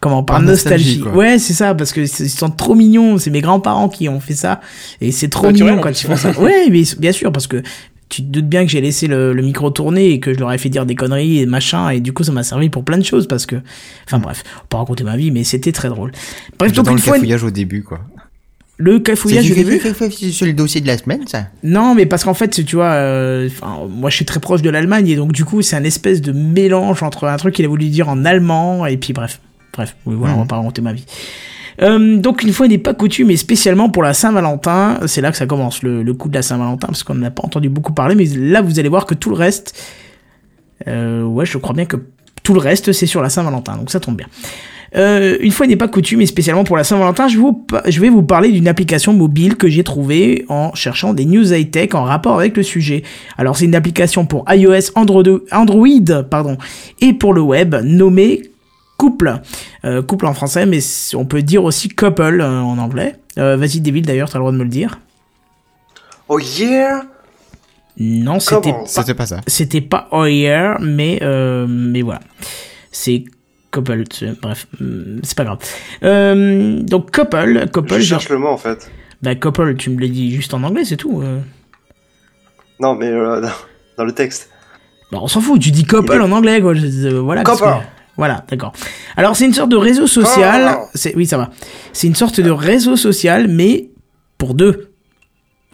comment 0.00 0.22
Par, 0.22 0.36
Par 0.36 0.42
nostalgie. 0.46 1.02
Ouais, 1.14 1.38
c'est 1.38 1.54
ça, 1.54 1.74
parce 1.74 1.92
que 1.92 2.00
ils 2.02 2.30
sont 2.30 2.50
trop 2.50 2.74
mignons. 2.74 3.18
C'est 3.18 3.30
mes 3.30 3.40
grands-parents 3.40 3.88
qui 3.88 4.08
ont 4.08 4.20
fait 4.20 4.34
ça. 4.34 4.60
Et 5.00 5.10
c'est 5.12 5.28
trop 5.28 5.46
Naturel, 5.46 5.72
mignon 5.72 5.82
quand 5.82 6.00
ils 6.00 6.06
font 6.06 6.16
ça. 6.16 6.30
Ouais, 6.40 6.68
mais 6.70 6.82
bien 6.98 7.12
sûr, 7.12 7.32
parce 7.32 7.46
que 7.48 7.62
tu 8.08 8.22
te 8.22 8.28
doutes 8.28 8.48
bien 8.48 8.64
que 8.64 8.70
j'ai 8.70 8.80
laissé 8.80 9.08
le, 9.08 9.32
le 9.32 9.42
micro 9.42 9.68
tourner 9.70 10.10
et 10.12 10.20
que 10.20 10.32
je 10.32 10.38
leur 10.38 10.52
ai 10.52 10.58
fait 10.58 10.68
dire 10.68 10.86
des 10.86 10.94
conneries 10.94 11.40
et 11.40 11.46
machin. 11.46 11.88
Et 11.90 11.98
du 11.98 12.12
coup, 12.12 12.22
ça 12.22 12.30
m'a 12.30 12.44
servi 12.44 12.68
pour 12.68 12.84
plein 12.84 12.98
de 12.98 13.04
choses 13.04 13.26
parce 13.26 13.46
que. 13.46 13.56
Enfin 14.06 14.20
bref, 14.20 14.44
pas 14.68 14.78
raconter 14.78 15.02
ma 15.02 15.16
vie, 15.16 15.32
mais 15.32 15.42
c'était 15.42 15.72
très 15.72 15.88
drôle. 15.88 16.12
Bref, 16.60 16.70
donc 16.72 16.86
une 16.88 16.94
le 16.94 17.00
fois. 17.00 17.14
cafouillage 17.14 17.42
au 17.42 17.50
début, 17.50 17.82
quoi. 17.82 17.98
Le 18.78 18.98
cafouillage, 18.98 19.46
je 19.46 19.54
l'ai 19.54 19.64
vu. 19.64 19.80
C'est 19.80 20.30
sur 20.30 20.46
le 20.46 20.52
dossier 20.52 20.80
de 20.82 20.86
la 20.86 20.98
semaine, 20.98 21.26
ça 21.26 21.46
Non, 21.62 21.94
mais 21.94 22.04
parce 22.04 22.24
qu'en 22.24 22.34
fait, 22.34 22.64
tu 22.64 22.76
vois, 22.76 22.92
euh, 22.92 23.48
moi 23.88 24.10
je 24.10 24.16
suis 24.16 24.26
très 24.26 24.40
proche 24.40 24.60
de 24.60 24.68
l'Allemagne 24.68 25.08
et 25.08 25.16
donc 25.16 25.32
du 25.32 25.44
coup, 25.44 25.62
c'est 25.62 25.76
un 25.76 25.84
espèce 25.84 26.20
de 26.20 26.32
mélange 26.32 27.02
entre 27.02 27.24
un 27.24 27.36
truc 27.38 27.54
qu'il 27.54 27.64
a 27.64 27.68
voulu 27.68 27.86
dire 27.86 28.08
en 28.08 28.24
allemand 28.24 28.84
et 28.84 28.98
puis 28.98 29.14
bref, 29.14 29.40
bref, 29.72 29.96
oui, 30.04 30.14
voilà, 30.18 30.34
on 30.34 30.40
va 30.40 30.44
pas 30.44 30.56
raconter 30.56 30.82
ma 30.82 30.92
vie. 30.92 31.06
Euh, 31.82 32.16
donc 32.16 32.42
une 32.42 32.52
fois 32.52 32.68
n'est 32.68 32.78
pas 32.78 32.94
coutume 32.94 33.30
et 33.30 33.36
spécialement 33.36 33.90
pour 33.90 34.02
la 34.02 34.14
Saint-Valentin, 34.14 34.98
c'est 35.06 35.20
là 35.20 35.30
que 35.30 35.36
ça 35.36 35.46
commence 35.46 35.82
le, 35.82 36.02
le 36.02 36.14
coup 36.14 36.28
de 36.28 36.34
la 36.34 36.42
Saint-Valentin 36.42 36.86
parce 36.86 37.02
qu'on 37.02 37.14
n'a 37.14 37.30
pas 37.30 37.42
entendu 37.44 37.68
beaucoup 37.68 37.92
parler, 37.92 38.14
mais 38.14 38.24
là 38.24 38.62
vous 38.62 38.78
allez 38.78 38.88
voir 38.88 39.04
que 39.04 39.14
tout 39.14 39.28
le 39.28 39.36
reste, 39.36 39.78
euh, 40.88 41.22
ouais, 41.22 41.44
je 41.44 41.58
crois 41.58 41.74
bien 41.74 41.84
que 41.84 41.96
tout 42.42 42.54
le 42.54 42.60
reste 42.60 42.92
c'est 42.92 43.06
sur 43.06 43.22
la 43.22 43.28
Saint-Valentin, 43.28 43.76
donc 43.76 43.90
ça 43.90 44.00
tombe 44.00 44.16
bien. 44.16 44.26
Euh, 44.96 45.36
une 45.40 45.50
fois 45.52 45.66
n'est 45.66 45.76
pas 45.76 45.88
coutume, 45.88 46.20
et 46.22 46.26
spécialement 46.26 46.64
pour 46.64 46.76
la 46.76 46.84
Saint-Valentin, 46.84 47.28
je, 47.28 47.38
vous 47.38 47.52
pa- 47.52 47.82
je 47.86 48.00
vais 48.00 48.08
vous 48.08 48.22
parler 48.22 48.50
d'une 48.50 48.66
application 48.68 49.12
mobile 49.12 49.56
que 49.56 49.68
j'ai 49.68 49.84
trouvée 49.84 50.44
en 50.48 50.74
cherchant 50.74 51.12
des 51.12 51.26
news 51.26 51.52
high-tech 51.52 51.94
en 51.94 52.04
rapport 52.04 52.38
avec 52.38 52.56
le 52.56 52.62
sujet. 52.62 53.02
Alors 53.36 53.56
c'est 53.56 53.66
une 53.66 53.74
application 53.74 54.24
pour 54.24 54.44
iOS, 54.50 54.92
Android, 54.94 55.22
Android 55.52 56.22
pardon, 56.30 56.56
et 57.00 57.12
pour 57.12 57.34
le 57.34 57.42
web 57.42 57.74
nommée 57.84 58.42
Couple. 58.98 59.40
Euh, 59.84 60.00
couple 60.02 60.24
en 60.24 60.32
français, 60.32 60.64
mais 60.64 60.78
on 61.14 61.26
peut 61.26 61.42
dire 61.42 61.62
aussi 61.64 61.90
couple 61.90 62.40
euh, 62.40 62.60
en 62.62 62.78
anglais. 62.78 63.16
Euh, 63.36 63.58
Vas-y 63.58 63.80
David, 63.80 64.06
d'ailleurs, 64.06 64.30
t'as 64.30 64.38
le 64.38 64.40
droit 64.44 64.52
de 64.52 64.56
me 64.56 64.62
le 64.64 64.70
dire. 64.70 64.98
Oh 66.30 66.38
yeah? 66.38 67.02
Non, 67.98 68.40
c'était 68.40 68.74
C'était 68.86 69.12
pas 69.14 69.26
ça. 69.26 69.40
c'était 69.46 69.82
pas 69.82 70.08
oh 70.12 70.24
yeah, 70.24 70.78
mais 70.80 71.18
euh, 71.20 71.66
mais 71.68 72.00
voilà. 72.00 72.20
C'est 72.90 73.24
couple, 73.76 74.04
c'est- 74.12 74.40
bref, 74.40 74.66
hum, 74.80 75.20
c'est 75.22 75.36
pas 75.36 75.44
grave. 75.44 75.58
Euh, 76.02 76.80
donc 76.82 77.14
couple, 77.14 77.66
couple, 77.72 77.94
Je 77.98 78.00
cherche 78.02 78.28
le 78.28 78.38
mot 78.38 78.48
en 78.48 78.56
fait. 78.56 78.90
bah 79.22 79.34
couple, 79.34 79.74
tu 79.76 79.90
me 79.90 80.00
l'as 80.00 80.08
dit 80.08 80.34
juste 80.34 80.54
en 80.54 80.62
anglais, 80.62 80.84
c'est 80.84 80.96
tout. 80.96 81.20
euh. 81.22 81.40
Non, 82.80 82.94
mais 82.94 83.06
euh, 83.08 83.46
dans, 83.96 84.04
le 84.04 84.12
texte. 84.12 84.50
Bah, 85.12 85.18
on 85.22 85.28
s'en 85.28 85.40
fout, 85.40 85.60
tu 85.60 85.70
dis 85.70 85.84
couple 85.84 86.14
est- 86.14 86.18
en 86.20 86.32
anglais, 86.32 86.60
quoi. 86.60 86.74
voilà. 87.22 87.42
Couple. 87.44 87.68
Voilà, 88.16 88.44
d'accord. 88.48 88.72
Alors 89.16 89.36
c'est 89.36 89.44
une 89.44 89.52
sorte 89.52 89.68
de 89.70 89.76
réseau 89.76 90.06
social. 90.06 90.78
Oh. 90.80 90.86
C'est 90.94 91.14
oui, 91.16 91.26
ça 91.26 91.36
va. 91.36 91.50
C'est 91.92 92.06
une 92.06 92.14
sorte 92.14 92.40
de 92.40 92.50
réseau 92.50 92.96
social, 92.96 93.46
mais 93.48 93.90
pour 94.38 94.54
deux. 94.54 94.90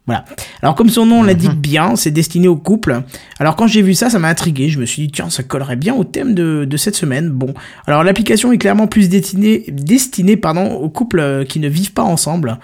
Voilà. 0.07 0.25
Alors 0.63 0.75
comme 0.75 0.89
son 0.89 1.07
nom 1.07 1.23
l'indique 1.23 1.55
bien, 1.55 1.95
c'est 1.95 2.11
destiné 2.11 2.49
aux 2.49 2.57
couples. 2.57 3.03
Alors 3.39 3.55
quand 3.55 3.69
j'ai 3.69 3.83
vu 3.83 3.95
ça, 3.95 4.11
ça 4.11 4.19
m'a 4.19 4.29
intrigué. 4.29 4.69
Je 4.69 4.81
me 4.81 4.85
suis 4.85 5.03
dit 5.03 5.13
tiens, 5.13 5.31
ça 5.31 5.45
collerait 5.45 5.77
bien 5.77 5.95
au 5.95 6.03
thème 6.03 6.35
de, 6.35 6.65
de 6.65 6.77
cette 6.77 6.97
semaine. 6.97 7.31
Bon, 7.31 7.55
alors 7.87 8.03
l'application 8.03 8.53
est 8.53 8.59
clairement 8.59 8.89
plus 8.89 9.09
destinée, 9.09 9.65
destinée 9.69 10.37
pardon, 10.37 10.73
aux 10.73 10.91
couples 10.91 11.21
euh, 11.21 11.45
qui 11.45 11.61
ne 11.61 11.69
vivent 11.69 11.93
pas 11.93 12.03
ensemble, 12.03 12.59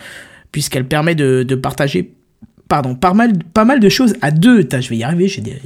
puisqu'elle 0.50 0.86
permet 0.86 1.14
de, 1.14 1.44
de 1.44 1.54
partager 1.54 2.12
pardon, 2.68 2.96
pas 2.96 3.14
mal, 3.14 3.32
pas 3.54 3.64
mal 3.64 3.78
de 3.78 3.88
choses 3.88 4.14
à 4.20 4.30
deux. 4.30 4.66
Je 4.70 4.88
vais 4.88 4.96
y 4.96 5.04
arriver, 5.04 5.28
j'ai 5.28 5.40
des... 5.40 5.60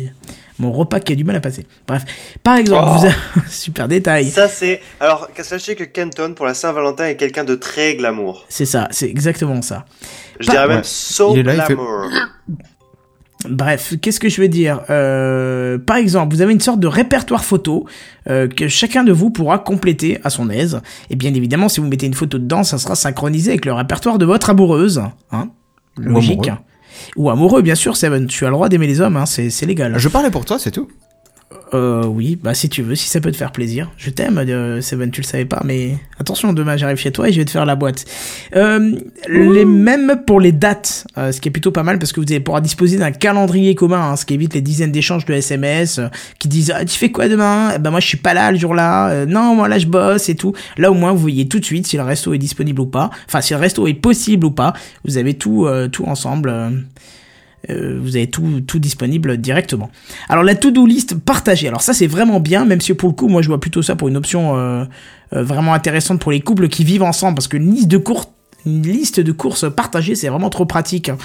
mon 0.58 0.72
repas 0.72 1.00
qui 1.00 1.12
a 1.12 1.16
du 1.16 1.24
mal 1.24 1.36
à 1.36 1.40
passer. 1.40 1.66
Bref, 1.86 2.04
par 2.42 2.56
exemple, 2.56 2.84
Oh. 2.88 2.98
vous 2.98 3.04
avez... 3.06 3.14
super 3.48 3.88
détail. 3.88 4.30
Ça, 4.30 4.48
c'est. 4.48 4.80
Alors, 5.00 5.28
sachez 5.40 5.74
que 5.74 5.84
Kenton, 5.84 6.34
pour 6.34 6.46
la 6.46 6.54
Saint-Valentin, 6.54 7.06
est 7.06 7.16
quelqu'un 7.16 7.44
de 7.44 7.54
très 7.54 7.96
glamour. 7.96 8.44
C'est 8.48 8.66
ça, 8.66 8.88
c'est 8.90 9.08
exactement 9.08 9.62
ça. 9.62 9.84
Je 10.40 10.50
dirais 10.50 10.68
même 10.68 10.76
Ouais. 10.78 10.82
so 10.84 11.34
fait- 11.34 11.42
glamour. 11.42 12.06
Bref, 13.48 13.94
qu'est-ce 14.00 14.20
que 14.20 14.28
je 14.28 14.40
veux 14.40 14.46
dire? 14.48 14.82
Euh, 14.88 15.76
Par 15.76 15.96
exemple, 15.96 16.32
vous 16.34 16.42
avez 16.42 16.52
une 16.52 16.60
sorte 16.60 16.78
de 16.78 16.86
répertoire 16.86 17.44
photo 17.44 17.86
euh, 18.30 18.46
que 18.46 18.68
chacun 18.68 19.02
de 19.02 19.10
vous 19.10 19.30
pourra 19.30 19.58
compléter 19.58 20.20
à 20.22 20.30
son 20.30 20.48
aise. 20.48 20.80
Et 21.10 21.16
bien 21.16 21.34
évidemment, 21.34 21.68
si 21.68 21.80
vous 21.80 21.88
mettez 21.88 22.06
une 22.06 22.14
photo 22.14 22.38
dedans, 22.38 22.62
ça 22.62 22.78
sera 22.78 22.94
synchronisé 22.94 23.50
avec 23.50 23.64
le 23.64 23.72
répertoire 23.72 24.18
de 24.18 24.24
votre 24.26 24.50
amoureuse. 24.50 25.02
Hein 25.32 25.48
Ou 25.98 26.02
Logique. 26.02 26.46
amoureux. 26.46 26.58
Ou 27.16 27.30
amoureux, 27.30 27.62
bien 27.62 27.74
sûr, 27.74 27.96
Seven. 27.96 28.26
Tu 28.26 28.44
as 28.44 28.48
le 28.48 28.54
droit 28.54 28.68
d'aimer 28.68 28.86
les 28.86 29.00
hommes, 29.00 29.16
hein, 29.16 29.26
c'est 29.26 29.50
c'est 29.50 29.66
légal. 29.66 29.98
Je 29.98 30.08
parlais 30.08 30.30
pour 30.30 30.44
toi, 30.44 30.58
c'est 30.58 30.70
tout. 30.70 30.88
Euh, 31.74 32.04
oui, 32.04 32.38
bah 32.42 32.52
si 32.52 32.68
tu 32.68 32.82
veux, 32.82 32.94
si 32.94 33.08
ça 33.08 33.20
peut 33.20 33.32
te 33.32 33.36
faire 33.36 33.50
plaisir. 33.50 33.90
Je 33.96 34.10
t'aime, 34.10 34.36
euh, 34.36 34.82
Seven, 34.82 35.10
tu 35.10 35.22
le 35.22 35.26
savais 35.26 35.46
pas, 35.46 35.62
mais 35.64 35.96
attention, 36.18 36.52
demain 36.52 36.76
j'arrive 36.76 36.98
chez 36.98 37.12
toi 37.12 37.28
et 37.28 37.32
je 37.32 37.38
vais 37.38 37.46
te 37.46 37.50
faire 37.50 37.64
la 37.64 37.76
boîte. 37.76 38.04
Euh, 38.54 38.94
les 39.28 39.64
mêmes 39.64 40.22
pour 40.26 40.38
les 40.38 40.52
dates, 40.52 41.06
euh, 41.16 41.32
ce 41.32 41.40
qui 41.40 41.48
est 41.48 41.50
plutôt 41.50 41.72
pas 41.72 41.82
mal 41.82 41.98
parce 41.98 42.12
que 42.12 42.20
vous 42.20 42.26
allez 42.28 42.40
pouvoir 42.40 42.60
disposer 42.60 42.98
d'un 42.98 43.10
calendrier 43.10 43.74
commun, 43.74 44.10
hein, 44.10 44.16
ce 44.16 44.26
qui 44.26 44.34
évite 44.34 44.52
les 44.52 44.60
dizaines 44.60 44.92
d'échanges 44.92 45.24
de 45.24 45.32
SMS 45.32 45.98
euh, 45.98 46.08
qui 46.38 46.48
disent 46.48 46.72
ah, 46.76 46.84
tu 46.84 46.98
fais 46.98 47.10
quoi 47.10 47.28
demain? 47.28 47.72
Eh 47.74 47.78
Ben 47.78 47.90
moi 47.90 48.00
je 48.00 48.06
suis 48.06 48.18
pas 48.18 48.34
là 48.34 48.52
le 48.52 48.58
jour-là. 48.58 49.08
Euh, 49.08 49.26
non, 49.26 49.54
moi 49.54 49.68
là 49.68 49.78
je 49.78 49.86
bosse 49.86 50.28
et 50.28 50.34
tout. 50.34 50.52
Là 50.76 50.90
au 50.90 50.94
moins 50.94 51.12
vous 51.12 51.18
voyez 51.18 51.48
tout 51.48 51.58
de 51.58 51.64
suite 51.64 51.86
si 51.86 51.96
le 51.96 52.02
resto 52.02 52.34
est 52.34 52.38
disponible 52.38 52.82
ou 52.82 52.86
pas. 52.86 53.10
Enfin 53.26 53.40
si 53.40 53.54
le 53.54 53.60
resto 53.60 53.86
est 53.86 53.94
possible 53.94 54.44
ou 54.44 54.50
pas. 54.50 54.74
Vous 55.06 55.16
avez 55.16 55.34
tout 55.34 55.66
tout 55.90 56.04
ensemble. 56.04 56.52
Euh, 57.70 57.98
vous 58.02 58.16
avez 58.16 58.28
tout, 58.28 58.60
tout 58.66 58.78
disponible 58.78 59.36
directement. 59.38 59.90
Alors 60.28 60.44
la 60.44 60.54
to-do 60.54 60.84
list 60.86 61.14
partagée, 61.18 61.68
alors 61.68 61.82
ça 61.82 61.92
c'est 61.92 62.06
vraiment 62.06 62.40
bien, 62.40 62.64
même 62.64 62.80
si 62.80 62.92
pour 62.94 63.08
le 63.08 63.14
coup 63.14 63.28
moi 63.28 63.42
je 63.42 63.48
vois 63.48 63.60
plutôt 63.60 63.82
ça 63.82 63.96
pour 63.96 64.08
une 64.08 64.16
option 64.16 64.56
euh, 64.56 64.84
euh, 65.34 65.42
vraiment 65.44 65.74
intéressante 65.74 66.20
pour 66.20 66.32
les 66.32 66.40
couples 66.40 66.68
qui 66.68 66.84
vivent 66.84 67.02
ensemble, 67.04 67.34
parce 67.36 67.48
qu'une 67.48 67.72
liste 67.74 67.88
de 67.88 67.98
courses, 67.98 68.28
une 68.66 68.82
liste 68.82 69.20
de 69.20 69.32
courses 69.32 69.64
partagée 69.74 70.14
c'est 70.14 70.28
vraiment 70.28 70.50
trop 70.50 70.66
pratique. 70.66 71.08
hein. 71.08 71.18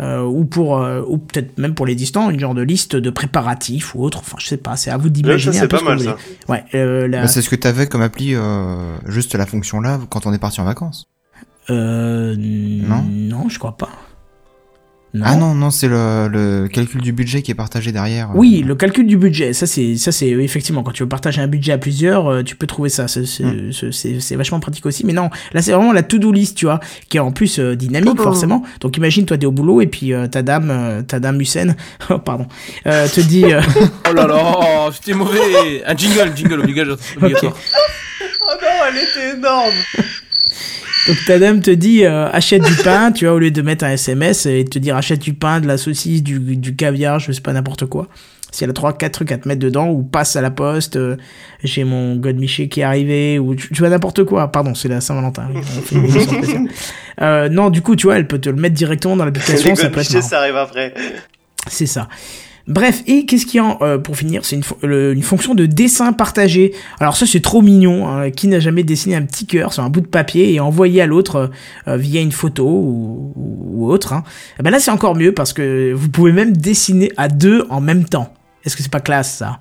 Euh, 0.00 0.22
ou 0.22 0.44
pour 0.44 0.78
euh, 0.78 1.02
ou 1.08 1.18
peut-être 1.18 1.58
même 1.58 1.74
pour 1.74 1.84
les 1.84 1.96
distants 1.96 2.30
une 2.30 2.38
genre 2.38 2.54
de 2.54 2.62
liste 2.62 2.94
de 2.94 3.10
préparatifs 3.10 3.96
ou 3.96 4.04
autre 4.04 4.18
enfin 4.20 4.36
je 4.38 4.46
sais 4.46 4.56
pas 4.56 4.76
c'est 4.76 4.92
à 4.92 4.96
vous 4.96 5.10
d'imaginer 5.10 5.56
un 5.58 5.60
c'est 5.62 5.66
peu 5.66 5.76
pas 5.76 5.78
ce 5.78 5.82
que 5.82 5.88
mal 5.88 5.98
vous 5.98 6.04
ça. 6.04 6.16
ouais 6.48 6.64
euh, 6.76 7.08
la- 7.08 7.22
Bah, 7.22 7.26
c'est 7.26 7.42
ce 7.42 7.48
que 7.48 7.56
t'avais 7.56 7.88
comme 7.88 8.02
appli, 8.02 8.36
euh, 8.36 8.76
juste 9.08 9.34
la 9.34 9.44
fonction 9.44 9.80
là, 9.80 9.98
quand 10.08 10.24
on 10.26 10.32
est 10.32 10.38
parti 10.38 10.60
en 10.60 10.64
vacances. 10.64 11.08
euh, 11.68 12.36
Non? 12.38 13.04
non 13.10 13.48
je 13.48 13.58
crois 13.58 13.76
pas 13.76 13.88
Ah 15.24 15.36
non, 15.36 15.54
non, 15.54 15.70
c'est 15.70 15.88
le, 15.88 16.28
le 16.28 16.68
calcul 16.68 17.00
du 17.00 17.12
budget 17.12 17.42
qui 17.42 17.50
est 17.50 17.54
partagé 17.54 17.92
derrière. 17.92 18.30
Oui, 18.34 18.62
le 18.66 18.74
calcul 18.74 19.06
du 19.06 19.16
budget, 19.16 19.52
ça 19.52 19.66
c'est 19.66 19.96
ça 19.96 20.12
c'est 20.12 20.28
effectivement 20.28 20.82
quand 20.82 20.92
tu 20.92 21.02
veux 21.02 21.08
partager 21.08 21.40
un 21.40 21.46
budget 21.48 21.72
à 21.72 21.78
plusieurs, 21.78 22.26
euh, 22.30 22.42
tu 22.42 22.56
peux 22.56 22.66
trouver 22.66 22.88
ça, 22.88 23.08
c'est 23.08 23.24
c'est- 23.26 23.44
Mm. 23.44 24.36
vachement 24.36 24.60
pratique 24.60 24.86
aussi. 24.86 25.04
Mais 25.06 25.12
non, 25.12 25.30
là 25.52 25.62
c'est 25.62 25.72
vraiment 25.72 25.92
la 25.92 26.02
to-do 26.02 26.32
list, 26.32 26.56
tu 26.56 26.66
vois, 26.66 26.80
qui 27.08 27.16
est 27.16 27.20
en 27.20 27.32
plus 27.32 27.58
euh, 27.58 27.74
dynamique 27.76 28.20
forcément. 28.20 28.62
Donc 28.80 28.96
imagine 28.96 29.24
toi 29.26 29.36
t'es 29.38 29.46
au 29.46 29.52
boulot 29.52 29.80
et 29.80 29.86
puis 29.86 30.12
euh, 30.12 30.26
ta 30.26 30.42
dame, 30.42 30.70
euh, 30.70 31.02
ta 31.02 31.20
dame 31.20 31.40
Hussein, 31.40 31.74
oh, 32.10 32.18
pardon, 32.18 32.46
euh, 32.86 33.08
te 33.08 33.20
dit, 33.20 33.44
euh, 33.44 33.60
Oh 34.10 34.12
là 34.12 34.26
là, 34.26 34.90
c'était 34.92 35.14
mauvais. 35.14 35.82
Un 35.86 35.96
jingle, 35.96 36.32
jingle 36.36 36.60
obligatoire. 36.60 36.98
obligatoire. 37.16 37.54
Oh 38.42 38.54
non, 38.62 38.68
elle 38.88 38.96
était 38.96 39.36
énorme 39.36 39.74
donc 41.08 41.16
ta 41.26 41.38
dame 41.38 41.62
te 41.62 41.70
dit 41.70 42.04
euh, 42.04 42.28
achète 42.30 42.62
du 42.62 42.74
pain, 42.82 43.12
tu 43.12 43.24
vois, 43.24 43.34
au 43.34 43.38
lieu 43.38 43.50
de 43.50 43.62
mettre 43.62 43.84
un 43.84 43.92
SMS 43.92 44.44
et 44.44 44.64
te 44.64 44.78
dire 44.78 44.94
achète 44.94 45.20
du 45.20 45.32
pain, 45.32 45.58
de 45.60 45.66
la 45.66 45.78
saucisse, 45.78 46.22
du, 46.22 46.38
du 46.38 46.76
caviar, 46.76 47.18
je 47.18 47.32
sais 47.32 47.40
pas 47.40 47.54
n'importe 47.54 47.86
quoi. 47.86 48.08
Si 48.50 48.64
elle 48.64 48.70
a 48.70 48.72
trois, 48.74 48.96
quatre 48.96 49.12
trucs 49.12 49.32
à 49.32 49.38
te 49.38 49.46
mettre 49.46 49.60
dedans, 49.60 49.88
ou 49.88 50.02
passe 50.02 50.36
à 50.36 50.40
la 50.40 50.50
poste, 50.50 50.96
euh, 50.96 51.16
j'ai 51.64 51.84
mon 51.84 52.16
godemiché 52.16 52.68
qui 52.68 52.80
est 52.80 52.84
arrivé, 52.84 53.38
ou 53.38 53.54
tu, 53.54 53.68
tu 53.68 53.78
vois 53.80 53.88
n'importe 53.88 54.24
quoi. 54.24 54.50
Pardon, 54.52 54.74
c'est 54.74 54.88
la 54.88 55.00
Saint-Valentin. 55.00 55.48
Euh, 57.20 57.48
non, 57.48 57.68
du 57.68 57.82
coup, 57.82 57.96
tu 57.96 58.06
vois, 58.06 58.16
elle 58.16 58.28
peut 58.28 58.38
te 58.38 58.48
le 58.48 58.54
mettre 58.54 58.76
directement 58.76 59.16
dans 59.16 59.24
l'application, 59.24 59.74
ça 59.74 59.90
peut 59.90 59.98
être 59.98 60.12
godemichés, 60.12 60.14
marrant. 60.18 60.28
ça 60.28 60.38
arrive 60.38 60.54
après. 60.54 60.94
C'est 61.66 61.86
ça. 61.86 62.06
Bref, 62.68 63.02
et 63.06 63.24
qu'est-ce 63.24 63.46
qu'il 63.46 63.56
y 63.56 63.60
a 63.60 63.64
en- 63.64 63.78
euh, 63.80 63.96
pour 63.98 64.16
finir 64.16 64.44
C'est 64.44 64.54
une, 64.54 64.62
fo- 64.62 64.76
une 65.12 65.22
fonction 65.22 65.54
de 65.54 65.64
dessin 65.66 66.12
partagé. 66.12 66.74
Alors 67.00 67.16
ça 67.16 67.24
c'est 67.26 67.40
trop 67.40 67.62
mignon. 67.62 68.06
hein. 68.06 68.30
Qui 68.30 68.46
n'a 68.46 68.60
jamais 68.60 68.82
dessiné 68.84 69.16
un 69.16 69.22
petit 69.22 69.46
cœur 69.46 69.72
sur 69.72 69.82
un 69.82 69.88
bout 69.88 70.02
de 70.02 70.06
papier 70.06 70.52
et 70.52 70.60
envoyé 70.60 71.00
à 71.00 71.06
l'autre 71.06 71.36
euh, 71.36 71.46
euh, 71.92 71.96
via 71.96 72.20
une 72.20 72.30
photo 72.32 72.66
ou, 72.66 73.90
autre 73.90 74.12
hein. 74.12 74.22
Eh 74.60 74.62
ben 74.62 74.70
là 74.70 74.78
c'est 74.80 74.90
encore 74.90 75.14
mieux 75.16 75.32
parce 75.32 75.52
que 75.54 75.92
vous 75.94 76.08
pouvez 76.10 76.30
même 76.32 76.56
dessiner 76.56 77.10
à 77.16 77.28
deux 77.28 77.64
en 77.70 77.80
même 77.80 78.04
temps. 78.04 78.32
Est-ce 78.64 78.76
que 78.76 78.82
c'est 78.82 78.92
pas 78.92 79.00
classe 79.00 79.34
ça? 79.38 79.60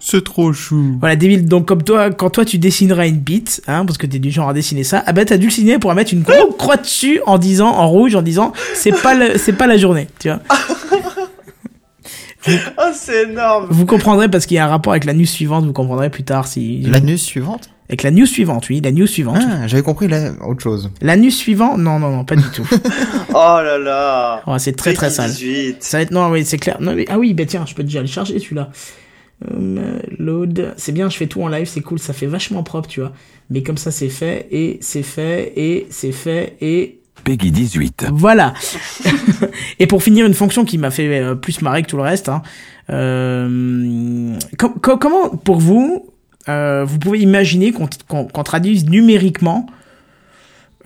C'est 0.00 0.22
trop 0.22 0.52
chou. 0.52 0.96
Voilà, 1.00 1.16
Devil, 1.16 1.42
donc 1.46 1.66
comme 1.66 1.82
toi, 1.82 2.10
quand 2.12 2.30
toi 2.30 2.44
tu 2.44 2.58
dessineras 2.58 3.08
une 3.08 3.16
bite, 3.18 3.62
hein, 3.66 3.84
parce 3.84 3.98
que 3.98 4.06
t'es 4.06 4.20
du 4.20 4.30
genre 4.30 4.48
à 4.48 4.54
dessiner 4.54 4.84
ça, 4.84 5.02
ah 5.06 5.12
ben 5.12 5.24
t'as 5.24 5.38
dû 5.38 5.46
le 5.46 5.52
signer 5.52 5.80
pour 5.80 5.92
mettre 5.92 6.14
une 6.14 6.22
grosse 6.22 6.54
croix 6.56 6.76
dessus 6.76 7.20
en 7.26 7.36
disant, 7.36 7.66
en 7.70 7.88
rouge, 7.88 8.14
en 8.14 8.22
disant, 8.22 8.52
c'est 8.74 8.92
pas 9.02 9.14
le- 9.14 9.52
pas 9.54 9.66
la 9.66 9.76
journée, 9.76 10.06
tu 10.20 10.28
vois. 10.28 10.38
Ah, 12.76 12.92
c'est 12.94 13.24
énorme. 13.24 13.66
Vous 13.70 13.86
comprendrez 13.86 14.28
parce 14.28 14.46
qu'il 14.46 14.56
y 14.56 14.58
a 14.58 14.64
un 14.64 14.68
rapport 14.68 14.92
avec 14.92 15.04
la 15.04 15.12
news 15.14 15.26
suivante, 15.26 15.64
vous 15.64 15.72
comprendrez 15.72 16.10
plus 16.10 16.24
tard 16.24 16.46
si. 16.46 16.80
La 16.82 17.00
news 17.00 17.16
suivante 17.16 17.70
Avec 17.88 18.02
la 18.02 18.10
news 18.10 18.26
suivante, 18.26 18.68
oui, 18.68 18.80
la 18.82 18.92
news 18.92 19.06
suivante. 19.06 19.38
Ah, 19.40 19.66
j'avais 19.66 19.82
compris 19.82 20.08
la... 20.08 20.32
autre 20.46 20.62
chose. 20.62 20.90
La 21.00 21.16
news 21.16 21.30
suivante, 21.30 21.78
non, 21.78 21.98
non, 21.98 22.10
non, 22.10 22.24
pas 22.24 22.36
du 22.36 22.48
tout. 22.54 22.68
Oh 23.30 23.60
là 23.62 23.78
là. 23.78 24.42
Oh, 24.46 24.56
c'est 24.58 24.72
très 24.72 24.94
très 24.94 25.10
sale. 25.10 25.30
18. 25.30 25.76
Ça 25.82 25.98
va 25.98 26.02
être, 26.02 26.10
non, 26.10 26.28
oui, 26.30 26.44
c'est 26.44 26.58
clair. 26.58 26.78
Non, 26.80 26.94
mais- 26.94 27.04
ah 27.08 27.18
oui, 27.18 27.34
bah 27.34 27.44
tiens, 27.46 27.64
je 27.66 27.74
peux 27.74 27.82
déjà 27.84 28.00
le 28.00 28.06
charger 28.06 28.38
celui-là. 28.38 28.70
Euh, 29.52 29.98
load, 30.18 30.74
c'est 30.76 30.90
bien, 30.92 31.08
je 31.08 31.16
fais 31.16 31.26
tout 31.28 31.42
en 31.42 31.48
live, 31.48 31.66
c'est 31.66 31.80
cool, 31.82 31.98
ça 32.00 32.12
fait 32.12 32.26
vachement 32.26 32.62
propre, 32.64 32.88
tu 32.88 33.00
vois. 33.00 33.12
Mais 33.50 33.62
comme 33.62 33.76
ça, 33.76 33.90
c'est 33.92 34.08
fait, 34.08 34.48
et 34.50 34.78
c'est 34.80 35.02
fait, 35.04 35.52
et 35.56 35.86
c'est 35.90 36.10
fait, 36.12 36.56
et 36.60 36.97
Peggy 37.28 37.50
18. 37.50 38.06
voilà. 38.12 38.54
et 39.78 39.86
pour 39.86 40.02
finir, 40.02 40.26
une 40.26 40.32
fonction 40.34 40.64
qui 40.64 40.78
m'a 40.78 40.90
fait 40.90 41.20
euh, 41.20 41.34
plus 41.34 41.60
marrer 41.60 41.82
que 41.82 41.88
tout 41.88 41.96
le 41.98 42.02
reste. 42.02 42.28
Hein, 42.30 42.40
euh, 42.90 44.34
com- 44.58 44.74
com- 44.80 44.98
comment, 44.98 45.28
pour 45.28 45.58
vous, 45.58 46.06
euh, 46.48 46.84
vous 46.86 46.98
pouvez 46.98 47.18
imaginer 47.20 47.70
qu'on 47.72 48.42
traduise 48.44 48.88
numériquement 48.88 49.66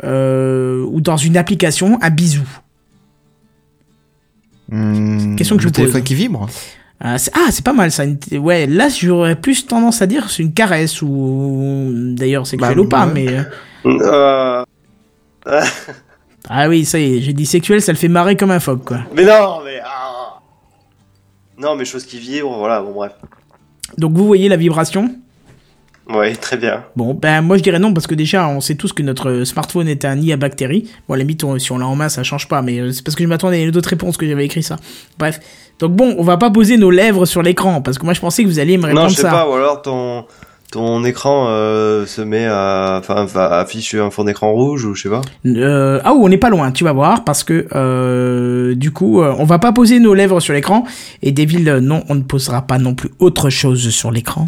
euh, 0.02 0.84
ou 0.90 1.00
dans 1.00 1.16
une 1.16 1.36
application 1.36 1.98
un 2.02 2.10
bisou? 2.10 2.42
Hmm, 4.70 5.36
Question 5.36 5.56
que 5.56 5.62
je 5.62 5.68
vous 5.68 5.72
pose. 5.72 5.82
téléphone 5.84 6.02
qui 6.02 6.14
vibre 6.16 6.48
Ah, 6.98 7.18
c'est 7.18 7.30
ah, 7.36 7.50
c'est 7.50 7.64
pas 7.64 7.72
mal 7.72 7.92
ça. 7.92 8.04
Ouais, 8.32 8.66
là 8.66 8.88
j'aurais 8.88 9.36
plus 9.36 9.66
tendance 9.66 10.02
à 10.02 10.06
dire 10.06 10.30
c'est 10.30 10.42
une 10.42 10.52
caresse 10.54 11.02
ou 11.02 11.90
d'ailleurs 12.16 12.46
sexuelle 12.46 12.74
Bah, 12.76 12.82
ou 12.82 12.88
pas, 12.88 13.06
mais 13.06 13.28
Euh, 13.84 14.64
ah 16.48 16.68
oui, 16.68 16.84
ça 16.84 16.98
y 16.98 17.16
est, 17.16 17.20
j'ai 17.20 17.32
dit 17.32 17.46
sexuel, 17.46 17.80
ça 17.82 17.92
le 17.92 17.98
fait 17.98 18.08
marrer 18.08 18.36
comme 18.36 18.50
un 18.50 18.60
phoque 18.60 18.84
quoi. 18.84 18.98
Mais 19.14 19.24
non, 19.24 19.60
mais. 19.64 19.80
ah. 19.84 20.40
Non, 21.58 21.76
mais 21.76 21.84
choses 21.84 22.04
qui 22.04 22.18
vibrent, 22.18 22.56
voilà, 22.58 22.80
bon, 22.80 22.92
bref. 22.92 23.12
Donc 23.98 24.12
vous 24.14 24.26
voyez 24.26 24.48
la 24.48 24.56
vibration? 24.56 25.14
Ouais, 26.08 26.34
très 26.34 26.56
bien. 26.56 26.82
Bon, 26.96 27.14
ben 27.14 27.42
moi 27.42 27.56
je 27.56 27.62
dirais 27.62 27.78
non 27.78 27.94
parce 27.94 28.08
que 28.08 28.16
déjà 28.16 28.48
on 28.48 28.60
sait 28.60 28.74
tous 28.74 28.92
que 28.92 29.02
notre 29.04 29.44
smartphone 29.44 29.86
est 29.86 30.04
un 30.04 30.16
nid 30.16 30.32
à 30.32 30.36
bactéries. 30.36 30.90
Bon, 31.06 31.14
à 31.14 31.16
la 31.16 31.22
limite 31.22 31.44
on- 31.44 31.58
si 31.60 31.70
on 31.70 31.78
l'a 31.78 31.86
en 31.86 31.94
main 31.94 32.08
ça 32.08 32.24
change 32.24 32.48
pas, 32.48 32.60
mais 32.60 32.80
euh, 32.80 32.90
c'est 32.90 33.04
parce 33.04 33.14
que 33.14 33.22
je 33.22 33.28
m'attendais 33.28 33.64
à 33.66 33.70
d'autres 33.70 33.90
réponses 33.90 34.16
que 34.16 34.26
j'avais 34.26 34.44
écrit 34.44 34.64
ça. 34.64 34.76
Bref, 35.18 35.38
donc 35.78 35.92
bon, 35.92 36.16
on 36.18 36.24
va 36.24 36.38
pas 36.38 36.50
poser 36.50 36.76
nos 36.76 36.90
lèvres 36.90 37.24
sur 37.24 37.40
l'écran 37.42 37.82
parce 37.82 37.98
que 37.98 38.04
moi 38.04 38.14
je 38.14 38.20
pensais 38.20 38.42
que 38.42 38.48
vous 38.48 38.58
alliez 38.58 38.78
me 38.78 38.86
répondre 38.86 39.02
Non, 39.04 39.08
je 39.08 39.14
sais 39.14 39.22
ça. 39.22 39.30
pas, 39.30 39.48
ou 39.48 39.52
alors 39.52 39.80
ton. 39.80 40.26
Ton 40.72 41.04
écran 41.04 41.48
euh, 41.50 42.06
se 42.06 42.22
met 42.22 42.46
à, 42.46 42.98
enfin, 42.98 43.26
affiche 43.50 43.94
un 43.94 44.10
fond 44.10 44.24
d'écran 44.24 44.52
rouge 44.52 44.86
ou 44.86 44.94
je 44.94 45.02
sais 45.02 45.10
pas. 45.10 45.20
Euh, 45.44 46.00
ah 46.02 46.14
oui, 46.14 46.20
on 46.22 46.28
n'est 46.30 46.38
pas 46.38 46.48
loin, 46.48 46.72
tu 46.72 46.82
vas 46.82 46.94
voir, 46.94 47.24
parce 47.24 47.44
que 47.44 47.66
euh, 47.74 48.74
du 48.74 48.90
coup, 48.90 49.20
euh, 49.20 49.34
on 49.38 49.44
va 49.44 49.58
pas 49.58 49.72
poser 49.72 50.00
nos 50.00 50.14
lèvres 50.14 50.40
sur 50.40 50.54
l'écran. 50.54 50.84
Et 51.20 51.30
Devil, 51.30 51.68
euh, 51.68 51.80
non, 51.80 52.02
on 52.08 52.14
ne 52.14 52.22
posera 52.22 52.62
pas 52.62 52.78
non 52.78 52.94
plus 52.94 53.10
autre 53.18 53.50
chose 53.50 53.90
sur 53.90 54.10
l'écran. 54.10 54.46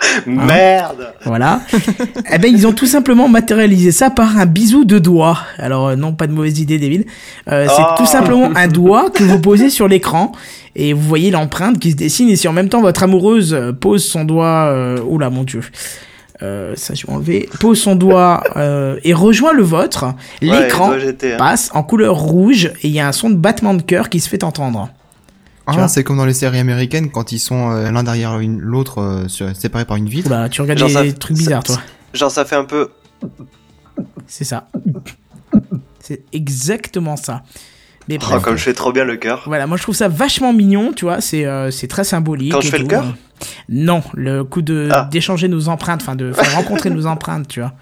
Merde. 0.26 1.12
Voilà. 1.24 1.60
eh 2.32 2.38
ben, 2.38 2.50
ils 2.50 2.66
ont 2.66 2.72
tout 2.72 2.86
simplement 2.86 3.28
matérialisé 3.28 3.90
ça 3.90 4.10
par 4.10 4.38
un 4.38 4.46
bisou 4.46 4.84
de 4.84 4.98
doigt. 4.98 5.38
Alors, 5.58 5.88
euh, 5.88 5.96
non, 5.96 6.12
pas 6.14 6.26
de 6.28 6.32
mauvaise 6.32 6.60
idée, 6.60 6.78
Devil. 6.78 7.04
Euh, 7.50 7.66
c'est 7.68 7.82
Oh. 7.82 7.94
tout 7.98 8.06
simplement 8.06 8.50
un 8.54 8.68
doigt 8.68 9.10
que 9.10 9.22
vous 9.24 9.40
posez 9.40 9.70
sur 9.70 9.88
l'écran. 9.88 10.32
Et 10.76 10.92
vous 10.92 11.02
voyez 11.02 11.30
l'empreinte 11.30 11.78
qui 11.78 11.90
se 11.92 11.96
dessine. 11.96 12.28
Et 12.28 12.36
si 12.36 12.46
en 12.48 12.52
même 12.52 12.68
temps 12.68 12.80
votre 12.80 13.02
amoureuse 13.02 13.54
euh, 13.54 13.72
pose 13.72 14.04
son 14.04 14.24
doigt... 14.24 14.66
Euh, 14.72 15.00
oula, 15.02 15.30
mon 15.30 15.44
Dieu. 15.44 15.62
Euh, 16.42 16.74
ça, 16.76 16.94
je 16.94 17.04
vais 17.06 17.12
enlever. 17.12 17.48
Pose 17.58 17.80
son 17.80 17.96
doigt 17.96 18.44
euh, 18.56 18.98
et 19.02 19.12
rejoint 19.12 19.52
le 19.52 19.62
vôtre. 19.64 20.04
Ouais, 20.40 20.62
L'écran 20.62 20.92
hein. 20.92 21.36
passe 21.36 21.70
en 21.74 21.82
couleur 21.82 22.14
rouge 22.16 22.66
et 22.82 22.88
il 22.88 22.90
y 22.92 23.00
a 23.00 23.08
un 23.08 23.12
son 23.12 23.30
de 23.30 23.34
battement 23.34 23.74
de 23.74 23.82
cœur 23.82 24.08
qui 24.08 24.20
se 24.20 24.28
fait 24.28 24.44
entendre. 24.44 24.88
Tu 25.68 25.74
vois 25.74 25.84
Ah, 25.84 25.88
c'est 25.88 26.04
comme 26.04 26.16
dans 26.16 26.24
les 26.24 26.32
séries 26.34 26.60
américaines 26.60 27.10
quand 27.10 27.32
ils 27.32 27.40
sont 27.40 27.70
euh, 27.72 27.90
l'un 27.90 28.02
derrière 28.04 28.38
l'autre 28.40 29.02
euh, 29.02 29.52
séparés 29.54 29.84
par 29.84 29.96
une 29.96 30.08
vitre. 30.08 30.28
Oula, 30.28 30.48
tu 30.48 30.62
regardes 30.62 30.78
Genre 30.78 31.02
des 31.02 31.10
ça- 31.10 31.16
trucs 31.16 31.36
ça- 31.36 31.42
bizarres, 31.42 31.62
toi. 31.64 31.80
Genre, 32.14 32.30
ça 32.30 32.44
fait 32.44 32.56
un 32.56 32.64
peu. 32.64 32.88
C'est 34.28 34.44
ça. 34.44 34.68
C'est 36.00 36.22
exactement 36.32 37.16
ça. 37.16 37.42
Mais 38.08 38.16
Oh, 38.20 38.24
bref. 38.26 38.42
comme 38.42 38.56
je 38.56 38.62
fais 38.62 38.72
trop 38.74 38.92
bien 38.92 39.04
le 39.04 39.16
cœur. 39.16 39.42
Voilà, 39.46 39.66
moi 39.66 39.76
je 39.76 39.82
trouve 39.82 39.94
ça 39.94 40.08
vachement 40.08 40.52
mignon, 40.52 40.92
tu 40.94 41.04
vois, 41.04 41.20
c'est 41.20 41.44
euh, 41.44 41.70
c'est 41.70 41.88
très 41.88 42.04
symbolique. 42.04 42.52
Quand 42.52 42.60
je 42.60 42.70
fais 42.70 42.78
le 42.78 42.86
cœur 42.86 43.04
Non, 43.68 44.02
le 44.14 44.44
coup 44.44 44.62
de 44.62 44.88
Ah. 44.90 45.08
d'échanger 45.10 45.48
nos 45.48 45.68
empreintes, 45.68 46.00
enfin 46.02 46.16
de 46.16 46.32
faire 46.32 46.54
rencontrer 46.54 46.90
nos 46.90 47.06
empreintes, 47.06 47.48
tu 47.48 47.60
vois. 47.60 47.72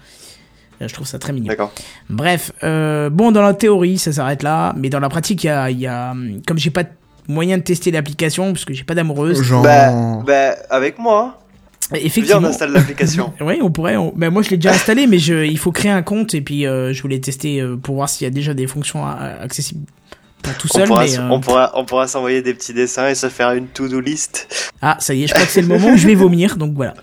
Euh, 0.81 0.87
Je 0.87 0.93
trouve 0.93 1.07
ça 1.07 1.17
très 1.17 1.33
mignon. 1.33 1.47
D'accord. 1.47 1.71
Bref, 2.09 2.51
euh, 2.63 3.09
bon, 3.09 3.31
dans 3.31 3.41
la 3.41 3.53
théorie, 3.53 3.97
ça 3.97 4.11
s'arrête 4.11 4.43
là, 4.43 4.73
mais 4.77 4.89
dans 4.89 4.99
la 4.99 5.09
pratique, 5.09 5.43
il 5.43 5.47
y 5.47 5.49
a, 5.49 5.69
il 5.71 5.79
y 5.79 5.87
a, 5.87 6.13
comme 6.45 6.57
j'ai 6.59 6.69
pas 6.69 6.83
de 6.83 6.89
moyen 7.29 7.57
de 7.57 7.63
tester 7.63 7.89
l'application, 7.91 8.51
parce 8.53 8.63
que 8.65 8.73
j'ai 8.73 8.83
pas 8.83 8.93
d'amoureuse, 8.95 9.41
Genre. 9.41 9.63
Bah, 9.63 10.21
bah, 10.25 10.55
avec 10.69 10.99
moi. 10.99 11.39
Viens, 11.91 12.01
on 12.01 12.05
effectivement. 12.05 12.47
installe 12.49 12.73
l'application. 12.73 13.33
Oui, 13.41 13.59
on 13.61 13.71
pourrait. 13.71 13.95
on- 13.95 14.13
Ben, 14.15 14.29
moi, 14.29 14.41
je 14.43 14.49
l'ai 14.51 14.57
déjà 14.57 14.71
installé, 14.75 15.07
mais 15.07 15.19
je, 15.19 15.45
il 15.45 15.57
faut 15.57 15.71
créer 15.71 15.91
un 15.91 16.01
compte 16.03 16.35
et 16.35 16.41
puis 16.41 16.65
euh, 16.67 16.91
je 16.93 17.01
voulais 17.01 17.19
tester 17.19 17.61
euh, 17.61 17.77
pour 17.77 17.95
voir 17.95 18.09
s'il 18.09 18.25
y 18.25 18.27
a 18.27 18.31
déjà 18.31 18.53
des 18.53 18.67
fonctions 18.67 19.05
accessibles 19.05 19.85
pour 20.41 20.53
tout 20.57 20.67
on, 20.73 20.77
seul. 20.77 20.87
pourra, 20.87 21.05
mais, 21.05 21.17
euh, 21.17 21.29
on 21.29 21.39
pourra, 21.39 21.71
on 21.75 21.85
pourra 21.85 22.07
s'envoyer 22.07 22.41
des 22.41 22.53
petits 22.53 22.73
dessins 22.73 23.09
et 23.09 23.15
se 23.15 23.29
faire 23.29 23.51
une 23.53 23.67
to-do 23.67 23.99
list. 23.99 24.71
Ah, 24.81 24.97
ça 24.99 25.13
y 25.13 25.23
est, 25.23 25.27
je 25.27 25.33
crois 25.33 25.45
que 25.45 25.51
c'est 25.51 25.61
le 25.61 25.67
moment 25.67 25.89
où 25.89 25.97
je 25.97 26.07
vais 26.07 26.15
vomir, 26.15 26.57
donc 26.57 26.73
voilà. 26.75 26.93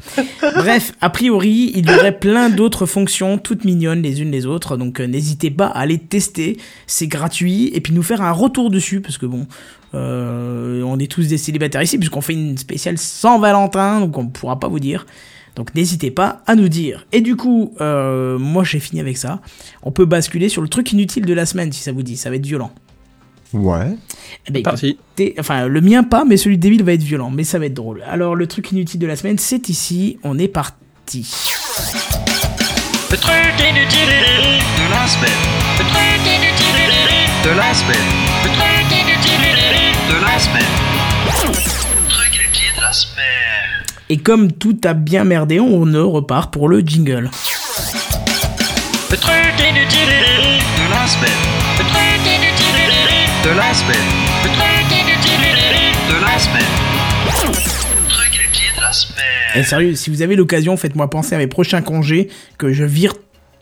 Bref, 0.40 0.92
a 1.00 1.10
priori, 1.10 1.72
il 1.74 1.90
y 1.90 1.94
aurait 1.94 2.18
plein 2.18 2.48
d'autres 2.48 2.86
fonctions, 2.86 3.38
toutes 3.38 3.64
mignonnes 3.64 4.02
les 4.02 4.22
unes 4.22 4.30
les 4.30 4.46
autres, 4.46 4.76
donc 4.76 5.00
euh, 5.00 5.06
n'hésitez 5.06 5.50
pas 5.50 5.66
à 5.66 5.84
les 5.86 5.98
tester, 5.98 6.58
c'est 6.86 7.08
gratuit, 7.08 7.70
et 7.74 7.80
puis 7.80 7.92
nous 7.92 8.02
faire 8.02 8.22
un 8.22 8.32
retour 8.32 8.70
dessus, 8.70 9.00
parce 9.00 9.18
que 9.18 9.26
bon, 9.26 9.46
euh, 9.94 10.82
on 10.82 10.98
est 10.98 11.10
tous 11.10 11.28
des 11.28 11.38
célibataires 11.38 11.82
ici, 11.82 11.98
puisqu'on 11.98 12.20
fait 12.20 12.34
une 12.34 12.56
spéciale 12.58 12.98
sans 12.98 13.38
Valentin, 13.38 14.00
donc 14.00 14.16
on 14.16 14.26
pourra 14.26 14.58
pas 14.58 14.68
vous 14.68 14.80
dire. 14.80 15.06
Donc 15.56 15.72
n'hésitez 15.74 16.10
pas 16.10 16.42
à 16.46 16.56
nous 16.56 16.68
dire. 16.68 17.06
Et 17.12 17.20
du 17.20 17.36
coup, 17.36 17.74
euh, 17.80 18.38
moi 18.38 18.64
j'ai 18.64 18.80
fini 18.80 19.00
avec 19.00 19.16
ça. 19.16 19.40
On 19.84 19.92
peut 19.92 20.04
basculer 20.04 20.48
sur 20.48 20.62
le 20.62 20.68
truc 20.68 20.92
inutile 20.92 21.26
de 21.26 21.34
la 21.34 21.46
semaine, 21.46 21.70
si 21.72 21.80
ça 21.80 21.92
vous 21.92 22.02
dit, 22.02 22.16
ça 22.16 22.28
va 22.28 22.36
être 22.36 22.46
violent. 22.46 22.72
Ouais. 23.54 23.96
Eh 24.48 24.50
ben, 24.52 24.62
Parti. 24.62 24.98
enfin, 25.38 25.66
le 25.68 25.80
mien 25.80 26.02
pas, 26.02 26.24
mais 26.24 26.36
celui 26.36 26.58
de 26.58 26.62
Devil 26.62 26.82
va 26.82 26.92
être 26.92 27.02
violent, 27.02 27.30
mais 27.30 27.44
ça 27.44 27.58
va 27.58 27.66
être 27.66 27.74
drôle. 27.74 28.02
Alors, 28.08 28.34
le 28.34 28.46
truc 28.46 28.72
inutile 28.72 28.98
de 29.00 29.06
la 29.06 29.16
semaine, 29.16 29.38
c'est 29.38 29.68
ici, 29.68 30.18
on 30.24 30.38
est 30.38 30.48
parti. 30.48 30.74
Le 33.10 33.16
truc 33.16 33.34
inutile 33.60 34.08
de 34.08 34.90
la 34.90 35.06
semaine. 35.06 35.30
Le 35.78 35.84
truc 35.84 36.20
inutile 36.26 36.90
de 37.44 37.50
la 37.56 37.74
semaine. 37.74 37.96
Le 38.42 38.50
truc 38.50 38.90
inutile 38.90 39.54
de 40.10 40.24
la 40.24 40.38
semaine. 40.38 40.72
Le 41.26 42.08
truc 42.08 42.34
inutile 42.34 42.76
de 42.76 42.80
la 42.82 42.92
semaine. 42.92 43.84
Et 44.10 44.16
comme 44.18 44.50
tout 44.52 44.76
a 44.84 44.94
bien 44.94 45.22
merdé, 45.24 45.60
on 45.60 45.86
ne 45.86 46.00
repart 46.00 46.52
pour 46.52 46.68
le 46.68 46.80
jingle. 46.80 47.30
Le 49.10 49.16
truc 49.16 49.34
inutile 49.60 50.08
de 50.08 50.90
la 50.90 51.06
semaine. 51.06 51.30
Le 51.78 51.84
truc 51.84 52.26
inutile 52.26 52.53
de 53.44 53.50
la 53.50 53.74
semaine. 53.74 53.96
Le 54.44 54.50
truc 54.50 54.92
inutile 54.92 55.40
de 56.08 56.24
la 56.24 56.38
semaine. 56.38 56.62
Le 57.26 58.08
truc 58.08 58.34
inutile 58.34 58.76
de 58.76 58.80
la 58.80 58.92
semaine. 58.92 59.24
Et 59.56 59.62
sérieux, 59.62 59.94
si 59.94 60.10
vous 60.10 60.22
avez 60.22 60.36
l'occasion, 60.36 60.76
faites-moi 60.76 61.08
penser 61.10 61.34
à 61.34 61.38
mes 61.38 61.46
prochains 61.46 61.82
congés, 61.82 62.28
que 62.58 62.72
je 62.72 62.84
vire 62.84 63.14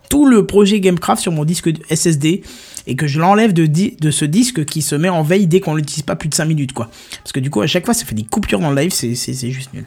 tout 0.09 0.27
le 0.27 0.47
projet 0.47 0.81
Gamecraft 0.81 1.21
sur 1.23 1.33
mon 1.33 1.45
disque 1.45 1.71
SSD 1.91 2.43
et 2.87 2.97
que 2.97 3.07
je 3.07 3.19
l'enlève 3.21 3.53
de, 3.53 3.67
di- 3.67 3.97
de 4.01 4.11
ce 4.11 4.25
disque 4.25 4.65
qui 4.65 4.83
se 4.83 4.95
met 4.95 5.09
en 5.09 5.23
veille 5.23 5.47
dès 5.47 5.61
qu'on 5.61 5.75
l'utilise 5.75 6.03
pas 6.03 6.17
plus 6.17 6.29
de 6.29 6.35
5 6.35 6.45
minutes, 6.47 6.73
quoi. 6.73 6.91
Parce 7.23 7.33
que 7.33 7.41
du 7.41 7.51
coup, 7.51 7.61
à 7.63 7.67
chaque 7.67 7.85
fois, 7.85 7.95
ça 7.95 8.05
fait 8.05 8.15
des 8.15 8.25
coupures 8.25 8.61
dans 8.61 8.71
le 8.71 8.81
live, 8.81 8.93
c'est 8.93 9.15
c'est- 9.15 9.35
c'est 9.35 9.51
juste 9.51 9.73
nul. 9.73 9.85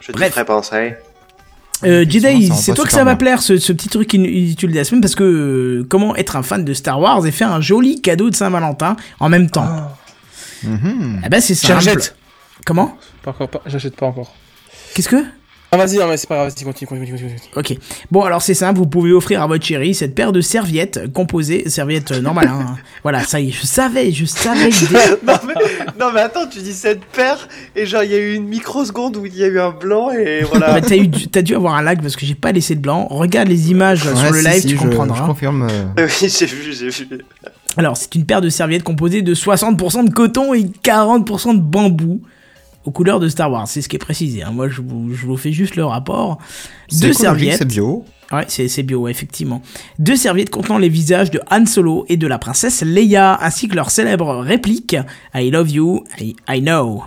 Je 0.00 0.12
Bref. 0.12 0.28
te 0.28 0.32
ferai 0.34 0.44
penser. 0.44 0.94
Euh, 1.84 2.04
Jedi, 2.08 2.50
c'est 2.54 2.74
toi 2.74 2.84
que 2.84 2.92
ça 2.92 2.98
va 3.04 3.12
bien. 3.12 3.16
plaire 3.16 3.42
ce, 3.42 3.56
ce 3.58 3.72
petit 3.72 3.88
truc 3.88 4.12
inutile 4.12 4.70
de 4.70 4.74
la 4.76 4.84
semaine 4.84 5.00
parce 5.00 5.14
que 5.14 5.24
euh, 5.24 5.86
comment 5.88 6.14
être 6.16 6.36
un 6.36 6.42
fan 6.42 6.64
de 6.64 6.74
Star 6.74 7.00
Wars 7.00 7.26
et 7.26 7.30
faire 7.30 7.50
un 7.52 7.60
joli 7.60 8.00
cadeau 8.02 8.28
de 8.30 8.34
Saint-Valentin 8.34 8.96
en 9.18 9.28
même 9.28 9.48
temps 9.50 9.66
Mhm. 10.62 11.20
Ah 11.24 11.28
bah 11.30 11.40
c'est 11.40 11.54
simple. 11.54 11.80
J'achète. 11.82 12.14
Comment? 12.66 12.98
Pas 13.22 13.30
encore, 13.30 13.48
pas- 13.48 13.62
j'achète 13.64 13.96
pas 13.96 14.04
encore. 14.06 14.34
Qu'est-ce 14.94 15.08
que? 15.08 15.24
Ah, 15.72 15.76
vas-y, 15.76 15.98
non, 15.98 16.08
mais 16.08 16.16
c'est 16.16 16.26
pas 16.28 16.34
grave, 16.34 16.48
vas-y, 16.48 16.64
continue, 16.64 16.88
continue, 16.88 17.10
continue. 17.12 17.36
continue. 17.54 17.78
Ok. 17.78 17.84
Bon 18.10 18.22
alors 18.22 18.42
c'est 18.42 18.54
simple, 18.54 18.78
vous 18.78 18.86
pouvez 18.88 19.12
offrir 19.12 19.40
à 19.40 19.46
votre 19.46 19.64
chérie 19.64 19.94
cette 19.94 20.16
paire 20.16 20.32
de 20.32 20.40
serviettes 20.40 21.12
composées, 21.12 21.68
serviettes 21.68 22.10
euh, 22.10 22.20
normales. 22.20 22.48
Hein. 22.48 22.76
voilà, 23.04 23.22
ça 23.22 23.38
y 23.38 23.48
est, 23.48 23.52
je 23.52 23.64
savais, 23.66 24.10
je 24.10 24.24
savais. 24.24 24.70
non, 25.26 25.34
mais, 25.46 25.54
non, 26.00 26.06
mais 26.12 26.20
attends, 26.22 26.48
tu 26.48 26.58
dis 26.58 26.72
cette 26.72 27.04
paire 27.04 27.46
et 27.76 27.86
genre 27.86 28.02
il 28.02 28.10
y 28.10 28.14
a 28.14 28.18
eu 28.18 28.34
une 28.34 28.48
microseconde 28.48 29.16
où 29.16 29.26
il 29.26 29.36
y 29.36 29.44
a 29.44 29.46
eu 29.46 29.60
un 29.60 29.70
blanc 29.70 30.10
et 30.10 30.42
voilà. 30.42 30.72
Bah, 30.72 30.80
t'as 30.86 30.96
eu, 30.96 31.08
t'as 31.08 31.42
dû 31.42 31.54
avoir 31.54 31.74
un 31.76 31.82
lag 31.82 32.02
parce 32.02 32.16
que 32.16 32.26
j'ai 32.26 32.34
pas 32.34 32.50
laissé 32.50 32.74
de 32.74 32.80
blanc. 32.80 33.06
Regarde 33.08 33.46
les 33.48 33.70
images 33.70 34.02
sur 34.02 34.32
le 34.32 34.40
si, 34.40 34.44
live, 34.48 34.60
si, 34.62 34.66
tu 34.66 34.76
je- 34.76 34.80
comprendras. 34.80 35.18
Je 35.18 35.22
confirme. 35.22 35.68
euh, 35.70 36.08
oui, 36.20 36.28
j'ai 36.36 36.46
vu, 36.46 36.72
j'ai 36.72 36.88
vu. 36.90 37.18
Alors, 37.76 37.96
c'est 37.96 38.12
une 38.16 38.26
paire 38.26 38.40
de 38.40 38.48
serviettes 38.48 38.82
composées 38.82 39.22
de 39.22 39.34
60% 39.34 40.04
de 40.08 40.10
coton 40.12 40.52
et 40.52 40.64
40% 40.64 41.54
de 41.54 41.60
bambou. 41.60 42.20
Aux 42.84 42.90
couleurs 42.90 43.20
de 43.20 43.28
Star 43.28 43.50
Wars. 43.50 43.68
C'est 43.68 43.82
ce 43.82 43.88
qui 43.88 43.96
est 43.96 44.00
précisé. 44.00 44.42
hein. 44.42 44.50
Moi, 44.52 44.68
je 44.68 44.80
vous, 44.80 45.12
je 45.14 45.26
vous 45.26 45.36
fais 45.36 45.52
juste 45.52 45.76
le 45.76 45.84
rapport. 45.84 46.38
Deux 47.00 47.12
serviettes. 47.12 47.58
c'est 47.58 47.64
bio? 47.66 48.04
Ouais, 48.32 48.44
c'est 48.46 48.68
c'est 48.68 48.84
bio, 48.84 49.08
effectivement. 49.08 49.60
Deux 49.98 50.14
serviettes 50.16 50.50
contenant 50.50 50.78
les 50.78 50.88
visages 50.88 51.30
de 51.32 51.40
Han 51.50 51.66
Solo 51.66 52.06
et 52.08 52.16
de 52.16 52.26
la 52.28 52.38
princesse 52.38 52.82
Leia, 52.82 53.38
ainsi 53.42 53.66
que 53.66 53.74
leur 53.74 53.90
célèbre 53.90 54.36
réplique 54.36 54.96
I 55.34 55.50
love 55.50 55.68
you, 55.70 56.04
I, 56.20 56.36
I 56.48 56.60
know. 56.60 57.02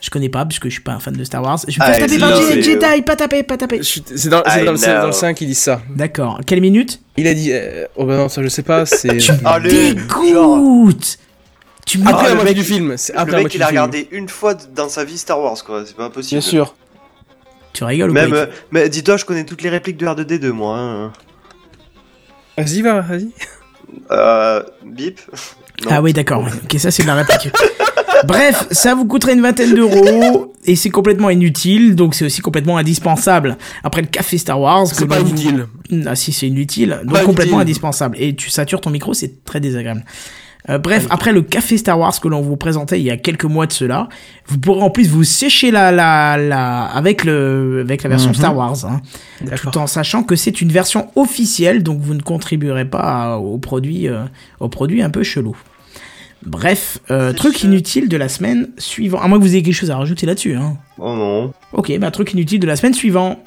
Je 0.00 0.10
connais 0.10 0.28
pas, 0.28 0.44
puisque 0.46 0.66
je 0.66 0.70
suis 0.74 0.82
pas 0.82 0.92
un 0.92 1.00
fan 1.00 1.14
de 1.14 1.24
Star 1.24 1.42
Wars. 1.42 1.58
Je 1.66 1.72
vais 1.72 1.78
pas 1.78 1.98
love 1.98 2.18
par. 2.18 2.62
Jedi, 2.62 3.02
pas 3.02 3.16
taper, 3.16 3.42
pas 3.42 3.56
suis- 3.82 4.02
C'est 4.14 4.28
dans, 4.28 4.42
c'est 4.46 4.62
I 4.62 4.64
dans 4.66 4.72
le, 4.72 4.76
c'est 4.78 4.86
know. 4.92 5.00
dans 5.00 5.06
le 5.06 5.12
5 5.12 5.34
qu'ils 5.36 5.48
disent 5.48 5.58
ça. 5.58 5.80
D'accord. 5.94 6.40
Quelle 6.46 6.60
minute? 6.60 7.00
Il 7.16 7.26
a 7.26 7.34
dit. 7.34 7.48
euh, 7.52 7.86
oh 7.96 8.04
bah 8.04 8.16
non, 8.18 8.28
ça 8.28 8.42
je 8.42 8.48
sais 8.48 8.62
pas, 8.62 8.84
c'est. 8.86 9.18
Ah, 9.44 9.58
le, 9.58 9.68
genre, 9.70 10.58
Dégoûte 10.58 11.18
Tu 11.86 11.98
me 11.98 12.08
Après 12.08 12.24
la 12.24 12.28
le 12.30 12.34
moitié 12.34 12.54
mec- 12.54 12.62
du 12.62 12.64
film. 12.70 12.96
C'est 12.98 13.12
le 13.14 13.18
après 13.20 13.36
la 13.38 13.42
mec, 13.44 13.54
il 13.54 13.62
a 13.62 13.68
regardé 13.68 14.08
une 14.10 14.28
fois 14.28 14.54
dans 14.54 14.88
sa 14.90 15.04
vie 15.04 15.16
Star 15.16 15.40
Wars, 15.40 15.62
quoi. 15.64 15.84
C'est 15.86 15.96
pas 15.96 16.04
impossible. 16.04 16.40
Bien 16.40 16.48
sûr. 16.48 16.74
Tu 17.72 17.84
rigoles 17.84 18.10
ou 18.10 18.12
Même, 18.14 18.30
quoi 18.30 18.38
euh, 18.38 18.46
mais 18.72 18.88
dis-toi, 18.88 19.16
je 19.16 19.24
connais 19.24 19.44
toutes 19.44 19.62
les 19.62 19.68
répliques 19.70 19.96
de 19.96 20.06
R2D2, 20.06 20.50
moi. 20.50 20.76
hein. 20.78 21.12
Vas-y, 22.58 22.82
va, 22.82 23.00
vas-y. 23.00 23.30
Euh, 24.10 24.62
bip. 24.84 25.20
Non. 25.84 25.90
Ah 25.92 26.00
oui, 26.00 26.14
d'accord. 26.14 26.42
Ok, 26.64 26.80
ça 26.80 26.90
c'est 26.90 27.02
de 27.02 27.06
la 27.06 27.16
réplique. 27.16 27.52
Bref, 28.26 28.66
ça 28.70 28.94
vous 28.94 29.04
coûterait 29.04 29.34
une 29.34 29.42
vingtaine 29.42 29.74
d'euros 29.74 30.54
et 30.64 30.74
c'est 30.74 30.88
complètement 30.88 31.28
inutile, 31.28 31.94
donc 31.94 32.14
c'est 32.14 32.24
aussi 32.24 32.40
complètement 32.40 32.78
indispensable. 32.78 33.58
Après 33.84 34.00
le 34.00 34.06
café 34.06 34.38
Star 34.38 34.58
Wars, 34.58 34.86
C'est 34.86 35.00
que 35.00 35.04
pas 35.04 35.18
vous- 35.18 35.28
inutile. 35.28 35.66
Ah 36.06 36.16
si, 36.16 36.32
c'est 36.32 36.46
inutile, 36.48 37.00
donc 37.04 37.12
Pas 37.12 37.24
complètement 37.24 37.58
inutile. 37.58 37.60
indispensable. 37.60 38.16
Et 38.18 38.34
tu 38.34 38.48
satures 38.48 38.80
ton 38.80 38.88
micro, 38.88 39.12
c'est 39.12 39.44
très 39.44 39.60
désagréable. 39.60 40.02
Euh, 40.68 40.78
bref, 40.78 41.06
après 41.10 41.32
le 41.32 41.42
café 41.42 41.76
Star 41.78 41.96
Wars 41.98 42.18
que 42.20 42.26
l'on 42.26 42.40
vous 42.40 42.56
présentait 42.56 42.98
il 42.98 43.04
y 43.06 43.10
a 43.12 43.16
quelques 43.16 43.44
mois 43.44 43.66
de 43.66 43.72
cela, 43.72 44.08
vous 44.48 44.58
pourrez 44.58 44.82
en 44.82 44.90
plus 44.90 45.08
vous 45.08 45.22
sécher 45.22 45.70
la 45.70 45.92
la 45.92 46.36
la 46.36 46.84
avec 46.86 47.24
le 47.24 47.82
avec 47.84 48.02
la 48.02 48.08
version 48.08 48.30
Mhm. 48.30 48.34
Star 48.34 48.56
Wars, 48.56 48.84
hein, 48.84 49.00
tout 49.56 49.78
en 49.78 49.86
sachant 49.86 50.24
que 50.24 50.34
c'est 50.34 50.60
une 50.60 50.72
version 50.72 51.08
officielle, 51.14 51.82
donc 51.84 52.00
vous 52.00 52.14
ne 52.14 52.20
contribuerez 52.22 52.84
pas 52.84 53.36
au 53.38 53.58
produit 53.58 54.08
euh, 54.08 54.24
au 54.58 54.68
produit 54.68 55.02
un 55.02 55.10
peu 55.10 55.22
chelou. 55.22 55.56
Bref, 56.44 56.98
euh, 57.10 57.32
truc 57.32 57.62
inutile 57.62 58.08
de 58.08 58.16
la 58.16 58.28
semaine 58.28 58.68
suivant. 58.78 59.20
À 59.20 59.26
moins 59.28 59.38
que 59.38 59.42
vous 59.44 59.52
ayez 59.54 59.62
quelque 59.62 59.74
chose 59.74 59.90
à 59.90 59.96
rajouter 59.96 60.26
là-dessus. 60.26 60.54
Hein. 60.54 60.76
Oh 60.98 61.14
non. 61.14 61.52
Ok, 61.72 61.96
bah 61.98 62.10
truc 62.10 62.32
inutile 62.34 62.60
de 62.60 62.66
la 62.66 62.76
semaine 62.76 62.94
suivant. 62.94 63.38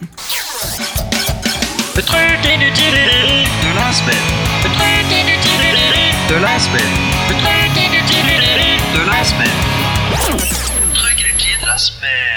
Le 1.96 2.02
truc 2.02 2.20
inutile 2.46 2.94
de 2.94 3.76
la 3.76 3.92
semaine. 3.92 4.16
Le 4.64 4.70
truc 4.70 5.12
inutile 5.12 6.36
de 6.38 6.42
la 6.42 6.60
semaine. 6.60 7.09
Truc 7.30 7.78
inutile 7.78 8.42
de 8.94 9.06
la 9.06 9.24
semaine. 9.24 9.50
Truc 10.94 11.20
inutile 11.20 11.62
de 11.62 11.68
la 11.68 11.78
semaine. 11.78 12.29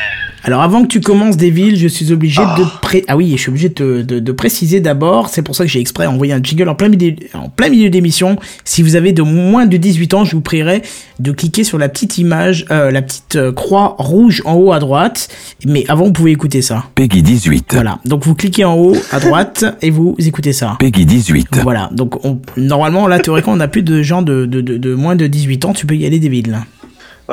Alors 0.44 0.62
avant 0.62 0.82
que 0.82 0.88
tu 0.88 1.00
commences 1.00 1.36
des 1.36 1.50
villes, 1.50 1.76
je 1.76 1.86
suis 1.86 2.12
obligé 2.12 2.40
de 2.42 2.64
pré... 2.80 3.04
ah 3.08 3.16
oui, 3.16 3.32
je 3.36 3.40
suis 3.42 3.48
obligé 3.50 3.68
de, 3.68 3.74
te- 3.74 4.02
de, 4.02 4.18
de 4.18 4.32
préciser 4.32 4.80
d'abord. 4.80 5.28
C'est 5.28 5.42
pour 5.42 5.54
ça 5.54 5.64
que 5.64 5.70
j'ai 5.70 5.78
exprès 5.80 6.06
envoyé 6.06 6.32
un 6.32 6.42
jingle 6.42 6.68
en 6.68 6.74
plein 6.74 6.88
milieu, 6.88 7.14
en 7.34 7.48
plein 7.48 7.68
milieu 7.68 7.90
d'émission. 7.90 8.36
Si 8.64 8.82
vous 8.82 8.96
avez 8.96 9.12
de 9.12 9.22
moins 9.22 9.66
de 9.66 9.76
18 9.76 10.14
ans, 10.14 10.24
je 10.24 10.34
vous 10.34 10.40
prierai 10.40 10.82
de 11.20 11.30
cliquer 11.32 11.62
sur 11.62 11.78
la 11.78 11.88
petite 11.88 12.18
image, 12.18 12.64
euh, 12.70 12.90
la 12.90 13.02
petite 13.02 13.36
euh, 13.36 13.52
croix 13.52 13.94
rouge 13.98 14.42
en 14.44 14.54
haut 14.54 14.72
à 14.72 14.80
droite. 14.80 15.28
Mais 15.64 15.84
avant, 15.88 16.06
vous 16.06 16.12
pouvez 16.12 16.32
écouter 16.32 16.60
ça. 16.60 16.84
Peggy 16.96 17.22
18. 17.22 17.68
Voilà. 17.74 17.98
Donc 18.04 18.24
vous 18.24 18.34
cliquez 18.34 18.64
en 18.64 18.76
haut 18.76 18.96
à 19.12 19.20
droite 19.20 19.64
et 19.80 19.90
vous 19.90 20.16
écoutez 20.18 20.52
ça. 20.52 20.76
Peggy 20.80 21.06
18. 21.06 21.60
Voilà. 21.62 21.88
Donc 21.92 22.24
on, 22.24 22.40
normalement, 22.56 23.06
là 23.06 23.20
théoriquement, 23.20 23.52
on 23.52 23.56
n'a 23.56 23.68
plus 23.68 23.82
de 23.82 24.02
gens 24.02 24.22
de, 24.22 24.46
de, 24.46 24.60
de, 24.60 24.76
de 24.76 24.94
moins 24.94 25.14
de 25.14 25.26
18 25.28 25.64
ans. 25.66 25.72
Tu 25.72 25.86
peux 25.86 25.94
y 25.94 26.04
aller 26.04 26.18
des 26.18 26.28
villes. 26.28 26.58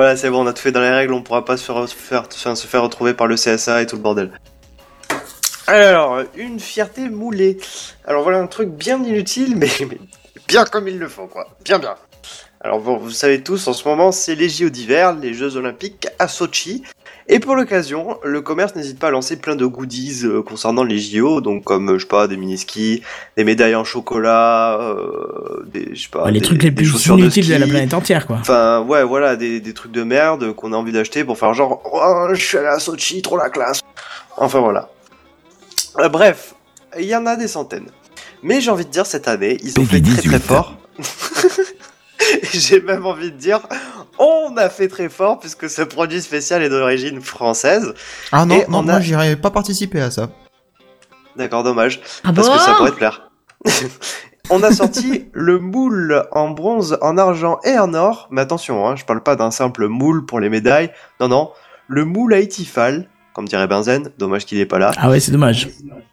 Voilà, 0.00 0.16
c'est 0.16 0.30
bon, 0.30 0.44
on 0.44 0.46
a 0.46 0.54
tout 0.54 0.62
fait 0.62 0.72
dans 0.72 0.80
les 0.80 0.88
règles, 0.88 1.12
on 1.12 1.20
pourra 1.20 1.44
pas 1.44 1.58
se 1.58 1.64
faire, 1.66 2.82
retrouver 2.82 3.12
par 3.12 3.26
le 3.26 3.34
CSA 3.34 3.82
et 3.82 3.86
tout 3.86 3.96
le 3.96 4.00
bordel. 4.00 4.30
Alors, 5.66 6.22
une 6.36 6.58
fierté 6.58 7.10
moulée. 7.10 7.58
Alors 8.06 8.22
voilà 8.22 8.38
un 8.38 8.46
truc 8.46 8.70
bien 8.70 9.04
inutile, 9.04 9.56
mais, 9.56 9.68
bien 10.48 10.64
comme 10.64 10.88
il 10.88 10.98
le 10.98 11.06
faut, 11.06 11.26
quoi. 11.26 11.48
Bien, 11.66 11.78
bien. 11.78 11.96
Alors 12.62 12.78
vous 12.80 13.10
savez 13.10 13.42
tous, 13.42 13.68
en 13.68 13.74
ce 13.74 13.86
moment, 13.86 14.10
c'est 14.10 14.34
les 14.34 14.48
JO 14.48 14.70
d'hiver, 14.70 15.12
les 15.16 15.34
Jeux 15.34 15.56
Olympiques 15.56 16.08
à 16.18 16.28
Sochi. 16.28 16.82
Et 17.32 17.38
pour 17.38 17.54
l'occasion, 17.54 18.18
le 18.24 18.40
commerce 18.40 18.74
n'hésite 18.74 18.98
pas 18.98 19.06
à 19.06 19.10
lancer 19.12 19.36
plein 19.36 19.54
de 19.54 19.64
goodies 19.64 20.22
euh, 20.24 20.42
concernant 20.42 20.82
les 20.82 20.98
JO, 20.98 21.40
donc 21.40 21.62
comme, 21.62 21.90
euh, 21.90 21.94
je 21.94 22.00
sais 22.02 22.08
pas, 22.08 22.26
des 22.26 22.36
mini-skis, 22.36 23.02
des 23.36 23.44
médailles 23.44 23.76
en 23.76 23.84
chocolat, 23.84 24.80
euh, 24.80 25.64
des, 25.72 25.94
je 25.94 26.02
sais 26.02 26.08
pas, 26.08 26.24
Ouais, 26.24 26.32
les 26.32 26.40
des- 26.40 26.46
trucs 26.46 26.62
les 26.64 26.72
plus 26.72 26.92
de 26.92 27.12
inutiles 27.18 27.46
de, 27.46 27.54
la 27.54 27.66
planète 27.68 27.94
entière, 27.94 28.26
quoi. 28.26 28.38
Enfin, 28.40 28.80
ouais, 28.80 29.04
voilà, 29.04 29.36
des, 29.36 29.60
des 29.60 29.72
trucs 29.74 29.92
de 29.92 30.02
merde 30.02 30.52
qu'on 30.56 30.72
a 30.72 30.76
envie 30.76 30.90
d'acheter 30.90 31.22
pour 31.24 31.38
faire 31.38 31.54
genre, 31.54 31.80
oh, 31.92 32.26
je 32.32 32.44
suis 32.44 32.58
allé 32.58 32.66
à 32.66 32.80
Sochi, 32.80 33.22
trop 33.22 33.36
la 33.36 33.48
classe. 33.48 33.80
Enfin, 34.36 34.58
voilà. 34.58 34.90
Euh, 36.00 36.08
bref, 36.08 36.54
il 36.98 37.04
y 37.04 37.14
en 37.14 37.26
a 37.26 37.36
des 37.36 37.46
centaines. 37.46 37.90
Mais 38.42 38.60
j'ai 38.60 38.72
envie 38.72 38.86
de 38.86 38.90
dire, 38.90 39.06
cette 39.06 39.28
année, 39.28 39.56
ils 39.62 39.78
ont 39.78 39.84
fait 39.84 39.98
Peggy 40.00 40.14
très 40.14 40.22
très 40.22 40.38
18. 40.38 40.42
fort. 40.42 40.74
j'ai 42.52 42.80
même 42.80 43.06
envie 43.06 43.30
de 43.30 43.36
dire, 43.36 43.60
on 44.20 44.56
a 44.56 44.68
fait 44.68 44.86
très 44.88 45.08
fort 45.08 45.40
puisque 45.40 45.68
ce 45.68 45.82
produit 45.82 46.20
spécial 46.20 46.62
est 46.62 46.68
d'origine 46.68 47.20
française. 47.20 47.94
Ah 48.30 48.44
non, 48.44 48.62
non, 48.68 48.78
on 48.78 48.82
moi 48.84 48.94
a- 48.94 49.00
j'irais 49.00 49.34
pas 49.36 49.50
participer 49.50 50.00
à 50.00 50.10
ça. 50.10 50.30
D'accord, 51.36 51.62
dommage. 51.64 52.00
Ah 52.24 52.32
parce 52.32 52.48
bon 52.48 52.54
que 52.54 52.60
ça 52.60 52.74
pourrait 52.74 52.90
te 52.90 52.96
plaire. 52.96 53.30
On 54.52 54.62
a 54.64 54.72
sorti 54.72 55.26
le 55.32 55.58
moule 55.60 56.24
en 56.32 56.50
bronze, 56.50 56.98
en 57.02 57.16
argent 57.18 57.60
et 57.64 57.78
en 57.78 57.94
or. 57.94 58.26
Mais 58.32 58.40
attention, 58.40 58.86
hein, 58.88 58.96
je 58.96 59.04
parle 59.04 59.22
pas 59.22 59.36
d'un 59.36 59.50
simple 59.52 59.86
moule 59.86 60.26
pour 60.26 60.40
les 60.40 60.48
médailles. 60.48 60.90
Non, 61.20 61.28
non. 61.28 61.50
Le 61.86 62.04
moule 62.04 62.34
à 62.34 62.40
Itifal, 62.40 63.08
comme 63.32 63.46
dirait 63.46 63.68
Benzen. 63.68 64.10
Dommage 64.18 64.46
qu'il 64.46 64.58
est 64.58 64.66
pas 64.66 64.78
là. 64.78 64.90
Ah 64.96 65.08
ouais, 65.08 65.20
c'est 65.20 65.30
dommage. 65.30 65.68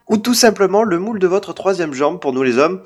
Ou 0.08 0.18
tout 0.18 0.36
simplement 0.36 0.84
le 0.84 1.00
moule 1.00 1.18
de 1.20 1.26
votre 1.28 1.52
troisième 1.54 1.94
jambe 1.94 2.20
pour 2.20 2.32
nous 2.32 2.44
les 2.44 2.58
hommes. 2.60 2.82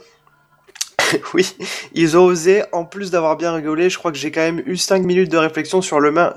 oui, 1.34 1.56
ils 1.94 2.18
ont 2.18 2.26
osé, 2.26 2.64
en 2.72 2.86
plus 2.86 3.12
d'avoir 3.12 3.38
bien 3.38 3.54
rigolé, 3.54 3.90
je 3.90 3.98
crois 3.98 4.12
que 4.12 4.18
j'ai 4.18 4.32
quand 4.32 4.42
même 4.42 4.62
eu 4.66 4.78
5 4.78 5.04
minutes 5.04 5.32
de 5.32 5.38
réflexion 5.38 5.82
sur 5.82 6.00
l'humain, 6.00 6.34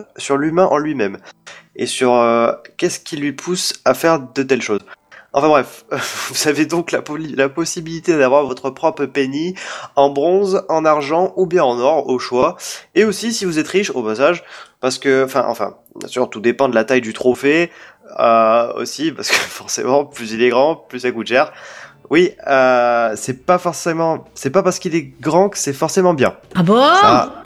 en 0.64 0.78
lui-même. 0.78 1.18
Et 1.76 1.86
sur 1.86 2.14
euh, 2.14 2.52
qu'est-ce 2.76 3.00
qui 3.00 3.16
lui 3.16 3.32
pousse 3.32 3.74
à 3.84 3.94
faire 3.94 4.20
de 4.20 4.42
telles 4.42 4.62
choses. 4.62 4.84
Enfin 5.36 5.48
bref, 5.48 5.84
vous 6.30 6.48
avez 6.48 6.64
donc 6.64 6.92
la 6.92 7.48
possibilité 7.48 8.16
d'avoir 8.16 8.44
votre 8.44 8.70
propre 8.70 9.04
penny 9.06 9.56
en 9.96 10.08
bronze, 10.10 10.64
en 10.68 10.84
argent 10.84 11.32
ou 11.36 11.46
bien 11.46 11.64
en 11.64 11.78
or 11.80 12.08
au 12.08 12.20
choix. 12.20 12.56
Et 12.94 13.04
aussi 13.04 13.32
si 13.32 13.44
vous 13.44 13.58
êtes 13.58 13.66
riche 13.66 13.90
au 13.90 14.04
passage, 14.04 14.44
parce 14.80 14.98
que, 14.98 15.24
enfin, 15.24 15.44
enfin, 15.48 15.76
bien 15.96 16.08
sûr 16.08 16.30
tout 16.30 16.40
dépend 16.40 16.68
de 16.68 16.74
la 16.76 16.84
taille 16.84 17.00
du 17.00 17.12
trophée 17.12 17.72
euh, 18.20 18.72
aussi, 18.74 19.10
parce 19.10 19.28
que 19.28 19.34
forcément 19.34 20.04
plus 20.04 20.32
il 20.32 20.42
est 20.42 20.50
grand, 20.50 20.76
plus 20.76 21.00
ça 21.00 21.10
coûte 21.10 21.26
cher. 21.26 21.52
Oui, 22.10 22.32
euh, 22.46 23.14
c'est 23.16 23.44
pas 23.46 23.58
forcément, 23.58 24.24
c'est 24.34 24.50
pas 24.50 24.62
parce 24.62 24.78
qu'il 24.78 24.94
est 24.94 25.12
grand 25.20 25.48
que 25.48 25.58
c'est 25.58 25.72
forcément 25.72 26.14
bien. 26.14 26.34
Ah 26.54 26.62
bon? 26.62 26.76
Ça- 27.00 27.42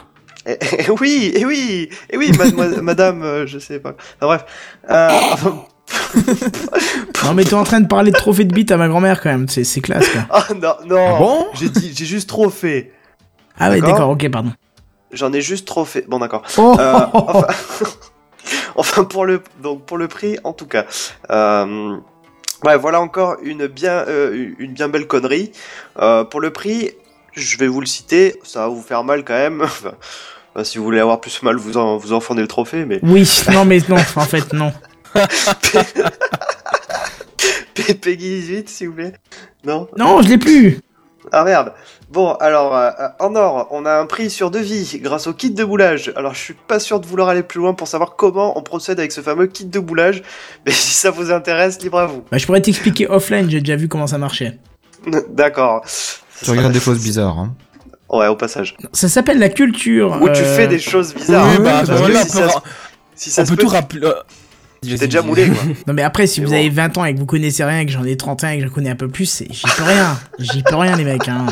oui, 0.99 1.31
et 1.35 1.45
oui, 1.45 1.89
et 2.09 2.17
oui, 2.17 2.31
madame, 2.37 2.81
madame 2.81 3.23
euh, 3.23 3.45
je 3.47 3.59
sais 3.59 3.79
pas. 3.79 3.93
Enfin, 4.21 4.27
bref. 4.27 4.45
Euh, 4.89 5.09
enfin, 5.33 5.65
Non 7.25 7.33
mais 7.33 7.43
t'es 7.43 7.53
en 7.55 7.63
train 7.63 7.79
de 7.81 7.87
parler 7.87 8.11
de 8.11 8.17
trophée 8.17 8.45
de 8.45 8.53
bite 8.53 8.71
à 8.71 8.77
ma 8.77 8.87
grand-mère 8.87 9.21
quand 9.21 9.29
même, 9.29 9.47
c'est 9.47 9.63
c'est 9.63 9.81
classe 9.81 10.07
quoi. 10.09 10.21
Ah 10.29 10.45
non, 10.53 10.75
non. 10.85 11.15
Ah 11.15 11.19
bon? 11.19 11.47
J'ai 11.53 11.69
dit, 11.69 11.93
j'ai 11.95 12.05
juste 12.05 12.29
trop 12.29 12.49
fait. 12.49 12.91
Ah 13.59 13.69
ouais, 13.69 13.79
D'accord? 13.81 13.93
d'accord, 13.95 14.09
ok, 14.11 14.29
pardon. 14.29 14.51
J'en 15.11 15.33
ai 15.33 15.41
juste 15.41 15.67
trop 15.67 15.85
fait. 15.85 16.05
Bon 16.07 16.19
d'accord. 16.19 16.43
Oh, 16.57 16.75
Euh, 16.79 17.05
enfin, 17.13 17.47
enfin, 18.75 19.03
pour 19.03 19.25
le 19.25 19.41
donc 19.61 19.85
pour 19.85 19.97
le 19.97 20.07
prix 20.07 20.37
en 20.43 20.53
tout 20.53 20.67
cas. 20.67 20.85
Euh, 21.31 21.97
ouais, 22.63 22.77
voilà 22.77 23.01
encore 23.01 23.37
une 23.43 23.67
bien 23.67 24.05
euh, 24.07 24.53
une 24.59 24.73
bien 24.73 24.89
belle 24.89 25.07
connerie. 25.07 25.51
Euh, 25.99 26.23
pour 26.23 26.39
le 26.41 26.51
prix, 26.51 26.91
je 27.33 27.57
vais 27.57 27.67
vous 27.67 27.81
le 27.81 27.87
citer. 27.87 28.39
Ça 28.43 28.61
va 28.61 28.67
vous 28.67 28.81
faire 28.81 29.03
mal 29.03 29.23
quand 29.23 29.35
même. 29.35 29.65
Enfin, 30.51 30.63
si 30.63 30.79
vous 30.79 30.83
voulez 30.83 30.99
avoir 30.99 31.21
plus 31.21 31.43
mal, 31.43 31.57
vous 31.57 31.77
en 31.77 31.97
vous 31.97 32.11
enfondez 32.11 32.41
le 32.41 32.47
trophée, 32.47 32.83
mais 32.83 32.99
Oui, 33.03 33.43
non 33.51 33.65
mais 33.65 33.79
non, 33.87 33.97
en 34.15 34.25
fait 34.25 34.51
non. 34.51 34.73
Peggy 38.01 38.41
18 38.41 38.67
s'il 38.67 38.87
vous 38.89 38.95
plaît. 38.95 39.13
Non? 39.63 39.87
Non, 39.95 40.23
je 40.23 40.29
l'ai 40.29 40.39
plus. 40.39 40.79
Ah 41.31 41.43
merde. 41.43 41.73
Bon, 42.11 42.33
alors, 42.39 42.75
euh, 42.75 42.89
en 43.19 43.35
or, 43.35 43.67
on 43.69 43.85
a 43.85 43.93
un 43.99 44.07
prix 44.07 44.31
sur 44.31 44.49
devis 44.49 44.99
grâce 44.99 45.27
au 45.27 45.33
kit 45.33 45.51
de 45.51 45.63
boulage. 45.63 46.11
Alors, 46.15 46.33
je 46.33 46.39
suis 46.39 46.53
pas 46.55 46.79
sûr 46.79 46.99
de 46.99 47.05
vouloir 47.05 47.29
aller 47.29 47.43
plus 47.43 47.59
loin 47.59 47.75
pour 47.75 47.87
savoir 47.87 48.15
comment 48.15 48.57
on 48.57 48.63
procède 48.63 48.99
avec 48.99 49.11
ce 49.11 49.21
fameux 49.21 49.45
kit 49.45 49.65
de 49.65 49.79
boulage. 49.79 50.23
Mais 50.65 50.71
si 50.71 50.91
ça 50.93 51.11
vous 51.11 51.31
intéresse, 51.31 51.79
libre 51.83 51.99
à 51.99 52.07
vous. 52.07 52.23
Bah, 52.31 52.39
je 52.39 52.45
pourrais 52.47 52.61
t'expliquer 52.61 53.07
offline, 53.09 53.47
j'ai 53.49 53.59
déjà 53.59 53.75
vu 53.75 53.87
comment 53.87 54.07
ça 54.07 54.17
marchait. 54.17 54.57
D'accord. 55.29 55.85
Tu 56.43 56.49
regardes 56.49 56.73
des 56.73 56.79
choses 56.79 56.99
bizarres. 56.99 57.37
Hein. 57.37 57.53
Ouais, 58.09 58.27
au 58.27 58.35
passage. 58.35 58.75
Ça 58.91 59.07
s'appelle 59.07 59.37
la 59.37 59.49
culture. 59.49 60.17
Où 60.19 60.29
tu 60.29 60.41
euh, 60.41 60.55
fais 60.55 60.67
des 60.67 60.79
choses 60.79 61.13
bizarres. 61.13 61.47
Oui, 61.51 61.63
bah, 61.63 61.83
parce 61.85 61.89
que 61.89 61.95
voilà, 61.95 62.23
si 62.25 62.37
on 62.37 62.41
peut- 62.41 62.47
ça, 62.49 62.63
si 63.13 63.29
ça 63.29 63.41
on 63.43 63.45
se 63.45 63.49
peut 63.51 63.55
peut, 63.57 63.63
tout 63.63 63.69
rappeler. 63.69 64.01
euh, 64.03 64.13
t'es 64.81 65.05
déjà 65.05 65.21
moulé, 65.21 65.47
quoi. 65.47 65.61
Non 65.85 65.93
mais 65.93 66.01
après, 66.01 66.25
si 66.25 66.39
Mais 66.41 66.45
vous 66.47 66.51
bon. 66.53 66.57
avez 66.57 66.69
20 66.69 66.97
ans 66.97 67.05
et 67.05 67.13
que 67.13 67.19
vous 67.19 67.27
connaissez 67.27 67.63
rien, 67.63 67.81
et 67.81 67.85
que 67.85 67.91
j'en 67.91 68.03
ai 68.03 68.17
31 68.17 68.49
et 68.51 68.57
que 68.61 68.63
je 68.65 68.71
connais 68.71 68.89
un 68.89 68.95
peu 68.95 69.09
plus, 69.09 69.43
j'y 69.51 69.61
peux 69.77 69.83
rien. 69.83 70.17
J'y 70.39 70.63
peux 70.63 70.75
rien 70.75 70.95
les 70.95 71.03
mecs. 71.03 71.27
Hein. 71.27 71.45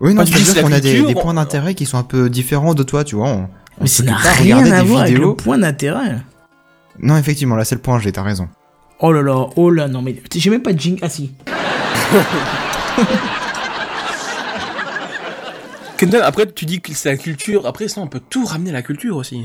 Oui, 0.00 0.14
non, 0.14 0.22
la 0.22 0.62
qu'on 0.62 0.72
a 0.72 0.80
des, 0.80 0.90
culture, 0.92 1.06
des 1.08 1.14
on- 1.16 1.20
points 1.22 1.34
d'intérêt 1.34 1.74
qui 1.74 1.84
sont 1.86 1.98
un 1.98 2.02
peu 2.02 2.30
différents 2.30 2.74
de 2.74 2.82
toi, 2.82 3.04
tu 3.04 3.16
vois. 3.16 3.28
On, 3.28 3.42
On 3.42 3.82
Mais 3.82 3.86
ça 3.86 4.02
n'a 4.02 4.16
rien 4.16 4.58
à 4.58 4.80
des 4.82 4.86
voir 4.88 5.02
avec 5.02 5.12
vidéos. 5.14 5.30
le 5.30 5.36
point 5.36 5.58
d'intérêt. 5.58 6.18
Non, 6.98 7.16
effectivement, 7.16 7.56
là 7.56 7.64
c'est 7.64 7.74
le 7.76 7.80
point 7.80 7.98
G, 7.98 8.10
t'as 8.12 8.22
raison. 8.22 8.48
Oh 9.00 9.12
là 9.12 9.22
là, 9.22 9.46
oh 9.56 9.70
là, 9.70 9.88
non 9.88 10.02
mais 10.02 10.16
j'ai 10.34 10.50
même 10.50 10.62
pas 10.62 10.72
de 10.74 10.80
jing. 10.80 10.98
Ah 11.02 11.08
si. 11.08 11.32
Kenton, 15.96 16.20
après, 16.22 16.46
tu 16.50 16.64
dis 16.64 16.80
que 16.80 16.94
c'est 16.94 17.10
la 17.10 17.16
culture. 17.18 17.66
Après, 17.66 17.86
ça, 17.88 18.00
on 18.00 18.06
peut 18.06 18.20
tout 18.30 18.44
ramener 18.46 18.70
à 18.70 18.72
la 18.74 18.82
culture 18.82 19.16
aussi. 19.16 19.44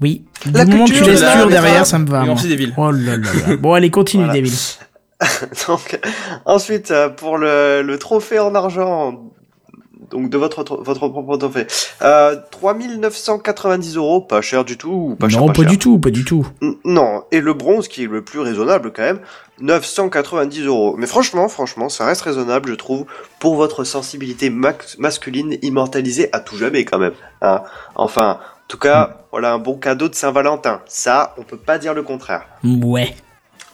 Oui. 0.00 0.24
La 0.52 0.64
du 0.64 0.72
moment 0.72 0.84
que 0.86 0.90
tu 0.90 0.96
culture 0.96 1.12
laisses 1.12 1.20
la- 1.22 1.44
derrière, 1.46 1.84
ça 1.86 1.98
me 1.98 2.06
va. 2.06 2.24
On. 2.24 2.34
Oh 2.78 2.90
là 2.90 3.16
là 3.18 3.28
là. 3.48 3.56
Bon, 3.56 3.74
allez, 3.74 3.90
continue, 3.90 4.24
Voilà. 4.24 4.40
Donc, 5.68 6.00
ensuite, 6.46 6.90
euh, 6.90 7.08
pour 7.10 7.36
le, 7.38 7.82
le 7.82 7.98
trophée 7.98 8.38
en 8.38 8.54
argent, 8.54 9.20
donc 10.12 10.30
de 10.30 10.38
votre, 10.38 10.62
votre 10.82 11.08
propre 11.08 11.36
trophée, 11.36 11.66
euh, 12.02 12.36
3990 12.52 13.96
euros, 13.96 14.20
pas 14.20 14.40
cher 14.42 14.64
du 14.64 14.76
tout, 14.78 14.90
ou 15.12 15.16
pas 15.16 15.28
cher, 15.28 15.40
non, 15.40 15.46
pas, 15.48 15.52
pas 15.54 15.62
cher. 15.62 15.70
du 15.70 15.78
tout, 15.78 15.98
pas 15.98 16.10
du 16.10 16.24
tout. 16.24 16.46
N- 16.62 16.74
Non, 16.84 17.24
et 17.32 17.40
le 17.40 17.54
bronze, 17.54 17.88
qui 17.88 18.04
est 18.04 18.06
le 18.06 18.22
plus 18.22 18.38
raisonnable 18.40 18.92
quand 18.94 19.02
même, 19.02 19.20
990 19.60 20.64
euros. 20.66 20.94
Mais 20.98 21.06
franchement, 21.06 21.48
franchement, 21.48 21.88
ça 21.88 22.04
reste 22.06 22.22
raisonnable, 22.22 22.68
je 22.68 22.74
trouve, 22.74 23.06
pour 23.40 23.56
votre 23.56 23.84
sensibilité 23.84 24.50
masculine 24.98 25.56
immortalisée 25.62 26.28
à 26.32 26.40
tout 26.40 26.56
jamais 26.56 26.84
quand 26.84 26.98
même. 26.98 27.14
hein. 27.40 27.62
Enfin, 27.94 28.38
en 28.40 28.68
tout 28.68 28.78
cas, 28.78 29.18
voilà 29.32 29.52
un 29.52 29.58
bon 29.58 29.74
cadeau 29.76 30.08
de 30.08 30.14
Saint-Valentin. 30.14 30.80
Ça, 30.86 31.34
on 31.38 31.42
peut 31.42 31.56
pas 31.56 31.78
dire 31.78 31.94
le 31.94 32.02
contraire. 32.02 32.46
Ouais. 32.64 33.14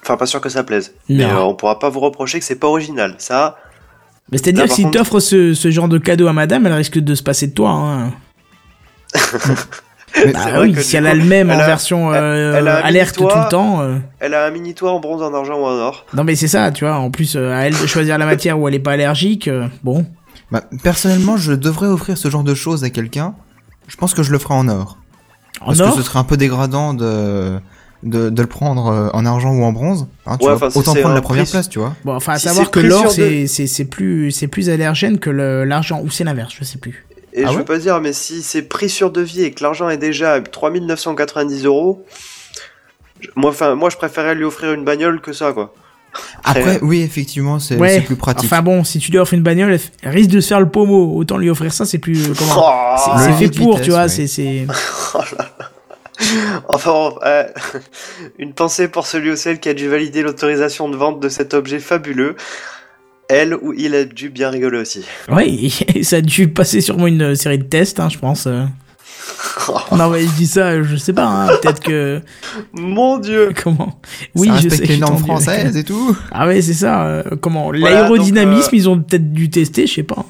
Enfin, 0.02 0.16
pas 0.16 0.26
sûr 0.26 0.40
que 0.40 0.48
ça 0.48 0.62
plaise. 0.64 0.94
Mais 1.08 1.24
Non. 1.26 1.30
euh, 1.36 1.40
on 1.42 1.54
pourra 1.54 1.78
pas 1.78 1.88
vous 1.88 2.00
reprocher 2.00 2.38
que 2.38 2.44
c'est 2.44 2.58
pas 2.58 2.68
original. 2.68 3.14
Ça, 3.18 3.56
Mais 4.30 4.38
c'est-à-dire 4.38 4.64
que 4.64 4.70
si 4.70 4.82
contre- 4.82 4.98
t'offres 4.98 5.20
ce, 5.20 5.54
ce 5.54 5.70
genre 5.70 5.88
de 5.88 5.98
cadeau 5.98 6.26
à 6.26 6.32
madame, 6.32 6.66
elle 6.66 6.72
risque 6.74 6.98
de 6.98 7.14
se 7.14 7.22
passer 7.22 7.46
de 7.46 7.52
toi. 7.54 7.70
Hein. 7.70 8.12
Bah 10.32 10.60
oui, 10.62 10.74
si 10.82 10.96
elle 10.96 11.04
coup, 11.04 11.10
a 11.10 11.14
le 11.14 11.22
même 11.22 11.50
elle 11.50 11.58
en 11.58 11.60
a- 11.60 11.66
version 11.66 12.12
elle- 12.14 12.22
euh, 12.24 12.58
elle 12.58 12.66
alerte 12.68 13.16
tout 13.16 13.24
le 13.24 13.48
temps. 13.50 13.82
euh. 13.82 13.98
elle 14.20 14.32
a 14.34 14.46
un 14.46 14.50
mini 14.50 14.74
toit 14.74 14.90
en 14.90 15.00
bronze, 15.00 15.22
en 15.22 15.32
argent 15.34 15.60
ou 15.60 15.64
en 15.64 15.78
or. 15.78 16.06
Non 16.14 16.24
mais 16.24 16.34
c'est 16.34 16.48
ça, 16.48 16.72
tu 16.72 16.84
vois. 16.86 16.96
En 16.96 17.10
plus, 17.10 17.36
euh, 17.36 17.52
à 17.52 17.66
elle 17.66 17.74
de 17.78 17.86
choisir 17.86 18.16
la 18.18 18.24
matière 18.24 18.58
où 18.58 18.66
elle 18.66 18.74
est 18.74 18.78
pas 18.80 18.92
allergique. 18.92 19.48
euh, 19.48 19.68
bon. 19.84 20.06
Bah, 20.50 20.62
personnellement, 20.82 21.36
je 21.36 21.52
devrais 21.52 21.86
offrir 21.86 22.16
ce 22.16 22.30
genre 22.30 22.42
de 22.42 22.54
choses 22.54 22.84
à 22.84 22.90
quelqu'un. 22.90 23.34
Je 23.86 23.96
pense 23.96 24.14
que 24.14 24.22
je 24.22 24.32
le 24.32 24.38
ferai 24.38 24.54
en 24.54 24.66
or. 24.68 24.96
En 25.60 25.66
Parce 25.66 25.80
or? 25.80 25.90
que 25.94 25.98
ce 25.98 26.02
serait 26.08 26.18
un 26.18 26.24
peu 26.24 26.38
dégradant 26.38 26.94
de, 26.94 27.58
de, 28.02 28.30
de 28.30 28.42
le 28.42 28.48
prendre 28.48 28.86
euh, 28.88 29.08
en 29.12 29.26
argent 29.26 29.50
ou 29.52 29.62
en 29.64 29.72
bronze. 29.72 30.06
hein, 30.26 30.36
tu 30.38 30.46
Ouais, 30.46 30.52
vois. 30.54 30.56
enfin, 30.56 30.70
si 30.70 30.78
Autant 30.78 30.94
prendre 30.94 31.14
la 31.14 31.20
première 31.20 31.44
prix- 31.44 31.50
place, 31.52 31.68
tu 31.68 31.78
vois. 31.78 31.94
Bon, 32.04 32.14
enfin, 32.14 32.34
à 32.34 32.38
Si 32.38 32.46
savoir 32.48 32.70
que 32.70 32.80
l'or, 32.80 33.00
sur 33.02 33.10
c'est 33.12 33.46
c'est- 33.46 33.66
c'est 33.66 33.84
plus, 33.86 34.30
c'est 34.30 34.46
plus 34.48 34.70
allergène 34.70 35.18
que 35.18 35.30
l'argent, 35.30 36.00
ou 36.04 36.10
c'est 36.10 36.24
l'inverse, 36.24 36.54
je 36.58 36.64
sais 36.64 36.78
plus. 36.78 37.06
Et 37.34 37.42
Ah 37.44 37.48
je 37.48 37.52
ouais 37.52 37.58
veux 37.58 37.64
pas 37.64 37.78
dire, 37.78 38.00
mais 38.00 38.12
si 38.12 38.42
c'est 38.42 38.62
prix 38.62 38.88
sur 38.88 39.10
devis 39.10 39.42
et 39.42 39.50
que 39.52 39.62
l'argent 39.62 39.88
est 39.88 39.98
déjà 39.98 40.32
à 40.34 40.40
3990 40.40 41.64
euros, 41.66 42.04
moi, 43.36 43.50
enfin, 43.50 43.74
moi, 43.74 43.90
je 43.90 43.96
préférais 43.96 44.34
lui 44.34 44.44
offrir 44.44 44.72
une 44.72 44.84
bagnole 44.84 45.20
que 45.20 45.32
ça, 45.32 45.52
quoi. 45.52 45.74
Après, 46.42 46.78
oui, 46.82 47.02
effectivement, 47.02 47.58
c'est 47.58 47.76
Ouais. 47.76 48.00
plus 48.00 48.16
pratique. 48.16 48.46
Enfin 48.50 48.62
bon, 48.62 48.82
si 48.82 48.98
tu 48.98 49.10
lui 49.12 49.18
offres 49.18 49.34
une 49.34 49.42
bagnole, 49.42 49.78
elle, 50.02 50.10
risque 50.10 50.30
de 50.30 50.40
se 50.40 50.48
faire 50.48 50.58
le 50.60 50.68
pommeau. 50.68 51.14
Autant 51.16 51.36
lui 51.36 51.50
offrir 51.50 51.72
ça, 51.72 51.84
c'est 51.84 51.98
plus. 51.98 52.30
euh, 52.30 52.32
Comment 52.36 52.54
Oh, 52.96 53.10
C'est 53.18 53.32
fait 53.32 53.56
pour, 53.56 53.72
vitesse, 53.72 53.84
tu 53.84 53.90
vois. 53.90 54.02
ouais. 54.02 54.08
C'est 54.08 54.26
c'est. 54.26 54.66
Enfin, 56.68 56.90
bon, 56.90 57.18
euh, 57.24 57.44
une 58.38 58.52
pensée 58.52 58.88
pour 58.88 59.06
celui 59.06 59.30
ou 59.32 59.36
celle 59.36 59.60
qui 59.60 59.68
a 59.68 59.74
dû 59.74 59.88
valider 59.88 60.22
l'autorisation 60.22 60.88
de 60.88 60.96
vente 60.96 61.20
de 61.20 61.28
cet 61.28 61.54
objet 61.54 61.78
fabuleux. 61.80 62.36
Elle 63.28 63.54
ou 63.54 63.74
il 63.76 63.94
a 63.94 64.04
dû 64.04 64.30
bien 64.30 64.48
rigoler 64.50 64.78
aussi. 64.78 65.04
Et 65.44 66.02
ça 66.02 66.16
a 66.16 66.20
dû 66.20 66.48
passer 66.48 66.80
sûrement 66.80 67.06
une 67.06 67.22
euh, 67.22 67.34
série 67.34 67.58
de 67.58 67.64
tests, 67.64 68.00
hein, 68.00 68.08
je 68.08 68.18
pense. 68.18 68.46
euh. 68.46 68.64
Non 69.92 70.08
mais 70.08 70.22
je 70.22 70.32
dis 70.32 70.46
ça, 70.46 70.82
je 70.82 70.96
sais 70.96 71.12
pas. 71.12 71.26
Hein, 71.26 71.48
Peut-être 71.60 71.80
que. 71.80 72.22
Mon 72.72 73.18
dieu 73.18 73.50
Comment? 73.62 74.00
Oui, 74.34 74.48
ça 74.48 74.56
je 74.60 74.68
sais. 74.70 74.84
les 74.86 74.96
normes 74.96 75.18
françaises 75.18 75.76
et 75.76 75.84
tout. 75.84 76.16
Ah 76.32 76.46
ouais, 76.46 76.62
c'est 76.62 76.72
ça. 76.72 77.06
euh, 77.06 77.22
comment 77.40 77.70
L'aérodynamisme, 77.70 78.70
euh, 78.74 78.78
ils 78.78 78.88
ont 78.88 78.98
peut-être 79.00 79.30
dû 79.32 79.50
tester, 79.50 79.86
je 79.86 79.94
sais 79.96 80.02
pas. 80.02 80.24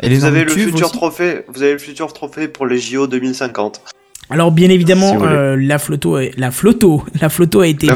Et 0.00 0.08
les 0.08 0.18
Vous 0.18 0.24
avez 0.24 0.44
le 0.44 0.50
futur 0.50 0.86
aussi. 0.86 0.92
trophée. 0.96 1.44
Vous 1.48 1.62
avez 1.62 1.72
le 1.72 1.78
futur 1.78 2.12
trophée 2.12 2.46
pour 2.46 2.66
les 2.66 2.78
JO 2.78 3.08
2050. 3.08 3.82
Alors 4.30 4.52
bien 4.52 4.68
évidemment, 4.68 5.18
Si 5.18 5.24
euh, 5.24 5.56
la 5.58 5.78
floto, 5.78 6.18
est- 6.18 6.38
la 6.38 6.50
floto, 6.50 7.02
la 7.20 7.28
floto 7.28 7.60
a 7.60 7.66
été 7.66 7.86
La, 7.86 7.94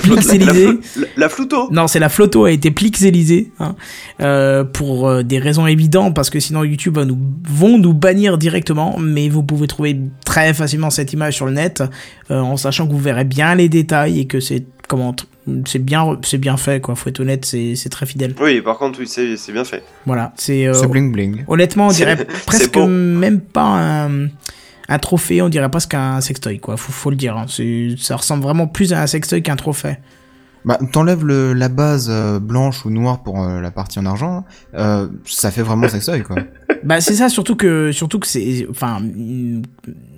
la, 1.16 1.28
flouto. 1.28 1.68
Non, 1.70 1.86
c'est 1.88 1.98
la 1.98 2.08
floto 2.08 2.44
a 2.44 2.50
été 2.50 2.70
pixelisée 2.70 3.52
hein, 3.60 3.74
euh, 4.20 4.64
pour 4.64 5.08
euh, 5.08 5.22
des 5.22 5.38
raisons 5.38 5.66
évidentes 5.66 6.14
parce 6.14 6.30
que 6.30 6.40
sinon 6.40 6.64
YouTube 6.64 6.96
va 6.96 7.04
nous 7.04 7.18
vont 7.48 7.78
nous 7.78 7.92
bannir 7.92 8.38
directement. 8.38 8.96
Mais 8.98 9.28
vous 9.28 9.42
pouvez 9.42 9.66
trouver 9.66 9.98
très 10.24 10.54
facilement 10.54 10.90
cette 10.90 11.12
image 11.12 11.34
sur 11.34 11.46
le 11.46 11.52
net 11.52 11.82
euh, 12.30 12.40
en 12.40 12.56
sachant 12.56 12.86
que 12.86 12.92
vous 12.92 12.98
verrez 12.98 13.24
bien 13.24 13.54
les 13.54 13.68
détails 13.68 14.20
et 14.20 14.26
que 14.26 14.40
c'est 14.40 14.64
comment 14.88 15.14
c'est 15.66 15.80
bien 15.84 16.18
c'est 16.22 16.38
bien 16.38 16.56
fait 16.56 16.80
quoi. 16.80 16.94
Faut 16.94 17.08
être 17.10 17.20
honnête, 17.20 17.44
c'est 17.44 17.74
c'est 17.76 17.88
très 17.90 18.06
fidèle. 18.06 18.34
Oui, 18.40 18.60
par 18.62 18.78
contre, 18.78 19.00
oui, 19.00 19.06
c'est 19.06 19.36
c'est 19.36 19.52
bien 19.52 19.64
fait. 19.64 19.82
Voilà, 20.06 20.32
c'est 20.36 20.66
euh, 20.66 20.72
C'est 20.72 20.86
bling 20.86 21.12
bling. 21.12 21.44
honnêtement 21.48 21.88
on 21.88 21.92
dirait 21.92 22.24
presque 22.46 22.76
même 22.76 23.40
pas 23.40 24.06
un 24.06 24.28
un 24.88 24.98
trophée, 24.98 25.42
on 25.42 25.48
dirait 25.48 25.70
presque 25.70 25.94
un 25.94 26.20
sextoy 26.20 26.58
quoi. 26.58 26.76
Faut 26.76 27.10
le 27.10 27.16
dire. 27.16 27.36
hein. 27.36 27.46
Ça 27.98 28.16
ressemble 28.16 28.42
vraiment 28.42 28.66
plus 28.66 28.92
à 28.92 29.02
un 29.02 29.06
sextoy 29.06 29.42
qu'un 29.42 29.56
trophée. 29.56 29.96
Bah, 30.64 30.78
t'enlèves 30.92 31.24
le- 31.24 31.52
la 31.54 31.68
base 31.68 32.08
euh, 32.10 32.38
blanche 32.38 32.84
ou 32.86 32.90
noire 32.90 33.22
pour 33.24 33.42
euh, 33.42 33.60
la 33.60 33.70
partie 33.72 33.98
en 33.98 34.06
argent, 34.06 34.44
euh, 34.74 35.08
ça 35.26 35.50
fait 35.50 35.62
vraiment 35.62 35.88
sextoy, 35.88 36.22
quoi. 36.22 36.36
Bah 36.84 37.00
c'est 37.00 37.14
ça 37.14 37.28
surtout 37.28 37.54
que 37.54 37.92
surtout 37.92 38.18
que 38.18 38.26
c'est 38.26 38.66
enfin 38.68 38.98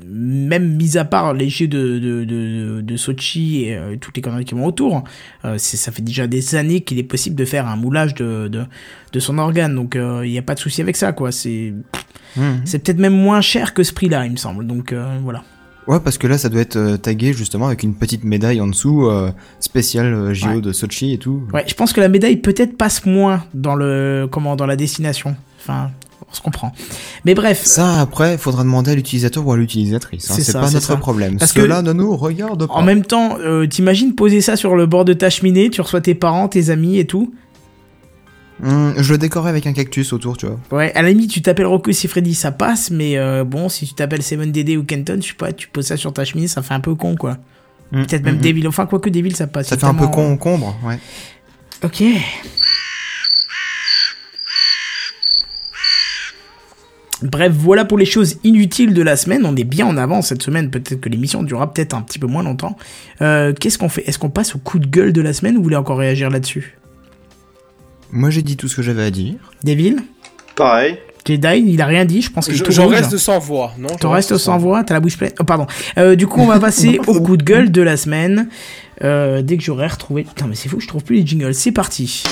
même 0.09 0.77
mis 0.77 0.97
à 0.97 1.05
part 1.05 1.35
les 1.35 1.49
jeux 1.51 1.69
de 1.69 1.99
de 1.99 2.25
de, 2.25 2.81
de 2.81 2.97
Sochi 2.97 3.65
et 3.65 3.77
euh, 3.77 3.97
toutes 4.01 4.17
les 4.17 4.23
conneries 4.23 4.45
qui 4.47 4.55
vont 4.55 4.65
autour, 4.67 5.05
euh, 5.45 5.59
ça 5.59 5.93
fait 5.93 6.01
déjà 6.03 6.27
des 6.27 6.55
années 6.55 6.81
qu'il 6.83 6.99
est 6.99 7.03
possible 7.03 7.37
de 7.37 7.45
faire 7.45 7.67
un 7.67 7.77
moulage 7.77 8.15
de 8.15 8.49
de, 8.49 8.65
de 9.13 9.21
son 9.21 9.37
organe 9.39 9.75
donc 9.75 9.95
il 10.25 10.31
y 10.31 10.39
a 10.39 10.43
pas 10.43 10.55
de 10.55 10.61
souci 10.61 10.81
avec 10.81 10.97
ça 10.97 11.13
quoi, 11.13 11.33
c'est 11.33 11.75
Mhm. 12.37 12.63
c'est 12.65 12.81
peut-être 12.81 12.99
même 12.99 13.15
moins 13.15 13.41
cher 13.41 13.75
que 13.75 13.85
ce 13.85 13.93
prix-là, 13.93 14.27
il 14.27 14.33
me 14.33 14.37
semble. 14.37 14.67
Donc 14.67 14.93
euh, 14.93 15.19
voilà. 15.23 15.45
Ouais, 15.87 16.01
parce 16.01 16.17
que 16.17 16.27
là, 16.27 16.39
ça 16.39 16.49
doit 16.49 16.63
être 16.63 16.77
euh, 16.77 16.97
tagué 16.97 17.33
justement 17.35 17.67
avec 17.67 17.83
une 17.83 17.95
petite 17.95 18.25
médaille 18.25 18.61
en 18.61 18.67
dessous, 18.67 19.07
euh, 19.07 19.31
spéciale 19.61 20.07
euh, 20.15 20.33
JO 20.35 20.49
Ouais. 20.49 20.61
de 20.63 20.73
Sochi 20.73 21.13
et 21.13 21.19
tout. 21.19 21.43
Ouais, 21.53 21.65
je 21.67 21.75
pense 21.75 21.93
que 21.93 22.01
la 22.01 22.09
médaille 22.09 22.39
peut-être 22.39 22.77
passe 22.79 23.05
moins 23.05 23.45
dans 23.53 23.75
le 23.75 24.27
comment 24.31 24.57
dans 24.57 24.65
la 24.67 24.77
destination. 24.77 25.37
Enfin, 25.61 25.91
on 26.31 26.35
se 26.35 26.41
comprend. 26.41 26.73
Mais 27.27 27.35
bref, 27.35 27.63
Ça, 27.65 28.01
après, 28.01 28.39
faudra 28.39 28.63
demander 28.63 28.93
à 28.93 28.95
l'utilisateur 28.95 29.47
ou 29.47 29.53
à 29.53 29.59
l'utilisatrice. 29.59 30.31
hein, 30.31 30.35
C'est 30.39 30.53
pas 30.55 30.71
notre 30.71 30.81
ça. 30.81 30.97
problème. 30.97 31.37
Parce 31.39 31.53
que- 31.53 31.61
Cela 31.61 31.83
ne 31.83 31.93
nous 31.93 32.17
regarde 32.17 32.67
pas. 32.67 32.73
en 32.73 32.83
même 32.83 33.05
temps, 33.05 33.37
euh, 33.41 33.67
t'imagines 33.67 34.15
poser 34.15 34.41
ça 34.41 34.57
sur 34.57 34.77
le 34.77 34.87
bord 34.87 35.05
de 35.05 35.13
ta 35.13 35.29
cheminée, 35.29 35.69
tu 35.69 35.83
reçois 35.83 36.01
tes 36.01 36.15
parents, 36.15 36.49
tes 36.49 36.71
amis 36.71 36.99
et 36.99 37.07
tout. 37.07 37.35
Hum, 38.63 38.95
je 38.97 39.13
le 39.13 39.19
décorais 39.19 39.51
avec 39.51 39.67
un 39.67 39.73
cactus 39.73 40.13
autour, 40.13 40.37
tu 40.37 40.47
vois. 40.47 40.59
Ouais, 40.71 40.93
à 40.95 41.03
la 41.03 41.09
limite, 41.11 41.31
tu 41.31 41.43
t'appelles 41.43 41.67
Rocco 41.67 41.93
Freddy, 41.93 42.35
ça 42.35 42.53
passe, 42.53 42.91
mais 42.91 43.19
euh, 43.19 43.43
bon, 43.45 43.69
si 43.69 43.87
tu 43.87 43.95
t'appelles 43.95 44.23
Seven 44.23 44.51
Dédé 44.53 44.77
ou 44.77 44.85
Kenton, 44.85 45.19
je 45.21 45.29
sais 45.29 45.35
pas, 45.35 45.53
tu 45.53 45.67
poses 45.69 45.87
ça 45.87 45.97
sur 45.97 46.13
ta 46.13 46.25
chemise, 46.25 46.53
ça 46.53 46.63
fait 46.63 46.75
un 46.75 46.81
peu 46.81 46.95
con, 46.95 47.17
quoi. 47.17 47.37
Hum, 47.93 48.07
Peut-être 48.07 48.23
même 48.25 48.35
hum, 48.37 48.41
hum. 48.41 48.45
Devil, 48.47 48.69
enfin, 48.69 48.87
quoique 48.87 49.11
Devil, 49.11 49.35
ça 49.35 49.47
passe. 49.49 49.67
Ça 49.69 49.77
fait 49.77 49.85
un 49.85 49.93
peu 49.95 50.01
tellement- 50.07 50.13
concombre, 50.13 50.77
ouais. 50.85 50.99
Ok. 51.83 52.03
Bref, 57.23 57.53
voilà 57.57 57.85
pour 57.85 57.97
les 57.97 58.05
choses 58.05 58.37
inutiles 58.45 58.93
de 58.93 59.01
la 59.03 59.17
semaine. 59.17 59.47
On 59.47 59.57
est 59.57 59.65
bien 59.65 59.87
en 59.87 59.97
avance 59.97 60.29
cette 60.29 60.43
semaine. 60.43 60.71
Peut-être 60.71 61.01
que 61.01 61.09
l'émission 61.09 61.43
durera 61.43 61.73
peut-être 61.73 61.95
un 61.95 62.03
petit 62.03 62.19
peu 62.19 62.27
moins 62.27 62.43
longtemps. 62.43 62.77
Euh, 63.23 63.53
Qu'est-ce 63.59 63.79
qu'on 63.79 63.89
fait? 63.89 64.03
Est-ce 64.09 64.19
qu'on 64.19 64.31
passe 64.31 64.55
au 64.55 64.59
coup 64.59 64.79
de 64.79 64.87
gueule 64.87 65.13
de 65.13 65.23
la 65.23 65.33
semaine 65.33 65.55
ou 65.55 65.59
vous 65.59 65.65
voulez 65.65 65.77
encore 65.77 65.99
réagir 65.99 66.29
là-dessus? 66.29 66.77
Moi, 68.17 68.31
j'ai 68.31 68.43
dit 68.43 68.57
tout 68.57 68.69
ce 68.69 68.77
que 68.77 68.83
j'avais 68.83 69.03
à 69.03 69.11
dire. 69.11 69.35
Devil 69.65 69.97
Pareil. 70.55 70.99
Jedi, 71.27 71.65
il 71.67 71.83
a 71.83 71.87
rien 71.87 72.05
dit, 72.05 72.23
je 72.23 72.31
pense 72.31 72.47
tout 72.47 72.71
J'en 72.71 72.87
reste 72.87 73.17
sans 73.17 73.41
voix, 73.41 73.73
non 73.77 73.89
T'en 73.89 74.11
restes 74.11 74.37
sans 74.37 74.57
voix, 74.57 74.85
t'as 74.85 74.95
la 74.95 75.01
bouche 75.01 75.19
pleine. 75.19 75.33
Oh, 75.41 75.45
pardon. 75.45 75.67
Euh, 75.99 76.15
du 76.15 76.29
coup, 76.29 76.41
on 76.41 76.47
va 76.47 76.61
passer 76.61 77.01
au 77.09 77.21
coup 77.21 77.37
de 77.37 77.43
gueule 77.43 77.73
de 77.73 77.83
la 77.83 77.97
semaine. 77.97 78.49
Euh, 79.03 79.43
dès 79.43 79.57
que 79.57 79.65
j'aurai 79.65 79.89
retrouvé. 79.89 80.23
Putain, 80.23 80.47
mais 80.47 80.55
c'est 80.55 80.69
fou, 80.69 80.79
je 80.79 80.87
trouve 80.87 81.03
plus 81.03 81.17
les 81.17 81.27
jingles. 81.27 81.55
C'est 81.55 81.73
parti. 81.73 82.23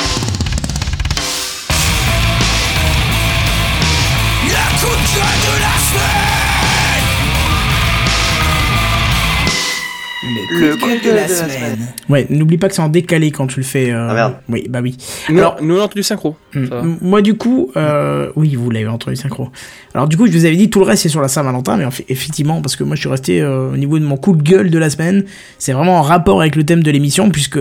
Le 10.63 10.77
coup 10.77 10.89
de 11.05 11.11
la 11.11 11.29
semaine. 11.29 11.79
Ouais, 12.09 12.27
n'oublie 12.31 12.57
pas 12.59 12.69
que 12.69 12.75
c'est 12.75 12.83
en 12.83 12.89
décalé 12.89 13.31
quand 13.31 13.47
tu 13.47 13.59
le 13.61 13.65
fais. 13.65 13.91
euh, 13.91 14.09
Ah, 14.11 14.15
merde. 14.15 14.35
Oui, 14.49 14.67
bah 14.69 14.81
oui. 14.83 14.97
Nous, 15.29 15.39
Alors- 15.39 15.57
nous 15.61 15.77
on 15.77 15.81
a 15.81 15.85
entendu 15.85 16.03
synchro. 16.03 16.37
Mm. 16.55 16.67
Ça 16.69 16.75
va. 16.77 16.81
M- 16.83 16.99
Moi, 17.01 17.21
du 17.23 17.35
coup, 17.35 17.71
euh, 17.77 18.31
oui, 18.37 18.55
vous 18.55 18.71
l'avez 18.71 18.87
entendu 18.89 19.17
synchro. 19.17 19.49
Alors, 19.95 20.09
du 20.09 20.17
coup, 20.17 20.27
je 20.27 20.33
vous 20.33 20.45
avais 20.45 20.57
dit 20.57 20.71
tout 20.71 20.79
le 20.81 20.87
reste 20.87 21.03
c'est 21.03 21.09
sur 21.09 21.21
la 21.21 21.29
Saint-Valentin, 21.29 21.77
mais 21.77 21.87
effectivement, 22.09 22.63
parce 22.63 22.77
que 22.77 22.85
moi, 22.85 22.95
je 22.97 23.01
suis 23.01 23.09
resté 23.11 23.41
euh, 23.41 23.73
au 23.73 23.77
niveau 23.77 23.99
de 23.99 24.05
mon 24.05 24.17
coup 24.17 24.35
de 24.37 24.43
gueule 24.43 24.71
de 24.71 24.79
la 24.79 24.89
semaine. 24.91 25.25
C'est 25.59 25.73
vraiment 25.73 25.99
en 25.99 26.03
rapport 26.03 26.41
avec 26.41 26.57
le 26.57 26.65
thème 26.65 26.83
de 26.83 26.91
l'émission, 26.91 27.31
puisque 27.31 27.59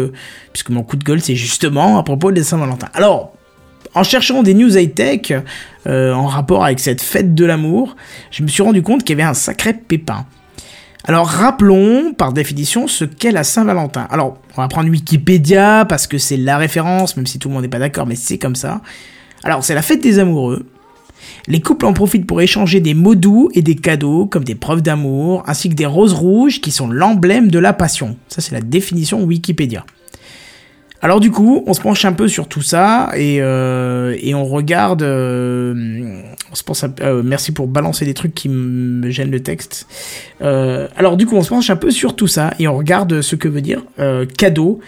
puisque 0.54 0.70
mon 0.70 0.84
coup 0.84 0.98
de 0.98 1.04
gueule, 1.04 1.22
c'est 1.22 1.36
justement 1.36 1.98
à 1.98 2.04
propos 2.04 2.32
de 2.32 2.42
Saint-Valentin. 2.42 2.88
Alors. 2.94 3.34
En 3.94 4.04
cherchant 4.04 4.42
des 4.42 4.54
news 4.54 4.78
high-tech 4.78 5.34
euh, 5.86 6.14
en 6.14 6.26
rapport 6.26 6.64
avec 6.64 6.80
cette 6.80 7.02
fête 7.02 7.36
de 7.36 7.44
l'amour, 7.44 7.98
je 8.32 8.42
me 8.42 8.48
suis 8.48 8.64
rendu 8.64 8.82
compte 8.82 9.04
qu'il 9.04 9.18
y 9.18 9.22
avait 9.22 9.30
un 9.30 9.34
sacré 9.34 9.74
pépin. 9.74 10.26
Alors 11.08 11.28
rappelons 11.28 12.14
par 12.14 12.32
définition 12.32 12.88
ce 12.88 13.06
qu'est 13.06 13.32
la 13.32 13.44
Saint-Valentin. 13.44 14.08
Alors 14.12 14.38
on 14.56 14.62
va 14.62 14.68
prendre 14.68 14.90
Wikipédia 14.90 15.86
parce 15.90 16.06
que 16.08 16.18
c'est 16.18 16.38
la 16.38 16.58
référence, 16.58 17.18
même 17.18 17.26
si 17.26 17.40
tout 17.40 17.48
le 17.48 17.56
monde 17.56 17.64
n'est 17.64 17.70
pas 17.70 17.80
d'accord, 17.80 18.06
mais 18.06 18.16
c'est 18.16 18.38
comme 18.38 18.56
ça. 18.56 18.82
Alors 19.44 19.64
c'est 19.64 19.74
la 19.74 19.82
fête 19.82 20.02
des 20.04 20.20
amoureux. 20.20 20.66
Les 21.48 21.60
couples 21.62 21.86
en 21.86 21.94
profitent 21.94 22.28
pour 22.28 22.42
échanger 22.42 22.80
des 22.80 22.94
mots 22.94 23.16
doux 23.16 23.50
et 23.54 23.62
des 23.62 23.76
cadeaux 23.76 24.28
comme 24.28 24.44
des 24.44 24.56
preuves 24.56 24.82
d'amour, 24.82 25.44
ainsi 25.48 25.70
que 25.70 25.76
des 25.76 25.86
roses 25.88 26.14
rouges 26.14 26.62
qui 26.62 26.72
sont 26.72 26.88
l'emblème 26.88 27.50
de 27.50 27.58
la 27.60 27.74
passion. 27.74 28.16
Ça 28.28 28.42
c'est 28.42 28.54
la 28.54 28.62
définition 28.62 29.24
Wikipédia. 29.24 29.86
Alors 31.04 31.20
du 31.20 31.32
coup, 31.32 31.64
on 31.66 31.74
se 31.74 31.82
penche 31.82 32.06
un 32.06 32.14
peu 32.14 32.28
sur 32.28 32.48
tout 32.48 32.62
ça 32.62 33.10
et, 33.16 33.38
euh, 33.42 34.16
on 34.36 34.46
regarde. 34.46 35.02
euh, 35.02 36.22
on 36.52 36.56
se 36.56 36.64
pense. 36.64 36.84
à- 36.84 36.90
euh, 37.02 37.22
merci 37.24 37.52
pour 37.52 37.68
balancer 37.68 38.06
des 38.06 38.14
trucs 38.14 38.34
qui 38.36 38.50
me 38.50 39.10
gênent 39.10 39.32
le 39.32 39.42
texte. 39.42 39.88
Euh, 40.42 40.88
alors 40.98 41.18
du 41.18 41.26
coup, 41.26 41.36
on 41.36 41.42
se 41.44 41.50
penche 41.50 41.70
un 41.70 41.76
peu 41.76 41.92
sur 41.92 42.16
tout 42.16 42.28
ça 42.28 42.54
et 42.60 42.68
on 42.68 42.76
regarde 42.78 43.22
ce 43.22 43.36
que 43.36 43.48
veut 43.48 43.62
dire 43.62 43.84
euh, 44.00 44.26
cadeau 44.26 44.80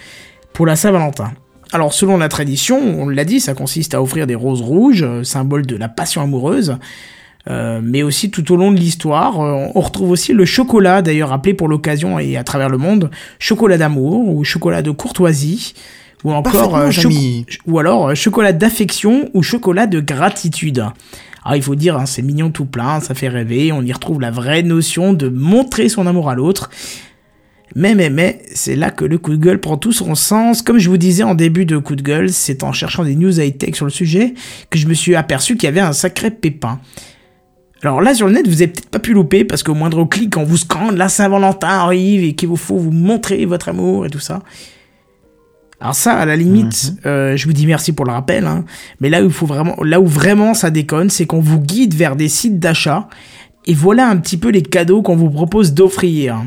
pour 0.53 0.65
la 0.65 0.76
Saint-Valentin. 0.76 1.31
Alors 1.72 1.94
selon 1.94 2.18
la 2.18 2.30
tradition, 2.30 2.77
on 3.02 3.10
l'a 3.10 3.26
dit, 3.26 3.40
ça 3.40 3.53
consiste 3.56 3.95
à 3.95 4.02
offrir 4.02 4.27
des 4.27 4.35
roses 4.35 4.61
rouges, 4.61 5.06
symbole 5.23 5.65
de 5.65 5.76
la 5.76 5.90
passion 5.90 6.22
amoureuse. 6.22 6.77
Euh, 7.49 7.81
mais 7.84 8.03
aussi 8.03 8.31
tout 8.31 8.53
au 8.53 8.56
long 8.56 8.72
de 8.72 8.77
l'histoire, 8.77 9.41
euh, 9.41 9.68
on 9.76 9.81
retrouve 9.81 10.11
aussi 10.11 10.31
le 10.31 10.45
chocolat, 10.45 11.02
d'ailleurs 11.02 11.34
appelé 11.34 11.53
pour 11.53 11.68
l'occasion 11.68 12.18
et 12.18 12.38
à 12.38 12.44
travers 12.45 12.69
le 12.69 12.77
monde, 12.77 13.10
chocolat 13.38 13.77
d'amour 13.77 14.30
ou 14.30 14.45
chocolat 14.45 14.81
de 14.81 14.91
courtoisie, 14.91 15.73
ou 16.23 16.31
encore 16.31 16.53
euh, 16.77 16.91
ou 17.68 17.80
alors 17.80 18.15
chocolat 18.15 18.53
d'affection 18.53 19.30
ou 19.34 19.44
chocolat 19.44 19.88
de 19.88 19.99
gratitude. 19.99 20.85
Alors 21.45 21.56
il 21.56 21.64
faut 21.64 21.76
dire, 21.76 21.98
hein, 21.98 22.06
c'est 22.06 22.22
mignon 22.22 22.52
tout 22.52 22.65
plein, 22.65 22.99
ça 22.99 23.14
fait 23.14 23.28
rêver, 23.28 23.72
on 23.72 23.82
y 23.82 23.91
retrouve 23.91 24.22
la 24.22 24.32
vraie 24.32 24.64
notion 24.64 25.14
de 25.14 25.28
montrer 25.28 25.90
son 25.90 26.07
amour 26.07 26.30
à 26.30 26.36
l'autre. 26.36 26.70
Mais, 27.76 27.95
mais, 27.95 28.10
mais, 28.10 28.41
c'est 28.53 28.76
là 28.76 28.91
que 28.91 29.03
le 29.03 29.18
coup 29.18 29.32
de 29.32 29.44
gueule 29.44 29.60
prend 29.60 29.78
tout 29.78 29.91
son 29.91 30.14
sens. 30.14 30.61
Comme 30.61 30.78
je 30.78 30.90
vous 30.90 30.98
disais 30.98 31.24
en 31.24 31.34
début 31.34 31.65
de 31.65 31.78
coup 31.78 31.95
de 31.95 32.03
gueule, 32.03 32.30
c'est 32.30 32.64
en 32.64 32.72
cherchant 32.72 33.03
des 33.03 33.15
news 33.15 33.40
high-tech 33.40 33.76
sur 33.76 33.86
le 33.86 33.91
sujet 33.91 34.36
que 34.70 34.78
je 34.78 34.88
me 34.88 34.94
suis 34.94 35.15
aperçu 35.15 35.56
qu'il 35.56 35.65
y 35.65 35.70
avait 35.70 35.80
un 35.80 35.94
sacré 35.94 36.30
pépin. 36.30 36.80
Alors 37.82 37.99
là, 37.99 38.14
sur 38.14 38.28
le 38.28 38.34
net, 38.34 38.48
vous 38.48 38.61
avez 38.61 38.72
peut-être 38.72 38.90
pas 38.90 38.99
pu 38.99 39.14
louper 39.14 39.44
parce 39.44 39.64
qu'au 39.64 39.74
moindre 39.74 40.06
clic, 40.06 40.38
on 40.38 40.44
vous 40.44 40.57
scande, 40.57 40.95
la 40.95 41.10
Saint-Valentin 41.10 41.68
arrive 41.68 42.24
et 42.24 42.34
qu'il 42.34 42.48
vous 42.48 42.56
faut 42.56 42.78
vous 42.78 42.91
montrer 42.91 43.45
votre 43.45 43.70
amour 43.70 44.06
et 44.06 44.10
tout 44.10 44.20
ça. 44.20 44.41
Alors 45.84 45.95
ça, 45.95 46.14
à 46.14 46.26
la 46.26 46.38
limite, 46.38 46.93
euh, 47.05 47.35
je 47.35 47.45
vous 47.45 47.51
dis 47.51 47.68
merci 47.68 47.91
pour 47.91 48.05
le 48.05 48.14
rappel, 48.14 48.47
hein, 48.47 48.64
mais 49.01 49.10
là 49.10 49.22
où, 49.22 49.26
il 49.26 49.34
faut 49.34 49.45
vraiment, 49.45 49.76
là 49.84 49.99
où 49.99 50.07
vraiment 50.07 50.53
ça 50.53 50.69
déconne, 50.72 51.10
c'est 51.10 51.26
qu'on 51.26 51.41
vous 51.41 51.60
guide 51.60 51.93
vers 51.93 52.15
des 52.15 52.30
sites 52.30 52.57
d'achat 52.57 53.10
et 53.65 53.73
voilà 53.73 54.07
un 54.07 54.15
petit 54.15 54.38
peu 54.38 54.47
les 54.49 54.61
cadeaux 54.61 55.01
qu'on 55.01 55.18
vous 55.18 55.30
propose 55.30 55.73
d'offrir. 55.73 56.41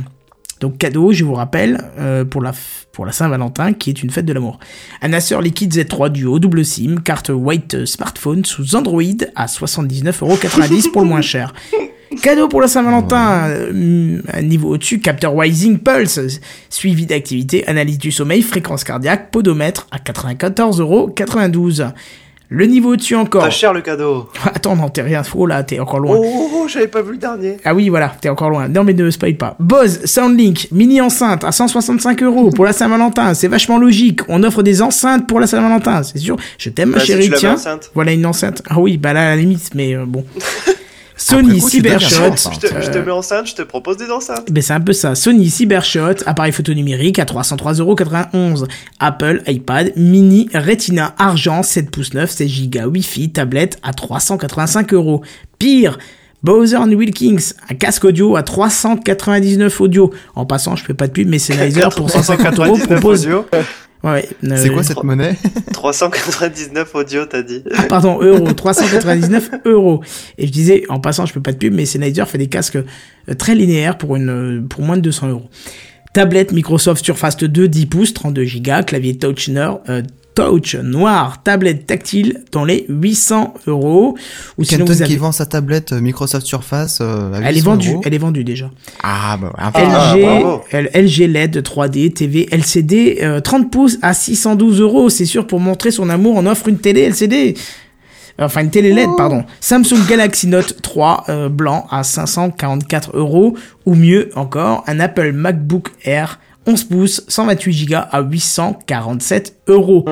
Donc 0.60 0.78
cadeau, 0.78 1.12
je 1.12 1.22
vous 1.22 1.34
rappelle, 1.34 1.84
euh, 1.98 2.24
pour 2.24 2.40
la, 2.40 2.52
f- 2.52 2.86
pour 2.92 3.04
la 3.04 3.12
Saint-Valentin, 3.12 3.74
qui 3.74 3.90
est 3.90 4.02
une 4.02 4.08
fête 4.08 4.24
de 4.24 4.32
l'amour. 4.32 4.58
Un 5.02 5.12
Acer 5.12 5.38
Liquid 5.42 5.70
Z3 5.70 6.08
Duo 6.08 6.38
double 6.38 6.64
SIM, 6.64 6.96
carte 7.04 7.28
White 7.30 7.84
smartphone 7.84 8.42
sous 8.46 8.74
Android 8.74 9.02
à 9.34 9.44
79,90€ 9.46 10.92
pour 10.92 11.02
le 11.02 11.08
moins 11.08 11.20
cher. 11.20 11.52
Cadeau 12.22 12.48
pour 12.48 12.60
la 12.60 12.68
Saint-Valentin, 12.68 13.48
euh, 13.48 14.20
un 14.32 14.42
niveau 14.42 14.70
au-dessus, 14.74 15.00
capteur 15.00 15.34
Wising 15.34 15.78
Pulse, 15.78 16.40
suivi 16.70 17.04
d'activité, 17.06 17.66
analyse 17.66 17.98
du 17.98 18.12
sommeil, 18.12 18.42
fréquence 18.42 18.84
cardiaque, 18.84 19.30
podomètre 19.30 19.86
à 19.90 19.98
94,92€. 19.98 21.92
Le 22.48 22.66
niveau 22.66 22.92
au-dessus 22.92 23.16
encore. 23.16 23.42
Pas 23.42 23.50
cher 23.50 23.72
le 23.72 23.80
cadeau. 23.80 24.28
Attends, 24.44 24.76
non, 24.76 24.88
t'es 24.88 25.02
rien 25.02 25.24
faux 25.24 25.46
là, 25.46 25.64
t'es 25.64 25.80
encore 25.80 25.98
loin. 25.98 26.16
Oh, 26.16 26.24
oh, 26.24 26.50
oh, 26.54 26.68
j'avais 26.68 26.86
pas 26.86 27.02
vu 27.02 27.10
le 27.12 27.18
dernier. 27.18 27.56
Ah 27.64 27.74
oui, 27.74 27.88
voilà, 27.88 28.12
t'es 28.20 28.28
encore 28.28 28.50
loin. 28.50 28.68
Non, 28.68 28.84
mais 28.84 28.92
ne 28.94 29.10
spoil 29.10 29.34
pas. 29.36 29.56
Bose 29.58 30.04
Soundlink, 30.04 30.68
mini 30.70 31.00
enceinte 31.00 31.42
à 31.42 31.50
165 31.50 32.22
euros 32.22 32.50
pour 32.50 32.64
la 32.64 32.72
Saint-Valentin. 32.72 33.34
C'est 33.34 33.48
vachement 33.48 33.78
logique. 33.78 34.20
On 34.28 34.44
offre 34.44 34.62
des 34.62 34.80
enceintes 34.80 35.26
pour 35.26 35.40
la 35.40 35.48
Saint-Valentin, 35.48 36.04
c'est 36.04 36.18
sûr. 36.18 36.36
Je 36.56 36.70
t'aime, 36.70 36.90
ma 36.90 36.98
Bah, 36.98 37.00
si 37.00 37.06
chérie. 37.08 37.24
tu 37.24 37.30
l'avais 37.30 37.40
Tiens, 37.40 37.54
enceinte. 37.54 37.90
voilà 37.94 38.12
une 38.12 38.24
enceinte. 38.26 38.62
Ah 38.68 38.78
oui, 38.78 38.96
bah 38.96 39.12
là, 39.12 39.22
à 39.26 39.30
la 39.30 39.36
limite, 39.36 39.70
mais 39.74 39.96
euh, 39.96 40.04
bon. 40.06 40.24
Sony 41.16 41.60
Cybershot. 41.60 42.36
Je 42.52 42.58
te, 42.60 42.66
je 42.66 42.90
te 42.90 42.98
mets 42.98 43.10
enceinte, 43.10 43.46
je 43.46 43.54
te 43.54 43.62
propose 43.62 43.96
des 43.96 44.10
enceintes. 44.10 44.50
ben 44.52 44.62
c'est 44.62 44.74
un 44.74 44.80
peu 44.80 44.92
ça. 44.92 45.14
Sony 45.14 45.48
Cybershot, 45.48 46.22
appareil 46.26 46.52
photo 46.52 46.74
numérique 46.74 47.18
à 47.18 47.24
303,91€. 47.24 48.66
Apple 49.00 49.42
iPad 49.46 49.92
mini 49.96 50.48
Retina 50.52 51.14
argent 51.18 51.62
7 51.62 51.90
pouces 51.90 52.14
9, 52.14 52.30
16 52.30 52.70
Go 52.70 52.88
Wi-Fi 52.90 53.30
tablette 53.30 53.78
à 53.82 53.92
385 53.92 54.92
euros. 54.92 55.22
Pire, 55.58 55.98
Bowser 56.42 56.78
Wilkins, 56.78 57.54
un 57.70 57.74
casque 57.74 58.04
audio 58.04 58.36
à 58.36 58.42
399 58.42 59.80
audio. 59.80 60.12
En 60.34 60.44
passant, 60.44 60.76
je 60.76 60.84
fais 60.84 60.94
pas 60.94 61.06
de 61.06 61.12
pub, 61.12 61.28
mais 61.28 61.38
Sennheiser 61.38 61.88
pour 61.96 62.10
150 62.10 62.58
euros 62.58 62.76
399 62.76 63.00
propose. 63.00 63.28
Ouais, 64.06 64.28
euh, 64.44 64.56
C'est 64.56 64.70
quoi 64.70 64.82
cette 64.82 65.02
monnaie 65.02 65.36
399 65.72 66.94
audio, 66.94 67.26
t'as 67.26 67.42
dit. 67.42 67.62
Ah, 67.76 67.82
pardon, 67.88 68.20
euros, 68.22 68.52
399 68.52 69.50
euros. 69.64 70.02
Et 70.38 70.46
je 70.46 70.52
disais, 70.52 70.84
en 70.88 71.00
passant, 71.00 71.26
je 71.26 71.32
peux 71.34 71.42
pas 71.42 71.52
de 71.52 71.58
pub, 71.58 71.74
mais 71.74 71.84
Sennheiser 71.86 72.24
fait 72.26 72.38
des 72.38 72.46
casques 72.48 72.76
euh, 72.76 73.34
très 73.36 73.54
linéaires 73.54 73.98
pour 73.98 74.16
une, 74.16 74.28
euh, 74.30 74.62
pour 74.68 74.82
moins 74.82 74.96
de 74.96 75.02
200 75.02 75.28
euros. 75.28 75.48
Tablette 76.12 76.52
Microsoft 76.52 77.04
Surface 77.04 77.36
2 77.36 77.68
10 77.68 77.86
pouces, 77.86 78.14
32 78.14 78.44
Go, 78.60 78.72
clavier 78.86 79.18
touch, 79.18 79.48
nor- 79.48 79.80
euh, 79.88 80.02
touch 80.36 80.76
noir, 80.76 81.42
tablette 81.42 81.86
tactile 81.86 82.44
dans 82.52 82.64
les 82.64 82.84
800 82.88 83.54
euros. 83.66 84.16
Ou 84.58 84.64
sinon 84.64 84.84
Kenton 84.84 84.92
vous 84.92 85.02
avez... 85.02 85.10
qui 85.10 85.16
vend 85.16 85.32
sa 85.32 85.46
tablette 85.46 85.92
euh, 85.92 86.00
Microsoft 86.00 86.46
Surface 86.46 86.98
euh, 87.00 87.32
à 87.32 87.38
Elle 87.38 87.56
est 87.56 87.60
800 87.60 87.70
vendue, 87.70 87.90
euros. 87.92 88.02
elle 88.04 88.14
est 88.14 88.18
vendue 88.18 88.44
déjà. 88.44 88.70
Ah 89.02 89.36
bah 89.40 89.48
ouais, 89.48 89.64
un 89.64 89.72
peu. 89.72 89.80
Ah, 89.82 90.14
LG, 90.14 90.22
bravo. 90.22 90.62
LG 90.72 91.18
LED 91.26 91.62
3D, 91.62 92.12
TV, 92.12 92.46
LCD, 92.52 93.18
euh, 93.22 93.40
30 93.40 93.72
pouces 93.72 93.98
à 94.02 94.14
612 94.14 94.80
euros. 94.80 95.08
C'est 95.08 95.24
sûr, 95.24 95.46
pour 95.46 95.58
montrer 95.58 95.90
son 95.90 96.08
amour, 96.10 96.34
on 96.36 96.46
offre 96.46 96.68
une 96.68 96.78
télé 96.78 97.00
LCD. 97.00 97.54
Enfin, 98.38 98.60
une 98.60 98.70
télé 98.70 98.92
LED, 98.92 99.08
pardon. 99.16 99.44
Samsung 99.60 100.06
Galaxy 100.06 100.46
Note 100.46 100.82
3 100.82 101.24
euh, 101.30 101.48
blanc 101.48 101.86
à 101.90 102.04
544 102.04 103.16
euros. 103.16 103.56
Ou 103.86 103.94
mieux 103.94 104.28
encore, 104.34 104.84
un 104.86 105.00
Apple 105.00 105.32
MacBook 105.32 105.88
Air 106.04 106.38
11 106.66 106.84
pouces, 106.84 107.24
128 107.28 107.86
Go 107.88 107.96
à 108.10 108.20
847 108.22 109.56
euros. 109.68 110.02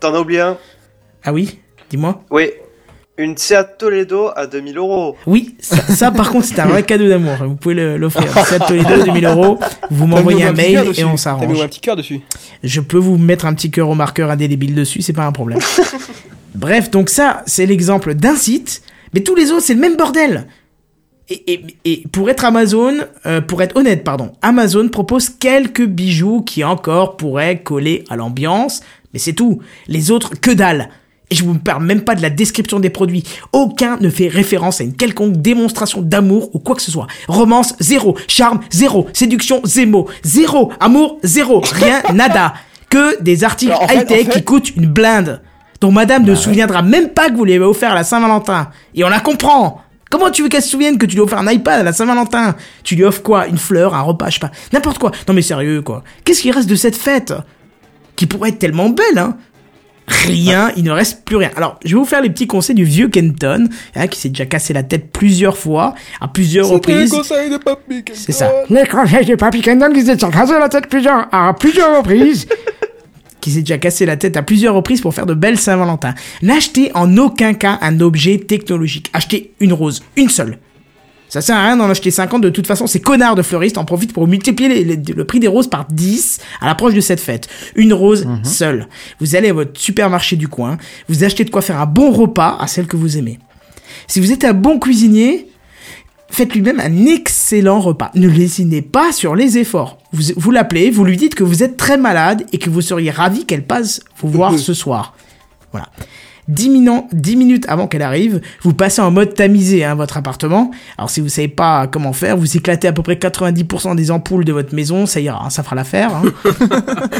T'en 0.00 0.14
as 0.14 0.20
oublié 0.20 0.40
un? 0.40 0.56
Ah 1.24 1.32
oui? 1.32 1.58
Dis-moi. 1.90 2.22
Oui. 2.30 2.50
Une 3.18 3.36
Seat 3.36 3.76
Toledo 3.78 4.30
à 4.34 4.46
2000 4.46 4.78
euros. 4.78 5.16
Oui, 5.26 5.54
ça, 5.60 5.76
ça, 5.82 6.10
par 6.10 6.30
contre, 6.30 6.46
c'est 6.46 6.58
un 6.60 6.66
vrai 6.66 6.82
cadeau 6.82 7.08
d'amour. 7.08 7.34
Vous 7.40 7.56
pouvez 7.56 7.74
l'offrir. 7.98 8.26
Seat 8.46 8.66
Toledo, 8.66 9.04
2000 9.04 9.24
euros. 9.26 9.58
Vous 9.90 10.06
m'envoyez 10.06 10.44
un 10.44 10.52
mail 10.52 10.92
et 10.96 11.04
on 11.04 11.08
T'as 11.08 11.12
mis 11.12 11.18
s'arrange. 11.18 11.60
un 11.62 11.68
petit 11.68 11.80
cœur 11.80 11.94
dessus. 11.96 12.20
Je 12.62 12.80
peux 12.80 12.96
vous 12.98 13.18
mettre 13.18 13.44
un 13.44 13.52
petit 13.54 13.70
cœur 13.70 13.88
au 13.90 13.94
marqueur 13.94 14.30
indélébile 14.30 14.74
dessus, 14.74 15.02
c'est 15.02 15.12
pas 15.12 15.26
un 15.26 15.32
problème. 15.32 15.58
Bref, 16.54 16.90
donc 16.90 17.10
ça, 17.10 17.42
c'est 17.46 17.66
l'exemple 17.66 18.14
d'un 18.14 18.36
site, 18.36 18.82
mais 19.14 19.20
tous 19.20 19.34
les 19.34 19.50
autres, 19.50 19.62
c'est 19.62 19.74
le 19.74 19.80
même 19.80 19.96
bordel. 19.96 20.46
Et, 21.28 21.52
et- 21.52 21.66
et 21.84 22.02
pour 22.12 22.28
être 22.30 22.44
Amazon, 22.44 22.94
euh, 23.26 23.40
pour 23.40 23.62
être 23.62 23.76
honnête, 23.76 24.04
pardon, 24.04 24.32
Amazon 24.42 24.88
propose 24.88 25.28
quelques 25.28 25.84
bijoux 25.86 26.42
qui 26.42 26.64
encore 26.64 27.16
pourraient 27.16 27.60
coller 27.62 28.04
à 28.10 28.16
l'ambiance, 28.16 28.80
mais 29.12 29.18
c'est 29.18 29.32
tout. 29.32 29.60
Les 29.88 30.10
autres, 30.10 30.30
que 30.40 30.50
dalle. 30.50 30.88
Et 31.30 31.34
je 31.34 31.44
vous 31.44 31.54
parle 31.58 31.84
même 31.84 32.02
pas 32.02 32.14
de 32.14 32.20
la 32.20 32.28
description 32.28 32.78
des 32.78 32.90
produits. 32.90 33.22
Aucun 33.52 33.96
ne 34.00 34.10
fait 34.10 34.28
référence 34.28 34.82
à 34.82 34.84
une 34.84 34.92
quelconque 34.94 35.38
démonstration 35.38 36.02
d'amour 36.02 36.50
ou 36.54 36.58
quoi 36.58 36.74
que 36.74 36.82
ce 36.82 36.90
soit. 36.90 37.06
Romance, 37.26 37.74
zéro. 37.80 38.16
Charme, 38.28 38.60
zéro. 38.70 39.06
Séduction, 39.14 39.62
zéro. 39.64 40.10
Zéro. 40.22 40.70
Amour, 40.78 41.18
zéro. 41.22 41.60
Rien, 41.72 42.02
nada. 42.14 42.52
Que 42.90 43.22
des 43.22 43.44
articles 43.44 43.72
en 43.72 43.86
fait- 43.88 44.00
high-tech 44.00 44.26
en 44.28 44.30
fait- 44.30 44.38
qui 44.40 44.44
coûtent 44.44 44.76
une 44.76 44.86
blinde. 44.86 45.40
dont 45.80 45.90
madame 45.90 46.22
ne 46.24 46.34
se 46.36 46.42
souviendra 46.44 46.82
même 46.82 47.08
pas 47.08 47.28
que 47.30 47.34
vous 47.36 47.44
lui 47.44 47.54
avez 47.54 47.64
offert 47.64 47.90
à 47.92 47.94
la 47.96 48.04
Saint-Valentin. 48.04 48.68
Et 48.94 49.02
on 49.02 49.08
la 49.08 49.18
comprend. 49.20 49.81
Comment 50.12 50.30
tu 50.30 50.42
veux 50.42 50.50
qu'elle 50.50 50.62
se 50.62 50.68
souvienne 50.68 50.98
que 50.98 51.06
tu 51.06 51.14
lui 51.14 51.22
as 51.22 51.24
offert 51.24 51.38
un 51.38 51.50
iPad 51.50 51.80
à 51.80 51.82
la 51.82 51.94
Saint-Valentin? 51.94 52.54
Tu 52.84 52.96
lui 52.96 53.04
offres 53.04 53.22
quoi? 53.22 53.46
Une 53.46 53.56
fleur, 53.56 53.94
un 53.94 54.02
repas, 54.02 54.28
je 54.28 54.34
sais 54.34 54.40
pas. 54.40 54.50
N'importe 54.70 54.98
quoi. 54.98 55.10
Non 55.26 55.32
mais 55.32 55.40
sérieux, 55.40 55.80
quoi. 55.80 56.04
Qu'est-ce 56.22 56.42
qui 56.42 56.50
reste 56.50 56.68
de 56.68 56.74
cette 56.74 56.96
fête? 56.96 57.32
Qui 58.14 58.26
pourrait 58.26 58.50
être 58.50 58.58
tellement 58.58 58.90
belle, 58.90 59.16
hein? 59.16 59.38
Rien, 60.06 60.70
il 60.76 60.84
ne 60.84 60.90
reste 60.90 61.24
plus 61.24 61.36
rien. 61.36 61.50
Alors, 61.56 61.78
je 61.82 61.94
vais 61.94 61.98
vous 61.98 62.04
faire 62.04 62.20
les 62.20 62.28
petits 62.28 62.46
conseils 62.46 62.74
du 62.74 62.84
vieux 62.84 63.08
Kenton, 63.08 63.68
hein, 63.96 64.06
qui 64.08 64.20
s'est 64.20 64.28
déjà 64.28 64.44
cassé 64.44 64.74
la 64.74 64.82
tête 64.82 65.10
plusieurs 65.12 65.56
fois, 65.56 65.94
à 66.20 66.28
plusieurs 66.28 66.68
reprises. 66.68 67.10
conseil 67.10 67.48
de 67.48 67.56
papy. 67.56 68.04
C'est 68.12 68.32
ça. 68.32 68.52
Les 68.68 68.86
conseils 68.86 69.24
de 69.24 69.36
Papy 69.36 69.62
Kendall 69.62 69.94
qui 69.94 70.04
s'est 70.04 70.16
cassé 70.16 70.52
la 70.58 70.68
tête 70.68 70.88
plusieurs, 70.88 71.28
à 71.32 71.54
plusieurs 71.54 71.96
reprises. 71.96 72.46
Qui 73.42 73.50
s'est 73.50 73.60
déjà 73.60 73.76
cassé 73.76 74.06
la 74.06 74.16
tête 74.16 74.38
à 74.38 74.42
plusieurs 74.42 74.74
reprises 74.74 75.02
pour 75.02 75.12
faire 75.12 75.26
de 75.26 75.34
belles 75.34 75.58
Saint-Valentin. 75.58 76.14
N'achetez 76.40 76.90
en 76.94 77.18
aucun 77.18 77.52
cas 77.52 77.78
un 77.82 78.00
objet 78.00 78.38
technologique. 78.38 79.10
Achetez 79.12 79.52
une 79.60 79.74
rose, 79.74 80.02
une 80.16 80.30
seule. 80.30 80.58
Ça 81.28 81.40
sert 81.40 81.56
à 81.56 81.64
rien 81.64 81.76
d'en 81.78 81.88
acheter 81.88 82.10
50, 82.10 82.42
de 82.42 82.50
toute 82.50 82.66
façon, 82.66 82.86
ces 82.86 83.00
connards 83.00 83.34
de 83.34 83.40
fleuristes 83.42 83.78
en 83.78 83.84
profitent 83.86 84.12
pour 84.12 84.28
multiplier 84.28 84.68
les- 84.68 84.84
les- 84.84 85.14
le 85.14 85.24
prix 85.24 85.40
des 85.40 85.48
roses 85.48 85.66
par 85.66 85.86
10 85.86 86.38
à 86.60 86.66
l'approche 86.66 86.92
de 86.94 87.00
cette 87.00 87.20
fête. 87.20 87.48
Une 87.74 87.94
rose 87.94 88.26
seule. 88.44 88.86
Vous 89.18 89.34
allez 89.34 89.48
à 89.48 89.52
votre 89.54 89.80
supermarché 89.80 90.36
du 90.36 90.46
coin, 90.48 90.76
vous 91.08 91.24
achetez 91.24 91.44
de 91.44 91.50
quoi 91.50 91.62
faire 91.62 91.80
un 91.80 91.86
bon 91.86 92.10
repas 92.10 92.58
à 92.60 92.66
celle 92.66 92.86
que 92.86 92.96
vous 92.96 93.16
aimez. 93.16 93.38
Si 94.06 94.20
vous 94.20 94.30
êtes 94.30 94.44
un 94.44 94.52
bon 94.52 94.78
cuisinier, 94.78 95.48
Faites 96.32 96.54
lui-même 96.54 96.80
un 96.80 97.04
excellent 97.06 97.78
repas. 97.80 98.10
Ne 98.14 98.26
lésinez 98.26 98.80
pas 98.80 99.12
sur 99.12 99.34
les 99.36 99.58
efforts. 99.58 99.98
Vous, 100.12 100.32
vous 100.36 100.50
l'appelez, 100.50 100.90
vous 100.90 101.04
lui 101.04 101.16
dites 101.18 101.34
que 101.34 101.44
vous 101.44 101.62
êtes 101.62 101.76
très 101.76 101.98
malade 101.98 102.46
et 102.52 102.58
que 102.58 102.70
vous 102.70 102.80
seriez 102.80 103.10
ravi 103.10 103.44
qu'elle 103.44 103.64
passe 103.66 104.00
vous 104.18 104.28
voir 104.30 104.58
ce 104.58 104.72
soir. 104.72 105.14
Voilà. 105.72 105.88
10, 106.48 106.70
minu- 106.70 107.04
10 107.12 107.36
minutes 107.36 107.64
avant 107.68 107.86
qu'elle 107.86 108.02
arrive, 108.02 108.40
vous 108.62 108.72
passez 108.74 109.00
en 109.00 109.10
mode 109.10 109.34
tamisé 109.34 109.84
hein, 109.84 109.94
votre 109.94 110.16
appartement. 110.16 110.70
Alors 110.98 111.08
si 111.10 111.20
vous 111.20 111.28
savez 111.28 111.48
pas 111.48 111.86
comment 111.86 112.12
faire, 112.12 112.36
vous 112.36 112.56
éclatez 112.56 112.88
à 112.88 112.92
peu 112.92 113.02
près 113.02 113.14
90% 113.14 113.94
des 113.94 114.10
ampoules 114.10 114.44
de 114.44 114.52
votre 114.52 114.74
maison, 114.74 115.06
ça 115.06 115.20
ira, 115.20 115.44
hein, 115.44 115.50
ça 115.50 115.62
fera 115.62 115.76
l'affaire. 115.76 116.16
hein. 116.16 116.22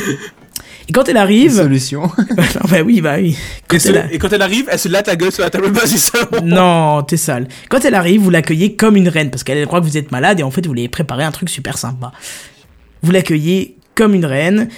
et 0.89 0.93
quand 0.93 1.09
elle 1.09 1.17
arrive... 1.17 1.53
Solution. 1.53 2.03
non, 2.03 2.45
bah 2.71 2.83
oui, 2.85 3.01
bah 3.01 3.17
oui. 3.19 3.37
Quand 3.69 3.77
Et, 3.77 3.89
elle 3.89 4.19
quand 4.19 4.33
elle 4.33 4.43
arrive, 4.43 4.67
elle 4.71 4.79
se 4.79 4.89
latte 4.89 5.07
la 5.07 5.17
gueule 5.17 5.33
sur 5.33 5.43
la 5.43 5.51
table 5.51 5.71
basse 5.71 5.93
du 5.93 5.99
salon. 5.99 6.27
non, 6.45 7.03
t'es 7.03 7.17
sale. 7.17 7.49
Quand 7.69 7.85
elle 7.85 7.95
arrive, 7.95 8.21
vous 8.21 8.31
l'accueillez 8.31 8.75
comme 8.75 8.97
une 8.97 9.09
reine, 9.09 9.31
parce 9.31 9.45
qu'elle 9.45 9.67
croit 9.67 9.81
que 9.81 9.87
vous 9.87 9.97
êtes 9.97 10.11
malade 10.13 10.41
et 10.41 10.43
en 10.43 10.51
fait, 10.51 10.67
vous 10.67 10.73
lui 10.73 10.81
avez 10.81 10.89
préparé 10.89 11.25
un 11.25 11.31
truc 11.33 11.49
super 11.49 11.79
sympa. 11.79 12.13
Vous 13.03 13.13
l'accueillez 13.13 13.77
comme 13.95 14.15
une 14.15 14.27
reine. 14.27 14.69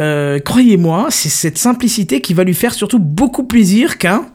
Euh, 0.00 0.40
Croyez-moi, 0.40 1.08
c'est 1.10 1.28
cette 1.28 1.58
simplicité 1.58 2.20
qui 2.20 2.34
va 2.34 2.44
lui 2.44 2.54
faire 2.54 2.74
surtout 2.74 2.98
beaucoup 2.98 3.44
plaisir 3.44 3.98
qu'un... 3.98 4.26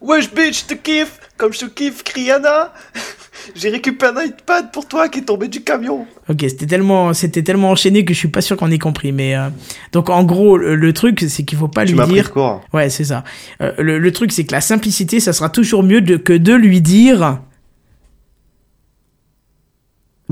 Wesh 0.00 0.32
bitch, 0.32 0.66
te 0.66 0.74
kiffe 0.74 1.17
Comme 1.38 1.52
je 1.54 1.60
te 1.60 1.64
kiffe, 1.66 2.02
Kriana 2.04 2.74
J'ai 3.54 3.70
récupéré 3.70 4.12
un 4.14 4.24
iPad 4.26 4.72
pour 4.72 4.86
toi 4.88 5.08
qui 5.08 5.20
est 5.20 5.22
tombé 5.22 5.48
du 5.48 5.62
camion. 5.62 6.06
Ok, 6.28 6.38
c'était 6.40 6.66
tellement, 6.66 7.14
c'était 7.14 7.42
tellement 7.42 7.70
enchaîné 7.70 8.04
que 8.04 8.12
je 8.12 8.18
suis 8.18 8.28
pas 8.28 8.40
sûr 8.42 8.56
qu'on 8.56 8.70
ait 8.70 8.78
compris. 8.78 9.12
Mais 9.12 9.36
euh, 9.36 9.48
donc 9.92 10.10
en 10.10 10.24
gros, 10.24 10.58
le, 10.58 10.74
le 10.74 10.92
truc, 10.92 11.24
c'est 11.28 11.44
qu'il 11.44 11.56
faut 11.56 11.68
pas 11.68 11.84
Tu 11.84 11.92
lui 11.92 11.98
m'as 11.98 12.04
pris 12.04 12.14
dire. 12.14 12.32
court. 12.32 12.62
Ouais, 12.74 12.90
c'est 12.90 13.04
ça. 13.04 13.24
Euh, 13.62 13.72
le, 13.78 13.98
le 13.98 14.12
truc, 14.12 14.32
c'est 14.32 14.44
que 14.44 14.52
la 14.52 14.60
simplicité, 14.60 15.20
ça 15.20 15.32
sera 15.32 15.48
toujours 15.48 15.82
mieux 15.84 16.00
de, 16.00 16.16
que 16.16 16.32
de 16.34 16.52
lui 16.52 16.82
dire. 16.82 17.38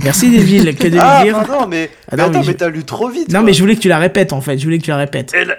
Merci 0.03 0.31
Deville, 0.37 0.77
que 0.77 0.85
de 0.89 0.91
lui 0.91 0.99
Ah, 1.01 1.23
dire. 1.23 1.39
mais, 1.69 1.89
Ah 2.11 2.17
mais 2.17 2.17
non, 2.17 2.25
attends, 2.25 2.39
mais 2.41 2.45
je- 2.45 2.51
mais 2.51 2.57
t'as 2.57 2.69
lu 2.69 2.85
trop 2.85 3.09
vite. 3.09 3.29
Non, 3.29 3.39
quoi. 3.39 3.43
mais 3.47 3.53
je 3.55 3.61
voulais 3.63 3.77
que 3.77 3.81
tu 3.81 3.89
la 3.89 3.99
répètes 3.99 4.33
en 4.33 4.41
fait. 4.43 4.59
Je 4.59 4.65
voulais 4.65 4.79
que 4.79 4.85
tu 4.85 4.91
la 4.91 4.97
répètes. 4.99 5.33
Et 5.35 5.45
le- 5.45 5.55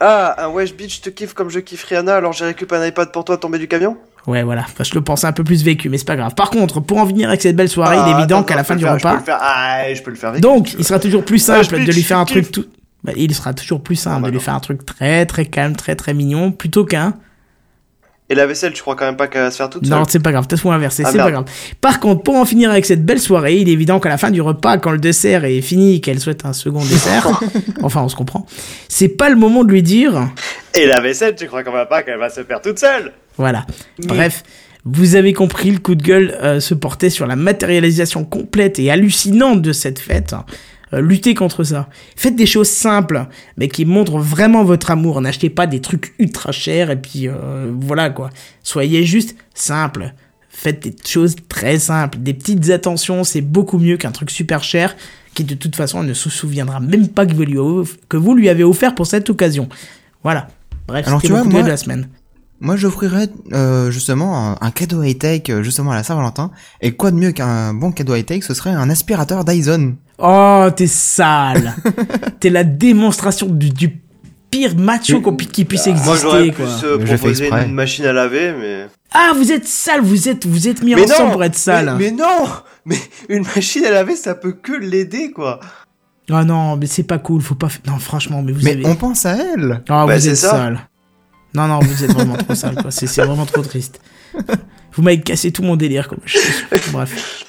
Ah, 0.00 0.46
un 0.46 0.48
wesh 0.48 0.74
bitch, 0.74 0.96
je 0.96 1.02
te 1.02 1.10
kiffe 1.10 1.34
comme 1.34 1.50
je 1.50 1.60
kiffe 1.60 1.84
Rihanna, 1.84 2.16
alors 2.16 2.32
j'ai 2.32 2.46
récupéré 2.46 2.84
un 2.84 2.88
iPad 2.88 3.12
pour 3.12 3.24
toi 3.24 3.36
tombé 3.36 3.58
du 3.58 3.68
camion 3.68 3.96
Ouais, 4.26 4.42
voilà. 4.44 4.62
Enfin, 4.62 4.84
je 4.84 4.94
le 4.94 5.00
pensais 5.00 5.26
un 5.26 5.32
peu 5.32 5.42
plus 5.44 5.64
vécu, 5.64 5.88
mais 5.88 5.98
c'est 5.98 6.06
pas 6.06 6.14
grave. 6.16 6.34
Par 6.36 6.50
contre, 6.50 6.80
pour 6.80 6.98
en 6.98 7.04
venir 7.04 7.28
avec 7.28 7.42
cette 7.42 7.56
belle 7.56 7.68
soirée, 7.68 7.96
il 7.96 8.00
est 8.10 8.14
Ah, 8.14 8.18
évident 8.18 8.42
qu'à 8.44 8.54
la 8.54 8.62
fin 8.64 8.76
du 8.76 8.84
faire, 8.84 8.96
je 8.98 9.02
peux 9.02 9.08
repas. 9.08 9.18
le 9.18 9.24
faire. 9.24 9.38
Ah, 9.40 9.82
je 9.92 10.02
peux 10.02 10.10
le 10.10 10.16
faire 10.16 10.30
avec. 10.30 10.40
Donc, 10.42 10.74
il 10.78 10.84
sera 10.84 10.98
toujours 11.00 11.24
plus 11.24 11.38
simple 11.40 11.84
de 11.84 11.92
lui 11.92 12.02
faire 12.02 12.18
un 12.18 12.24
truc 12.24 12.50
tout. 12.52 12.64
Bah, 13.02 13.12
il 13.16 13.34
sera 13.34 13.52
toujours 13.52 13.82
plus 13.82 13.96
simple 13.96 14.16
Ah, 14.18 14.20
bah 14.20 14.26
de 14.28 14.32
lui 14.32 14.38
non. 14.38 14.44
faire 14.44 14.54
un 14.54 14.60
truc 14.60 14.86
très 14.86 15.26
très 15.26 15.44
calme, 15.46 15.74
très 15.74 15.96
très 15.96 16.14
mignon, 16.14 16.52
plutôt 16.52 16.84
qu'un. 16.84 17.14
Et 18.30 18.34
la 18.36 18.46
vaisselle, 18.46 18.72
tu 18.72 18.80
crois 18.80 18.94
quand 18.96 19.04
même 19.04 19.16
pas 19.16 19.26
qu'elle 19.26 19.42
va 19.42 19.50
se 19.50 19.56
faire 19.56 19.68
toute 19.68 19.84
seule 19.84 19.98
Non, 19.98 20.04
c'est 20.08 20.20
pas 20.22 20.30
grave, 20.32 20.46
t'as 20.46 20.56
tout 20.56 20.70
inversé, 20.70 21.02
Ah, 21.04 21.10
c'est 21.10 21.18
pas 21.18 21.30
grave. 21.32 21.44
Par 21.80 21.98
contre, 22.00 22.22
pour 22.22 22.36
en 22.36 22.44
finir 22.46 22.70
avec 22.70 22.86
cette 22.86 23.04
belle 23.04 23.18
soirée, 23.20 23.56
il 23.56 23.68
est 23.68 23.72
évident 23.72 23.98
qu'à 24.00 24.08
la 24.08 24.16
fin 24.18 24.30
du 24.30 24.40
repas, 24.40 24.78
quand 24.78 24.92
le 24.92 24.98
dessert 24.98 25.44
est 25.44 25.60
fini 25.60 25.96
et 25.96 26.00
qu'elle 26.00 26.20
souhaite 26.20 26.46
un 26.46 26.52
second 26.54 26.82
dessert, 26.84 27.40
enfin 27.82 28.00
on 28.02 28.08
se 28.08 28.14
comprend, 28.16 28.46
c'est 28.88 29.08
pas 29.08 29.28
le 29.28 29.36
moment 29.36 29.64
de 29.64 29.70
lui 29.72 29.82
dire, 29.82 30.28
Et 30.72 30.86
la 30.86 31.00
vaisselle, 31.00 31.34
tu 31.34 31.46
crois 31.48 31.62
quand 31.64 31.72
même 31.74 31.88
pas 31.88 32.02
qu'elle 32.04 32.18
va 32.18 32.30
se 32.30 32.42
faire 32.44 32.62
toute 32.62 32.78
seule 32.78 33.12
voilà. 33.36 33.66
Bref, 34.04 34.42
vous 34.84 35.14
avez 35.14 35.32
compris, 35.32 35.70
le 35.70 35.78
coup 35.78 35.94
de 35.94 36.02
gueule 36.02 36.36
euh, 36.42 36.60
se 36.60 36.74
portait 36.74 37.10
sur 37.10 37.26
la 37.26 37.36
matérialisation 37.36 38.24
complète 38.24 38.78
et 38.78 38.90
hallucinante 38.90 39.62
de 39.62 39.72
cette 39.72 39.98
fête. 39.98 40.34
Euh, 40.92 41.00
luttez 41.00 41.34
contre 41.34 41.64
ça. 41.64 41.88
Faites 42.16 42.36
des 42.36 42.46
choses 42.46 42.68
simples, 42.68 43.26
mais 43.56 43.68
qui 43.68 43.84
montrent 43.86 44.18
vraiment 44.18 44.64
votre 44.64 44.90
amour. 44.90 45.20
N'achetez 45.20 45.48
pas 45.50 45.66
des 45.66 45.80
trucs 45.80 46.14
ultra 46.18 46.52
chers 46.52 46.90
et 46.90 46.96
puis 47.00 47.28
euh, 47.28 47.72
voilà 47.80 48.10
quoi. 48.10 48.30
Soyez 48.62 49.04
juste 49.04 49.34
simple. 49.54 50.12
Faites 50.50 50.82
des 50.82 50.94
choses 51.06 51.36
très 51.48 51.78
simples. 51.78 52.18
Des 52.18 52.34
petites 52.34 52.68
attentions, 52.70 53.24
c'est 53.24 53.40
beaucoup 53.40 53.78
mieux 53.78 53.96
qu'un 53.96 54.10
truc 54.12 54.30
super 54.30 54.62
cher 54.62 54.94
qui 55.34 55.44
de 55.44 55.54
toute 55.54 55.74
façon 55.76 56.02
ne 56.02 56.12
se 56.12 56.28
souviendra 56.28 56.78
même 56.78 57.08
pas 57.08 57.24
que 57.24 57.32
vous 57.32 57.44
lui, 57.44 57.56
off- 57.56 57.96
que 58.10 58.18
vous 58.18 58.34
lui 58.34 58.50
avez 58.50 58.62
offert 58.64 58.94
pour 58.94 59.06
cette 59.06 59.30
occasion. 59.30 59.68
Voilà. 60.22 60.48
Bref, 60.86 61.06
c'était 61.22 61.32
vois, 61.32 61.40
coup 61.42 61.48
de 61.48 61.52
gueule 61.52 61.60
moi- 61.60 61.66
de 61.68 61.72
la 61.72 61.76
semaine. 61.78 62.06
Moi, 62.62 62.76
j'offrirais 62.76 63.28
euh, 63.52 63.90
justement 63.90 64.52
un, 64.52 64.56
un 64.60 64.70
cadeau 64.70 65.02
high-tech 65.02 65.42
euh, 65.50 65.62
justement 65.62 65.90
à 65.90 65.96
la 65.96 66.02
Saint-Valentin. 66.04 66.50
Et 66.80 66.92
quoi 66.92 67.10
de 67.10 67.16
mieux 67.16 67.32
qu'un 67.32 67.74
bon 67.74 67.90
cadeau 67.92 68.14
high-tech, 68.14 68.42
ce 68.44 68.54
serait 68.54 68.70
un 68.70 68.88
aspirateur 68.88 69.44
Dyson. 69.44 69.96
Oh, 70.18 70.68
t'es 70.74 70.86
sale. 70.86 71.74
t'es 72.40 72.50
la 72.50 72.62
démonstration 72.64 73.46
du, 73.48 73.70
du 73.70 74.00
pire 74.50 74.76
macho 74.78 75.20
qui 75.52 75.64
puisse 75.64 75.86
exister, 75.88 76.08
Moi 76.08 76.18
j'aurais 76.22 76.50
quoi. 76.52 76.66
plus 76.66 76.84
euh, 76.84 76.96
Mais 77.00 77.06
j'ai 77.06 77.12
fait 77.12 77.18
proposé 77.18 77.48
une 77.66 77.72
machine 77.74 78.04
à 78.06 78.12
laver, 78.12 78.54
mais. 78.58 78.86
Ah, 79.12 79.32
vous 79.36 79.50
êtes 79.50 79.66
sale, 79.66 80.00
vous 80.02 80.28
êtes, 80.28 80.46
vous 80.46 80.68
êtes 80.68 80.82
mis 80.82 80.94
mais 80.94 81.02
ensemble 81.10 81.26
non 81.28 81.32
pour 81.32 81.44
être 81.44 81.56
sale. 81.56 81.96
mais, 81.98 82.10
mais 82.10 82.16
non 82.16 82.46
Mais 82.86 82.96
une 83.28 83.44
machine 83.56 83.84
à 83.84 83.90
laver, 83.90 84.14
ça 84.16 84.34
peut 84.34 84.52
que 84.52 84.72
l'aider, 84.72 85.32
quoi 85.32 85.58
Ah 86.30 86.44
non, 86.44 86.76
mais 86.76 86.86
c'est 86.86 87.02
pas 87.02 87.18
cool, 87.18 87.40
faut 87.42 87.54
pas. 87.56 87.66
f- 87.66 87.80
Non, 87.86 87.98
franchement, 87.98 88.40
mais 88.42 88.52
vous 88.52 88.62
Mais 88.62 88.72
avez. 88.72 88.86
on 88.86 88.94
pense 88.94 89.26
à 89.26 89.34
elle. 89.36 89.82
Ah, 89.88 90.06
Bah, 90.06 90.16
vous 90.16 90.28
êtes 90.28 90.36
ça. 90.36 90.50
sale. 90.50 90.80
Non, 91.54 91.66
non, 91.68 91.80
vous 91.80 92.04
êtes 92.04 92.12
vraiment 92.12 92.36
trop 92.36 92.54
sale, 92.54 92.76
quoi. 92.76 92.90
C'est 92.90 93.06
c'est 93.06 93.22
vraiment 93.24 93.46
trop 93.46 93.62
triste. 93.62 94.00
Vous 94.94 95.02
m'avez 95.02 95.20
cassé 95.20 95.52
tout 95.52 95.62
mon 95.62 95.76
délire, 95.76 96.08
quoi. 96.08 96.18
Je- 96.24 96.38
Bref. 96.92 97.44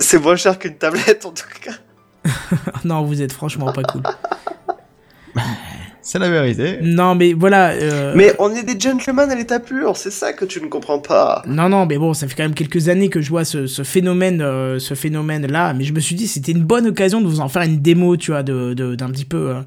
C'est- 0.00 0.18
moins 0.18 0.36
cher 0.36 0.58
qu'une 0.58 0.76
tablette, 0.76 1.24
en 1.26 1.30
tout 1.32 1.44
cas. 1.60 1.72
Non, 2.84 3.02
vous 3.04 3.22
êtes 3.22 3.32
franchement 3.32 3.72
pas 3.72 3.82
cool. 3.82 4.02
C'est 6.02 6.20
la 6.20 6.30
vérité. 6.30 6.78
Non, 6.82 7.14
mais 7.16 7.32
voilà. 7.32 7.70
euh, 7.70 8.12
Mais 8.14 8.32
on 8.38 8.54
est 8.54 8.62
des 8.62 8.78
gentlemen 8.78 9.28
à 9.30 9.34
l'état 9.34 9.58
pur, 9.58 9.96
c'est 9.96 10.12
ça 10.12 10.32
que 10.32 10.44
tu 10.44 10.60
ne 10.60 10.68
comprends 10.68 11.00
pas. 11.00 11.42
Non, 11.46 11.68
non, 11.68 11.84
mais 11.84 11.98
bon, 11.98 12.14
ça 12.14 12.28
fait 12.28 12.34
quand 12.36 12.44
même 12.44 12.54
quelques 12.54 12.88
années 12.88 13.08
que 13.08 13.20
je 13.20 13.28
vois 13.30 13.44
ce, 13.44 13.66
ce 13.66 13.82
phénomène, 13.82 14.40
euh, 14.40 14.78
ce 14.78 14.94
phénomène-là. 14.94 15.74
Mais 15.74 15.82
je 15.84 15.92
me 15.92 15.98
suis 15.98 16.14
dit, 16.14 16.28
c'était 16.28 16.52
une 16.52 16.62
bonne 16.62 16.86
occasion 16.86 17.20
de 17.20 17.26
vous 17.26 17.40
en 17.40 17.48
faire 17.48 17.62
une 17.62 17.80
démo, 17.82 18.16
tu 18.16 18.30
vois, 18.30 18.44
de, 18.44 18.72
de- 18.74 18.94
d'un 18.94 19.10
petit 19.10 19.24
peu. 19.24 19.50
euh, 19.50 19.60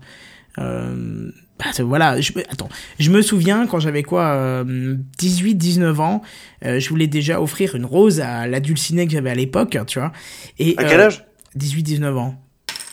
euh, 0.60 1.30
bah, 1.60 1.66
voilà, 1.84 2.20
je, 2.22 2.32
me- 2.36 2.50
attends, 2.52 2.70
je 3.00 3.12
me 3.12 3.22
souviens 3.22 3.68
quand 3.68 3.80
j'avais 3.80 4.02
quoi, 4.04 4.64
18, 5.18 5.56
19 5.56 6.00
ans, 6.00 6.22
euh, 6.66 6.80
je 6.80 6.90
voulais 6.90 7.08
déjà 7.08 7.42
offrir 7.42 7.76
une 7.76 7.86
rose 7.86 8.22
à 8.22 8.48
l'adulciné 8.48 9.06
que 9.06 9.12
j'avais 9.12 9.30
à 9.30 9.36
l'époque, 9.36 9.78
tu 9.86 10.00
vois. 10.00 10.12
Et, 10.58 10.74
À 10.78 10.86
quel 10.86 11.02
euh, 11.02 11.06
âge? 11.08 11.26
18, 11.56 11.84
19 11.84 12.18
ans. 12.18 12.36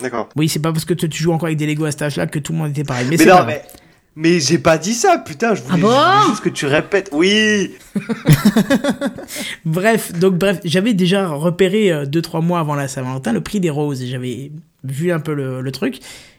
D'accord. 0.00 0.28
Oui, 0.36 0.48
c'est 0.48 0.58
pas 0.60 0.72
parce 0.72 0.84
que 0.84 0.94
tu 0.94 1.10
joues 1.22 1.32
encore 1.32 1.46
avec 1.46 1.58
des 1.58 1.66
Lego 1.66 1.84
à 1.84 1.90
cet 1.92 2.02
âge-là 2.02 2.26
que 2.26 2.38
tout 2.38 2.52
le 2.52 2.58
monde 2.58 2.70
était 2.70 2.84
pareil. 2.84 3.06
Mais, 3.08 3.16
non, 3.16 3.36
pas 3.36 3.44
mais. 3.46 3.62
Mais 4.18 4.40
j'ai 4.40 4.56
pas 4.58 4.78
dit 4.78 4.94
ça, 4.94 5.18
putain, 5.18 5.54
je 5.54 5.62
voulais, 5.62 5.74
Ah 5.74 5.76
bon 5.76 5.90
je 5.90 5.94
voulais 6.16 6.30
juste 6.30 6.42
que 6.42 6.48
tu 6.48 6.64
répètes. 6.66 7.10
Oui 7.12 7.72
Bref, 9.64 10.12
donc 10.12 10.34
bref, 10.36 10.60
j'avais 10.64 10.94
déjà 10.94 11.28
repéré 11.28 11.92
euh, 11.92 12.06
deux 12.06 12.22
trois 12.22 12.40
mois 12.40 12.60
avant 12.60 12.74
la 12.74 12.88
Saint-Valentin 12.88 13.32
le 13.32 13.40
prix 13.42 13.60
des 13.60 13.70
roses 13.70 14.02
et 14.02 14.06
j'avais 14.06 14.52
vu 14.84 15.12
un 15.12 15.20
peu 15.20 15.34
le, 15.34 15.60
le 15.60 15.72
truc 15.72 15.98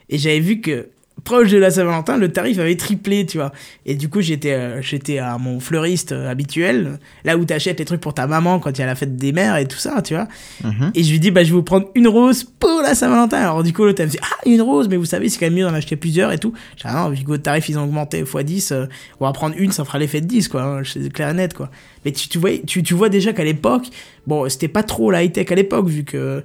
et 0.10 0.18
j'avais 0.18 0.40
vu 0.40 0.62
que 0.62 0.90
proche 1.23 1.52
de 1.52 1.57
la 1.57 1.72
Saint-Valentin 1.72 2.18
le 2.18 2.31
tarif 2.31 2.60
avait 2.60 2.76
triplé, 2.76 3.26
tu 3.26 3.38
vois. 3.38 3.52
Et 3.85 3.95
du 3.95 4.10
coup 4.10 4.22
j'étais 4.22 4.53
euh, 4.53 4.81
j'étais 4.81 5.18
à 5.18 5.38
mon 5.38 5.60
fleuriste 5.60 6.11
euh, 6.11 6.30
habituel, 6.30 6.99
là 7.23 7.38
où 7.38 7.45
t'achètes 7.45 7.80
les 7.80 7.85
trucs 7.85 8.02
pour 8.02 8.14
ta 8.14 8.27
maman 8.27 8.60
quand 8.60 8.72
il 8.72 8.80
y 8.80 8.84
a 8.84 8.85
la 8.85 8.95
fête 8.95 9.18
des 9.18 9.31
mères 9.31 9.57
et 9.57 9.68
tout 9.68 9.77
ça, 9.77 10.02
tu 10.02 10.14
vois. 10.14 10.27
Mhm. 10.64 10.91
Et 10.95 11.03
je 11.03 11.11
lui 11.11 11.19
dis 11.19 11.31
bah 11.31 11.44
je 11.44 11.49
vais 11.49 11.56
vous 11.56 11.64
prendre 11.64 11.88
une 11.95 12.07
rose 12.07 12.44
pour 12.44 12.81
la 12.81 12.95
Saint-Valentin. 12.95 13.38
Alors 13.38 13.64
du 13.64 13.73
coup 13.73 13.84
l'autre 13.84 14.02
elle 14.02 14.07
me 14.07 14.11
dit 14.11 14.19
ah 14.22 14.38
une 14.45 14.61
rose 14.61 14.88
mais 14.89 14.98
vous 14.98 15.06
savez 15.06 15.30
c'est 15.30 15.39
quand 15.39 15.48
même 15.48 15.56
mieux 15.56 15.64
d'en 15.64 15.73
acheter 15.73 15.95
plusieurs 15.95 16.31
et 16.31 16.38
tout. 16.38 16.53
J'ai 16.76 16.88
dit 16.88 16.95
ah 16.95 17.03
non 17.03 17.10
vu 17.10 17.23
que 17.23 17.27
vos 17.27 17.38
tarifs 17.38 17.68
ils 17.69 17.77
ont 17.77 17.84
augmenté 17.84 18.19
x 18.19 18.35
10, 18.35 18.72
euh, 18.72 18.85
on 19.19 19.26
va 19.26 19.34
prendre 19.34 19.56
une 19.57 19.72
ça 19.72 19.84
fera 19.85 19.99
l'effet 19.99 20.22
de 20.22 20.27
10 20.27 20.48
quoi, 20.48 20.64
hein, 20.64 20.81
c'est 20.85 21.11
clair 21.11 21.30
et 21.30 21.34
net 21.34 21.53
quoi. 21.53 21.69
Mais 22.06 22.11
tu, 22.11 22.27
tu 22.27 22.38
vois 22.38 22.52
tu, 22.65 22.84
tu 22.84 22.94
vois 22.94 23.10
déjà 23.10 23.34
qu'à 23.34 23.44
l'époque 23.44 23.88
bon 24.27 24.48
c'était 24.49 24.68
pas 24.68 24.84
trop 24.84 25.11
la 25.11 25.23
high 25.23 25.31
tech 25.31 25.52
à 25.52 25.56
l'époque 25.56 25.88
vu 25.88 26.03
que 26.03 26.44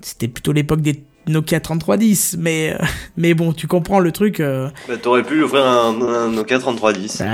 c'était 0.00 0.28
plutôt 0.28 0.52
l'époque 0.52 0.80
des 0.80 1.02
Nokia 1.28 1.60
3310 1.60 2.36
mais 2.40 2.72
euh, 2.80 2.84
mais 3.16 3.34
bon 3.34 3.52
tu 3.52 3.66
comprends 3.66 4.00
le 4.00 4.10
truc. 4.12 4.40
euh, 4.40 4.68
Bah, 4.88 4.94
t'aurais 5.00 5.22
pu 5.22 5.34
lui 5.36 5.42
offrir 5.42 5.64
un, 5.66 5.94
un 6.02 6.28
Nokia 6.28 6.58
3310. 6.58 7.20
un 7.20 7.26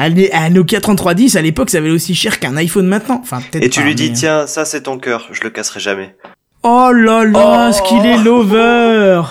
un 0.44 0.50
Nokia 0.50 0.80
3310 0.80 1.36
à 1.36 1.42
l'époque 1.42 1.70
ça 1.70 1.80
valait 1.80 1.92
aussi 1.92 2.14
cher 2.14 2.38
qu'un 2.40 2.56
iPhone 2.56 2.86
maintenant. 2.86 3.20
Enfin 3.22 3.40
peut-être. 3.50 3.64
Et 3.64 3.70
tu 3.70 3.80
pas, 3.80 3.86
lui 3.86 3.94
dis, 3.94 4.08
mais- 4.10 4.16
tiens, 4.16 4.46
ça 4.46 4.64
c'est 4.64 4.82
ton 4.82 4.98
cœur, 4.98 5.28
je 5.32 5.42
le 5.42 5.50
casserai 5.50 5.80
jamais. 5.80 6.16
Oh 6.62 6.90
là 6.92 7.24
là, 7.24 7.70
Oh. 7.70 7.72
ce 7.72 7.82
qu'il 7.88 8.04
est 8.04 8.18
lover. 8.18 9.22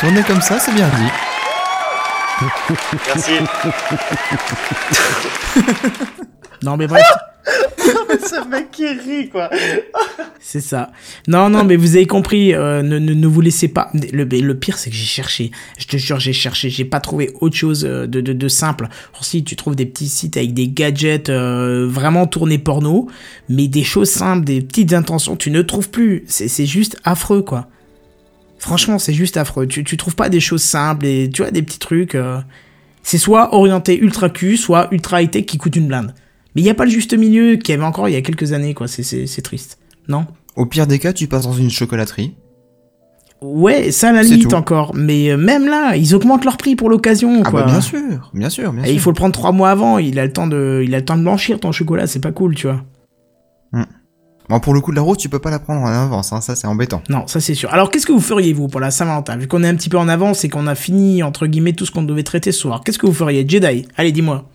Tourner 0.00 0.22
comme 0.22 0.40
ça, 0.42 0.58
c'est 0.58 0.72
bien 0.74 0.88
dit. 0.88 2.46
Merci. 3.06 3.32
Non 6.62 6.76
mais 6.76 6.86
bref. 6.86 7.02
Ce 8.26 8.48
mec 8.48 8.70
qui 8.70 8.86
rit, 8.86 9.28
quoi. 9.28 9.50
C'est 10.40 10.60
ça. 10.60 10.90
Non, 11.28 11.48
non, 11.48 11.64
mais 11.64 11.76
vous 11.76 11.96
avez 11.96 12.06
compris, 12.06 12.54
euh, 12.54 12.82
ne, 12.82 12.98
ne, 12.98 13.14
ne 13.14 13.26
vous 13.26 13.40
laissez 13.40 13.68
pas. 13.68 13.90
Le, 14.12 14.24
le 14.24 14.58
pire, 14.58 14.78
c'est 14.78 14.90
que 14.90 14.96
j'ai 14.96 15.04
cherché. 15.04 15.50
Je 15.78 15.86
te 15.86 15.96
jure, 15.96 16.18
j'ai 16.18 16.32
cherché. 16.32 16.70
J'ai 16.70 16.84
pas 16.84 17.00
trouvé 17.00 17.30
autre 17.40 17.56
chose 17.56 17.84
euh, 17.84 18.06
de, 18.06 18.20
de, 18.20 18.32
de 18.32 18.48
simple. 18.48 18.88
Si 19.20 19.44
tu 19.44 19.56
trouves 19.56 19.76
des 19.76 19.86
petits 19.86 20.08
sites 20.08 20.36
avec 20.36 20.54
des 20.54 20.68
gadgets 20.68 21.30
euh, 21.30 21.86
vraiment 21.88 22.26
tournés 22.26 22.58
porno, 22.58 23.08
mais 23.48 23.68
des 23.68 23.84
choses 23.84 24.10
simples, 24.10 24.44
des 24.44 24.60
petites 24.60 24.92
intentions, 24.92 25.36
tu 25.36 25.50
ne 25.50 25.62
trouves 25.62 25.90
plus. 25.90 26.24
C'est 26.26 26.66
juste 26.66 26.96
affreux, 27.04 27.42
quoi. 27.42 27.68
Franchement, 28.58 28.98
c'est 28.98 29.14
juste 29.14 29.36
affreux. 29.36 29.66
Tu, 29.66 29.84
tu 29.84 29.96
trouves 29.96 30.16
pas 30.16 30.28
des 30.28 30.40
choses 30.40 30.62
simples 30.62 31.06
et 31.06 31.28
tu 31.28 31.42
vois, 31.42 31.50
des 31.50 31.62
petits 31.62 31.78
trucs. 31.78 32.16
C'est 33.02 33.18
soit 33.18 33.54
orienté 33.54 33.98
ultra 33.98 34.30
cul, 34.30 34.56
soit 34.56 34.88
ultra 34.92 35.22
high-tech 35.22 35.44
qui 35.44 35.58
coûte 35.58 35.76
une 35.76 35.88
blinde. 35.88 36.14
Mais 36.56 36.62
il 36.62 36.64
n'y 36.64 36.70
a 36.70 36.74
pas 36.74 36.86
le 36.86 36.90
juste 36.90 37.12
milieu 37.16 37.56
qu'il 37.56 37.74
y 37.74 37.78
avait 37.78 37.86
encore 37.86 38.08
il 38.08 38.12
y 38.12 38.16
a 38.16 38.22
quelques 38.22 38.52
années, 38.54 38.72
quoi. 38.74 38.88
C'est- 38.88 39.42
triste. 39.42 39.78
Non? 40.08 40.24
Au 40.56 40.64
pire 40.66 40.86
des 40.86 40.98
cas, 40.98 41.12
tu 41.12 41.26
passes 41.28 41.44
dans 41.44 41.52
une 41.52 41.70
chocolaterie. 41.70 42.34
Ouais, 43.42 43.90
ça 43.90 44.08
à 44.08 44.12
la 44.12 44.22
limite 44.22 44.48
tout. 44.48 44.54
encore. 44.56 44.92
Mais 44.94 45.28
euh, 45.30 45.36
même 45.36 45.66
là, 45.66 45.94
ils 45.96 46.14
augmentent 46.14 46.46
leur 46.46 46.56
prix 46.56 46.74
pour 46.74 46.88
l'occasion, 46.88 47.42
Ah 47.44 47.50
quoi. 47.50 47.60
bah 47.64 47.66
bien 47.66 47.80
sûr, 47.82 48.30
bien 48.32 48.48
sûr, 48.48 48.72
bien 48.72 48.82
Et 48.84 48.86
sûr. 48.86 48.94
il 48.94 49.00
faut 49.00 49.10
le 49.10 49.14
prendre 49.14 49.34
trois 49.34 49.52
mois 49.52 49.68
avant. 49.70 49.98
Il 49.98 50.18
a 50.18 50.24
le 50.24 50.32
temps 50.32 50.46
de, 50.46 50.82
il 50.82 50.94
a 50.94 50.98
le 50.98 51.04
temps 51.04 51.18
de 51.18 51.22
blanchir 51.22 51.60
ton 51.60 51.70
chocolat. 51.72 52.06
C'est 52.06 52.20
pas 52.20 52.32
cool, 52.32 52.54
tu 52.54 52.66
vois. 52.66 52.82
Bon, 54.48 54.60
pour 54.60 54.74
le 54.74 54.80
coup 54.80 54.92
de 54.92 54.96
la 54.96 55.02
rose, 55.02 55.16
tu 55.18 55.28
peux 55.28 55.40
pas 55.40 55.50
la 55.50 55.58
prendre 55.58 55.80
en 55.82 55.86
avance, 55.88 56.32
hein, 56.32 56.40
ça 56.40 56.54
c'est 56.54 56.68
embêtant. 56.68 57.02
Non, 57.10 57.26
ça 57.26 57.40
c'est 57.40 57.54
sûr. 57.54 57.72
Alors, 57.74 57.90
qu'est-ce 57.90 58.06
que 58.06 58.12
vous 58.12 58.20
feriez 58.20 58.52
vous 58.52 58.68
pour 58.68 58.78
la 58.78 58.92
Saint-Valentin? 58.92 59.36
Vu 59.36 59.48
qu'on 59.48 59.64
est 59.64 59.68
un 59.68 59.74
petit 59.74 59.88
peu 59.88 59.98
en 59.98 60.08
avance 60.08 60.44
et 60.44 60.48
qu'on 60.48 60.68
a 60.68 60.76
fini 60.76 61.24
entre 61.24 61.48
guillemets 61.48 61.72
tout 61.72 61.84
ce 61.84 61.90
qu'on 61.90 62.04
devait 62.04 62.22
traiter 62.22 62.52
ce 62.52 62.60
soir. 62.60 62.82
Qu'est-ce 62.84 62.98
que 62.98 63.06
vous 63.06 63.12
feriez, 63.12 63.44
Jedi? 63.46 63.88
Allez, 63.96 64.12
dis-moi. 64.12 64.48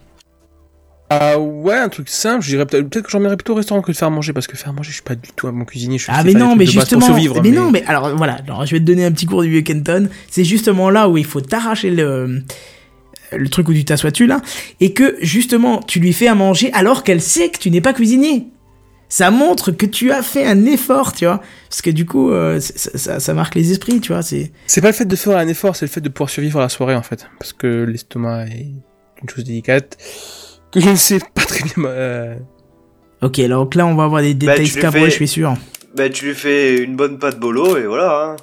Ah 1.14 1.38
ouais, 1.38 1.76
un 1.76 1.90
truc 1.90 2.08
simple, 2.08 2.42
je 2.42 2.52
dirais 2.52 2.66
peut-être 2.66 2.88
peut-être 2.90 3.04
que 3.04 3.12
j'emmènerais 3.12 3.36
plutôt 3.36 3.52
au 3.52 3.58
restaurant 3.58 3.82
que 3.82 3.92
de 3.92 3.98
faire 3.98 4.10
manger, 4.10 4.32
parce 4.32 4.48
que 4.48 4.56
faire 4.56 4.72
manger, 4.72 4.92
je 4.92 4.94
suis 4.94 5.04
pas 5.04 5.16
du 5.16 5.30
tout 5.36 5.46
un 5.46 5.52
bon 5.52 5.66
cuisinier. 5.66 5.98
Je 5.98 6.06
Ah 6.08 6.24
mais 6.24 6.32
non, 6.32 6.56
mais 6.56 6.66
justement, 6.66 7.06
survivre, 7.06 7.42
mais, 7.44 7.52
non, 7.52 7.70
mais 7.70 7.84
alors 7.86 8.16
voilà, 8.16 8.38
alors 8.48 8.66
je 8.66 8.72
vais 8.72 8.80
te 8.80 8.86
donner 8.86 9.04
un 9.04 9.12
petit 9.12 9.26
cours 9.26 9.42
du 9.44 9.50
vieux 9.50 9.62
Kenton. 9.62 10.08
C'est 10.30 10.46
justement 10.46 10.90
là 10.90 11.10
où 11.10 11.18
il 11.18 11.26
faut 11.26 11.42
t'arracher 11.42 11.90
le 11.90 12.44
le 13.34 13.50
truc 13.50 13.68
où 13.68 13.74
tu 13.74 13.84
t'assois 13.84 14.12
dessus 14.12 14.26
là, 14.26 14.40
et 14.80 14.94
que 14.94 15.18
justement 15.22 15.82
tu 15.82 16.00
lui 16.00 16.14
fais 16.14 16.28
à 16.28 16.36
manger 16.36 16.72
alors 16.72 17.04
qu'elle 17.04 17.22
sait 17.22 17.50
que 17.50 17.60
tu 17.60 17.72
n'es 17.72 17.82
pas 17.82 17.92
cuisinier. 17.92 18.48
Ça 19.10 19.32
montre 19.32 19.72
que 19.72 19.86
tu 19.86 20.14
as 20.14 20.24
fait 20.24 20.46
un 20.46 20.66
effort, 20.66 21.12
tu 21.12 21.26
vois, 21.26 21.42
parce 21.70 21.82
que 21.82 21.90
du 21.90 22.06
coup 22.06 22.32
euh, 22.32 22.62
ça, 22.62 22.98
ça, 22.98 23.20
ça 23.20 23.34
marque 23.34 23.56
les 23.56 23.70
esprits, 23.74 24.00
tu 24.00 24.14
vois. 24.14 24.22
C'est 24.22 24.54
C'est 24.66 24.80
pas 24.80 24.88
le 24.88 24.94
fait 24.94 25.04
de 25.04 25.16
faire 25.18 25.36
un 25.36 25.50
effort, 25.50 25.76
c'est 25.76 25.86
le 25.86 25.92
fait 25.92 26.00
de 26.00 26.08
pouvoir 26.08 26.30
survivre 26.30 26.60
à 26.60 26.62
la 26.62 26.70
soirée 26.70 26.96
en 26.96 27.04
fait, 27.04 27.28
parce 27.38 27.52
que 27.52 27.84
l'estomac 27.84 28.46
est 28.46 28.68
une 29.22 29.30
chose 29.30 29.44
délicate 29.44 29.98
que 30.72 30.80
je 30.80 30.90
ne 30.90 30.96
sais 30.96 31.20
pas 31.20 31.42
très 31.46 31.64
bien. 31.64 31.74
euh, 31.86 32.36
ok. 33.22 33.40
Donc 33.48 33.76
là 33.76 33.86
on 33.86 33.96
va 33.96 34.04
avoir 34.06 34.22
des 34.22 34.34
Bah, 34.34 34.40
détails 34.54 34.60
le 34.66 34.66
scabreux, 34.72 35.00
fais- 35.02 35.10
je 35.12 35.16
suis 35.16 35.28
sûr. 35.28 35.54
Bah, 35.96 36.10
tu 36.10 36.26
lui 36.28 36.34
fais 36.36 36.78
une 36.84 36.96
bonne 36.96 37.20
pâte 37.20 37.40
bolo 37.40 37.78
et 37.78 37.86
voilà. 37.86 38.24
Hein. 38.24 38.36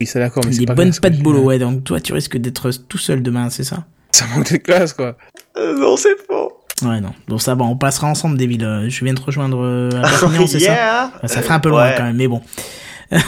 Oui, 0.00 0.06
c'est 0.06 0.18
d'accord, 0.18 0.42
mais 0.46 0.52
c'est 0.52 0.60
Des 0.60 0.66
pas 0.66 0.74
bonnes 0.74 0.90
que 0.92 1.00
pattes 1.00 1.14
je- 1.14 1.22
bolo, 1.22 1.40
ouais. 1.42 1.58
Donc 1.58 1.84
toi 1.84 2.00
tu 2.00 2.12
risques 2.12 2.36
d'être 2.36 2.70
tout 2.88 2.98
seul 2.98 3.22
demain, 3.22 3.50
c'est 3.50 3.64
ça? 3.64 3.84
Ça 4.12 4.26
manque 4.34 4.50
de 4.52 4.56
classe 4.58 4.92
quoi. 4.92 5.16
Euh, 5.56 5.76
non, 5.78 5.96
c'est 5.96 6.16
faux. 6.26 6.52
Ouais 6.82 7.00
non. 7.00 7.12
Donc 7.28 7.40
ça 7.42 7.54
va, 7.54 7.64
on 7.64 7.76
passera 7.76 8.08
ensemble, 8.08 8.36
Deville. 8.38 8.64
Euh, 8.64 8.88
Je 8.88 9.04
viens 9.04 9.14
de 9.14 9.18
te 9.20 9.24
rejoindre 9.24 9.90
à 9.96 10.00
Perpignan, 10.20 10.46
c'est 10.46 10.60
ça? 10.60 11.10
Enfin, 11.16 11.28
Ça 11.28 11.42
ferait 11.42 11.54
un 11.54 11.60
peu 11.60 11.68
loin 11.68 11.84
Ouais. 11.88 11.94
quand 11.96 12.04
même, 12.04 12.16
mais 12.16 12.26
bon. 12.28 12.40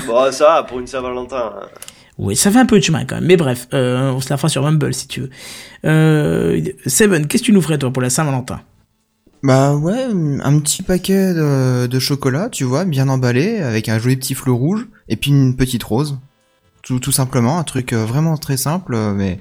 Bon, 0.07 0.32
ça 0.32 0.44
va, 0.47 0.62
pour 0.65 0.81
une 0.81 0.86
Saint-Valentin. 0.86 1.53
Oui, 2.18 2.34
ça 2.36 2.51
fait 2.51 2.59
un 2.59 2.66
peu 2.66 2.78
de 2.78 2.84
chemin 2.84 3.05
quand 3.05 3.16
même. 3.16 3.26
Mais 3.26 3.36
bref, 3.36 3.68
euh, 3.74 4.10
on 4.12 4.20
se 4.20 4.30
la 4.30 4.36
fera 4.38 4.48
sur 4.48 4.62
Rumble 4.62 4.94
si 4.94 5.06
tu 5.06 5.20
veux. 5.22 5.30
Euh, 5.84 6.60
Seven, 6.86 7.26
qu'est-ce 7.26 7.43
que 7.43 7.47
tu 7.47 7.52
nous 7.52 7.60
ferais 7.62 7.78
toi 7.78 7.93
pour 7.93 8.02
la 8.02 8.10
Saint-Valentin? 8.10 8.60
Bah 9.43 9.74
ouais, 9.76 10.06
un 10.43 10.59
petit 10.59 10.82
paquet 10.82 11.34
de, 11.34 11.86
de 11.86 11.98
chocolat, 11.98 12.48
tu 12.51 12.64
vois, 12.64 12.84
bien 12.84 13.09
emballé, 13.09 13.59
avec 13.59 13.88
un 13.88 13.98
joli 13.98 14.16
petit 14.16 14.34
fleu 14.34 14.52
rouge, 14.52 14.86
et 15.09 15.16
puis 15.16 15.30
une 15.30 15.55
petite 15.56 15.82
rose. 15.84 16.18
Tout, 16.82 16.98
tout 17.01 17.12
simplement, 17.12 17.59
un 17.59 17.64
truc 17.64 17.93
euh, 17.93 18.05
vraiment 18.05 18.36
très 18.38 18.56
simple, 18.56 18.94
euh, 18.94 19.12
mais, 19.12 19.38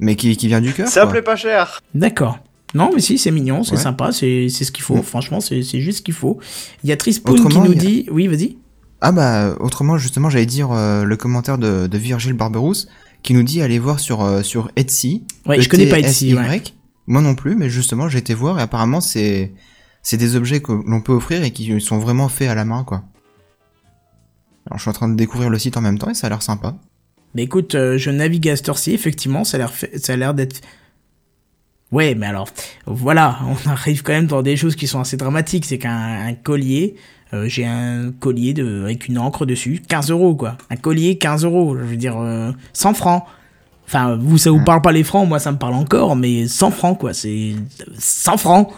mais 0.00 0.16
qui, 0.16 0.36
qui 0.36 0.48
vient 0.48 0.60
du 0.60 0.72
cœur. 0.72 0.88
Simple 0.88 1.18
et 1.18 1.22
pas 1.22 1.36
cher. 1.36 1.80
D'accord. 1.94 2.38
Non, 2.74 2.90
mais 2.94 3.00
si, 3.00 3.16
c'est 3.18 3.30
mignon, 3.30 3.62
c'est 3.62 3.76
Ouais. 3.76 3.80
sympa, 3.80 4.10
c'est 4.12 4.48
c'est 4.50 4.64
ce 4.64 4.72
qu'il 4.72 4.82
faut. 4.82 4.96
Mm. 4.96 5.02
Franchement, 5.02 5.40
c'est 5.40 5.62
c'est 5.62 5.80
juste 5.80 5.98
ce 5.98 6.02
qu'il 6.02 6.12
faut. 6.14 6.38
Il 6.82 6.90
y 6.90 6.92
a 6.92 6.96
Trispoon 6.96 7.34
qui 7.48 7.58
nous 7.58 7.70
a- 7.72 7.74
dit. 7.74 8.06
Oui, 8.10 8.26
vas-y. 8.26 8.58
Ah 9.06 9.12
bah, 9.12 9.54
autrement, 9.60 9.98
justement, 9.98 10.30
j'allais 10.30 10.46
dire 10.46 10.72
euh, 10.72 11.04
le 11.04 11.16
commentaire 11.16 11.58
de, 11.58 11.86
de 11.86 11.96
Virgile 11.96 12.32
Barberousse, 12.32 12.88
qui 13.22 13.34
nous 13.34 13.44
dit 13.44 13.62
aller 13.62 13.78
voir 13.78 14.00
sur, 14.00 14.24
euh, 14.24 14.42
sur 14.42 14.68
Etsy. 14.74 15.24
Ouais, 15.46 15.60
je 15.60 15.68
connais 15.68 15.86
pas 15.86 16.00
Etsy, 16.00 16.34
ouais. 16.34 16.60
Moi 17.06 17.22
non 17.22 17.36
plus, 17.36 17.54
mais 17.54 17.70
justement, 17.70 18.08
j'ai 18.08 18.18
été 18.18 18.34
voir, 18.34 18.58
et 18.58 18.62
apparemment, 18.62 19.00
c'est 19.00 19.52
c'est 20.02 20.16
des 20.16 20.34
objets 20.34 20.60
que 20.60 20.72
l'on 20.72 21.00
peut 21.00 21.12
offrir 21.12 21.44
et 21.44 21.52
qui 21.52 21.80
sont 21.80 21.98
vraiment 21.98 22.28
faits 22.28 22.48
à 22.48 22.56
la 22.56 22.64
main, 22.64 22.82
quoi. 22.82 23.04
Alors, 24.66 24.78
je 24.78 24.82
suis 24.82 24.90
en 24.90 24.94
train 24.94 25.08
de 25.08 25.14
découvrir 25.14 25.50
le 25.50 25.58
site 25.60 25.76
en 25.76 25.82
même 25.82 25.98
temps, 26.00 26.10
et 26.10 26.14
ça 26.14 26.26
a 26.26 26.30
l'air 26.30 26.42
sympa. 26.42 26.74
Mais 27.36 27.44
écoute, 27.44 27.76
euh, 27.76 27.98
je 27.98 28.10
navigue 28.10 28.48
à 28.48 28.56
cette 28.56 28.68
heure-ci, 28.68 28.92
effectivement, 28.92 29.44
ça 29.44 29.56
a 29.56 29.58
l'air 29.58 29.72
ça 29.98 30.14
a 30.14 30.16
l'air 30.16 30.34
d'être. 30.34 30.62
Ouais, 31.92 32.16
mais 32.16 32.26
alors, 32.26 32.48
voilà, 32.86 33.38
on 33.46 33.70
arrive 33.70 34.02
quand 34.02 34.14
même 34.14 34.26
dans 34.26 34.42
des 34.42 34.56
choses 34.56 34.74
qui 34.74 34.88
sont 34.88 34.98
assez 34.98 35.16
dramatiques. 35.16 35.64
C'est 35.64 35.78
qu'un 35.78 36.26
un 36.26 36.34
collier, 36.34 36.96
euh, 37.32 37.48
j'ai 37.48 37.66
un 37.66 38.12
collier 38.18 38.54
de, 38.54 38.84
avec 38.84 39.08
une 39.08 39.18
encre 39.18 39.46
dessus, 39.46 39.82
15 39.88 40.10
euros 40.10 40.34
quoi. 40.34 40.56
Un 40.70 40.76
collier, 40.76 41.18
15 41.18 41.44
euros, 41.44 41.76
je 41.76 41.84
veux 41.84 41.96
dire, 41.96 42.16
euh, 42.18 42.52
100 42.72 42.94
francs. 42.94 43.24
Enfin, 43.86 44.16
vous, 44.16 44.38
ça 44.38 44.50
vous 44.50 44.64
parle 44.64 44.82
pas 44.82 44.92
les 44.92 45.04
francs, 45.04 45.28
moi 45.28 45.38
ça 45.38 45.52
me 45.52 45.58
parle 45.58 45.74
encore, 45.74 46.16
mais 46.16 46.48
100 46.48 46.70
francs 46.72 46.98
quoi, 46.98 47.14
c'est 47.14 47.54
100 47.98 48.36
francs. 48.36 48.68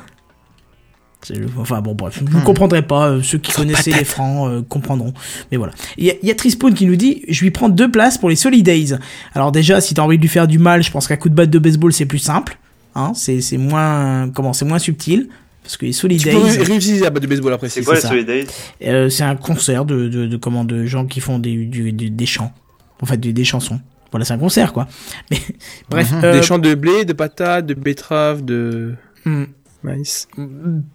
Enfin 1.58 1.80
bon, 1.80 1.94
bref, 1.94 2.22
vous 2.24 2.40
comprendrez 2.42 2.82
pas, 2.82 3.08
euh, 3.08 3.22
ceux 3.22 3.38
qui 3.38 3.52
connaissaient 3.52 3.90
les 3.90 4.04
francs 4.04 4.48
euh, 4.48 4.62
comprendront. 4.62 5.12
Mais 5.50 5.56
voilà. 5.56 5.72
Il 5.96 6.04
y 6.04 6.10
a, 6.10 6.14
il 6.22 6.28
y 6.28 6.30
a 6.30 6.34
Trispawn 6.34 6.72
qui 6.74 6.86
nous 6.86 6.96
dit, 6.96 7.24
je 7.28 7.42
lui 7.42 7.50
prends 7.50 7.68
deux 7.68 7.90
places 7.90 8.18
pour 8.18 8.30
les 8.30 8.36
Solidays. 8.36 8.96
Alors 9.34 9.50
déjà, 9.50 9.80
si 9.80 9.94
t'as 9.94 10.02
envie 10.02 10.16
de 10.16 10.22
lui 10.22 10.28
faire 10.28 10.46
du 10.46 10.58
mal, 10.58 10.82
je 10.82 10.90
pense 10.90 11.08
qu'à 11.08 11.16
coup 11.16 11.28
de 11.28 11.34
batte 11.34 11.50
de 11.50 11.58
baseball, 11.58 11.92
c'est 11.92 12.06
plus 12.06 12.20
simple. 12.20 12.56
Hein, 12.94 13.12
c'est 13.14 13.58
moins, 13.58 14.30
comment, 14.30 14.52
moins 14.64 14.78
subtil. 14.78 15.28
Parce 15.68 15.76
que 15.76 15.84
les 15.84 15.92
Tu 15.92 15.98
Solidays, 15.98 16.30
peux 16.30 16.38
ré- 16.38 16.62
réutiliser 16.62 17.00
la 17.04 17.10
batte 17.10 17.24
de 17.24 17.28
baseball 17.28 17.52
après. 17.52 17.68
C'est 17.68 17.82
quoi 17.84 17.94
les 17.96 18.00
ça. 18.00 18.08
Solidays 18.08 18.46
euh, 18.84 19.10
c'est 19.10 19.22
un 19.24 19.36
concert 19.36 19.84
de, 19.84 20.08
de, 20.08 20.26
de, 20.26 20.36
comment, 20.38 20.64
de 20.64 20.86
gens 20.86 21.04
qui 21.04 21.20
font 21.20 21.38
des, 21.38 21.66
du- 21.66 21.92
du- 21.92 22.08
des 22.08 22.24
chants. 22.24 22.54
En 23.02 23.06
fait, 23.06 23.18
des, 23.18 23.34
des 23.34 23.44
chansons. 23.44 23.78
Voilà, 24.10 24.24
c'est 24.24 24.32
un 24.32 24.38
concert, 24.38 24.72
quoi. 24.72 24.88
Mais, 25.30 25.36
bref. 25.90 26.10
euh, 26.24 26.32
Des 26.32 26.42
champs 26.42 26.58
de 26.58 26.74
blé, 26.74 27.04
de 27.04 27.12
patates, 27.12 27.66
de 27.66 27.74
betteraves, 27.74 28.42
de 28.46 28.94
hmm. 29.26 29.44
maïs. 29.82 30.26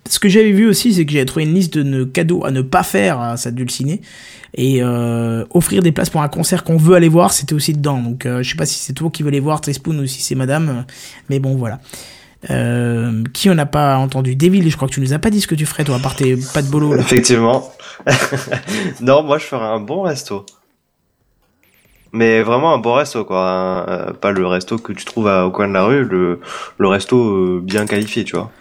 ce 0.10 0.18
que 0.18 0.28
j'avais 0.28 0.52
vu 0.54 0.66
aussi, 0.68 0.92
c'est 0.92 1.06
que 1.06 1.12
j'avais 1.12 1.26
trouvé 1.26 1.46
une 1.46 1.54
liste 1.54 1.78
de 1.78 2.04
cadeaux 2.04 2.44
à 2.44 2.50
ne 2.50 2.64
pas 2.64 2.82
faire 2.82 3.20
à 3.20 3.38
sa 3.38 3.52
dulcinée. 3.52 4.02
Et 4.56 4.82
euh, 4.82 5.46
offrir 5.52 5.84
des 5.84 5.92
places 5.92 6.10
pour 6.10 6.24
un 6.24 6.30
concert 6.30 6.64
qu'on 6.64 6.78
veut 6.78 6.96
aller 6.96 7.10
voir, 7.10 7.32
c'était 7.32 7.54
aussi 7.54 7.74
dedans. 7.74 8.02
Donc 8.02 8.26
euh, 8.26 8.42
je 8.42 8.50
sais 8.50 8.56
pas 8.56 8.66
si 8.66 8.80
c'est 8.80 8.94
toi 8.94 9.12
qui 9.12 9.22
veux 9.22 9.30
les 9.30 9.40
voir, 9.40 9.62
Trispoon, 9.62 10.00
ou 10.00 10.08
si 10.08 10.24
c'est 10.24 10.34
madame. 10.36 10.86
Mais 11.30 11.38
bon, 11.38 11.56
voilà. 11.56 11.80
Euh, 12.50 13.24
qui 13.34 13.50
on 13.50 13.56
n'a 13.56 13.66
pas 13.66 13.98
entendu? 13.98 14.36
Devil, 14.36 14.70
je 14.70 14.76
crois 14.76 14.88
que 14.88 14.94
tu 14.94 15.02
nous 15.02 15.14
as 15.14 15.20
pas 15.20 15.30
dit 15.30 15.42
ce 15.42 15.48
que 15.48 15.56
tu 15.56 15.66
ferais, 15.66 15.84
toi, 15.84 15.96
à 15.96 16.00
part 16.00 16.16
tes 16.16 16.38
pas 16.54 16.62
de 16.62 16.68
bolo. 16.70 16.94
Là. 16.94 17.02
Effectivement. 17.02 17.72
non, 19.02 19.24
moi 19.24 19.38
je 19.38 19.46
ferais 19.46 19.66
un 19.66 19.80
bon 19.80 20.02
resto. 20.02 20.46
Mais 22.12 22.44
vraiment 22.44 22.74
un 22.74 22.78
bon 22.78 22.94
resto, 22.94 23.26
quoi. 23.26 23.86
Euh, 23.90 24.14
pas 24.14 24.32
le 24.32 24.46
resto 24.46 24.78
que 24.78 24.94
tu 24.94 25.04
trouves 25.04 25.28
au 25.28 25.52
coin 25.52 25.68
de 25.68 25.74
la 25.74 25.84
rue, 25.84 26.04
le, 26.04 26.40
le 26.78 26.88
resto 26.88 27.18
euh, 27.18 27.62
bien 27.64 27.88
qualifié, 27.88 28.24
tu 28.24 28.36
vois. 28.36 28.52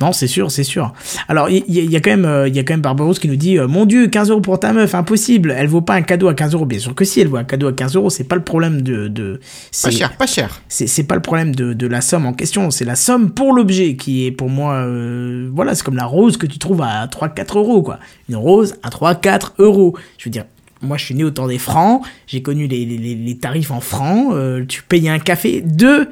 Non, 0.00 0.12
c'est 0.12 0.26
sûr, 0.26 0.50
c'est 0.50 0.62
sûr. 0.62 0.92
Alors, 1.26 1.48
il 1.48 1.64
y, 1.68 1.96
a 1.96 2.00
quand 2.00 2.10
même, 2.10 2.26
euh, 2.26 2.48
il 2.48 2.54
y 2.54 2.58
a 2.58 2.64
quand 2.64 2.74
même 2.74 2.82
Barbaros 2.82 3.14
qui 3.14 3.28
nous 3.28 3.36
dit, 3.36 3.58
euh, 3.58 3.66
mon 3.66 3.86
Dieu, 3.86 4.08
15 4.08 4.28
euros 4.30 4.42
pour 4.42 4.60
ta 4.60 4.74
meuf, 4.74 4.94
impossible. 4.94 5.54
Elle 5.56 5.68
vaut 5.68 5.80
pas 5.80 5.94
un 5.94 6.02
cadeau 6.02 6.28
à 6.28 6.34
15 6.34 6.52
euros. 6.52 6.66
Bien 6.66 6.78
sûr 6.78 6.94
que 6.94 7.06
si, 7.06 7.20
elle 7.20 7.28
vaut 7.28 7.38
un 7.38 7.44
cadeau 7.44 7.68
à 7.68 7.72
15 7.72 7.96
euros. 7.96 8.10
C'est 8.10 8.24
pas 8.24 8.36
le 8.36 8.42
problème 8.42 8.82
de, 8.82 9.08
de, 9.08 9.40
Pas 9.82 9.90
cher, 9.90 10.16
pas 10.18 10.26
cher. 10.26 10.60
c'est 10.68 11.04
pas 11.04 11.14
le 11.14 11.22
problème 11.22 11.54
de, 11.54 11.72
de 11.72 11.86
la 11.86 12.02
somme 12.02 12.26
en 12.26 12.34
question, 12.34 12.70
c'est 12.70 12.84
la 12.84 12.94
somme 12.94 13.30
pour 13.30 13.54
l'objet 13.54 13.96
qui 13.96 14.26
est 14.26 14.32
pour 14.32 14.50
moi, 14.50 14.74
euh, 14.74 15.48
voilà, 15.54 15.74
c'est 15.74 15.82
comme 15.82 15.96
la 15.96 16.04
rose 16.04 16.36
que 16.36 16.46
tu 16.46 16.58
trouves 16.58 16.82
à 16.82 17.06
3-4 17.06 17.56
euros, 17.56 17.80
quoi. 17.82 17.98
Une 18.28 18.36
rose 18.36 18.74
à 18.82 18.90
3-4 18.90 19.52
euros. 19.60 19.96
Je 20.18 20.26
veux 20.26 20.30
dire, 20.30 20.44
moi 20.82 20.98
je 20.98 21.06
suis 21.06 21.14
né 21.14 21.24
au 21.24 21.30
temps 21.30 21.46
des 21.48 21.56
francs, 21.58 22.02
j'ai 22.26 22.42
connu 22.42 22.66
les, 22.66 22.84
les, 22.84 22.98
les- 22.98 23.14
les 23.14 23.38
tarifs 23.38 23.70
en 23.70 23.80
francs, 23.80 24.28
euh, 24.34 24.62
tu 24.68 24.82
payais 24.82 25.08
un 25.08 25.18
café 25.20 25.62
2 25.62 26.10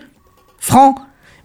francs. 0.59 0.97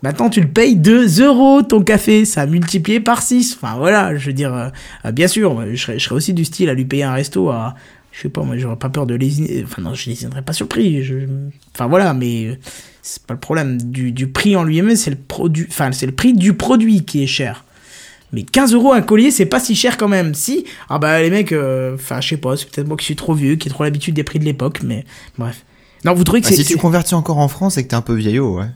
Maintenant, 0.01 0.29
tu 0.29 0.39
le 0.39 0.47
payes 0.47 0.75
2 0.75 1.21
euros 1.21 1.61
ton 1.61 1.83
café, 1.83 2.23
ça 2.23 2.41
a 2.41 2.45
multiplié 2.45 2.99
par 3.01 3.21
6. 3.21 3.57
Enfin 3.61 3.75
voilà, 3.77 4.15
je 4.15 4.27
veux 4.27 4.33
dire, 4.33 4.53
euh, 4.53 4.69
euh, 5.05 5.11
bien 5.11 5.27
sûr, 5.27 5.61
je 5.71 5.75
serais, 5.75 5.99
je 5.99 6.03
serais 6.05 6.15
aussi 6.15 6.33
du 6.33 6.45
style 6.45 6.69
à 6.69 6.73
lui 6.73 6.85
payer 6.85 7.03
un 7.03 7.11
resto 7.13 7.49
à, 7.49 7.75
je 8.11 8.21
sais 8.21 8.29
pas, 8.29 8.41
moi 8.43 8.57
j'aurais 8.57 8.77
pas 8.77 8.89
peur 8.89 9.05
de 9.05 9.15
lésiner, 9.15 9.63
enfin 9.65 9.81
non, 9.81 9.93
je 9.93 10.09
lésinerais 10.09 10.41
pas 10.41 10.53
sur 10.53 10.65
le 10.65 10.69
prix. 10.69 11.03
Je... 11.03 11.15
Enfin 11.75 11.87
voilà, 11.87 12.13
mais 12.13 12.45
euh, 12.45 12.55
c'est 13.01 13.23
pas 13.23 13.33
le 13.33 13.39
problème 13.39 13.81
du, 13.81 14.11
du 14.13 14.27
prix 14.27 14.55
en 14.55 14.63
lui-même, 14.63 14.95
c'est 14.95 15.09
le 15.11 15.17
produit, 15.17 15.65
enfin 15.69 15.89
le 15.89 16.11
prix 16.13 16.33
du 16.33 16.53
produit 16.53 17.03
qui 17.03 17.23
est 17.23 17.27
cher. 17.27 17.65
Mais 18.31 18.43
15 18.43 18.73
euros 18.73 18.93
un 18.93 19.01
collier, 19.01 19.31
c'est 19.31 19.47
pas 19.47 19.59
si 19.59 19.75
cher 19.75 19.97
quand 19.97 20.07
même. 20.07 20.35
Si, 20.35 20.63
ah 20.87 20.99
bah 20.99 21.19
les 21.21 21.31
mecs, 21.31 21.51
euh, 21.51 21.95
enfin 21.95 22.21
je 22.21 22.29
sais 22.29 22.37
pas, 22.37 22.55
c'est 22.55 22.69
peut-être 22.69 22.87
moi 22.87 22.95
qui 22.95 23.05
suis 23.05 23.15
trop 23.15 23.33
vieux, 23.33 23.55
qui 23.55 23.67
ai 23.67 23.71
trop 23.71 23.83
l'habitude 23.83 24.13
des 24.15 24.23
prix 24.23 24.39
de 24.39 24.45
l'époque, 24.45 24.81
mais 24.83 25.03
bref. 25.37 25.65
Non, 26.05 26.13
vous 26.13 26.23
trouvez 26.23 26.39
que 26.41 26.47
Ah, 26.47 26.51
c'est... 26.51 26.63
si 26.63 26.65
tu 26.65 26.77
convertis 26.77 27.15
encore 27.15 27.39
en 27.39 27.47
France 27.47 27.77
et 27.77 27.83
que 27.83 27.89
t'es 27.89 27.95
un 27.95 28.01
peu 28.01 28.13
vieillot, 28.13 28.57
ouais. 28.59 28.67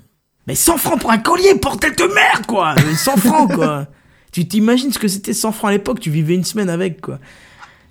Mais 0.47 0.55
100 0.55 0.77
francs 0.77 0.99
pour 0.99 1.11
un 1.11 1.17
collier, 1.17 1.53
bordel 1.61 1.95
de 1.95 2.03
merde, 2.13 2.45
quoi 2.45 2.75
Mais 2.75 2.95
100 2.95 3.17
francs, 3.17 3.53
quoi 3.53 3.87
Tu 4.31 4.47
t'imagines 4.47 4.91
ce 4.91 4.97
que 4.99 5.07
c'était 5.07 5.33
100 5.33 5.51
francs 5.51 5.69
à 5.69 5.73
l'époque 5.73 5.99
Tu 5.99 6.09
vivais 6.09 6.33
une 6.33 6.43
semaine 6.43 6.69
avec, 6.69 7.01
quoi. 7.01 7.19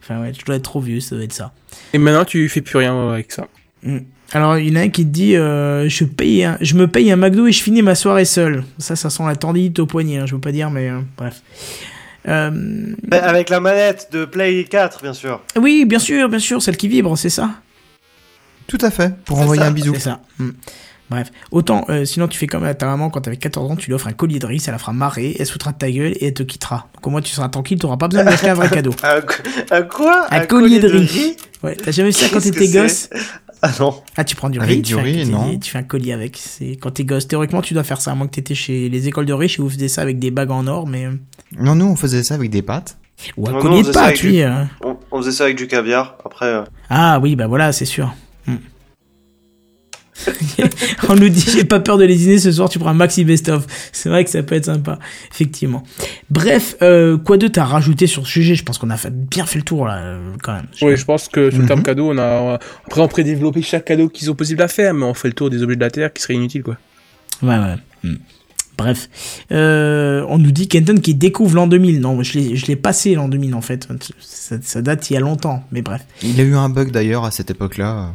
Enfin, 0.02 0.20
ouais, 0.20 0.32
tu 0.32 0.42
dois 0.44 0.56
être 0.56 0.62
trop 0.64 0.80
vieux, 0.80 0.98
ça 1.00 1.14
doit 1.14 1.24
être 1.24 1.32
ça. 1.32 1.52
Et 1.92 1.98
maintenant, 1.98 2.24
tu 2.24 2.48
fais 2.48 2.60
plus 2.60 2.78
rien 2.78 3.10
avec 3.10 3.30
ça. 3.32 3.46
Mm. 3.84 3.98
Alors, 4.32 4.58
il 4.58 4.68
y 4.68 4.72
en 4.72 4.76
a 4.80 4.84
un 4.84 4.88
qui 4.88 5.04
te 5.04 5.10
dit 5.10 5.36
euh, 5.36 5.88
je, 5.88 6.04
paye 6.04 6.42
un- 6.44 6.56
je 6.60 6.74
me 6.74 6.88
paye 6.88 7.12
un 7.12 7.16
McDo 7.16 7.46
et 7.46 7.52
je 7.52 7.62
finis 7.62 7.82
ma 7.82 7.94
soirée 7.94 8.24
seul. 8.24 8.64
Ça, 8.78 8.96
ça 8.96 9.10
sent 9.10 9.22
la 9.26 9.36
tendinite 9.36 9.78
au 9.78 9.86
poignet, 9.86 10.18
hein, 10.18 10.26
je 10.26 10.34
veux 10.34 10.40
pas 10.40 10.52
dire, 10.52 10.70
mais 10.70 10.88
euh, 10.88 11.00
bref. 11.16 11.42
Euh, 12.28 12.50
Mais 13.10 13.18
Avec 13.18 13.50
la 13.50 13.60
manette 13.60 14.08
de 14.12 14.24
Play 14.24 14.64
4, 14.64 15.02
bien 15.02 15.12
sûr. 15.12 15.40
oui, 15.60 15.84
bien 15.84 15.98
sûr, 15.98 16.28
bien 16.28 16.38
sûr, 16.38 16.62
celle 16.62 16.76
qui 16.76 16.88
vibre, 16.88 17.16
c'est 17.18 17.28
ça 17.30 17.50
Tout 18.66 18.78
à 18.80 18.90
fait, 18.90 19.14
pour 19.24 19.38
envoyer 19.38 19.60
ça, 19.62 19.68
un 19.68 19.72
bisou. 19.72 19.92
C'est 19.94 20.00
ça. 20.00 20.20
Bref, 21.12 21.30
autant, 21.50 21.84
euh, 21.90 22.04
sinon 22.06 22.26
tu 22.26 22.38
fais 22.38 22.46
comme 22.46 22.64
à 22.64 22.72
ta 22.74 22.86
maman 22.86 23.10
quand 23.10 23.20
t'avais 23.20 23.36
14 23.36 23.70
ans, 23.70 23.76
tu 23.76 23.88
lui 23.88 23.94
offres 23.94 24.08
un 24.08 24.12
collier 24.12 24.38
de 24.38 24.46
riz, 24.46 24.60
ça 24.60 24.72
la 24.72 24.78
fera 24.78 24.92
marrer, 24.94 25.36
elle 25.38 25.44
se 25.46 25.52
foutra 25.52 25.72
de 25.72 25.76
ta 25.78 25.90
gueule 25.90 26.12
et 26.16 26.26
elle 26.28 26.34
te 26.34 26.42
quittera. 26.42 26.88
Donc 26.94 27.06
au 27.06 27.10
moins 27.10 27.20
tu 27.20 27.32
seras 27.32 27.48
tranquille, 27.50 27.78
t'auras 27.78 27.98
pas 27.98 28.08
besoin 28.08 28.24
d'acheter 28.24 28.48
un 28.48 28.54
vrai 28.54 28.68
cadeau. 28.70 28.92
Un, 29.70 29.82
quoi? 29.82 30.26
Un, 30.30 30.46
collier, 30.46 30.80
de 30.80 30.88
riz. 30.88 31.36
Ouais, 31.62 31.76
t'as 31.76 31.92
jamais 31.92 32.08
vu 32.08 32.12
ça 32.14 32.26
quand 32.32 32.40
t'étais 32.40 32.66
gosse? 32.72 33.08
Ah 33.64 33.70
non. 33.78 33.94
Ah, 34.16 34.24
tu 34.24 34.34
prends 34.34 34.50
du 34.50 34.58
Avec 34.58 34.70
riz, 34.70 34.76
du 34.78 34.82
tu, 34.82 34.94
fais 34.94 35.00
un, 35.00 35.04
riz, 35.04 35.24
tu- 35.24 35.30
non. 35.30 35.58
tu 35.58 35.70
fais 35.70 35.78
un 35.78 35.82
collier 35.84 36.12
avec. 36.12 36.36
C'est 36.36 36.74
quand 36.74 36.90
t'es 36.90 37.04
gosse. 37.04 37.28
Théoriquement, 37.28 37.62
tu 37.62 37.72
dois 37.74 37.84
faire 37.84 38.00
ça, 38.00 38.10
à 38.10 38.14
moins 38.16 38.26
que 38.26 38.32
t'étais 38.32 38.56
chez 38.56 38.88
les 38.88 39.06
écoles 39.06 39.26
de 39.26 39.32
riches 39.32 39.60
et 39.60 39.62
vous 39.62 39.70
faisiez 39.70 39.86
ça 39.86 40.02
avec 40.02 40.18
des 40.18 40.32
bagues 40.32 40.50
en 40.50 40.66
or, 40.66 40.88
mais. 40.88 41.04
euh, 41.06 41.12
Non, 41.56 41.76
nous, 41.76 41.84
on 41.86 41.94
faisait 41.94 42.24
ça 42.24 42.34
avec 42.34 42.50
des 42.50 42.62
pâtes. 42.62 42.96
Ou 43.36 43.48
un 43.48 43.52
Non, 43.52 43.58
collier 43.60 43.74
on 43.76 43.78
de 43.78 43.82
faisait 43.86 43.92
ça 43.92 44.00
pâte, 44.00 44.08
avec 44.08 44.22
oui. 44.24 44.32
du- 44.32 44.42
euh. 44.42 44.64
On, 44.82 44.96
on 45.12 45.18
faisait 45.18 45.30
ça 45.30 45.44
avec 45.44 45.56
du 45.56 45.68
caviar. 45.68 46.16
Après, 46.24 46.46
euh, 46.46 46.62
Ah 46.90 47.20
oui, 47.22 47.36
bah 47.36 47.46
voilà, 47.46 47.70
c'est 47.70 47.84
sûr. 47.84 48.12
On 51.08 51.14
nous 51.16 51.28
dit 51.28 51.44
j'ai 51.52 51.64
pas 51.64 51.80
peur 51.80 51.98
de 51.98 52.04
lésiner 52.04 52.38
ce 52.38 52.52
soir, 52.52 52.68
tu 52.68 52.78
prends 52.78 52.90
un 52.90 52.94
maxi 52.94 53.24
best-of. 53.24 53.66
C'est 53.92 54.08
vrai 54.08 54.24
que 54.24 54.30
ça 54.30 54.42
peut 54.42 54.54
être 54.54 54.66
sympa, 54.66 54.98
effectivement. 55.32 55.82
Bref, 56.30 56.76
euh, 56.82 57.18
quoi 57.18 57.36
d'autre 57.36 57.58
à 57.60 57.64
rajouter 57.64 58.06
sur 58.06 58.26
ce 58.26 58.32
sujet? 58.32 58.54
Je 58.54 58.62
pense 58.64 58.78
qu'on 58.78 58.90
a 58.90 58.96
fait, 58.96 59.10
bien 59.12 59.46
fait 59.46 59.58
le 59.58 59.64
tour 59.64 59.86
là, 59.86 59.96
euh, 59.98 60.32
quand 60.42 60.54
même. 60.54 60.66
Oui, 60.82 60.96
je 60.96 61.04
pense 61.04 61.28
que 61.28 61.50
sur 61.50 61.60
le 61.60 61.66
terme 61.66 61.80
Mhm. 61.80 61.84
cadeau, 61.86 62.10
on 62.12 62.18
a 62.18 62.58
après 62.86 63.00
on 63.00 63.08
pourrait 63.08 63.24
développer 63.24 63.62
chaque 63.62 63.84
cadeau 63.86 64.08
qu'ils 64.08 64.30
ont 64.30 64.34
possible 64.34 64.62
à 64.62 64.68
faire, 64.68 64.94
mais 64.94 65.04
on 65.04 65.14
fait 65.14 65.28
le 65.28 65.34
tour 65.34 65.50
des 65.50 65.62
objets 65.62 65.76
de 65.76 65.80
la 65.80 65.90
terre 65.90 66.12
qui 66.12 66.22
seraient 66.22 66.34
inutiles 66.34 66.62
quoi. 66.62 66.76
Ouais, 67.42 67.56
ouais. 67.58 67.74
Hmm. 68.04 68.16
Bref, 68.78 69.08
euh, 69.52 70.24
on 70.28 70.38
nous 70.38 70.50
dit 70.50 70.66
Kenton 70.66 70.96
qui 70.98 71.14
découvre 71.14 71.54
l'an 71.56 71.66
2000. 71.66 72.00
Non, 72.00 72.22
je 72.22 72.38
l'ai, 72.38 72.56
je 72.56 72.66
l'ai 72.66 72.74
passé 72.76 73.14
l'an 73.14 73.28
2000 73.28 73.54
en 73.54 73.60
fait. 73.60 73.86
Ça, 74.20 74.56
ça 74.62 74.82
date 74.82 75.10
il 75.10 75.14
y 75.14 75.16
a 75.16 75.20
longtemps, 75.20 75.62
mais 75.72 75.82
bref. 75.82 76.02
Il 76.22 76.40
a 76.40 76.42
eu 76.44 76.54
un 76.54 76.68
bug 76.68 76.90
d'ailleurs 76.90 77.24
à 77.24 77.30
cette 77.30 77.50
époque-là. 77.50 78.12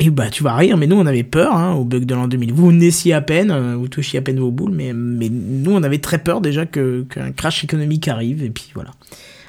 Et 0.00 0.10
bah 0.10 0.30
tu 0.30 0.44
vas 0.44 0.54
rire, 0.54 0.76
mais 0.76 0.86
nous 0.86 0.96
on 0.96 1.06
avait 1.06 1.24
peur 1.24 1.54
hein, 1.56 1.74
au 1.74 1.84
bug 1.84 2.04
de 2.04 2.14
l'an 2.14 2.28
2000. 2.28 2.52
Vous 2.52 2.70
naissiez 2.72 3.14
à 3.14 3.20
peine, 3.20 3.50
euh, 3.50 3.74
vous 3.76 3.88
touchiez 3.88 4.20
à 4.20 4.22
peine 4.22 4.38
vos 4.38 4.52
boules, 4.52 4.70
mais, 4.72 4.92
mais 4.92 5.28
nous 5.28 5.72
on 5.72 5.82
avait 5.82 5.98
très 5.98 6.18
peur 6.18 6.40
déjà 6.40 6.66
qu'un 6.66 7.32
crash 7.36 7.64
économique 7.64 8.06
arrive, 8.06 8.44
et 8.44 8.50
puis 8.50 8.70
voilà. 8.74 8.90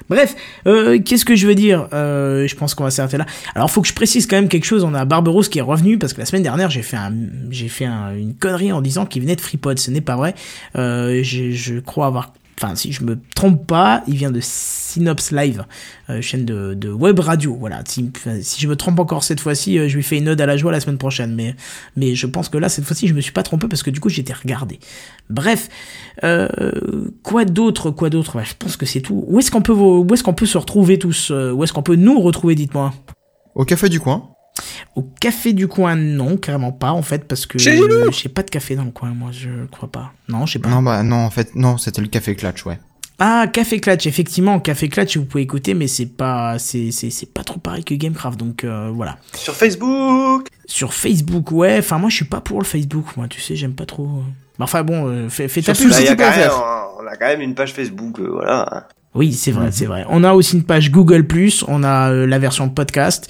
Bref, 0.08 0.34
euh, 0.66 0.98
qu'est-ce 0.98 1.24
que 1.24 1.36
je 1.36 1.46
veux 1.46 1.54
dire? 1.54 1.86
Euh, 1.92 2.48
Je 2.48 2.56
pense 2.56 2.74
qu'on 2.74 2.82
va 2.82 2.90
s'arrêter 2.90 3.16
là. 3.16 3.26
Alors 3.54 3.70
faut 3.70 3.80
que 3.80 3.86
je 3.86 3.94
précise 3.94 4.26
quand 4.26 4.34
même 4.34 4.48
quelque 4.48 4.64
chose, 4.64 4.82
on 4.82 4.92
a 4.92 5.04
Barberousse 5.04 5.48
qui 5.48 5.60
est 5.60 5.62
revenu, 5.62 5.98
parce 5.98 6.14
que 6.14 6.18
la 6.18 6.26
semaine 6.26 6.42
dernière 6.42 6.68
j'ai 6.68 6.82
fait, 6.82 6.96
fait 7.68 7.84
un- 7.84 8.16
une 8.16 8.34
connerie 8.34 8.72
en 8.72 8.80
disant 8.80 9.06
qu'il 9.06 9.22
venait 9.22 9.36
de 9.36 9.40
FreePod, 9.40 9.78
ce 9.78 9.92
n'est 9.92 10.00
pas 10.00 10.16
vrai. 10.16 10.34
Euh, 10.76 11.20
je 11.22 11.78
crois 11.78 12.06
avoir... 12.06 12.32
Enfin, 12.62 12.74
si 12.74 12.92
je 12.92 13.02
me 13.04 13.18
trompe 13.34 13.66
pas, 13.66 14.02
il 14.06 14.16
vient 14.16 14.30
de 14.30 14.40
Synops 14.42 15.30
Live, 15.32 15.64
euh, 16.10 16.20
chaîne 16.20 16.44
de, 16.44 16.74
de 16.74 16.90
web 16.90 17.18
radio. 17.18 17.56
Voilà. 17.58 17.82
Si, 17.86 18.10
je 18.58 18.68
me 18.68 18.76
trompe 18.76 18.98
encore 18.98 19.24
cette 19.24 19.40
fois-ci, 19.40 19.78
euh, 19.78 19.88
je 19.88 19.96
lui 19.96 20.02
fais 20.02 20.18
une 20.18 20.28
ode 20.28 20.42
à 20.42 20.44
la 20.44 20.58
joie 20.58 20.70
la 20.70 20.80
semaine 20.80 20.98
prochaine. 20.98 21.34
Mais, 21.34 21.54
mais 21.96 22.14
je 22.14 22.26
pense 22.26 22.50
que 22.50 22.58
là, 22.58 22.68
cette 22.68 22.84
fois-ci, 22.84 23.08
je 23.08 23.14
me 23.14 23.22
suis 23.22 23.32
pas 23.32 23.42
trompé 23.42 23.66
parce 23.66 23.82
que 23.82 23.88
du 23.88 23.98
coup, 23.98 24.10
j'étais 24.10 24.34
regardé. 24.34 24.78
Bref, 25.30 25.70
euh, 26.22 26.48
quoi 27.22 27.46
d'autre, 27.46 27.90
quoi 27.90 28.10
d'autre? 28.10 28.36
Ouais, 28.36 28.44
Je 28.44 28.54
pense 28.58 28.76
que 28.76 28.84
c'est 28.84 29.00
tout. 29.00 29.24
Où 29.26 29.38
est-ce 29.38 29.50
qu'on 29.50 29.62
peut, 29.62 29.72
où 29.72 30.06
est-ce 30.12 30.22
qu'on 30.22 30.34
peut 30.34 30.44
se 30.44 30.58
retrouver 30.58 30.98
tous 30.98 31.30
euh, 31.30 31.52
Où 31.52 31.64
est-ce 31.64 31.72
qu'on 31.72 31.82
peut 31.82 31.96
nous 31.96 32.20
retrouver 32.20 32.54
Dites-moi? 32.56 32.92
Au 33.54 33.64
café 33.64 33.88
du 33.88 34.00
coin. 34.00 34.34
Au 34.96 35.02
café 35.20 35.52
du 35.52 35.68
coin, 35.68 35.94
non, 35.96 36.36
carrément 36.36 36.72
pas 36.72 36.92
en 36.92 37.02
fait, 37.02 37.24
parce 37.26 37.46
que 37.46 37.58
nous 37.58 37.84
euh, 37.92 38.10
j'ai 38.12 38.28
pas 38.28 38.42
de 38.42 38.50
café 38.50 38.76
dans 38.76 38.84
le 38.84 38.90
coin, 38.90 39.10
moi, 39.10 39.30
je 39.32 39.48
crois 39.70 39.90
pas. 39.90 40.12
Non, 40.28 40.46
je 40.46 40.54
sais 40.54 40.58
pas. 40.58 40.68
Non, 40.68 40.82
bah 40.82 41.02
non, 41.02 41.16
en 41.24 41.30
fait, 41.30 41.54
non, 41.54 41.78
c'était 41.78 42.00
le 42.02 42.08
café 42.08 42.34
Clutch, 42.34 42.64
ouais. 42.66 42.78
Ah, 43.22 43.46
Café 43.52 43.80
Clutch, 43.80 44.06
effectivement, 44.06 44.58
Café 44.60 44.88
Clutch, 44.88 45.18
vous 45.18 45.26
pouvez 45.26 45.42
écouter, 45.42 45.74
mais 45.74 45.88
c'est 45.88 46.06
pas, 46.06 46.58
c'est, 46.58 46.90
c'est, 46.90 47.10
c'est 47.10 47.30
pas 47.32 47.44
trop 47.44 47.58
pareil 47.60 47.84
que 47.84 47.94
Gamecraft, 47.94 48.38
donc 48.40 48.64
euh, 48.64 48.90
voilà. 48.94 49.18
sur 49.34 49.54
Facebook. 49.54 50.46
Sur 50.64 50.94
Facebook, 50.94 51.52
ouais, 51.52 51.76
enfin 51.80 51.98
moi 51.98 52.08
je 52.08 52.14
suis 52.16 52.24
pas 52.24 52.40
pour 52.40 52.60
le 52.60 52.64
Facebook, 52.64 53.04
moi, 53.18 53.28
tu 53.28 53.40
sais, 53.40 53.56
j'aime 53.56 53.74
pas 53.74 53.84
trop. 53.84 54.04
euh. 54.06 54.22
Bah, 54.58 54.64
Enfin 54.64 54.82
bon, 54.84 55.06
euh, 55.06 55.28
fais, 55.28 55.48
fais 55.48 55.60
ta 55.60 55.74
pub. 55.74 55.90
Bah, 55.90 55.96
il 56.00 56.06
y 56.06 56.08
a 56.08 56.16
quand 56.16 56.24
Sous-titré.fr. 56.24 56.38
même, 56.38 56.50
on 56.98 57.06
a 57.06 57.16
quand 57.16 57.26
même 57.26 57.40
une 57.42 57.54
page 57.54 57.74
Facebook, 57.74 58.18
euh, 58.20 58.28
voilà. 58.32 58.88
Oui, 59.14 59.32
c'est 59.34 59.50
vrai, 59.50 59.70
c'est 59.72 59.86
vrai. 59.86 60.04
On 60.08 60.22
a 60.24 60.32
aussi 60.32 60.56
une 60.56 60.62
page 60.64 60.90
Google+, 60.90 61.26
on 61.68 61.82
a 61.82 62.10
euh, 62.12 62.26
la 62.26 62.38
version 62.38 62.68
podcast. 62.70 63.28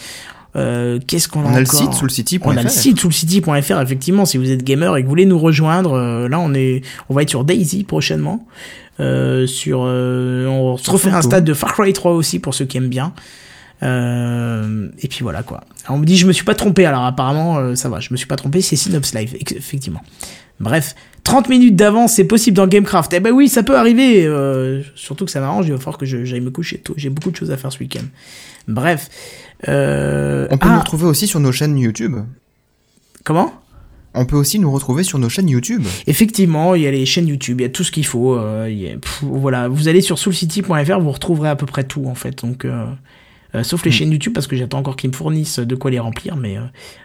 Euh, 0.56 0.98
qu'est-ce 1.06 1.28
qu'on 1.28 1.42
a 1.42 1.44
On 1.44 1.54
a 1.54 1.60
le 1.60 1.66
encore 1.66 1.78
site 1.80 1.92
sous 1.92 2.04
le 2.04 2.10
city.fr. 2.10 2.46
On 2.46 2.56
a 2.56 2.62
le 2.62 2.68
site 2.68 2.98
sous 2.98 3.08
le 3.08 3.12
city.fr, 3.14 3.80
effectivement, 3.80 4.24
si 4.24 4.36
vous 4.36 4.50
êtes 4.50 4.64
gamer 4.64 4.96
et 4.96 5.00
que 5.00 5.06
vous 5.06 5.10
voulez 5.10 5.26
nous 5.26 5.38
rejoindre, 5.38 5.92
euh, 5.92 6.28
là 6.28 6.40
on 6.40 6.52
est, 6.54 6.82
on 7.08 7.14
va 7.14 7.22
être 7.22 7.30
sur 7.30 7.44
Daisy 7.44 7.84
prochainement. 7.84 8.46
Euh, 8.98 9.46
sur, 9.46 9.84
euh, 9.84 10.46
on 10.46 10.76
se 10.76 10.90
refait 10.90 11.10
un 11.10 11.22
stade 11.22 11.44
de 11.44 11.54
Far 11.54 11.72
Cry 11.72 11.92
3 11.92 12.12
aussi 12.12 12.38
pour 12.38 12.52
ceux 12.54 12.66
qui 12.66 12.76
aiment 12.76 12.88
bien. 12.88 13.12
Euh, 13.82 14.88
et 14.98 15.08
puis 15.08 15.20
voilà 15.22 15.42
quoi. 15.42 15.62
Alors, 15.86 15.96
on 15.96 16.00
me 16.00 16.04
dit 16.04 16.16
je 16.18 16.26
me 16.26 16.32
suis 16.32 16.44
pas 16.44 16.54
trompé, 16.54 16.84
alors 16.84 17.04
apparemment 17.04 17.56
euh, 17.58 17.74
ça 17.76 17.88
va, 17.88 18.00
je 18.00 18.08
me 18.10 18.16
suis 18.18 18.26
pas 18.26 18.36
trompé, 18.36 18.60
c'est 18.60 18.76
Synops 18.76 19.14
Live, 19.14 19.36
effectivement. 19.40 20.02
Bref, 20.60 20.94
30 21.24 21.48
minutes 21.48 21.74
d'avance, 21.76 22.12
c'est 22.12 22.24
possible 22.24 22.56
dans 22.56 22.66
Gamecraft. 22.66 23.12
Eh 23.14 23.20
ben 23.20 23.32
oui, 23.32 23.48
ça 23.48 23.62
peut 23.62 23.76
arriver. 23.76 24.24
euh, 24.26 24.82
surtout 24.94 25.24
que 25.24 25.30
ça 25.30 25.40
m'arrange, 25.40 25.66
il 25.66 25.72
va 25.72 25.78
falloir 25.78 25.96
que 25.98 26.06
j'aille 26.06 26.40
me 26.40 26.50
coucher 26.50 26.78
tôt. 26.78 26.94
J'ai 26.96 27.08
beaucoup 27.10 27.30
de 27.30 27.36
choses 27.36 27.50
à 27.50 27.56
faire 27.56 27.72
ce 27.72 27.78
week-end. 27.78 28.04
Bref. 28.68 29.08
Euh, 29.68 30.46
On 30.50 30.58
peut 30.58 30.68
ah, 30.70 30.74
nous 30.74 30.80
retrouver 30.80 31.06
aussi 31.06 31.26
sur 31.26 31.40
nos 31.40 31.52
chaînes 31.52 31.76
YouTube. 31.78 32.16
comment? 33.24 33.52
On 34.12 34.26
peut 34.26 34.36
aussi 34.36 34.58
nous 34.58 34.70
retrouver 34.72 35.04
sur 35.04 35.18
nos 35.20 35.28
chaînes 35.28 35.48
YouTube. 35.48 35.84
Effectivement, 36.08 36.74
il 36.74 36.82
y 36.82 36.86
a 36.86 36.90
les 36.90 37.06
chaînes 37.06 37.28
YouTube, 37.28 37.60
il 37.60 37.62
y 37.62 37.66
a 37.66 37.70
tout 37.70 37.84
ce 37.84 37.92
qu'il 37.92 38.04
faut. 38.04 38.34
euh, 38.34 38.66
il 38.68 38.78
y 38.78 38.88
a- 38.90 38.96
pff, 38.98 39.22
voilà, 39.22 39.68
vous 39.68 39.86
allez 39.86 40.00
sur 40.00 40.18
soulcity.fr, 40.18 40.98
vous 40.98 41.12
retrouverez 41.12 41.48
à 41.48 41.54
peu 41.56 41.64
près 41.66 41.84
tout 41.84 42.06
en 42.06 42.16
fait. 42.16 42.42
Donc, 42.42 42.64
euh, 42.64 42.86
euh, 43.54 43.62
sauf 43.62 43.84
les 43.84 43.90
Mm. 43.90 43.94
chaînes 43.94 44.10
YouTube 44.12 44.32
parce 44.34 44.46
que 44.48 44.56
j'attends 44.56 44.78
encore 44.78 44.96
qu'ils 44.96 45.10
me 45.10 45.14
fournissent 45.14 45.60
de 45.60 45.74
quoi 45.76 45.90
les 45.92 46.00
remplir, 46.00 46.36
mais 46.36 46.56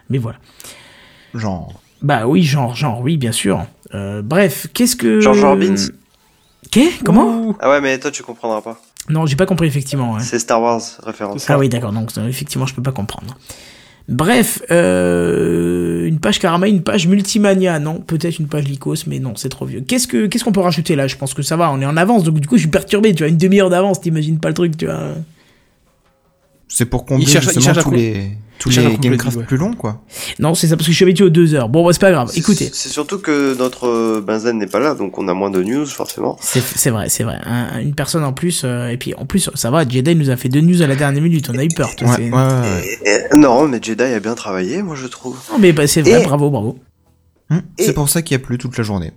mais 0.09 0.17
voilà. 0.17 0.39
Genre. 1.35 1.79
Bah 2.05 2.27
oui, 2.27 2.43
genre, 2.43 2.75
genre, 2.75 3.01
oui, 3.01 3.17
bien 3.17 3.31
sûr. 3.31 3.65
Euh, 3.95 4.21
bref, 4.21 4.67
qu'est-ce 4.75 4.95
que 4.95 5.19
George 5.19 5.43
Orbins. 5.43 5.73
Qu'est 6.69 7.03
Comment? 7.03 7.55
Ah 7.59 7.71
ouais, 7.71 7.81
mais 7.81 7.97
toi, 7.97 8.11
tu 8.11 8.21
comprendras 8.21 8.61
pas. 8.61 8.79
Non, 9.09 9.25
j'ai 9.25 9.35
pas 9.35 9.47
compris 9.47 9.65
effectivement. 9.65 10.13
ouais. 10.13 10.19
C'est 10.21 10.37
Star 10.37 10.61
Wars 10.61 10.81
référence. 11.03 11.49
Ah 11.49 11.57
oui, 11.57 11.67
d'accord, 11.67 11.91
donc 11.91 12.11
euh, 12.19 12.27
effectivement, 12.27 12.67
je 12.67 12.75
peux 12.75 12.83
pas 12.83 12.91
comprendre. 12.91 13.35
Bref, 14.07 14.61
euh, 14.69 16.05
une 16.05 16.19
page 16.19 16.37
Karama, 16.37 16.67
une 16.67 16.83
page 16.83 17.07
Multimania, 17.07 17.79
non, 17.79 17.95
peut-être 18.01 18.37
une 18.37 18.47
page 18.47 18.65
Lycos, 18.65 19.07
mais 19.07 19.17
non, 19.17 19.33
c'est 19.35 19.49
trop 19.49 19.65
vieux. 19.65 19.81
Qu'est-ce 19.81 20.07
que 20.07 20.27
qu'est-ce 20.27 20.43
qu'on 20.43 20.51
peut 20.51 20.59
rajouter 20.59 20.95
là? 20.95 21.07
Je 21.07 21.15
pense 21.15 21.33
que 21.33 21.41
ça 21.41 21.57
va, 21.57 21.71
on 21.71 21.81
est 21.81 21.87
en 21.87 21.97
avance, 21.97 22.23
donc 22.23 22.39
du 22.39 22.47
coup, 22.47 22.57
je 22.57 22.61
suis 22.61 22.69
perturbé, 22.69 23.15
tu 23.15 23.23
vois, 23.23 23.29
une 23.29 23.37
demi-heure 23.37 23.71
d'avance, 23.71 23.99
t'imagines 23.99 24.39
pas 24.39 24.49
le 24.49 24.53
truc, 24.53 24.77
tu 24.77 24.85
vois. 24.85 25.15
C'est 26.67 26.85
pour 26.85 27.05
combler 27.05 27.23
Il 27.25 27.29
cherche- 27.29 27.45
il 27.45 27.53
justement 27.53 27.73
cherche 27.75 27.83
tous 27.85 27.91
les, 27.91 28.31
tous 28.57 28.69
il 28.69 28.73
cherche 28.73 28.87
à 28.87 28.89
les 28.89 28.97
Gamecraft 28.97 29.37
ouais. 29.37 29.43
plus 29.43 29.57
longs, 29.57 29.73
quoi. 29.75 30.01
Non, 30.39 30.55
c'est 30.55 30.67
ça, 30.67 30.75
parce 30.75 30.87
que 30.87 30.91
je 30.91 30.95
suis 30.95 31.05
habitué 31.05 31.23
aux 31.23 31.29
deux 31.29 31.53
heures. 31.53 31.69
Bon, 31.69 31.85
bah, 31.85 31.93
c'est 31.93 32.01
pas 32.01 32.11
grave, 32.11 32.31
écoutez. 32.35 32.69
C'est 32.73 32.89
surtout 32.89 33.19
que 33.19 33.55
notre 33.57 33.87
euh, 33.87 34.21
Benzen 34.25 34.57
n'est 34.57 34.65
pas 34.67 34.79
là, 34.79 34.95
donc 34.95 35.17
on 35.19 35.27
a 35.27 35.33
moins 35.35 35.51
de 35.51 35.61
news, 35.61 35.85
forcément. 35.85 36.37
C'est 36.41 36.89
vrai, 36.89 37.07
c'est 37.09 37.23
vrai. 37.23 37.39
Un- 37.45 37.79
une 37.81 37.93
personne 37.93 38.23
en 38.23 38.33
plus, 38.33 38.63
euh, 38.65 38.87
et 38.89 38.97
puis 38.97 39.13
en 39.13 39.25
plus, 39.25 39.49
ça 39.53 39.69
va, 39.69 39.87
Jedi 39.87 40.15
nous 40.15 40.31
a 40.31 40.37
fait 40.37 40.49
deux 40.49 40.61
news 40.61 40.81
à 40.81 40.87
la 40.87 40.95
dernière 40.95 41.21
minute, 41.21 41.49
on 41.53 41.57
a 41.57 41.63
eu 41.63 41.67
peur. 41.69 41.95
tu 41.95 42.03
Ouais, 42.05 42.15
sais. 42.15 42.21
ouais, 42.23 42.31
ouais. 42.31 42.97
Et- 43.05 43.09
et- 43.35 43.37
non, 43.37 43.67
mais 43.67 43.79
Jedi 43.81 44.03
a 44.03 44.19
bien 44.19 44.33
travaillé, 44.33 44.81
moi, 44.81 44.95
je 44.95 45.05
trouve. 45.07 45.37
Non, 45.51 45.59
mais 45.59 45.71
bah, 45.71 45.85
c'est 45.85 46.01
vrai, 46.01 46.21
Et- 46.21 46.25
bravo, 46.25 46.49
bravo. 46.49 46.79
Hum, 47.51 47.61
Et- 47.77 47.83
C'est 47.83 47.93
pour 47.93 48.09
ça 48.09 48.23
qu'il 48.23 48.35
y 48.35 48.41
a 48.41 48.43
plu 48.43 48.57
toute 48.57 48.75
la 48.75 48.83
journée. 48.83 49.11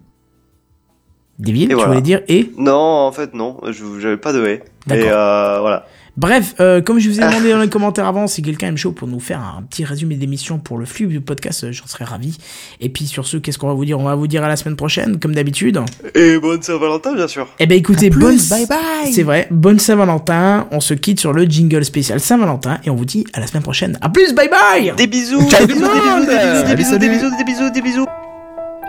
Devil, 1.39 1.63
Et 1.65 1.69
tu 1.69 1.75
voilà. 1.75 1.89
voulais 1.89 2.03
dire 2.03 2.21
et 2.29 2.51
Non, 2.59 2.75
en 2.75 3.13
fait, 3.13 3.33
non, 3.33 3.59
je- 3.71 4.01
j'avais 4.01 4.17
pas 4.17 4.33
de 4.33 4.45
haie. 4.45 4.63
D'accord. 4.89 5.05
Et 5.07 5.09
euh, 5.11 5.59
voilà. 5.61 5.87
Bref, 6.19 6.57
euh, 6.59 6.83
comme 6.83 6.99
je 6.99 7.09
vous 7.09 7.21
ai 7.21 7.25
demandé 7.25 7.53
dans 7.53 7.61
les 7.61 7.69
commentaires 7.69 8.07
avant, 8.09 8.27
si 8.27 8.43
quelqu'un 8.43 8.75
est 8.75 8.77
chaud 8.77 8.91
pour 8.91 9.07
nous 9.07 9.21
faire 9.21 9.39
un 9.39 9.63
petit 9.63 9.85
résumé 9.85 10.17
d'émission 10.17 10.59
pour 10.59 10.77
le 10.77 10.85
flux 10.85 11.07
du 11.07 11.21
podcast, 11.21 11.63
euh, 11.63 11.71
j'en 11.71 11.87
serais 11.87 12.05
ravi. 12.05 12.37
Et 12.81 12.89
puis 12.89 13.07
sur 13.07 13.25
ce, 13.25 13.37
qu'est-ce 13.37 13.57
qu'on 13.57 13.69
va 13.69 13.75
vous 13.75 13.85
dire? 13.85 14.01
On 14.01 14.03
va 14.03 14.17
vous 14.17 14.27
dire 14.27 14.43
à 14.43 14.49
la 14.49 14.57
semaine 14.57 14.75
prochaine, 14.75 15.21
comme 15.21 15.33
d'habitude. 15.33 15.81
Et 16.17 16.41
bonne 16.41 16.61
Saint-Valentin, 16.61 17.15
bien 17.15 17.29
sûr. 17.29 17.47
Eh 17.61 17.67
ben 17.67 17.79
écoutez, 17.79 18.11
plus, 18.11 18.19
bonne 18.19 18.37
bye 18.51 18.67
bye. 18.67 19.13
C'est 19.13 19.23
vrai, 19.23 19.47
bonne 19.53 19.79
Saint-Valentin. 19.79 20.67
On 20.73 20.81
se 20.81 20.93
quitte 20.93 21.21
sur 21.21 21.33
le 21.33 21.45
jingle 21.45 21.85
spécial 21.85 22.19
Saint-Valentin 22.19 22.81
et 22.83 22.91
on 22.91 22.97
vous 22.97 23.05
dit 23.05 23.25
à 23.33 23.39
la 23.39 23.47
semaine 23.47 23.63
prochaine. 23.63 23.97
À 24.01 24.09
plus, 24.09 24.35
bye 24.35 24.51
bye. 24.51 24.93
Des 24.97 25.07
bisous, 25.07 25.49
Ciao 25.49 25.67
des 25.67 25.75
bisous, 25.75 25.87
des 25.87 26.35
bisous, 26.35 26.67
des 26.67 26.75
bisous, 26.75 26.99
des 26.99 27.09
bisous, 27.09 27.31
des 27.31 27.45
bisous, 27.45 27.71
des 27.71 27.83
bisous. 27.83 28.07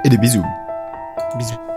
Et 0.03 0.09
des 0.09 0.17
bisous. 0.17 0.43
Bisous. 1.37 1.68